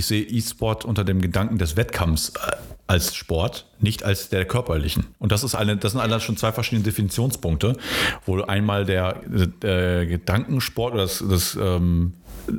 [0.00, 2.56] ich sehe E-Sport unter dem Gedanken des Wettkampfs äh,
[2.86, 5.06] als Sport, nicht als der körperlichen.
[5.20, 7.76] Und das ist eine, das sind allein schon zwei verschiedene Definitionspunkte,
[8.26, 9.20] wo einmal der,
[9.62, 12.14] der Gedankensport oder das, das ähm,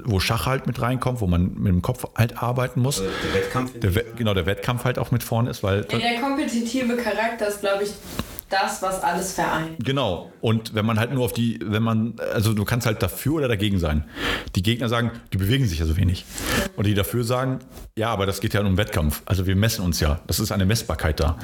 [0.06, 2.98] wo Schach halt mit reinkommt, wo man mit dem Kopf halt arbeiten muss.
[3.02, 3.78] Der Wettkampf.
[3.80, 7.48] Der, We- genau, der Wettkampf halt auch mit vorne ist, weil Ja, der kompetitive Charakter
[7.50, 7.90] ist, glaube ich,
[8.52, 9.84] das, was alles vereint.
[9.84, 10.32] Genau.
[10.42, 13.48] Und wenn man halt nur auf die, wenn man, also du kannst halt dafür oder
[13.48, 14.04] dagegen sein.
[14.56, 16.26] Die Gegner sagen, die bewegen sich ja so wenig.
[16.76, 17.60] Und die dafür sagen,
[17.98, 19.22] ja, aber das geht ja um Wettkampf.
[19.26, 20.20] Also wir messen uns ja.
[20.28, 21.38] Das ist eine Messbarkeit da.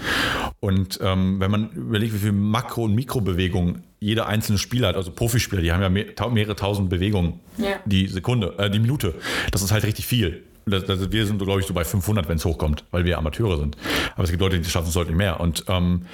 [0.60, 5.12] Und ähm, wenn man überlegt, wie viel Makro- und Mikrobewegungen jeder einzelne Spieler hat, also
[5.12, 7.78] Profispieler, die haben ja mehrere tausend Bewegungen Ja.
[7.86, 9.16] die Sekunde, äh, die Minute.
[9.52, 10.44] Das ist halt richtig viel.
[10.68, 13.58] Das, das, wir sind, glaube ich, so bei 500, wenn es hochkommt, weil wir Amateure
[13.58, 13.78] sind.
[14.16, 15.40] Aber es gibt Leute, die schaffen es deutlich mehr.
[15.40, 16.06] Und ähm,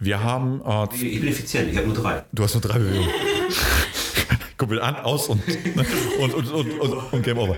[0.00, 2.24] wir haben äh, Ich bin effizient, ich habe nur drei.
[2.32, 3.10] Du hast nur drei Bewegungen.
[4.58, 5.40] Kuppel an, aus und,
[6.20, 7.56] und, und, und, und, und Game Over.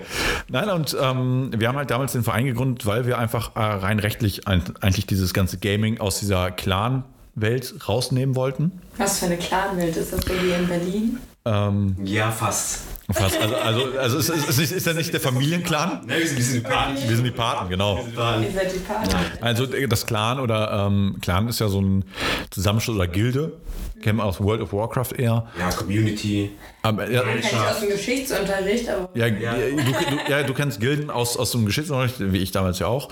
[0.48, 3.98] Nein, und ähm, wir haben halt damals den Verein gegründet, weil wir einfach äh, rein
[3.98, 8.80] rechtlich ein, eigentlich dieses ganze Gaming aus dieser Clan-Welt rausnehmen wollten.
[8.98, 11.18] Was für eine Clanwelt ist das so wie in Berlin?
[11.44, 12.80] Ähm, Ja, fast.
[13.10, 13.40] Fast.
[13.40, 16.06] Also, also, also ist, ist, ist, ist er nicht der Familienclan?
[16.06, 16.94] Ne, wir sind, wir sind die Paten.
[17.08, 17.96] Wir sind die Paten, genau.
[17.98, 19.18] Ihr seid die Partner.
[19.40, 22.04] Also das Clan oder ähm, Clan ist ja so ein
[22.50, 23.54] Zusammenschluss oder Gilde.
[24.02, 25.46] Kennen wir aus World of Warcraft eher.
[25.58, 26.50] Ja, Community.
[26.82, 29.52] Aber, ja, Kenn ich aus dem Geschichtsunterricht, aber ja, ja.
[29.54, 33.10] Du, du, ja, du kennst Gilden aus, aus dem Geschichtsunterricht, wie ich damals ja auch.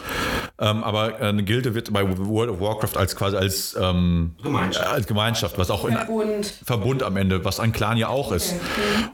[0.59, 4.86] Ähm, aber eine Gilde wird bei World of Warcraft als quasi als, ähm, Gemeinschaft.
[4.86, 6.47] als Gemeinschaft, was auch in Verbund.
[6.65, 8.55] Verbund am Ende, was ein Clan ja auch ist.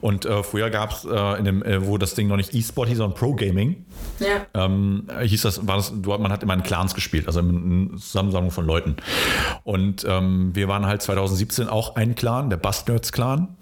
[0.00, 2.88] Und äh, früher gab es, äh, in dem, äh, wo das Ding noch nicht E-Sport
[2.88, 3.84] hieß, sondern Pro Gaming,
[4.20, 4.46] Ja.
[4.54, 7.98] ähm, hieß das, war das, du- man hat immer in Clans gespielt, also in, in
[7.98, 8.96] Zusammensammlung von Leuten.
[9.64, 13.56] Und ähm, wir waren halt 2017 auch ein Clan, der Bustnerds Clan.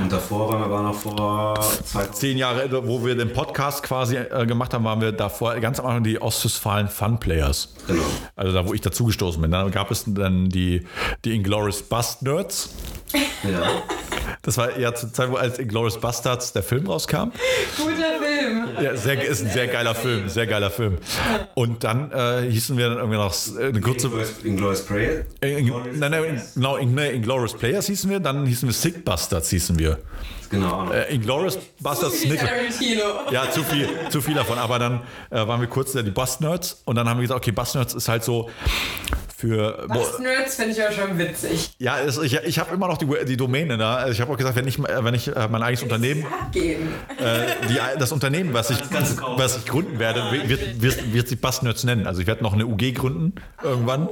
[0.00, 4.16] Und davor waren wir aber noch vor zwei Zehn Jahre, wo wir den Podcast quasi
[4.16, 7.74] äh, gemacht haben, waren wir davor ganz am Anfang die Ostwestfalen Fun Players.
[7.86, 8.02] Genau.
[8.36, 9.50] Also da, wo ich dazugestoßen bin.
[9.50, 10.86] Dann gab es dann die,
[11.24, 12.70] die Inglourious Bustnerds.
[13.42, 13.62] Ja.
[14.42, 17.30] Das war eher zur Zeit, wo als Inglourious Bastards der Film rauskam.
[17.76, 18.33] Guter Film.
[18.80, 20.98] Ja, sehr, ist ein sehr geiler Film, sehr geiler Film.
[21.54, 24.08] Und dann äh, hießen wir dann irgendwie noch äh, eine kurze.
[24.44, 25.24] Inglourious- Prayer.
[25.40, 29.04] Äh, in, nein, nein, genau, in, nee, Inglourious Players hießen wir, dann hießen wir Sick
[29.04, 29.98] Bastards hießen wir.
[30.50, 30.90] Genau.
[30.92, 32.22] Äh, Inglourious Bastards.
[32.22, 33.30] Tarantino.
[33.30, 34.58] Ja, zu viel, zu viel davon.
[34.58, 35.00] Aber dann
[35.30, 37.74] äh, waren wir kurz äh, die Bust Nerds und dann haben wir gesagt, okay, Bust
[37.74, 38.50] Nerds ist halt so
[39.44, 39.84] für.
[39.88, 41.74] Was Nerds finde ich auch schon witzig.
[41.78, 43.96] Ja, es, ich, ich habe immer noch die, die Domäne da.
[43.96, 46.76] Also Ich habe auch gesagt, wenn ich, wenn ich äh, mein eigenes Unternehmen, äh,
[47.68, 48.78] die, das Unternehmen, was ich,
[49.36, 52.06] was ich gründen werde, wird, wird, wird sich Bustnerds nennen.
[52.06, 54.08] Also ich werde noch eine UG gründen irgendwann.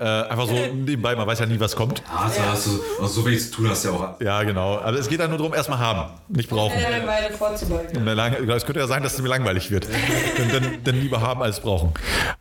[0.00, 2.02] Äh, einfach so nebenbei, man weiß ja nie, was kommt.
[2.06, 2.70] Ja, also hast du
[3.02, 4.20] also so wenig zu tun hast du ja auch.
[4.20, 4.78] Ja, genau.
[4.78, 6.78] Aber es geht ja nur darum, erstmal haben, nicht brauchen.
[6.78, 7.96] Der Langeweile vorzubeugen.
[7.96, 9.86] Um Lange- Es könnte ja sein, dass es mir langweilig wird.
[10.38, 11.92] Dann, dann, dann lieber haben als brauchen.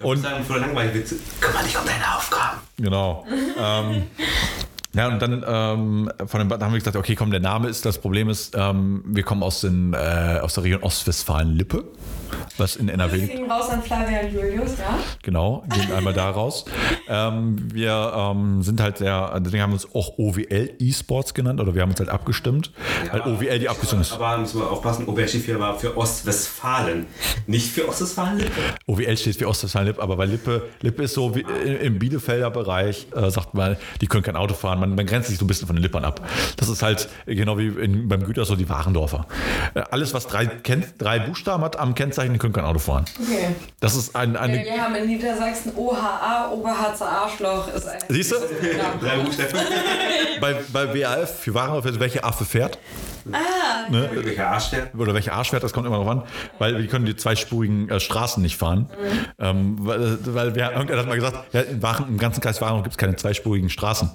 [0.01, 1.09] Und sagen, voll langweilig wird.
[1.41, 2.59] Kümmere dich um deine Aufgaben.
[2.77, 3.25] Genau.
[3.59, 4.03] ähm,
[4.93, 7.85] ja, und dann ähm, von dem, dann haben wir gesagt, okay, komm, der Name ist,
[7.85, 11.83] das Problem ist, ähm, wir kommen aus, den, äh, aus der Region Ostwestfalen-Lippe,
[12.57, 13.19] was in NRW.
[13.19, 14.97] Deswegen raus an Flavian Julius, ja?
[15.23, 16.65] Genau, gehen einmal da raus.
[17.09, 21.75] Ähm, wir ähm, sind halt sehr, deswegen haben wir uns auch OWL E-Sports genannt oder
[21.75, 22.71] wir haben uns halt abgestimmt,
[23.11, 24.13] weil OWL die Abkürzung ist.
[24.13, 27.05] Aber müssen wir aufpassen, hier war für Ostwestfalen.
[27.47, 28.51] Nicht für Ostwestfalen-Lippe.
[28.85, 31.41] OWL steht für Ostwestfalen-Lippe, aber weil Lippe, Lippe ist so wie
[31.81, 35.29] im im Bielefelder Bereich, äh, sagt man, die können kein Auto fahren, man, man grenzt
[35.29, 36.21] sich so ein bisschen von den Lippern ab.
[36.57, 39.25] Das ist halt genau wie in, beim Güter so die Warendorfer.
[39.73, 43.06] Äh, alles, was drei, kennt, drei Buchstaben hat am Kennzeichen, die können kein Auto fahren.
[43.22, 43.56] Okay.
[43.80, 44.64] Das ist ein, eine.
[44.64, 47.68] Wir haben in Niedersachsen OHA, Oberharzer Arschloch.
[47.73, 48.35] Ist ein Siehst du?
[49.02, 49.60] Drei Buchstaben.
[50.41, 52.77] Bei, bei WAF für Warendorf, welche Affe fährt?
[53.89, 54.10] Ne?
[54.14, 54.89] Welcher Arsch der?
[54.98, 56.23] oder welche Arschwert, das kommt immer drauf an,
[56.60, 58.89] weil wir können die zweispurigen äh, Straßen nicht fahren.
[59.39, 62.84] Ähm, weil, weil wir, irgendwer hat mal gesagt, ja, in Waren, im ganzen Kreis Waren
[62.84, 64.10] gibt es keine zweispurigen Straßen.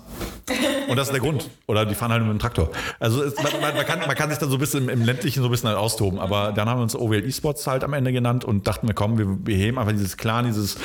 [0.89, 1.49] Und das ist der Grund.
[1.67, 2.71] Oder die fahren halt mit dem Traktor.
[2.99, 5.05] Also es, man, man, man, kann, man kann sich dann so ein bisschen im, im
[5.05, 6.19] ländlichen so ein bisschen halt austoben.
[6.19, 9.19] Aber dann haben wir uns OWL eSports halt am Ende genannt und dachten wir, komm,
[9.19, 10.79] wir, wir heben einfach dieses Clan, dieses,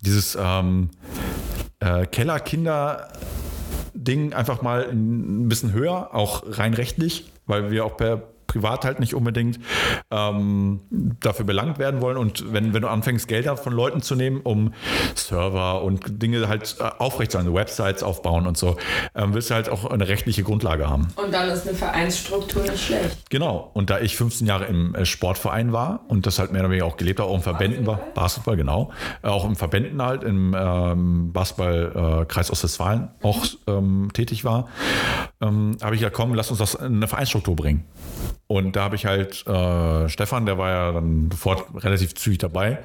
[0.00, 0.90] dieses ähm,
[1.80, 3.08] äh, Kellerkinder.
[3.94, 9.00] Ding einfach mal ein bisschen höher, auch rein rechtlich, weil wir auch per privat halt
[9.00, 9.58] nicht unbedingt
[10.10, 10.80] ähm,
[11.20, 12.16] dafür belangt werden wollen.
[12.16, 14.72] Und wenn, wenn du anfängst, Geld von Leuten zu nehmen, um
[15.14, 18.76] Server und Dinge halt äh, aufrechtzuerhalten, Websites aufbauen und so,
[19.14, 21.08] ähm, willst du halt auch eine rechtliche Grundlage haben.
[21.16, 23.30] Und dann ist eine Vereinsstruktur nicht schlecht.
[23.30, 23.70] Genau.
[23.72, 26.86] Und da ich 15 Jahre im äh, Sportverein war und das halt mehr oder weniger
[26.86, 28.92] auch gelebt habe, auch im Verbänden war, Basketball, genau,
[29.22, 34.68] äh, auch im Verbänden halt, im ähm, Basketball-Kreis Ostwestfalen auch ähm, tätig war,
[35.42, 37.84] ähm, habe ich ja komm, lass uns das in eine Vereinsstruktur bringen.
[38.46, 42.78] Und da habe ich halt äh, Stefan, der war ja dann sofort relativ zügig dabei,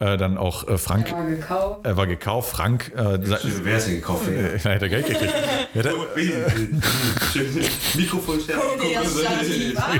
[0.00, 1.86] äh, dann auch äh, Frank, Mal gekauft.
[1.86, 3.18] er war gekauft, Frank, äh,
[3.62, 4.28] Wer ist denn gekauft?
[4.28, 5.32] äh, hat er Geld gekriegt.
[5.74, 5.92] Ja, der,
[7.94, 8.38] Mikrofon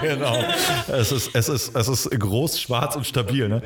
[0.01, 0.39] Genau.
[0.89, 3.48] Es ist, es, ist, es ist groß, schwarz und stabil.
[3.48, 3.62] Ne?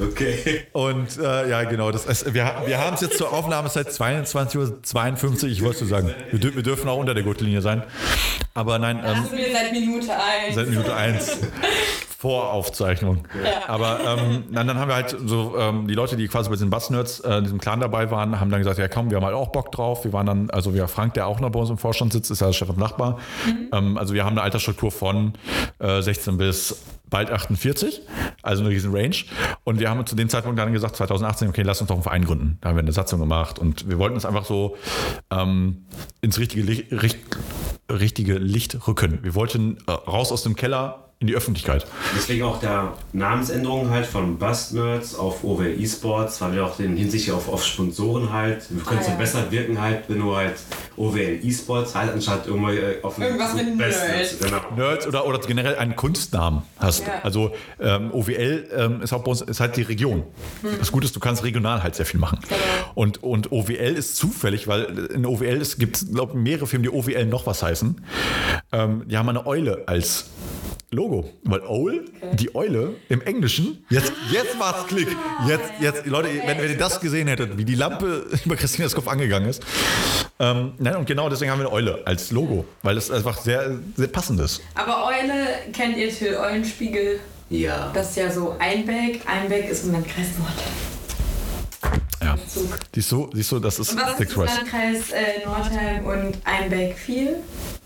[0.00, 0.66] Okay.
[0.72, 1.90] Und äh, ja, genau.
[1.90, 5.48] Das, es, wir wir haben es jetzt zur Aufnahme seit 22.52 Uhr.
[5.48, 7.82] Ich wollte sagen, wir, dür- wir dürfen auch unter der Gürtellinie sein.
[8.54, 10.54] Aber nein, ähm, Das wir seit Minute 1.
[10.54, 11.38] seit Minute 1.
[12.20, 13.26] Voraufzeichnung.
[13.66, 16.68] Aber ähm, dann, dann haben wir halt so, ähm, die Leute, die quasi bei den
[16.68, 19.34] Bass-Nerds, äh, in diesem Clan dabei waren, haben dann gesagt, ja komm, wir haben halt
[19.34, 20.04] auch Bock drauf.
[20.04, 22.40] Wir waren dann, also wir Frank, der auch noch bei uns im Vorstand sitzt, ist
[22.42, 23.18] ja Stefan Nachbar.
[23.72, 25.32] Ähm, also wir haben eine Altersstruktur von
[25.78, 28.02] äh, 16 bis bald 48,
[28.42, 29.16] also eine riesen Range.
[29.64, 32.24] Und wir haben zu dem Zeitpunkt dann gesagt, 2018, okay, lass uns doch einen Verein
[32.26, 32.58] gründen.
[32.60, 34.76] Da haben wir eine Satzung gemacht und wir wollten es einfach so
[35.30, 35.86] ähm,
[36.22, 37.18] ins richtige Licht, richt,
[37.90, 39.18] richtige Licht rücken.
[39.22, 41.86] Wir wollten äh, raus aus dem Keller in die Öffentlichkeit.
[42.16, 46.96] Deswegen auch der Namensänderung halt von Bust Nerds auf OWL Esports, weil wir auch in
[46.96, 49.14] Hinsicht auf, auf Sponsoren halt, wir können Ah, ja.
[49.16, 50.54] besser wirken halt, wenn du halt
[50.96, 53.76] OWL E-Sports heißt anstatt irgendwie auf dem Irgendwas mit.
[53.76, 54.40] Nerd.
[54.40, 54.59] Genau.
[54.76, 57.06] Nerds oder, oder generell einen Kunstnamen hast.
[57.06, 57.20] Ja.
[57.22, 60.24] Also ähm, OWL ähm, ist uns ist halt die Region.
[60.78, 62.38] Das Gute ist, du kannst regional halt sehr viel machen.
[62.48, 62.60] Genau.
[62.94, 67.26] Und, und OWL ist zufällig, weil in OWL es gibt glaube mehrere Firmen, die OWL
[67.26, 68.04] noch was heißen.
[68.72, 70.30] Ähm, die haben eine Eule als
[70.92, 71.30] Logo.
[71.44, 75.08] Weil Owl, die Eule im Englischen, jetzt, jetzt macht's Klick.
[75.46, 79.06] Jetzt, jetzt, Leute, wenn, wenn ihr das gesehen hättet, wie die Lampe über Christinas Kopf
[79.06, 79.62] angegangen ist.
[80.40, 83.78] Ähm, nein, und genau deswegen haben wir eine Eule als Logo, weil es einfach sehr,
[83.94, 84.62] sehr passend ist.
[84.74, 87.20] Aber Eule kennt ihr Till Eulenspiegel?
[87.50, 87.90] Ja.
[87.92, 89.20] Das ist ja so Einbeck.
[89.26, 92.00] Einbeck ist im Landkreis Nord.
[92.22, 92.36] Ja.
[92.94, 94.56] Siehst du, siehst du, das ist Und was ist das.
[94.56, 97.36] Landkreis äh, Nordheim und Einbeck viel?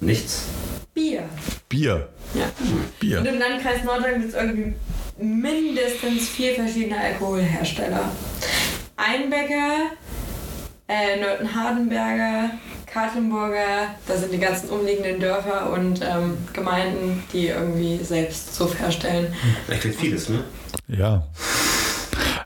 [0.00, 0.44] Nichts.
[0.92, 1.24] Bier.
[1.68, 2.08] Bier.
[2.34, 2.44] Ja.
[2.60, 3.18] Und Bier.
[3.18, 4.74] im Landkreis Nordheim gibt es irgendwie
[5.18, 8.10] mindestens vier verschiedene Alkoholhersteller.
[8.96, 9.90] Einbecker,
[10.88, 12.50] äh, Nörten-Hardenberger,
[12.86, 19.34] Katlenburger, da sind die ganzen umliegenden Dörfer und ähm, Gemeinden, die irgendwie selbst Suff herstellen.
[19.68, 20.44] Ich kenne vieles, ne?
[20.88, 21.24] Ja.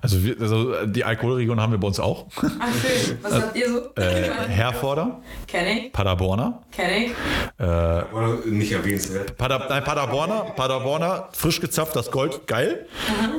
[0.01, 2.27] Also, wir, also die Alkoholregion haben wir bei uns auch.
[2.37, 3.95] Ach schön, was habt ihr so?
[4.01, 7.11] Äh, Herforder, Kenn ich, Paderborner, kenn ich.
[7.59, 9.37] äh, Oder nicht erwähnenswert.
[9.37, 12.87] Pader, nein, Paderborner, Paderborner, frisch gezapft, das Gold, geil.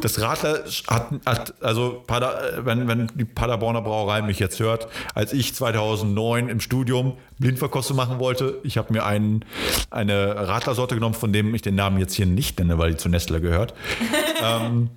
[0.02, 4.88] Das Radler hat, hat also Pader, äh, wenn, wenn die Paderborner Brauerei mich jetzt hört,
[5.16, 9.46] als ich 2009 im Studium Blindverkostung machen wollte, ich habe mir einen,
[9.90, 13.10] eine Radlersorte genommen, von dem ich den Namen jetzt hier nicht nenne, weil die zu
[13.10, 13.74] Nestle gehört.
[14.44, 14.90] ähm,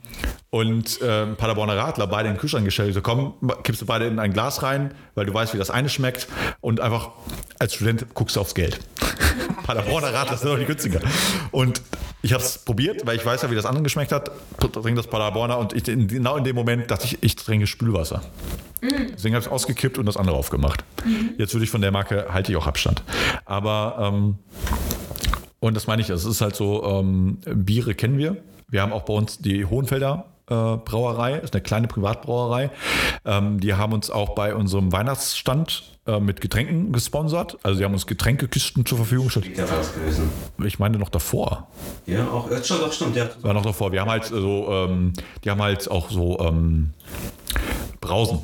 [0.51, 2.95] und ähm, Paderborner Radler, beide in den Kühlschrank gestellt.
[2.95, 5.89] So, komm, kippst du beide in ein Glas rein, weil du weißt, wie das eine
[5.89, 6.29] schmeckt.
[6.61, 7.11] Und einfach
[7.59, 8.81] als Student guckst du aufs Geld.
[9.63, 11.01] Paderborner Radler sind doch die günstiger.
[11.53, 11.81] Und
[12.23, 14.31] ich habe es probiert, weil ich weiß ja, wie das andere geschmeckt hat.
[14.59, 18.23] Trink das Paderborner und ich, genau in dem Moment dachte ich, ich trinke Spülwasser.
[18.81, 20.85] Deswegen habe ich es ausgekippt und das andere aufgemacht.
[21.39, 23.03] Jetzt würde ich von der Marke halte ich auch Abstand.
[23.45, 24.39] Aber ähm,
[25.61, 28.37] und das meine ich, es ist halt so, ähm, Biere kennen wir.
[28.69, 32.71] Wir haben auch bei uns die Hohenfelder äh, Brauerei, ist eine kleine Privatbrauerei.
[33.25, 37.59] Ähm, die haben uns auch bei unserem Weihnachtsstand äh, mit Getränken gesponsert.
[37.63, 39.47] Also die haben uns Getränkekisten zur Verfügung gestellt.
[40.65, 41.69] Ich meine noch davor.
[42.07, 42.51] Ja, auch.
[42.51, 43.17] Ja, schon, doch, stimmt.
[43.17, 43.31] Ja.
[43.43, 43.93] War noch davor.
[43.93, 45.13] Wir haben halt so, ähm,
[45.45, 46.91] die haben halt auch so ähm,
[48.01, 48.41] Brausen.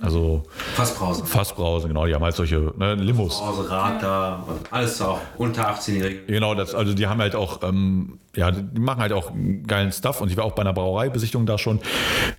[0.00, 0.42] Also
[0.74, 1.24] Fassbrause.
[1.26, 2.06] Fassbrausen, genau.
[2.06, 3.38] Die haben halt solche ne, Limos.
[3.38, 6.24] Brause, Radler, und alles auch unter 18-Jährige.
[6.26, 9.30] Genau, das, also die haben halt auch, ähm, ja, die machen halt auch
[9.66, 11.80] geilen Stuff und ich war auch bei einer Brauereibesichtigung da schon.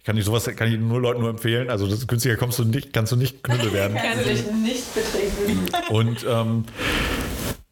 [0.04, 1.70] Kann ich sowas, kann ich nur Leuten nur empfehlen.
[1.70, 3.96] Also das günstiger kommst du nicht, kannst du nicht Knüppel werden.
[3.96, 5.70] Kannst du dich nicht betrinken.
[5.90, 6.66] Und ähm,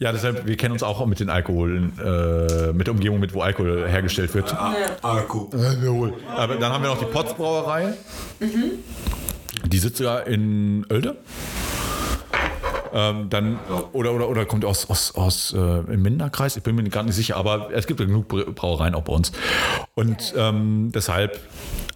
[0.02, 3.42] ja, deshalb, wir kennen uns auch mit den Alkoholen, äh, mit der Umgebung, mit wo
[3.42, 4.52] Alkohol hergestellt wird.
[5.04, 5.48] Akku.
[6.36, 7.94] Aber dann haben wir noch die Potts Brauerei.
[9.64, 11.18] Die sitzt ja in Oelde.
[12.92, 13.60] Ähm, dann,
[13.94, 15.58] oder, oder, oder kommt aus, aus, aus äh,
[15.94, 19.04] im Minderkreis, ich bin mir gar nicht sicher, aber es gibt ja genug Brauereien auch
[19.04, 19.32] bei uns.
[19.94, 21.40] Und ähm, deshalb,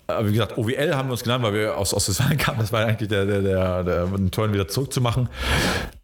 [0.07, 2.59] äh, wie gesagt, OWL haben wir uns genannt, weil wir aus Ostwestfalen kamen.
[2.59, 5.27] Das war eigentlich der, der, der, der den Turn wieder zurückzumachen.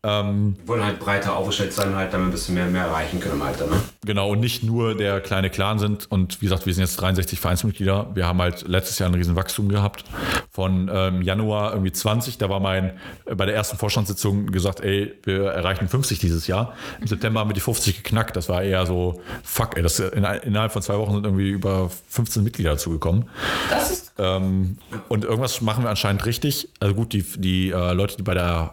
[0.03, 3.19] Ähm, Wir wollen halt breiter aufgestellt sein, halt, damit wir ein bisschen mehr, mehr erreichen
[3.19, 3.68] können im Alter.
[3.68, 3.76] Ne?
[4.03, 6.11] Genau, und nicht nur der kleine Clan sind.
[6.11, 8.10] Und wie gesagt, wir sind jetzt 63 Vereinsmitglieder.
[8.15, 10.03] Wir haben halt letztes Jahr ein riesen Wachstum gehabt.
[10.49, 12.94] Von ähm, Januar irgendwie 20, da war mein,
[13.26, 16.73] äh, bei der ersten Vorstandssitzung gesagt, ey, wir erreichen 50 dieses Jahr.
[16.99, 18.36] Im September haben wir die 50 geknackt.
[18.36, 21.91] Das war eher so, fuck, ey, das, in, innerhalb von zwei Wochen sind irgendwie über
[22.10, 23.30] 15 Mitglieder dazugekommen.
[23.69, 24.78] Das ist Ähm,
[25.10, 26.69] und irgendwas machen wir anscheinend richtig.
[26.80, 28.72] Also gut, die, die äh, Leute, die bei der,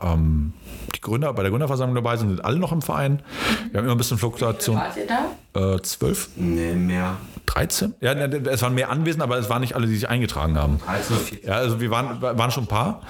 [0.99, 3.23] die Gründer, bei der Gründerversammlung dabei sind, sind alle noch im Verein.
[3.71, 4.77] Wir haben immer ein bisschen Fluktuation.
[4.77, 5.75] wart ihr da?
[5.75, 7.17] Äh, 12, Nee, mehr.
[7.47, 7.95] 13?
[8.01, 10.81] Ja, es waren mehr anwesend, aber es waren nicht alle, die sich eingetragen haben.
[10.85, 11.49] 13 oder 14.
[11.49, 13.01] Ja, also wir waren, waren schon ein paar.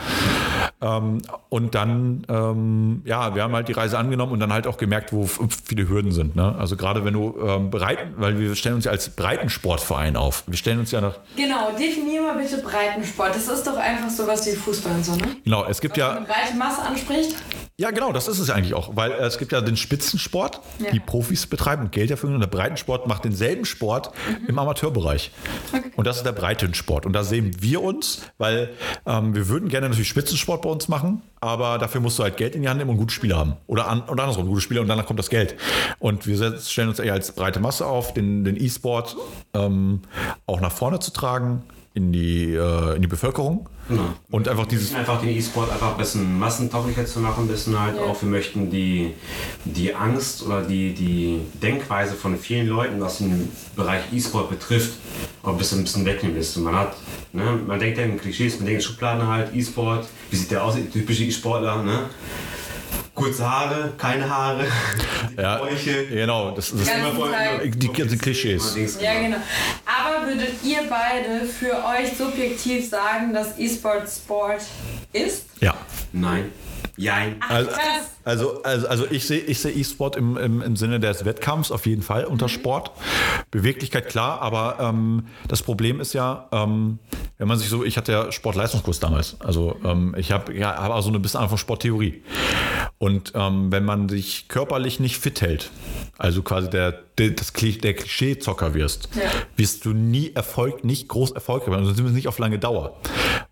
[0.81, 4.77] Ähm, und dann, ähm, ja, wir haben halt die Reise angenommen und dann halt auch
[4.77, 5.27] gemerkt, wo
[5.65, 6.37] viele Hürden sind.
[6.37, 6.55] Ne?
[6.57, 10.45] Also gerade wenn du ähm, bereit, weil wir stellen uns ja als Breitensportverein auf.
[10.47, 13.35] Wir stellen uns ja nach, Genau, definier mal bitte Breitensport.
[13.35, 15.37] Das ist doch einfach sowas wie Fußball und so, ne?
[15.43, 17.35] genau, es gibt Eine ja, breite Masse anspricht.
[17.81, 20.91] Ja genau, das ist es eigentlich auch, weil äh, es gibt ja den Spitzensport, Ja.
[20.91, 24.11] die Profis betreiben und Geld dafür und der Breitensport macht denselben Sport
[24.49, 25.31] im Amateurbereich.
[25.73, 25.93] Okay.
[25.97, 27.07] Und das ist der Breitensport.
[27.07, 28.71] Und da sehen wir uns, weil
[29.07, 32.57] ähm, wir würden gerne natürlich Spitzensport bei uns machen, aber dafür musst du halt Geld
[32.57, 33.57] in die Hand nehmen und gute Spieler haben.
[33.69, 35.55] Oder, an, oder andersrum, gute Spieler und danach kommt das Geld.
[36.01, 39.17] Und wir stellen uns eher als breite Masse auf, den E-Sport
[39.55, 40.03] ähm,
[40.47, 41.63] auch nach vorne zu tragen
[41.95, 43.69] in die, äh, in die Bevölkerung.
[44.31, 47.97] Und einfach dieses Einfach den E-Sport einfach ein bisschen massentauglicher zu machen, ein bisschen halt
[47.97, 48.03] Ja.
[48.03, 49.15] auch, wir möchten die,
[49.65, 54.93] die Angst oder die, die Denkweise von vielen Leuten, was den Bereich E-Sport betrifft,
[55.43, 56.55] auch ein bisschen, ein bisschen wegnehmen ist.
[56.59, 56.97] Man hat,
[57.33, 60.63] ne, man denkt ja in Klischees, man denkt in Schubladen halt, E-Sport, wie sieht der
[60.65, 62.01] aus, typische E-Sportler, ne?
[63.19, 64.67] Kurze Haare, keine Haare,
[65.37, 66.07] Ja, Bräuche.
[66.07, 66.53] genau.
[66.53, 67.63] Das, das Ganz Immer Tag.
[67.63, 68.75] die, die ganzen Klischees.
[69.01, 69.37] Ja, genau.
[69.87, 74.63] Aber würdet ihr beide für euch subjektiv sagen, dass E-Sport Sport
[75.13, 75.47] ist?
[75.61, 75.75] Ja.
[76.13, 76.51] Nein.
[76.99, 77.37] Jein.
[77.49, 77.71] Also,
[78.25, 81.87] also, also, also ich sehe ich sehe E-Sport im, im, im Sinne des Wettkampfs auf
[81.87, 82.91] jeden Fall unter Sport.
[83.51, 86.99] Beweglichkeit klar, aber ähm, das Problem ist ja, ähm,
[87.39, 90.91] wenn man sich so, ich hatte ja Sportleistungskurs damals, also ähm, ich habe ja hab
[90.91, 92.23] auch so ein bisschen einfach Sporttheorie.
[92.99, 95.71] Und ähm, wenn man sich körperlich nicht fit hält,
[96.19, 99.31] also quasi der, der, das, der Klischee-Zocker wirst, Ja.
[99.57, 102.97] wirst du nie Erfolg, nicht groß Erfolg haben, also zumindest nicht auf lange Dauer.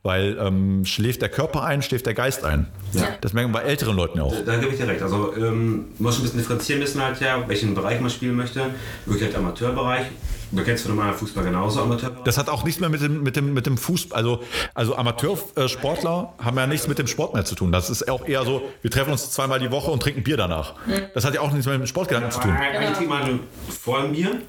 [0.02, 2.66] Weil ähm, schläft der Körper ein, schläft der Geist ein.
[2.92, 3.08] Ja.
[3.20, 4.34] Das wir bei älteren Leuten auch.
[4.44, 5.02] Da gebe ich dir recht.
[5.02, 8.62] Also ähm, man muss ein bisschen differenzieren müssen halt ja, welchen Bereich man spielen möchte.
[9.04, 10.06] Wirklich halt Amateurbereich.
[10.52, 12.24] Du kennst von normaler Fußball genauso Amateurbereich.
[12.24, 14.16] Das hat auch nichts mehr mit dem, mit dem, mit dem Fußball.
[14.16, 14.42] Also,
[14.74, 17.72] also Amateursportler haben ja nichts mit dem Sport mehr zu tun.
[17.72, 20.74] Das ist auch eher so, wir treffen uns zweimal die Woche und trinken Bier danach.
[21.14, 22.52] Das hat ja auch nichts mehr mit dem Sportgedanken zu tun.
[22.52, 24.40] Eigentlich trinkt man vor ein Bier,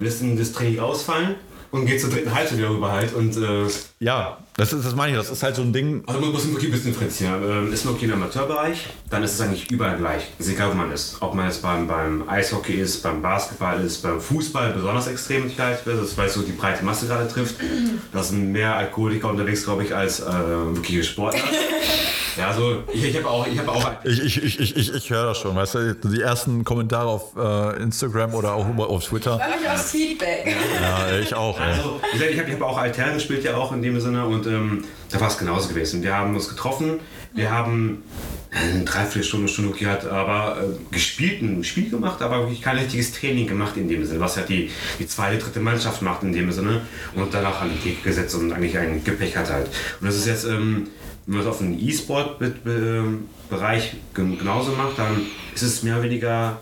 [0.00, 1.36] lässt das Training ausfallen
[1.70, 3.14] und geht zur dritten Halbzeit wieder rüber halt.
[3.14, 3.66] Und äh,
[4.00, 5.18] Ja, das, ist, das meine ich.
[5.18, 6.02] Das ist halt so ein Ding.
[6.06, 7.42] also man muss wirklich ein bisschen differenzieren.
[7.42, 10.22] Ähm, ist man okay im Amateurbereich, dann ist es eigentlich überall gleich.
[10.38, 11.16] Ist egal, wo man ist.
[11.20, 15.80] Ob man jetzt beim, beim Eishockey ist, beim Basketball ist, beim Fußball besonders extrem Sicherheit.
[15.86, 17.56] Das weil es so die breite Masse gerade trifft.
[18.12, 21.40] Da sind mehr Alkoholiker unterwegs, glaube ich, als äh, wirkliche Sportler.
[22.36, 25.10] ja, also ich, ich habe auch, ich habe auch Ich, ich, ich, ich, ich, ich
[25.10, 25.54] höre das schon.
[25.54, 29.38] Weißt du, die ersten Kommentare auf äh, Instagram oder auch auf Twitter.
[29.38, 30.56] Freue mich aufs Feedback.
[30.80, 31.59] Ja, ich auch.
[31.60, 34.46] Also, wie gesagt, ich habe hab auch Altern gespielt ja auch in dem Sinne und
[34.46, 36.02] ähm, da war es genauso gewesen.
[36.02, 37.00] Wir haben uns getroffen,
[37.34, 38.02] wir haben
[38.50, 42.78] äh, eine Dreiviertelstunde, Stunde okay, hat aber äh, gespielt, ein Spiel gemacht, aber wirklich kein
[42.78, 46.32] richtiges Training gemacht in dem Sinne, was halt die, die zweite, dritte Mannschaft macht in
[46.32, 46.82] dem Sinne
[47.14, 49.68] und danach an die Theke gesetzt und eigentlich ein Gepäck hat halt.
[50.00, 50.88] Und das ist jetzt, ähm,
[51.26, 55.20] wenn man es auf den E-Sport-Bereich genauso macht, dann
[55.54, 56.58] ist es mehr oder weniger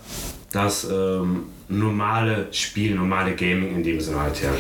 [0.53, 4.51] das ähm, normale Spiel, normale Gaming in dem Sinne halt, ja.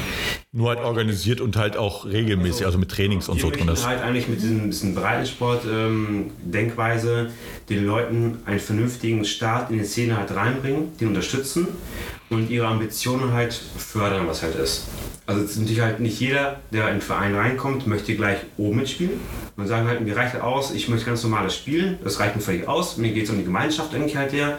[0.51, 3.87] Nur halt organisiert und halt auch regelmäßig, also mit Trainings und so drin ist.
[3.87, 7.29] halt eigentlich mit diesem, diesem Breitensport-Denkweise
[7.69, 11.69] den Leuten einen vernünftigen Start in die Szene halt reinbringen, die unterstützen
[12.31, 14.87] und ihre Ambitionen halt fördern, was halt ist.
[15.27, 18.79] Also es ist natürlich halt nicht jeder, der in den Verein reinkommt, möchte gleich oben
[18.79, 19.21] mitspielen.
[19.57, 22.41] Und sagen halt, mir reicht halt aus, ich möchte ganz normales spielen, das reicht mir
[22.41, 24.57] völlig aus, mir geht es um die Gemeinschaft eigentlich halt her,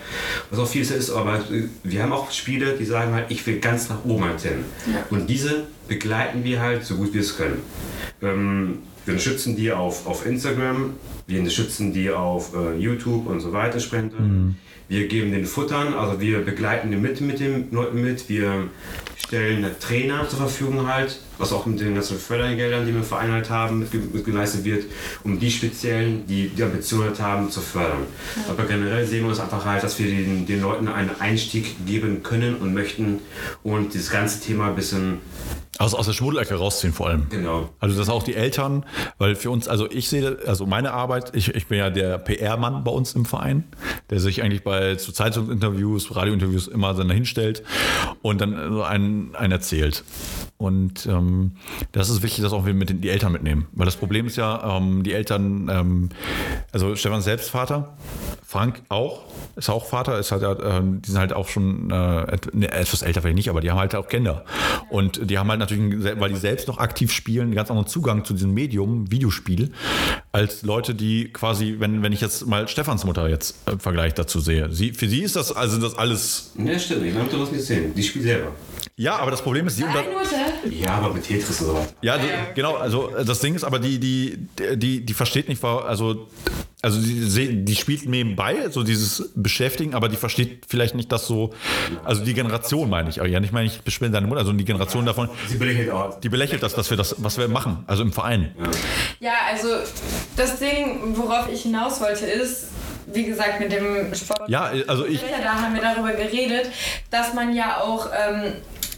[0.51, 1.41] was auch vieles ist, aber
[1.83, 4.63] wir haben auch Spiele, die sagen halt, ich will ganz nach oben halt hin.
[5.09, 7.61] Und diese begleiten wir halt so gut wir es können.
[8.21, 10.93] Ähm, wir unterstützen die auf, auf Instagram,
[11.27, 14.57] wir unterstützen die auf äh, YouTube und so weiter, Spenden.
[14.89, 18.27] Wir geben den Futtern, also wir begleiten die mit, mit den Leuten mit.
[18.27, 18.69] Wir
[19.15, 23.31] stellen Trainer zur Verfügung halt, was auch mit den ganzen Fördergeldern, die wir im Verein
[23.31, 24.85] halt haben, mit, mit geleistet wird,
[25.23, 28.07] um die Speziellen, die die Ambitionen halt haben, zu fördern.
[28.49, 32.23] Aber generell sehen wir uns einfach halt, dass wir den, den Leuten einen Einstieg geben
[32.23, 33.19] können und möchten
[33.61, 35.19] und dieses ganze Thema ein bisschen,
[35.77, 37.27] Also aus der Schmuddelecke rausziehen vor allem.
[37.29, 38.83] genau, Also das auch die Eltern,
[39.19, 42.83] weil für uns, also ich sehe, also meine Arbeit, ich, ich bin ja der PR-Mann
[42.83, 43.63] bei uns im Verein,
[44.09, 47.63] der sich eigentlich bei zu Zeitungsinterviews, Radiointerviews immer dann hinstellt
[48.21, 50.03] und dann so einen, einen erzählt.
[50.57, 51.53] Und ähm,
[51.93, 53.67] das ist wichtig, dass auch wir mit den, die Eltern mitnehmen.
[53.71, 56.09] Weil das Problem ist ja, ähm, die Eltern, ähm,
[56.73, 57.95] also Stefan ist selbst Vater,
[58.45, 59.23] Frank auch,
[59.55, 63.21] ist auch Vater, ist halt, ähm, die sind halt auch schon äh, ne, etwas älter
[63.21, 64.43] vielleicht nicht, aber die haben halt auch Kinder.
[64.89, 68.25] Und die haben halt natürlich, weil die selbst noch aktiv spielen, einen ganz anderen Zugang
[68.25, 69.71] zu diesem Medium, Videospiel,
[70.31, 74.39] als Leute, die quasi, wenn, wenn ich jetzt mal Stefans Mutter jetzt äh, Vergleich dazu
[74.39, 74.68] sehe.
[74.71, 76.51] Sie, für sie ist das, also das alles.
[76.57, 77.05] Ja, stimmt.
[77.05, 77.93] Ich habe das nicht gesehen.
[77.93, 78.51] Die spielt selber.
[78.95, 79.99] Ja, aber das Problem ist, sie unter.
[79.99, 80.69] Eine Mutter?
[80.69, 81.87] Ja, aber mit Tetris so weiter.
[82.01, 84.37] Ja, also, genau, also das Ding ist aber, die, die,
[84.75, 86.27] die, die versteht nicht, also,
[86.81, 91.53] also die, die spielt nebenbei, so dieses Beschäftigen, aber die versteht vielleicht nicht das so,
[92.03, 94.65] also die Generation meine ich, aber ja nicht meine ich beschweren seine Mutter, sondern die
[94.65, 96.19] Generation davon, Sie belächelt auch.
[96.19, 98.53] die belächelt das, dass wir das, was wir machen, also im Verein.
[99.21, 99.69] Ja, also
[100.35, 102.67] das Ding, worauf ich hinaus wollte, ist,
[103.13, 104.49] wie gesagt, mit dem Sport.
[104.49, 106.71] Ja, also ich, Da haben wir darüber geredet,
[107.09, 108.53] dass man ja auch ähm,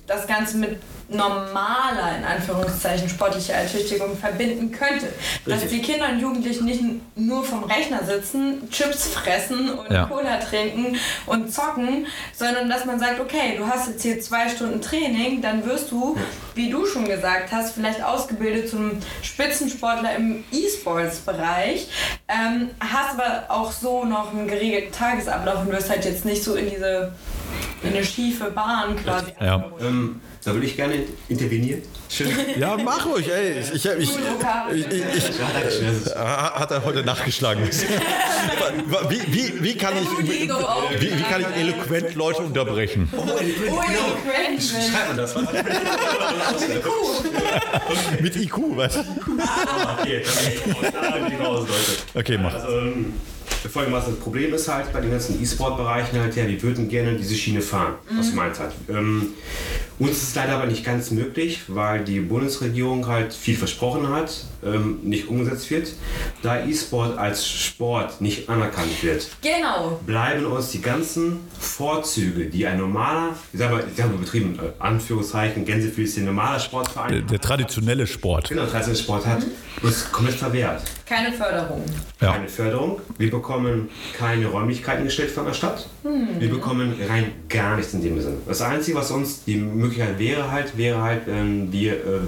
[0.07, 0.79] das Ganze mit
[1.15, 5.07] normaler, in Anführungszeichen, sportlicher Ertüchtigung verbinden könnte.
[5.45, 5.81] Dass Richtig.
[5.81, 6.81] die Kinder und Jugendlichen nicht
[7.15, 10.05] nur vom Rechner sitzen, Chips fressen und Ja.
[10.05, 14.81] Cola trinken und zocken, sondern dass man sagt, okay, du hast jetzt hier zwei Stunden
[14.81, 16.17] Training, dann wirst du,
[16.55, 21.87] wie du schon gesagt hast, vielleicht ausgebildet zum Spitzensportler im E-Sports-Bereich,
[22.27, 26.55] ähm, hast aber auch so noch einen geregelten Tagesablauf und wirst halt jetzt nicht so
[26.55, 27.11] in diese
[27.83, 29.33] eine schiefe Bahn quasi.
[29.39, 29.65] Ja.
[29.81, 30.95] Ähm, da würde ich gerne
[31.29, 31.81] intervenieren.
[32.09, 32.31] Schön.
[32.59, 33.59] Ja, mach ruhig, ey.
[33.59, 34.09] Ich, ich, ich,
[34.73, 37.63] ich, ich, ich hat er heute nachgeschlagen.
[39.09, 40.49] Wie, wie, wie, kann ich, wie,
[41.01, 43.07] wie kann ich eloquent Leute unterbrechen?
[43.15, 44.61] Oh, Oh, eloquent.
[44.61, 45.35] Schreibt man das?
[48.19, 48.97] Mit IQ, was?
[48.97, 50.23] Okay,
[50.91, 52.01] da bin ich raus, Leute.
[52.15, 52.55] Okay, mach.
[53.63, 57.15] Ähm, folgendermaßen, das Problem ist halt bei den ganzen E-Sport-Bereichen halt, ja, die würden gerne
[57.15, 58.73] diese Schiene fahren, was gemeint hat.
[58.89, 59.29] Ähm,
[59.99, 64.45] uns ist es leider aber nicht ganz möglich, weil die Bundesregierung halt viel versprochen hat,
[64.65, 65.93] ähm, nicht umgesetzt wird.
[66.41, 69.99] Da E-Sport als Sport nicht anerkannt wird, Genau.
[70.05, 74.71] bleiben uns die ganzen Vorzüge, die ein normaler, ich sag mal, ich habe betrieben, äh,
[74.79, 78.49] Anführungszeichen, Gänsefüßchen, normaler Sportverein, Der, der traditionelle Sport.
[78.49, 78.65] genau,
[78.95, 79.43] Sport hat,
[79.83, 80.81] uns komplett verwehrt
[81.11, 81.83] Keine Förderung.
[82.21, 82.31] Ja.
[82.31, 83.01] keine Förderung.
[83.17, 85.89] Wir bekommen keine Räumlichkeiten gestellt von der Stadt.
[86.39, 88.37] Wir bekommen rein gar nichts in dem Sinne.
[88.47, 92.19] Das Einzige, was uns die Möglichkeit wäre halt, wäre halt, ähm, wir äh,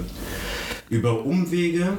[0.90, 1.94] über Umwege,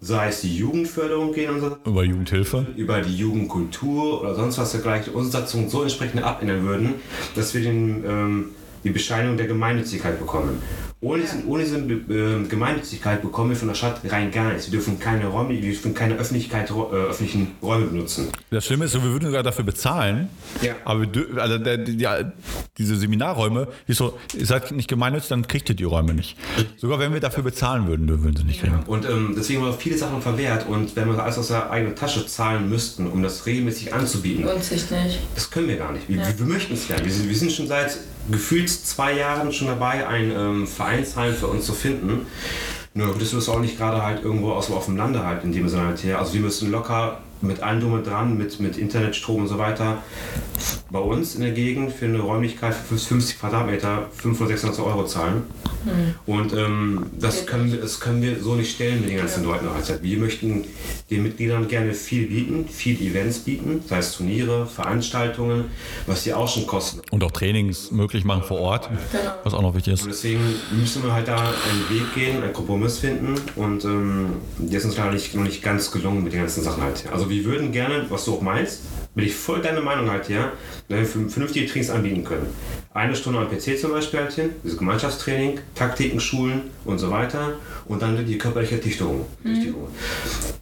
[0.00, 2.64] sei es die Jugendförderung gehen und so, Über Jugendhilfe.
[2.76, 6.94] über die Jugendkultur oder sonst was dergleichen unsere Satzung so entsprechend abändern würden,
[7.34, 8.44] dass wir den, ähm,
[8.84, 10.62] die Bescheinigung der Gemeinnützigkeit bekommen.
[11.02, 14.66] Ohne, diesen, ohne diese äh, Gemeinnützigkeit bekommen wir von der Stadt rein gar nichts.
[14.66, 18.28] Wir dürfen keine Räume, wir dürfen keine Öffentlichkeit, äh, öffentlichen Räume benutzen.
[18.50, 20.28] Das Schlimme ist, so, wir würden sogar dafür bezahlen,
[20.60, 20.74] Ja.
[20.84, 22.06] aber wir, also der, die, die,
[22.76, 26.36] diese Seminarräume, ist so, ihr seid nicht gemeinnützig, dann kriegt ihr die Räume nicht.
[26.76, 28.80] Sogar wenn wir dafür bezahlen würden, würden sie nicht kriegen.
[28.86, 31.96] Und ähm, deswegen haben wir viele Sachen verwehrt und wenn wir alles aus der eigenen
[31.96, 35.18] Tasche zahlen müssten, um das regelmäßig anzubieten, Lohnt sich nicht.
[35.34, 36.06] das können wir gar nicht.
[36.10, 37.04] Wir, wir, wir möchten es gerne.
[37.06, 37.96] Wir sind, wir sind schon seit
[38.30, 42.26] gefühlt zwei Jahren schon dabei, ein ähm, Vereinsheim für uns zu finden.
[42.94, 45.86] Nur das ist auch nicht gerade halt irgendwo aus, dem Lande halt in dem Sinne
[45.86, 46.18] halt her.
[46.18, 49.58] Also wir müssen locker mit allem drum und dran, mit, mit Internet, Strom und so
[49.58, 50.02] weiter,
[50.90, 55.42] bei uns in der Gegend für eine Räumlichkeit für 50 Quadratmeter 500, 600 Euro zahlen.
[56.26, 59.68] Und ähm, das, können wir, das können wir so nicht stellen mit den ganzen Leuten.
[59.68, 60.64] Also wir möchten
[61.10, 65.66] den Mitgliedern gerne viel bieten, viel Events bieten, sei es Turniere, Veranstaltungen,
[66.06, 67.00] was die auch schon kosten.
[67.10, 68.90] Und auch Trainings möglich machen vor Ort,
[69.42, 70.02] was auch noch wichtig ist.
[70.02, 70.40] Und deswegen
[70.78, 74.26] müssen wir halt da einen Weg gehen, einen Kompromiss finden und ähm,
[74.58, 77.04] der ist uns leider nicht, noch nicht ganz gelungen mit den ganzen Sachen halt.
[77.10, 78.82] Also wir würden gerne, was du auch meinst,
[79.14, 80.28] bin ich voll deine Meinung halt
[80.88, 82.46] wenn wir vernünftige Trainings anbieten können.
[82.92, 87.54] Eine Stunde am PC zum Beispiel halt hin, dieses Gemeinschaftstraining, Taktiken, Schulen und so weiter
[87.86, 89.26] und dann die körperliche Dichtung.
[89.44, 89.88] Dichtung.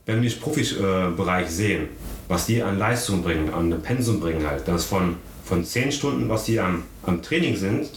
[0.07, 1.89] Wenn wir den Profibereich sehen,
[2.29, 6.45] was die an Leistung bringen, an Pensum bringen halt, das von, von 10 Stunden, was
[6.45, 7.89] die am, am Training sind,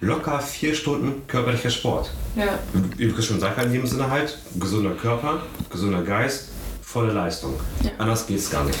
[0.00, 2.10] locker 4 Stunden körperlicher Sport.
[2.36, 2.58] Ja.
[2.96, 6.48] Wie schon halt in dem Sinne halt, gesunder Körper, gesunder Geist,
[6.94, 7.54] volle Leistung.
[7.98, 8.78] Anders geht es gar nicht.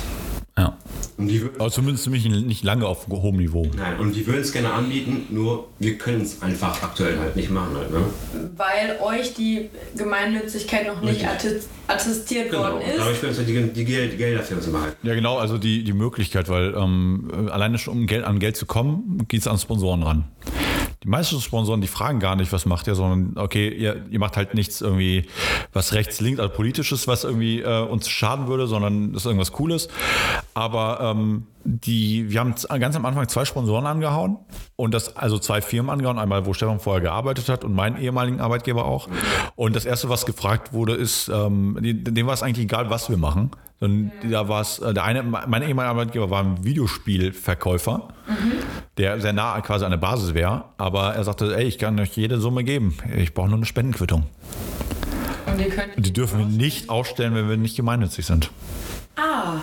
[0.56, 0.76] Ja.
[1.18, 3.66] Und die, Aber zumindest nicht, nicht lange auf hohem Niveau.
[3.76, 7.50] nein, und die würden es gerne anbieten, nur wir können es einfach aktuell halt nicht
[7.50, 8.00] machen halt, ne?
[8.56, 11.28] Weil euch die Gemeinnützigkeit noch nicht Richtig.
[11.28, 12.62] attest attestiert Genau.
[12.62, 12.98] worden ist.
[12.98, 14.96] Dadurch würden wir die, die, die Gelder für uns behalten.
[15.06, 18.64] Ja, genau, also die, die Möglichkeit, weil ähm, alleine schon um Geld, an Geld zu
[18.66, 20.24] kommen, geht es an Sponsoren ran.
[21.04, 24.38] Die meisten Sponsoren, die fragen gar nicht, was macht ihr, sondern okay, ihr, ihr macht
[24.38, 25.26] halt nichts irgendwie,
[25.74, 29.52] was rechts, links, also politisches, was irgendwie äh, uns schaden würde, sondern das ist irgendwas
[29.52, 29.88] Cooles.
[30.54, 34.38] Aber ähm, die, wir haben ganz am Anfang zwei Sponsoren angehauen
[34.76, 38.40] und das, also zwei Firmen angehauen, einmal, wo Stefan vorher gearbeitet hat und meinen ehemaligen
[38.40, 39.08] Arbeitgeber auch.
[39.56, 43.18] Und das erste, was gefragt wurde, ist, ähm, dem war es eigentlich egal, was wir
[43.18, 43.50] machen.
[43.80, 48.08] Sondern da war es, äh, der eine, mein ehemaliger Arbeitgeber war ein Videospielverkäufer,
[48.96, 52.16] der sehr nah quasi an der Basis wäre, aber er sagte, ey, ich kann euch
[52.16, 52.96] jede Summe geben.
[53.16, 54.24] Ich brauche nur eine Spendenquittung.
[55.46, 58.50] Und die Die dürfen wir nicht ausstellen, wenn wir nicht gemeinnützig sind.
[59.16, 59.58] Ah,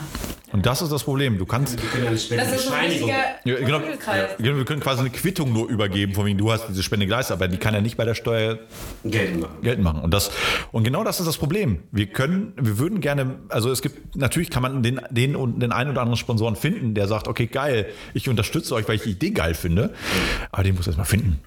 [0.53, 1.37] Und das ist das Problem.
[1.37, 3.07] Du kannst, Wir können eine das ist ein richtiger
[3.43, 3.79] ja, genau,
[4.37, 7.35] genau, wir können quasi eine Quittung nur übergeben, von wegen du hast diese Spende geleistet,
[7.35, 8.59] aber die kann ja nicht bei der Steuer
[9.03, 9.55] Geld machen.
[9.61, 10.01] Geld machen.
[10.01, 10.31] Und, das,
[10.71, 11.79] und genau das ist das Problem.
[11.91, 15.71] Wir können, wir würden gerne, also es gibt, natürlich kann man den, den und den
[15.71, 19.11] einen oder anderen Sponsoren finden, der sagt, okay, geil, ich unterstütze euch, weil ich die
[19.11, 19.93] Idee geil finde,
[20.51, 21.39] aber den muss erst mal finden.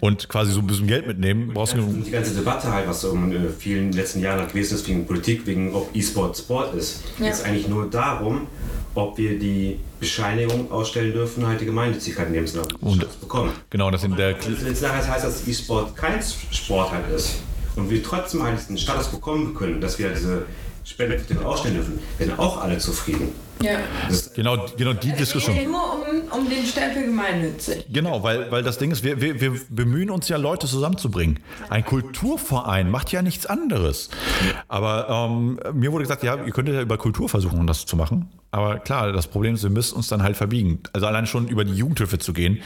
[0.00, 3.12] Und quasi so ein bisschen Geld mitnehmen, brauchst du Die ganze Debatte halt, was so
[3.12, 7.26] in äh, vielen letzten Jahren gewesen ist, wegen Politik, wegen ob E-Sport Sport ist, Ja.
[7.26, 8.41] geht es eigentlich nur darum,
[8.94, 13.52] ob wir die Bescheinigung ausstellen dürfen, halt die Gemeinnützigkeit in dem Sinne Und- bekommen.
[13.70, 16.20] Genau, das sind der, nachher heißt, dass E-Sport kein
[16.50, 17.36] Sport halt ist
[17.76, 20.44] und wir trotzdem halt diesen Status bekommen können, dass wir diese
[20.84, 23.28] Spendenquittung ausstellen dürfen, werden auch alle zufrieden.
[23.62, 23.78] Ja.
[24.34, 25.56] Genau, genau die Diskussion.
[25.64, 27.86] Nur um, um den Stempel gemeinnützig.
[27.92, 31.40] Genau, weil, weil das Ding ist, wir, wir, wir bemühen uns ja, Leute zusammenzubringen.
[31.68, 34.10] Ein Kulturverein macht ja nichts anderes.
[34.68, 38.28] Aber ähm, mir wurde gesagt, ja, ihr könntet ja über Kultur versuchen, das zu machen.
[38.54, 40.80] Aber klar, das Problem ist, wir müssen uns dann halt verbiegen.
[40.92, 42.60] Also allein schon über die Jugendhilfe zu gehen,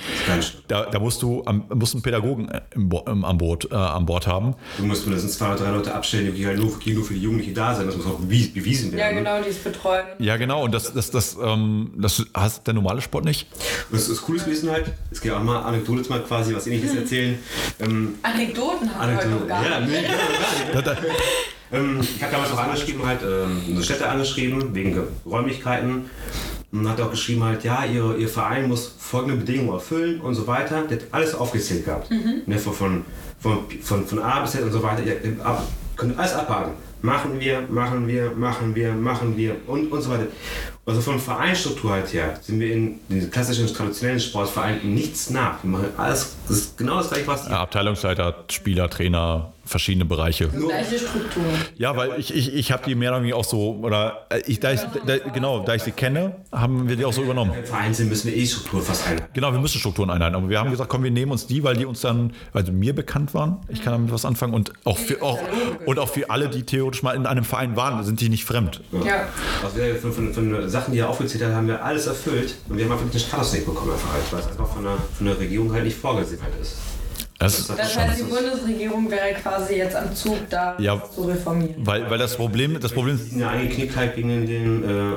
[0.67, 4.05] da, da musst du am, musst einen Pädagogen äh, im, im, an, Bord, äh, an
[4.05, 4.55] Bord haben.
[4.79, 7.21] Du musst mindestens zwei oder drei Leute abstellen, die halt nur, die nur für die
[7.21, 7.87] Jugendlichen da sind.
[7.87, 9.19] Das muss auch bewies- bewiesen Ja, werden.
[9.19, 10.05] genau, die es betreuen.
[10.19, 10.65] Ja, genau.
[10.65, 13.47] Und das, das, das, ähm, das hast der normale Sport nicht.
[13.89, 14.93] Und das ist cool gewesen halt.
[15.13, 17.39] Es geht auch mal Anekdote jetzt mal quasi was ähnliches erzählen.
[17.79, 19.93] Ähm, Anekdoten haben wir heute noch gar Ja, nicht.
[19.93, 21.03] nee, ja, gar nicht.
[21.73, 26.11] Ähm, ich habe damals auch angeschrieben, halt, ähm, eine Städte angeschrieben, wegen Ge- Räumlichkeiten.
[26.73, 30.47] Und hat auch geschrieben, halt, ja, ihr, ihr Verein muss folgende Bedingungen erfüllen und so
[30.47, 30.83] weiter.
[30.83, 32.11] Der hat alles aufgezählt gehabt.
[32.47, 33.05] Ne, von, von,
[33.83, 35.03] von, von, A bis Z und so weiter.
[35.05, 35.63] Ihr ab,
[35.97, 36.73] könnt alles abhaken.
[37.03, 40.27] Machen wir, machen wir, machen wir, machen wir und, und so weiter.
[40.87, 45.63] Also von Vereinsstruktur halt her sind wir in den klassischen, traditionellen Sportvereinen nichts nach.
[45.63, 50.49] Wir machen alles, das ist genau das gleiche, was die Abteilungsleiter, Spieler, Trainer, verschiedene Bereiche.
[50.49, 51.45] Gleiche Struktur.
[51.77, 54.61] Ja, weil ich, ich, ich habe die mehr oder weniger auch so, oder äh, ich,
[54.61, 57.53] da ich, da, genau, da ich sie kenne, haben wir die auch so übernommen.
[57.65, 59.27] Verein sind, müssen wir eh Struktur fast einhalten.
[59.35, 60.37] Genau, wir müssen Strukturen einhalten.
[60.37, 62.95] Aber wir haben gesagt, komm, wir nehmen uns die, weil die uns dann, also mir
[62.95, 63.59] bekannt waren.
[63.69, 65.39] Ich kann damit was anfangen und auch für, auch,
[65.85, 68.81] und auch für alle, die theoretisch mal in einem Verein waren, sind die nicht fremd.
[69.05, 69.29] Ja.
[69.65, 72.77] Also wir von, von, von Sachen, die er aufgezählt hat, haben wir alles erfüllt und
[72.79, 75.39] wir haben einfach den Status nicht bekommen, einfach weil es einfach von der, von der
[75.39, 76.77] Regierung halt nicht vorgesehen halt ist.
[77.39, 81.03] Das ist, Das heißt, die Bundesregierung wäre quasi jetzt am Zug, da Ja.
[81.15, 81.75] zu reformieren.
[81.87, 85.17] weil, weil das Problem, das Problem Die sind ja eingeknickt halt gegen den äh,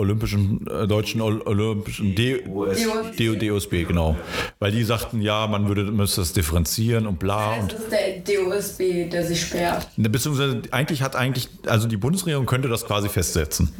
[0.00, 2.78] Olympischen, äh, deutschen Ol Olympischen D US.
[3.18, 4.16] D DOSB, genau.
[4.58, 7.54] Weil die sagten, ja, man würde müsste das differenzieren und bla.
[7.60, 9.88] Und Das ist der DOSB, der sich sperrt.
[9.96, 13.72] Ne, Beziehungsweise eigentlich hat eigentlich, also die Bundesregierung könnte das quasi festsetzen.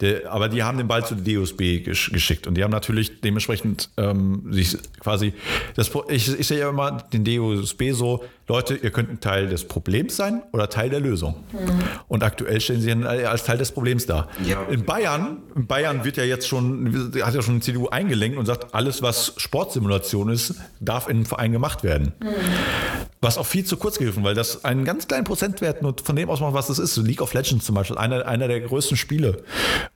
[0.00, 3.90] Der, aber die haben den Ball zu DOSB gesch geschickt und die haben natürlich dementsprechend
[3.96, 5.32] ähm, sich quasi,
[5.76, 9.48] das, Pro- ich, ich sehe ja immer den DOSB so, Leute, ihr könnt ein Teil
[9.48, 11.36] des Problems sein oder Teil der Lösung.
[12.08, 14.28] Und aktuell stellen sie ihn als Teil des Problems dar.
[14.46, 14.62] Ja.
[14.70, 18.46] In Bayern, in Bayern wird ja jetzt schon, hat ja schon die CDU eingelenkt und
[18.46, 22.12] sagt, alles was Sportsimulation ist, darf in einem Verein gemacht werden.
[23.20, 26.28] Was auch viel zu kurz gegriffen, weil das einen ganz kleinen Prozentwert nur von dem
[26.28, 26.94] ausmacht, was das ist.
[26.94, 29.44] So League of Legends zum Beispiel, einer, einer der größten Spiele.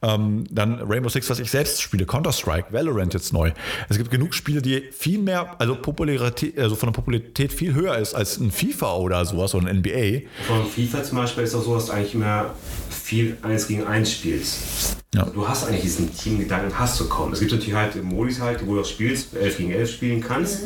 [0.01, 3.51] Ähm, dann Rainbow Six, was ich selbst spiele, Counter-Strike, Valorant jetzt neu.
[3.89, 7.99] Es gibt genug Spiele, die viel mehr, also Popularität, also von der Popularität viel höher
[7.99, 10.29] ist als ein FIFA oder sowas oder ein NBA.
[10.47, 12.55] Von FIFA zum Beispiel ist auch so, dass du eigentlich immer
[13.07, 14.97] viel 1 gegen 1 spielst.
[15.15, 15.27] Ja.
[15.27, 17.33] Du hast eigentlich diesen Teamgedanken, hast du kaum.
[17.33, 20.65] Es gibt natürlich halt Modis halt, wo du auch spielst, 11 gegen 11 spielen kannst.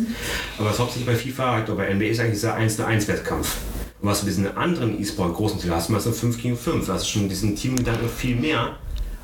[0.57, 3.09] Aber was hauptsächlich bei FIFA halt, oder bei NBA ist eigentlich dieser 1 zu 1
[3.09, 3.59] Wettkampf.
[4.01, 6.87] Und was du bei diesen anderen E-Sport großen Titel hast, du meistens 5 gegen 5.
[6.87, 8.77] Da hast du schon diesen Teamgedanken viel mehr,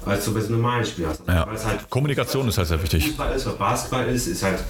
[0.04, 1.22] als du bei so normalen Spielen hast.
[1.26, 1.46] Ja.
[1.46, 3.06] Weil es halt Kommunikation ist halt sehr wichtig.
[3.06, 4.62] Fußball ist, was Basketball ist, ist halt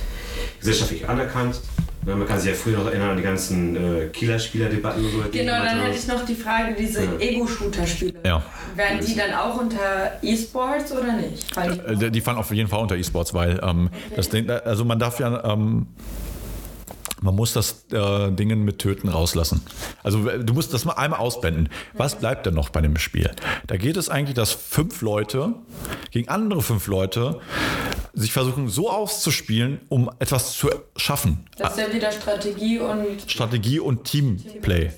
[0.61, 1.61] gesellschaftlich anerkannt.
[2.07, 5.23] Ja, Man kann sich ja früher noch erinnern an die ganzen äh, Killer-Spieler-Debatten und so.
[5.23, 8.21] die Genau, dann hätte ich noch die Frage, diese Ego-Shooter-Spiele.
[8.25, 8.43] Ja.
[8.77, 11.57] Werden die dann auch unter E-Sports oder nicht?
[11.57, 14.99] Die, Äh, Die fallen auf jeden Fall unter E-Sports, weil ähm, das Ding, also man
[15.01, 15.87] darf ja, ähm,
[17.21, 19.63] man muss das äh, Dingen mit Töten rauslassen.
[20.03, 21.69] Also du musst das mal einmal ausblenden.
[21.95, 23.31] Was bleibt denn noch bei dem Spiel?
[23.67, 25.55] Da geht es eigentlich, dass fünf Leute
[26.11, 27.41] gegen andere fünf Leute
[28.13, 31.47] sich versuchen so auszuspielen, um etwas zu schaffen.
[31.59, 34.91] das ist ja wieder Strategie und Strategie und Teamplay.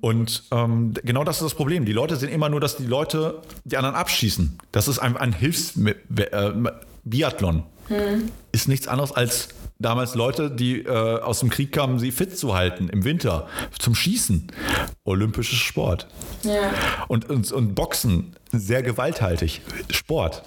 [0.00, 1.84] Und ähm, genau das ist das Problem.
[1.84, 4.56] Die Leute sehen immer nur, dass die Leute die anderen abschießen.
[4.70, 7.64] Das ist ein, ein Hilfs-Biathlon.
[8.52, 9.48] Ist nichts anderes als
[9.78, 13.48] damals Leute, die äh, aus dem Krieg kamen, sie fit zu halten im Winter
[13.78, 14.46] zum Schießen.
[15.04, 16.08] Olympisches Sport.
[16.42, 16.72] ja.
[17.08, 19.60] Und, und, und Boxen, sehr gewalthaltig.
[19.90, 20.42] Sport.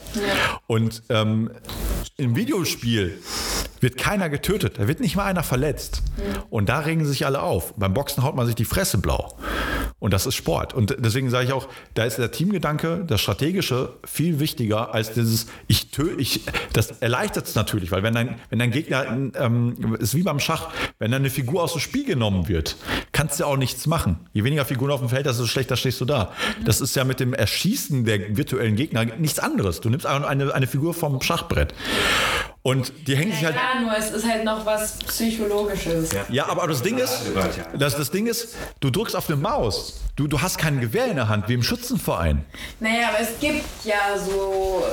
[0.67, 1.51] Und ähm,
[2.17, 3.19] im Videospiel
[3.79, 4.79] wird keiner getötet.
[4.79, 6.03] Da wird nicht mal einer verletzt.
[6.49, 7.73] Und da regen sich alle auf.
[7.75, 9.37] Beim Boxen haut man sich die Fresse blau.
[9.99, 10.73] Und das ist Sport.
[10.73, 15.47] Und deswegen sage ich auch, da ist der Teamgedanke, das Strategische, viel wichtiger als dieses,
[15.67, 16.41] ich töte, ich,
[16.73, 20.69] das erleichtert es natürlich, weil wenn dein, wenn dein Gegner, ähm, ist wie beim Schach,
[20.99, 22.75] wenn deine Figur aus dem Spiel genommen wird,
[23.17, 24.19] kannst du auch nichts machen.
[24.31, 26.31] Je weniger Figuren auf dem Feld, desto schlechter stehst du da.
[26.63, 29.81] Das ist ja mit dem Erschießen der virtuellen Gegner nichts anderes.
[29.81, 31.73] Du nimmst eine, eine Figur vom Schachbrett.
[32.61, 33.55] Und die hängen sich Ja, halt.
[33.57, 36.11] klar, nur es ist halt noch was Psychologisches.
[36.29, 37.23] Ja, aber das Ding ist,
[37.79, 40.01] das, das Ding ist, du drückst auf eine Maus.
[40.15, 42.45] Du, du hast kein Gewehr in der Hand, wie im Schützenverein.
[42.79, 44.83] Naja, aber es gibt ja so.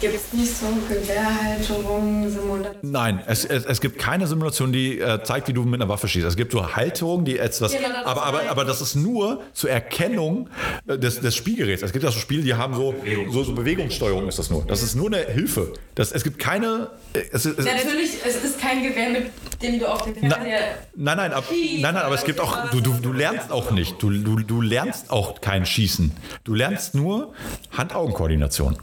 [0.00, 2.78] Gibt es nicht so Gewehrhalterungen, Simulationen?
[2.82, 6.06] Nein, es, es, es gibt keine Simulation, die äh, zeigt, wie du mit einer Waffe
[6.08, 6.26] schießt.
[6.26, 6.74] Es gibt so
[7.08, 7.72] Halterungen, die etwas.
[7.72, 7.74] Das
[8.04, 10.48] aber, aber, meine aber das ist nur zur Erkennung
[10.86, 11.82] äh, des, des Spielgeräts.
[11.82, 12.94] Es gibt ja so Spiele, die haben so,
[13.30, 14.64] so, so Bewegungssteuerung, ist das nur.
[14.66, 15.72] Das ist nur eine Hilfe.
[15.94, 16.90] Das, es gibt keine.
[17.12, 19.30] äh, Es, es, Natürlich, es ist kein Gewehr mit
[19.62, 20.60] den du auf dem Na, Fernseher.
[20.94, 24.00] nein, nein, ab, nein, nein, aber es gibt auch, du, du, du lernst auch nicht.
[24.00, 26.12] Du, du, du lernst auch kein Schießen.
[26.44, 27.32] Du lernst nur
[27.76, 28.78] Hand-Augen-Koordination.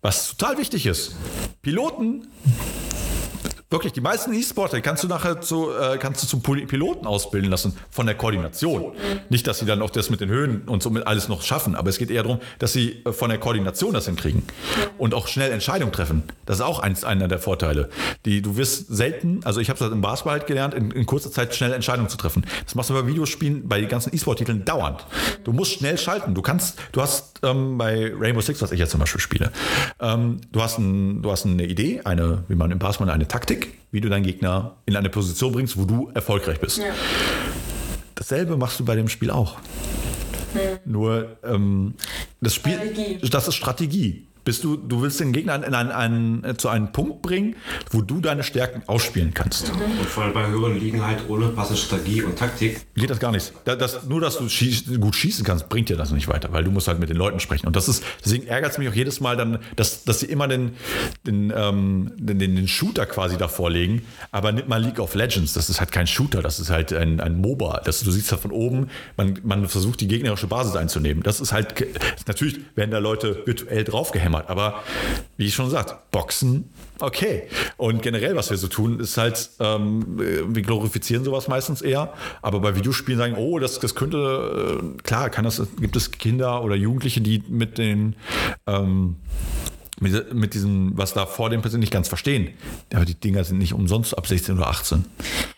[0.00, 1.14] Was total wichtig ist.
[1.62, 2.26] Piloten,
[3.72, 7.76] wirklich, die meisten E-Sportler kannst du nachher zu, äh, kannst du zum Piloten ausbilden lassen
[7.90, 8.92] von der Koordination.
[9.30, 11.74] Nicht, dass sie dann auch das mit den Höhen und so mit alles noch schaffen,
[11.74, 14.42] aber es geht eher darum, dass sie äh, von der Koordination das hinkriegen
[14.98, 16.22] und auch schnell Entscheidungen treffen.
[16.46, 17.88] Das ist auch eins, einer der Vorteile.
[18.24, 21.30] Die, du wirst selten, also ich habe das im Basketball halt gelernt, in, in kurzer
[21.30, 22.44] Zeit schnell Entscheidungen zu treffen.
[22.64, 25.06] Das machst du bei Videospielen, bei den ganzen E-Sport-Titeln dauernd.
[25.44, 26.34] Du musst schnell schalten.
[26.34, 29.50] Du kannst, du hast ähm, bei Rainbow Six, was ich jetzt zum Beispiel spiele,
[30.00, 33.61] ähm, du, hast ein, du hast eine Idee, eine, wie man im Basketball eine Taktik,
[33.90, 36.78] wie du deinen Gegner in eine Position bringst, wo du erfolgreich bist.
[36.78, 36.94] Ja.
[38.14, 39.58] Dasselbe machst du bei dem Spiel auch.
[40.84, 41.94] Nur ähm,
[42.40, 43.18] das Spiel, Strategie.
[43.30, 44.26] das ist Strategie.
[44.44, 47.56] Bist du, du willst den Gegner in einen, einen, äh, zu einem Punkt bringen,
[47.90, 49.70] wo du deine Stärken ausspielen kannst.
[49.70, 52.80] Und vor allem bei höheren Ligen halt ohne passende Strategie und Taktik.
[52.94, 53.52] Geht das gar nicht.
[53.64, 56.64] Da- Das, nur, dass du schieß, gut schießen kannst, bringt dir das nicht weiter, weil
[56.64, 57.66] du musst halt mit den Leuten sprechen.
[57.66, 60.48] Und das ist, deswegen ärgert es mich auch jedes Mal dann, dass, dass sie immer
[60.48, 60.72] den,
[61.26, 65.52] den, ähm, den, den, Shooter quasi davor legen, aber nicht mal League of Legends.
[65.52, 67.80] Das ist halt kein Shooter, das ist halt ein, ein MOBA.
[67.84, 71.22] Das, du siehst halt von oben, man, man versucht die gegnerische Basis einzunehmen.
[71.22, 71.74] Das ist halt,
[72.26, 74.82] natürlich werden da Leute virtuell draufgehämmert, aber
[75.36, 76.70] wie ich schon gesagt, Boxen,
[77.00, 77.44] okay.
[77.76, 82.60] Und generell, was wir so tun, ist halt, ähm, wir glorifizieren sowas meistens eher, aber
[82.60, 86.74] bei Videospielen sagen, oh, das, das könnte, äh, klar, kann das, gibt es Kinder oder
[86.74, 88.16] Jugendliche, die mit den,
[88.66, 89.16] ähm,
[90.00, 92.54] mit, mit diesem, was da vor dem passiert, nicht ganz verstehen.
[92.92, 95.04] Aber die Dinger sind nicht umsonst ab 16 oder 18.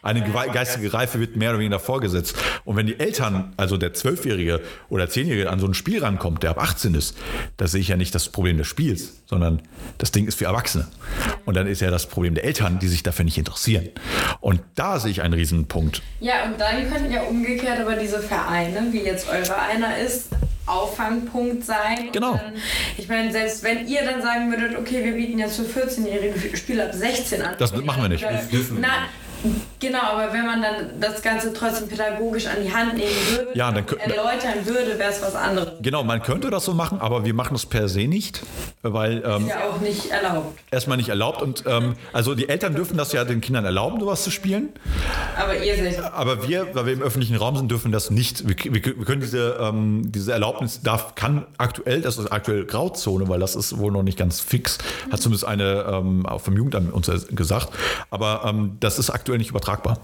[0.03, 0.23] Eine
[0.53, 2.37] geistige Reife wird mehr oder weniger vorgesetzt.
[2.65, 6.51] Und wenn die Eltern, also der Zwölfjährige oder Zehnjährige an so ein Spiel rankommt, der
[6.51, 7.17] ab 18 ist,
[7.57, 9.63] da sehe ich ja nicht das Problem des Spiels, sondern
[9.99, 10.87] das Ding ist für Erwachsene.
[11.45, 13.89] Und dann ist ja das Problem der Eltern, die sich dafür nicht interessieren.
[14.41, 16.03] Und da sehe ich einen Riesenpunkt.
[16.21, 20.29] Ja, und dann könnten ja umgekehrt aber diese Vereine, wie jetzt eure einer ist,
[20.67, 22.11] Auffangpunkt sein.
[22.13, 22.35] Genau.
[22.37, 22.55] Dann,
[22.97, 26.85] ich meine, selbst wenn ihr dann sagen würdet, okay, wir bieten jetzt für 14-jährige Spieler
[26.87, 27.55] ab 16 an.
[27.59, 28.25] Das machen wir nicht.
[28.25, 29.11] Oder- Das dürfen wir Na, nicht.
[29.81, 33.71] Genau, aber wenn man dann das Ganze trotzdem pädagogisch an die Hand nehmen würde, Ja,
[33.71, 35.73] dann erläutern würde, wäre es was anderes.
[35.83, 38.43] Genau, man könnte das so machen, aber wir machen es per se nicht,
[38.83, 40.59] weil ähm, Ist ja auch nicht erlaubt.
[40.71, 41.43] erstmal nicht erlaubt.
[41.43, 44.71] Und ähm, also die Eltern dürfen das ja den Kindern erlauben, sowas zu spielen.
[45.37, 46.03] Aber ihr seid.
[46.15, 48.49] Aber wir, weil wir im öffentlichen Raum sind, dürfen das nicht.
[48.49, 53.29] Wir, wir, wir können diese, ähm, diese Erlaubnis darf, kann aktuell, das ist aktuell Grauzone,
[53.29, 54.79] weil das ist wohl noch nicht ganz fix,
[55.11, 57.69] hat zumindest eine ähm, auch vom Jugendamt uns gesagt.
[58.11, 59.99] Aber ähm, das ist aktuell nicht übertragbar.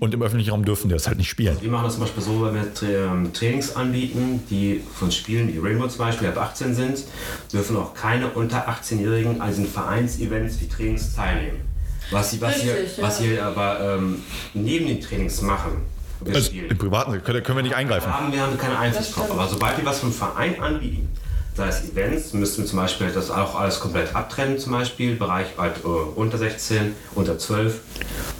[0.00, 1.56] Und im öffentlichen Raum dürfen wir das halt nicht spielen.
[1.60, 5.58] Wir machen das zum Beispiel so, wenn wir ähm, Trainings anbieten, die von Spielen wie
[5.58, 7.04] Rainbow zum Beispiel ab 18 sind,
[7.52, 11.60] dürfen auch keine unter 18-Jährigen an diesen Vereinsevents wie Trainings teilnehmen.
[12.10, 13.02] Was sie, was hier, Richtig, ja.
[13.04, 14.22] was hier aber ähm,
[14.54, 15.82] neben den Trainings machen,
[16.24, 18.12] wir Also im Privaten können, können wir nicht eingreifen.
[18.12, 19.30] haben wir haben keinen Einfluss drauf.
[19.30, 21.08] Aber sobald wir was vom Verein anbieten,
[21.54, 25.46] sei es Events, müssten wir zum Beispiel das auch alles komplett abtrennen, zum Beispiel Bereich
[25.58, 27.80] halt, äh, unter 16, unter 12,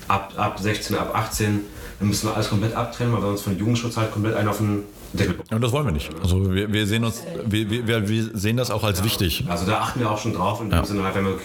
[0.08, 1.60] ab, ab 16, ab 18,
[1.99, 4.58] dann müssen wir alles komplett abtrennen, weil wir uns von Jugendschutz halt komplett einen auf
[4.58, 5.57] den Deckel bekommen.
[5.57, 6.10] Und das wollen wir nicht.
[6.23, 9.44] Also wir, wir sehen uns, wir, wir, wir sehen das auch als wichtig.
[9.49, 10.78] Also da achten wir auch schon drauf und Ja.
[10.78, 10.84] ja.
[10.84, 11.39] sind halt, wenn wir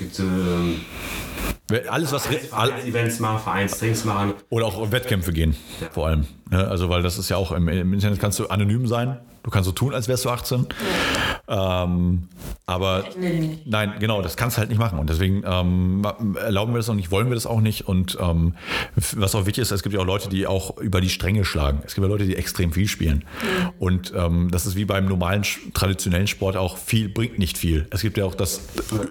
[1.69, 2.37] Wir- Alles, was all,
[2.69, 5.53] Vereins-Events machen, Vereinstrings machen, oder auch auf Wettkämpfe gehen,
[5.91, 6.25] vor allem.
[6.49, 6.65] Ne?
[6.65, 9.17] Also weil das ist ja auch im, im Internet kannst du anonym sein.
[9.43, 10.65] Du kannst so tun, als wärst du 18.
[11.47, 12.27] Ähm,
[12.65, 13.05] aber
[13.65, 14.99] nein, genau, das kannst du halt nicht machen.
[14.99, 17.87] Und deswegen ähm, erlauben wir das auch nicht, wollen wir das auch nicht.
[17.87, 18.55] Und ähm,
[19.15, 21.81] was auch wichtig ist, es gibt ja auch Leute, die auch über die Stränge schlagen.
[21.85, 23.23] Es gibt ja Leute, die extrem viel spielen.
[23.79, 25.43] Und ähm, das ist wie beim normalen,
[25.73, 27.87] traditionellen Sport auch viel bringt nicht viel.
[27.91, 28.61] Es gibt ja auch das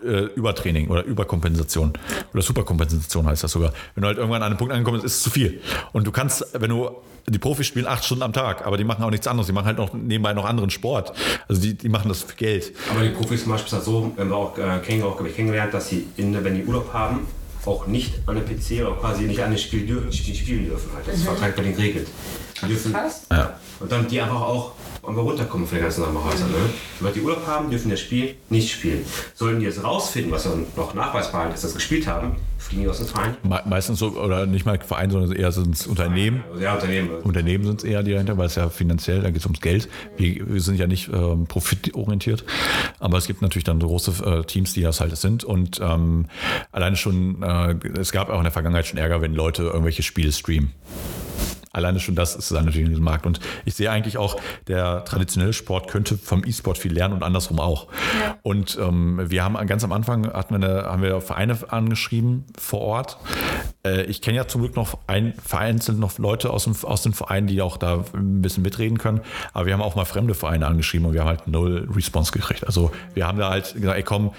[0.04, 1.94] äh, Übertraining oder Überkompensation.
[2.34, 3.72] Oder Superkompensation heißt das sogar.
[3.94, 5.60] Wenn du halt irgendwann an einem Punkt angekommen bist, ist es zu viel.
[5.92, 6.90] Und du kannst, wenn du
[7.28, 9.46] die Profis spielen acht Stunden am Tag, aber die machen auch nichts anderes.
[9.46, 11.12] Die machen halt noch nebenbei noch anderen Sport.
[11.48, 12.72] Also die, die machen das für Geld.
[12.90, 16.54] Aber die Profis zum Beispiel so, wenn wir auch, äh, kennengelernt, dass sie, in, wenn
[16.54, 17.26] die Urlaub haben,
[17.64, 20.90] auch nicht an den PC oder quasi nicht an den Spiel dürfen, Spiel spielen dürfen.
[20.94, 21.06] Halt.
[21.08, 22.08] Das ist vertraglich bei den geregelt.
[22.62, 22.94] Die dürfen.
[23.30, 23.58] Ja.
[23.80, 24.72] Und dann die einfach auch
[25.06, 26.50] einfach runterkommen von den ganzen Nachbarhäusern.
[26.50, 26.56] Ne?
[27.00, 29.04] Wenn die Urlaub haben, dürfen das Spiel nicht spielen.
[29.34, 32.82] Sollten die jetzt rausfinden, was dann noch nachweisbar ist, dass sie das gespielt haben, fliegen
[32.82, 33.36] die aus dem Verein.
[33.42, 36.42] Me meistens so, oder nicht mal Verein, sondern eher sind es Unternehmen.
[36.60, 37.10] Ja, Unternehmen.
[37.22, 39.88] Unternehmen sind es eher die dahinter, weil es ja finanziell, da geht es ums Geld.
[40.16, 42.44] Wir, wir sind ja nicht ähm, profitorientiert,
[42.98, 45.44] aber es gibt natürlich dann große äh, Teams, die das halt sind.
[45.44, 46.26] Und ähm,
[46.72, 50.32] alleine schon, äh, es gab auch in der Vergangenheit schon Ärger, wenn Leute irgendwelche Spiele
[50.32, 50.72] streamen.
[51.76, 53.26] Alleine schon das ist dann natürlich ein Markt.
[53.26, 57.60] Und ich sehe eigentlich auch, der traditionelle Sport könnte vom E-Sport viel lernen und andersrum
[57.60, 57.86] auch.
[58.20, 58.38] Ja.
[58.42, 62.80] Und ähm, wir haben ganz am Anfang hatten wir eine, haben wir Vereine angeschrieben vor
[62.80, 63.18] Ort.
[63.84, 67.12] Äh, ich kenne ja zum Glück noch ein, vereinzelt noch Leute aus, dem, aus den
[67.12, 69.20] Vereinen, die auch da ein bisschen mitreden können.
[69.52, 72.66] Aber wir haben auch mal fremde Vereine angeschrieben und wir haben halt null Response gekriegt.
[72.66, 74.32] Also wir haben da halt gesagt, ey komm,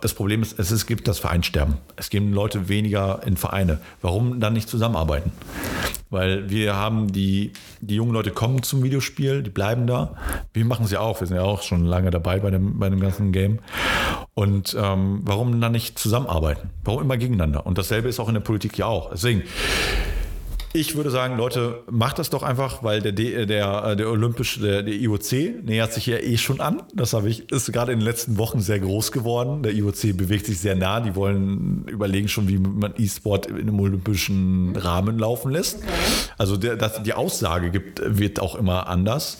[0.00, 1.78] das Problem ist, es, gibt das Vereinsterben.
[1.96, 3.80] Es geben Leute weniger in Vereine.
[4.02, 5.32] Warum dann nicht zusammenarbeiten?
[6.10, 10.16] Weil wir haben die, die jungen Leute kommen zum Videospiel, die bleiben da.
[10.52, 13.00] Wir machen ja auch, wir sind ja auch schon lange dabei bei dem, bei dem
[13.00, 13.60] ganzen Game.
[14.34, 16.70] Und ähm, warum dann nicht zusammenarbeiten?
[16.84, 17.64] Warum immer gegeneinander?
[17.64, 19.10] Und dasselbe ist auch in der Politik ja auch.
[19.10, 19.44] Deswegen,
[20.72, 24.84] ich würde sagen, Leute, macht das doch einfach, weil der, D, der, der Olympisch, der,
[24.84, 26.82] der IOC nähert sich ja eh schon an.
[26.94, 29.64] Das habe ich, ist gerade in den letzten Wochen sehr groß geworden.
[29.64, 31.00] Der IOC bewegt sich sehr nah.
[31.00, 35.78] Die wollen überlegen schon, wie man E-Sport in einem olympischen Rahmen laufen lässt.
[35.78, 35.92] Okay.
[36.38, 39.38] Also der, dass die Aussage gibt, wird auch immer anders.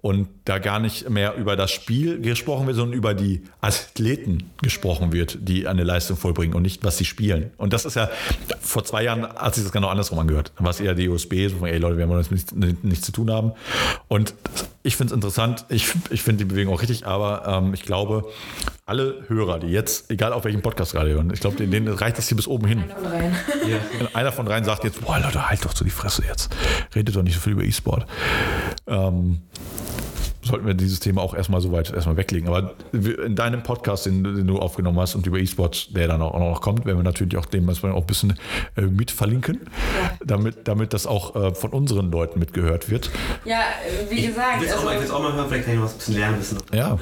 [0.00, 5.12] Und da gar nicht mehr über das Spiel gesprochen wird, sondern über die Athleten gesprochen
[5.12, 7.52] wird, die eine Leistung vollbringen und nicht, was sie spielen.
[7.56, 8.10] Und das ist ja,
[8.60, 11.68] vor zwei Jahren hat sich das genau andersrum angehört was eher die USB, so von,
[11.68, 13.52] ey Leute, wir wollen nichts, nichts zu tun haben.
[14.08, 14.34] Und
[14.82, 18.24] ich finde es interessant, ich, ich finde die Bewegung auch richtig, aber ähm, ich glaube,
[18.86, 22.28] alle Hörer, die jetzt, egal auf welchem Podcast gerade hören, ich glaube, denen reicht das
[22.28, 22.84] hier bis oben hin.
[22.84, 23.36] Einer von dreien.
[23.68, 24.08] Ja.
[24.14, 26.54] Einer von dreien sagt jetzt, boah Leute, halt doch zu die Fresse jetzt.
[26.94, 28.06] Redet doch nicht so viel über E-Sport.
[28.86, 29.42] Ähm,
[30.44, 32.48] sollten wir dieses Thema auch erstmal so weit erstmal weglegen.
[32.48, 36.38] Aber in deinem Podcast, den, den du aufgenommen hast und über E-Sports, der dann auch
[36.38, 38.38] noch kommt, werden wir natürlich auch dem auch ein bisschen
[38.76, 40.12] äh, mit verlinken, ja.
[40.24, 43.10] damit, damit das auch äh, von unseren Leuten mitgehört wird.
[43.44, 43.60] Ja,
[44.08, 44.56] wie gesagt.
[44.56, 46.38] Ich will es also, auch, mal hören, vielleicht kann ich noch was ein bisschen lernen.
[46.38, 46.58] Bisschen.
[46.72, 46.98] Ja.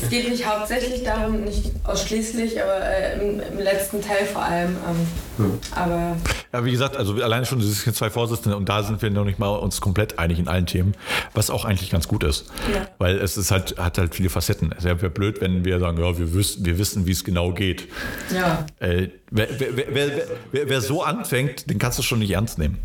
[0.00, 4.70] Es geht nicht hauptsächlich darum, nicht ausschließlich, aber äh, im, im, letzten Teil vor allem.
[4.70, 5.58] Ähm, hm.
[5.74, 6.16] Aber
[6.52, 9.38] ja, wie gesagt, also alleine schon, sind zwei Vorsitzende und da sind wir noch nicht
[9.38, 10.94] mal uns komplett einig in allen Themen,
[11.34, 12.50] was auch eigentlich ganz gut ist.
[12.72, 12.81] Ja.
[12.98, 14.74] Weil es ist halt, hat halt viele Facetten.
[14.76, 17.88] Es wäre blöd, wenn wir sagen, ja, wir, wüs wir wissen, wie es genau geht.
[18.34, 18.66] Ja.
[18.80, 22.78] Äh, wer, wer, wer, wer, so anfängt, den kannst du schon nicht ernst nehmen.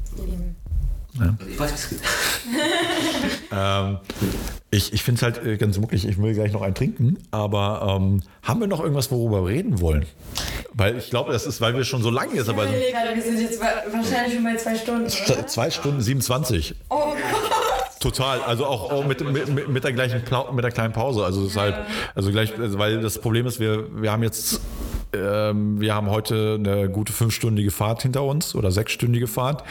[1.20, 1.36] Ja.
[1.50, 2.00] Ich weiß, es geht.
[3.52, 3.98] ähm,
[4.70, 6.08] ich ich finde es halt äh, ganz mucklig.
[6.08, 7.18] Ich will gleich noch einen trinken.
[7.32, 10.06] Aber ähm, haben wir noch irgendwas, worüber wir reden wollen?
[10.74, 12.50] Weil ich glaube, das ist, weil wir schon so lange jetzt.
[12.50, 15.06] Aber wir sind jetzt wahrscheinlich schon bei zwei Stunden.
[15.06, 15.48] Oder?
[15.48, 16.76] Zwei Stunden 27.
[16.90, 17.77] Oh Gott.
[18.00, 20.22] Total, also auch, auch mit, mit, mit, der gleichen
[20.54, 21.26] mit der kleinen Pause.
[21.26, 24.62] Also deshalb, also gleich, also weil das Problem ist, wir, wir haben jetzt
[25.14, 29.64] ähm, wir haben heute eine gute fünfstündige Fahrt hinter uns oder sechsstündige Fahrt.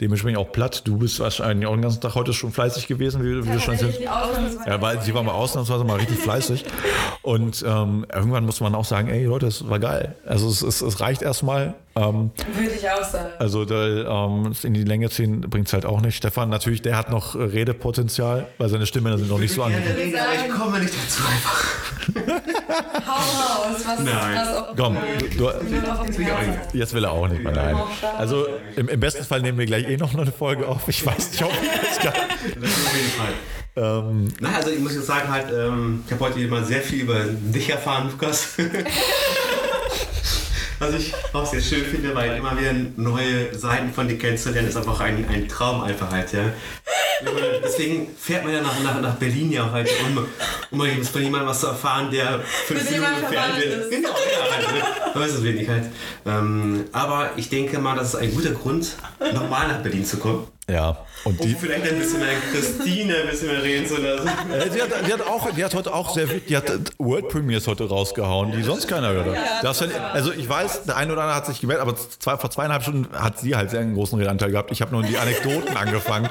[0.00, 0.82] Dementsprechend auch platt.
[0.86, 3.76] Du bist wahrscheinlich auch den ganzen Tag heute schon fleißig gewesen, wie, wie du schon
[3.76, 3.98] sind.
[4.00, 6.64] Ja, weil sie war mal ausnahmsweise mal richtig fleißig.
[7.22, 10.16] Und ähm, irgendwann muss man auch sagen, ey Leute, das war geil.
[10.26, 11.74] Also es, es, es reicht erstmal.
[11.94, 13.28] Ähm, Würde ich auch sagen.
[13.38, 16.16] Also da, ähm, in die Länge ziehen bringt es halt auch nicht.
[16.16, 19.72] Stefan, natürlich, der hat noch Redepotenzial, weil seine Stimme sind noch nicht so an.
[19.72, 21.82] Ich komme nicht dazu einfach.
[23.06, 24.36] Hau raus, was, Nein.
[24.36, 24.96] was auch Komm,
[25.36, 25.50] du,
[26.72, 27.52] jetzt will er auch nicht mehr.
[27.52, 27.76] Nein.
[28.16, 28.46] Also
[28.76, 30.88] im, im, besten Fall nehmen wir gleich eh noch eine Folge auf.
[30.88, 32.14] Ich weiß nicht, ob ich das kann.
[32.60, 33.32] Das auf jeden Fall.
[33.74, 37.02] Ähm, Na, also ich muss jetzt sagen, halt, ähm, ich habe heute mal sehr viel
[37.02, 38.56] über dich erfahren, Lukas.
[40.82, 44.76] Was ich auch sehr schön finde, weil immer wieder neue Seiten von dir kennenzulernen, ist
[44.76, 46.52] einfach ein, ein Traum einfach halt, ja.
[47.62, 50.26] Deswegen fährt man ja nach, nach, nach Berlin ja auch halt, um,
[50.72, 53.90] um mal von jemandem was zu erfahren, der fünf Minuten entfernt wird.
[53.90, 54.82] Genau, ja, halt, ne?
[55.14, 55.84] Das ist es wenig halt.
[56.26, 58.96] Ähm, aber ich denke mal, das ist ein guter Grund,
[59.32, 60.48] nochmal nach Berlin zu kommen.
[60.72, 60.96] Ja.
[61.24, 64.28] Und um die, vielleicht ein bisschen mehr Christine ein bisschen mehr reden zu lassen.
[64.28, 67.66] Äh, die, hat, die, hat auch, die hat heute auch sehr die hat World Premiers
[67.68, 69.36] heute rausgehauen, die sonst keiner hört.
[69.62, 72.82] Das, also ich weiß, der eine oder andere hat sich gemeldet, aber zwei, vor zweieinhalb
[72.82, 74.72] Stunden hat sie halt sehr einen großen Redanteil gehabt.
[74.72, 76.28] Ich habe nur die Anekdoten angefangen.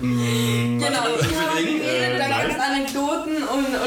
[0.00, 3.41] genau, hast äh, da gibt es Anekdoten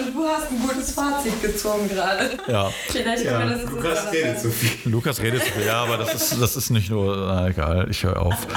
[0.05, 2.31] und, und du hast ein gutes Fazit gezogen gerade.
[2.47, 2.71] Ja.
[2.87, 3.45] Vielleicht ja.
[3.45, 4.91] Das Lukas redet zu viel.
[4.91, 8.03] Lukas redet zu viel, ja, aber das ist, das ist nicht nur, na egal, ich
[8.03, 8.47] höre auf.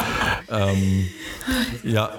[0.50, 1.08] Ähm,
[1.82, 2.10] ja,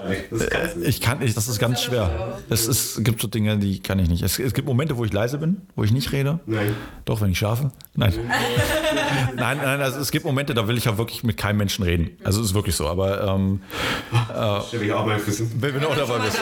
[0.82, 2.38] ich kann nicht, das ist ganz schwer.
[2.48, 4.22] Es, ist, gibt so Dinge, die kann ich nicht.
[4.22, 6.40] Es, es, gibt Momente, wo ich leise bin, wo ich nicht rede.
[6.46, 6.74] Nein.
[7.04, 7.70] Doch, wenn ich schlafe.
[7.94, 8.12] Nein.
[9.36, 12.10] nein, nein, also es gibt Momente, da will ich ja wirklich mit keinem Menschen reden.
[12.24, 13.62] Also es ist wirklich so, aber ähm,
[14.12, 16.40] äh, Stell ich auch mal Wenn, wenn du auch dabei bist.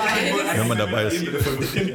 [0.55, 1.25] Wenn man dabei ist.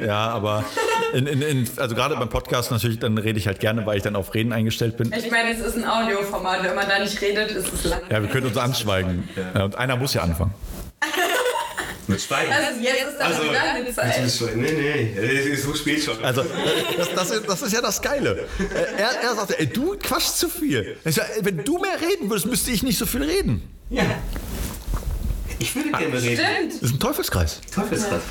[0.04, 0.64] Ja, aber
[1.14, 4.02] in, in, in, also gerade beim Podcast natürlich, dann rede ich halt gerne, weil ich
[4.02, 5.12] dann auf Reden eingestellt bin.
[5.16, 6.64] Ich meine, es ist ein Audioformat.
[6.64, 8.00] Wenn man da nicht redet, ist es lang.
[8.10, 9.28] Ja, wir können uns anschweigen.
[9.54, 9.64] Ja.
[9.64, 10.54] Und einer muss ja anfangen.
[12.06, 12.52] Mit Schweigen.
[12.52, 14.56] Also jetzt ist das also, deine Zeit.
[14.56, 16.22] Nee, nee, so spät schon.
[16.22, 16.44] Also
[16.98, 18.46] das, das, ist, das ist ja das Geile.
[18.98, 20.98] Er, er sagte, ey, du quatschst zu viel.
[21.06, 23.62] Sag, wenn du mehr reden würdest, müsste ich nicht so viel reden.
[23.88, 24.04] Ja.
[25.58, 26.44] Ich würde gerne reden.
[26.44, 26.72] Stimmt.
[26.74, 27.60] Das ist ein Teufelskreis.
[27.74, 28.22] Teufelskreis.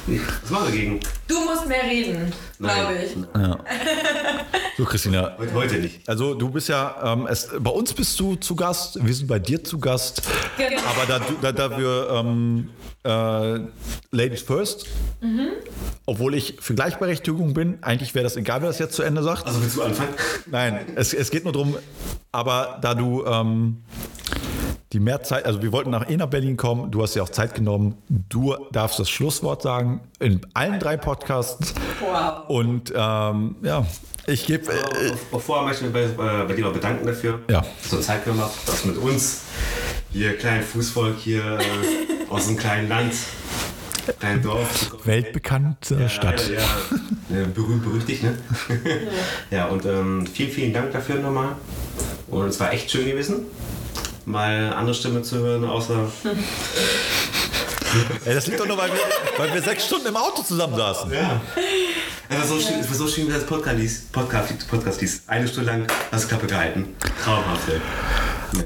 [0.43, 0.99] Was machen wir gegen?
[1.27, 3.15] Du musst mehr reden, glaube ich.
[3.41, 3.59] Ja.
[4.75, 5.35] So, Christina.
[5.37, 6.09] Heute, heute nicht.
[6.09, 9.37] Also du bist ja, ähm, es, bei uns bist du zu Gast, wir sind bei
[9.37, 10.23] dir zu Gast.
[10.57, 10.81] Genau.
[10.81, 12.71] Aber da, da, da wir ähm,
[13.03, 13.59] äh,
[14.11, 14.85] Ladies First,
[16.06, 19.45] obwohl ich für Gleichberechtigung bin, eigentlich wäre das egal, wer das jetzt zu Ende sagt.
[19.45, 20.14] Also willst du anfangen?
[20.48, 21.75] Nein, es, es geht nur darum,
[22.32, 23.83] aber da du ähm,
[24.91, 27.30] die mehr Zeit, also wir wollten nach eh nach Berlin kommen, du hast ja auch
[27.30, 32.48] Zeit genommen, du darfst das Schlusswort sagen in allen drei Podcasts Wow.
[32.49, 33.85] und ähm, ja,
[34.27, 37.61] ich gebe, äh, Vorher möchte ich mich bei, bei dir noch bedanken dafür, Ja.
[37.82, 39.41] dass du Zeit gemacht hast, dass mit uns,
[40.11, 43.13] hier kleinen Fußvolk hier äh, aus einem kleinen Land,
[44.19, 46.49] kleinen Dorf, weltbekannte Stadt.
[46.49, 46.55] Ja,
[47.29, 47.47] ja, ja.
[47.47, 48.37] berühmt, berüchtigt, ne?
[49.51, 51.55] ja, und ähm, vielen, vielen Dank dafür nochmal.
[52.27, 53.45] Und es war echt schön gewesen,
[54.25, 56.11] mal eine andere Stimme zu hören, außer
[58.25, 58.99] Ey, das liegt doch nur, weil wir,
[59.38, 61.11] weil wir sechs Stunden im Auto zusammen saßen.
[61.11, 61.41] Ja.
[62.30, 64.11] Es war so schön, es war so schön wie das Podcast liest.
[64.11, 65.30] Podcast, Podcast liest.
[65.30, 66.95] Eine Stunde lang hast du Klappe gehalten.
[67.23, 67.80] Traumhaft, ey.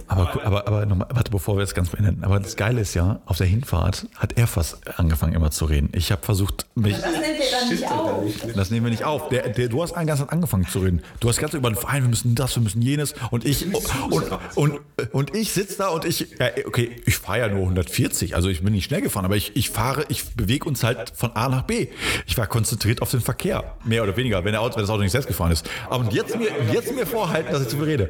[0.07, 2.23] Aber, aber, aber nochmal, warte, bevor wir das ganz beenden.
[2.23, 5.89] Aber das Geile ist ja, auf der Hinfahrt hat er fast angefangen immer zu reden.
[5.93, 6.95] Ich habe versucht, mich.
[6.99, 8.53] Das nimmt ihr dann nicht auf.
[8.55, 9.29] Das nehmen wir nicht auf.
[9.29, 11.01] Der, der, du hast einen ganz angefangen zu reden.
[11.19, 13.15] Du hast ganz über den Verein, wir müssen das, wir müssen jenes.
[13.31, 13.65] Und ich
[14.09, 14.25] und,
[14.55, 14.79] und,
[15.11, 18.63] und ich sitze da und ich, ja, okay, ich fahre ja nur 140, also ich
[18.63, 21.63] bin nicht schnell gefahren, aber ich, ich fahre, ich bewege uns halt von A nach
[21.63, 21.87] B.
[22.25, 25.01] Ich war konzentriert auf den Verkehr, mehr oder weniger, wenn, der Auto, wenn das Auto
[25.01, 25.69] nicht selbst gefahren ist.
[25.89, 28.09] Aber und jetzt mir, jetzt mir vorhalten, dass ich zu mir rede.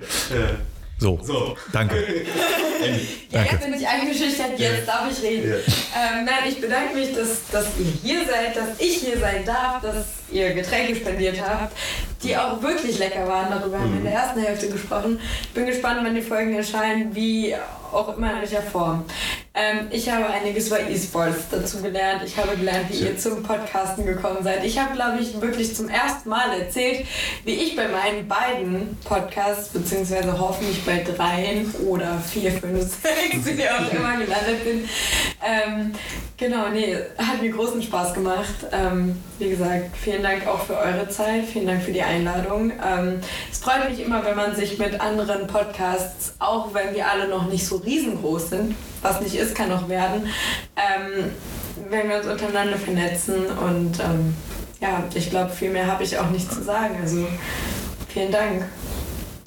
[1.00, 1.56] So, So.
[1.72, 1.96] danke.
[3.32, 5.52] Ja, jetzt bin ich eingeschüchtert, jetzt darf ich reden.
[5.52, 9.82] Ähm, nein, ich bedanke mich, dass, dass ihr hier seid, dass ich hier sein darf,
[9.82, 11.76] dass ihr Getränke spendiert habt,
[12.24, 13.50] die auch wirklich lecker waren.
[13.50, 15.20] Darüber haben wir in der ersten Hälfte gesprochen.
[15.44, 17.56] Ich bin gespannt, wann die Folgen erscheinen, wie
[17.92, 19.06] auch immer in welcher Form.
[19.54, 22.22] Ähm, ich habe einiges über E-Sports dazu gelernt.
[22.24, 24.64] Ich habe gelernt, wie ihr zum Podcasten gekommen seid.
[24.64, 27.08] Ich habe, glaube ich, wirklich zum ersten Mal erzählt,
[27.44, 33.68] wie ich bei meinen beiden Podcasts, beziehungsweise hoffentlich bei dreien oder vier, fünf, sechs, wie
[33.68, 34.90] auch immer gelandet bin.
[35.44, 35.94] Ähm,
[36.38, 38.68] genau, nee, hat mir großen Spaß gemacht.
[38.72, 42.72] Ähm, wie gesagt, vielen Dank auch für eure Zeit, vielen Dank für die Einladung.
[42.84, 43.20] Ähm,
[43.52, 47.48] es freut mich immer, wenn man sich mit anderen Podcasts, auch wenn wir alle noch
[47.48, 50.28] nicht so riesengroß sind, was nicht ist, kann noch werden,
[50.76, 51.26] ähm,
[51.90, 54.34] wenn wir uns untereinander vernetzen und ähm,
[54.80, 56.98] ja, ich glaube, viel mehr habe ich auch nicht zu sagen.
[57.00, 57.28] Also
[58.10, 58.66] vielen Dank.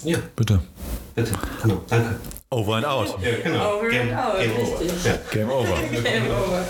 [0.05, 0.60] Ja, Bitte.
[1.16, 1.32] bitte.
[1.62, 2.15] Genau, danke.
[2.50, 3.16] Over and out.
[3.23, 3.76] Ja, genau.
[3.76, 4.81] Over Game, and out, Game over.
[4.81, 5.05] richtig.
[5.05, 5.12] Ja.
[5.32, 5.76] Game over.
[6.02, 6.65] Game over.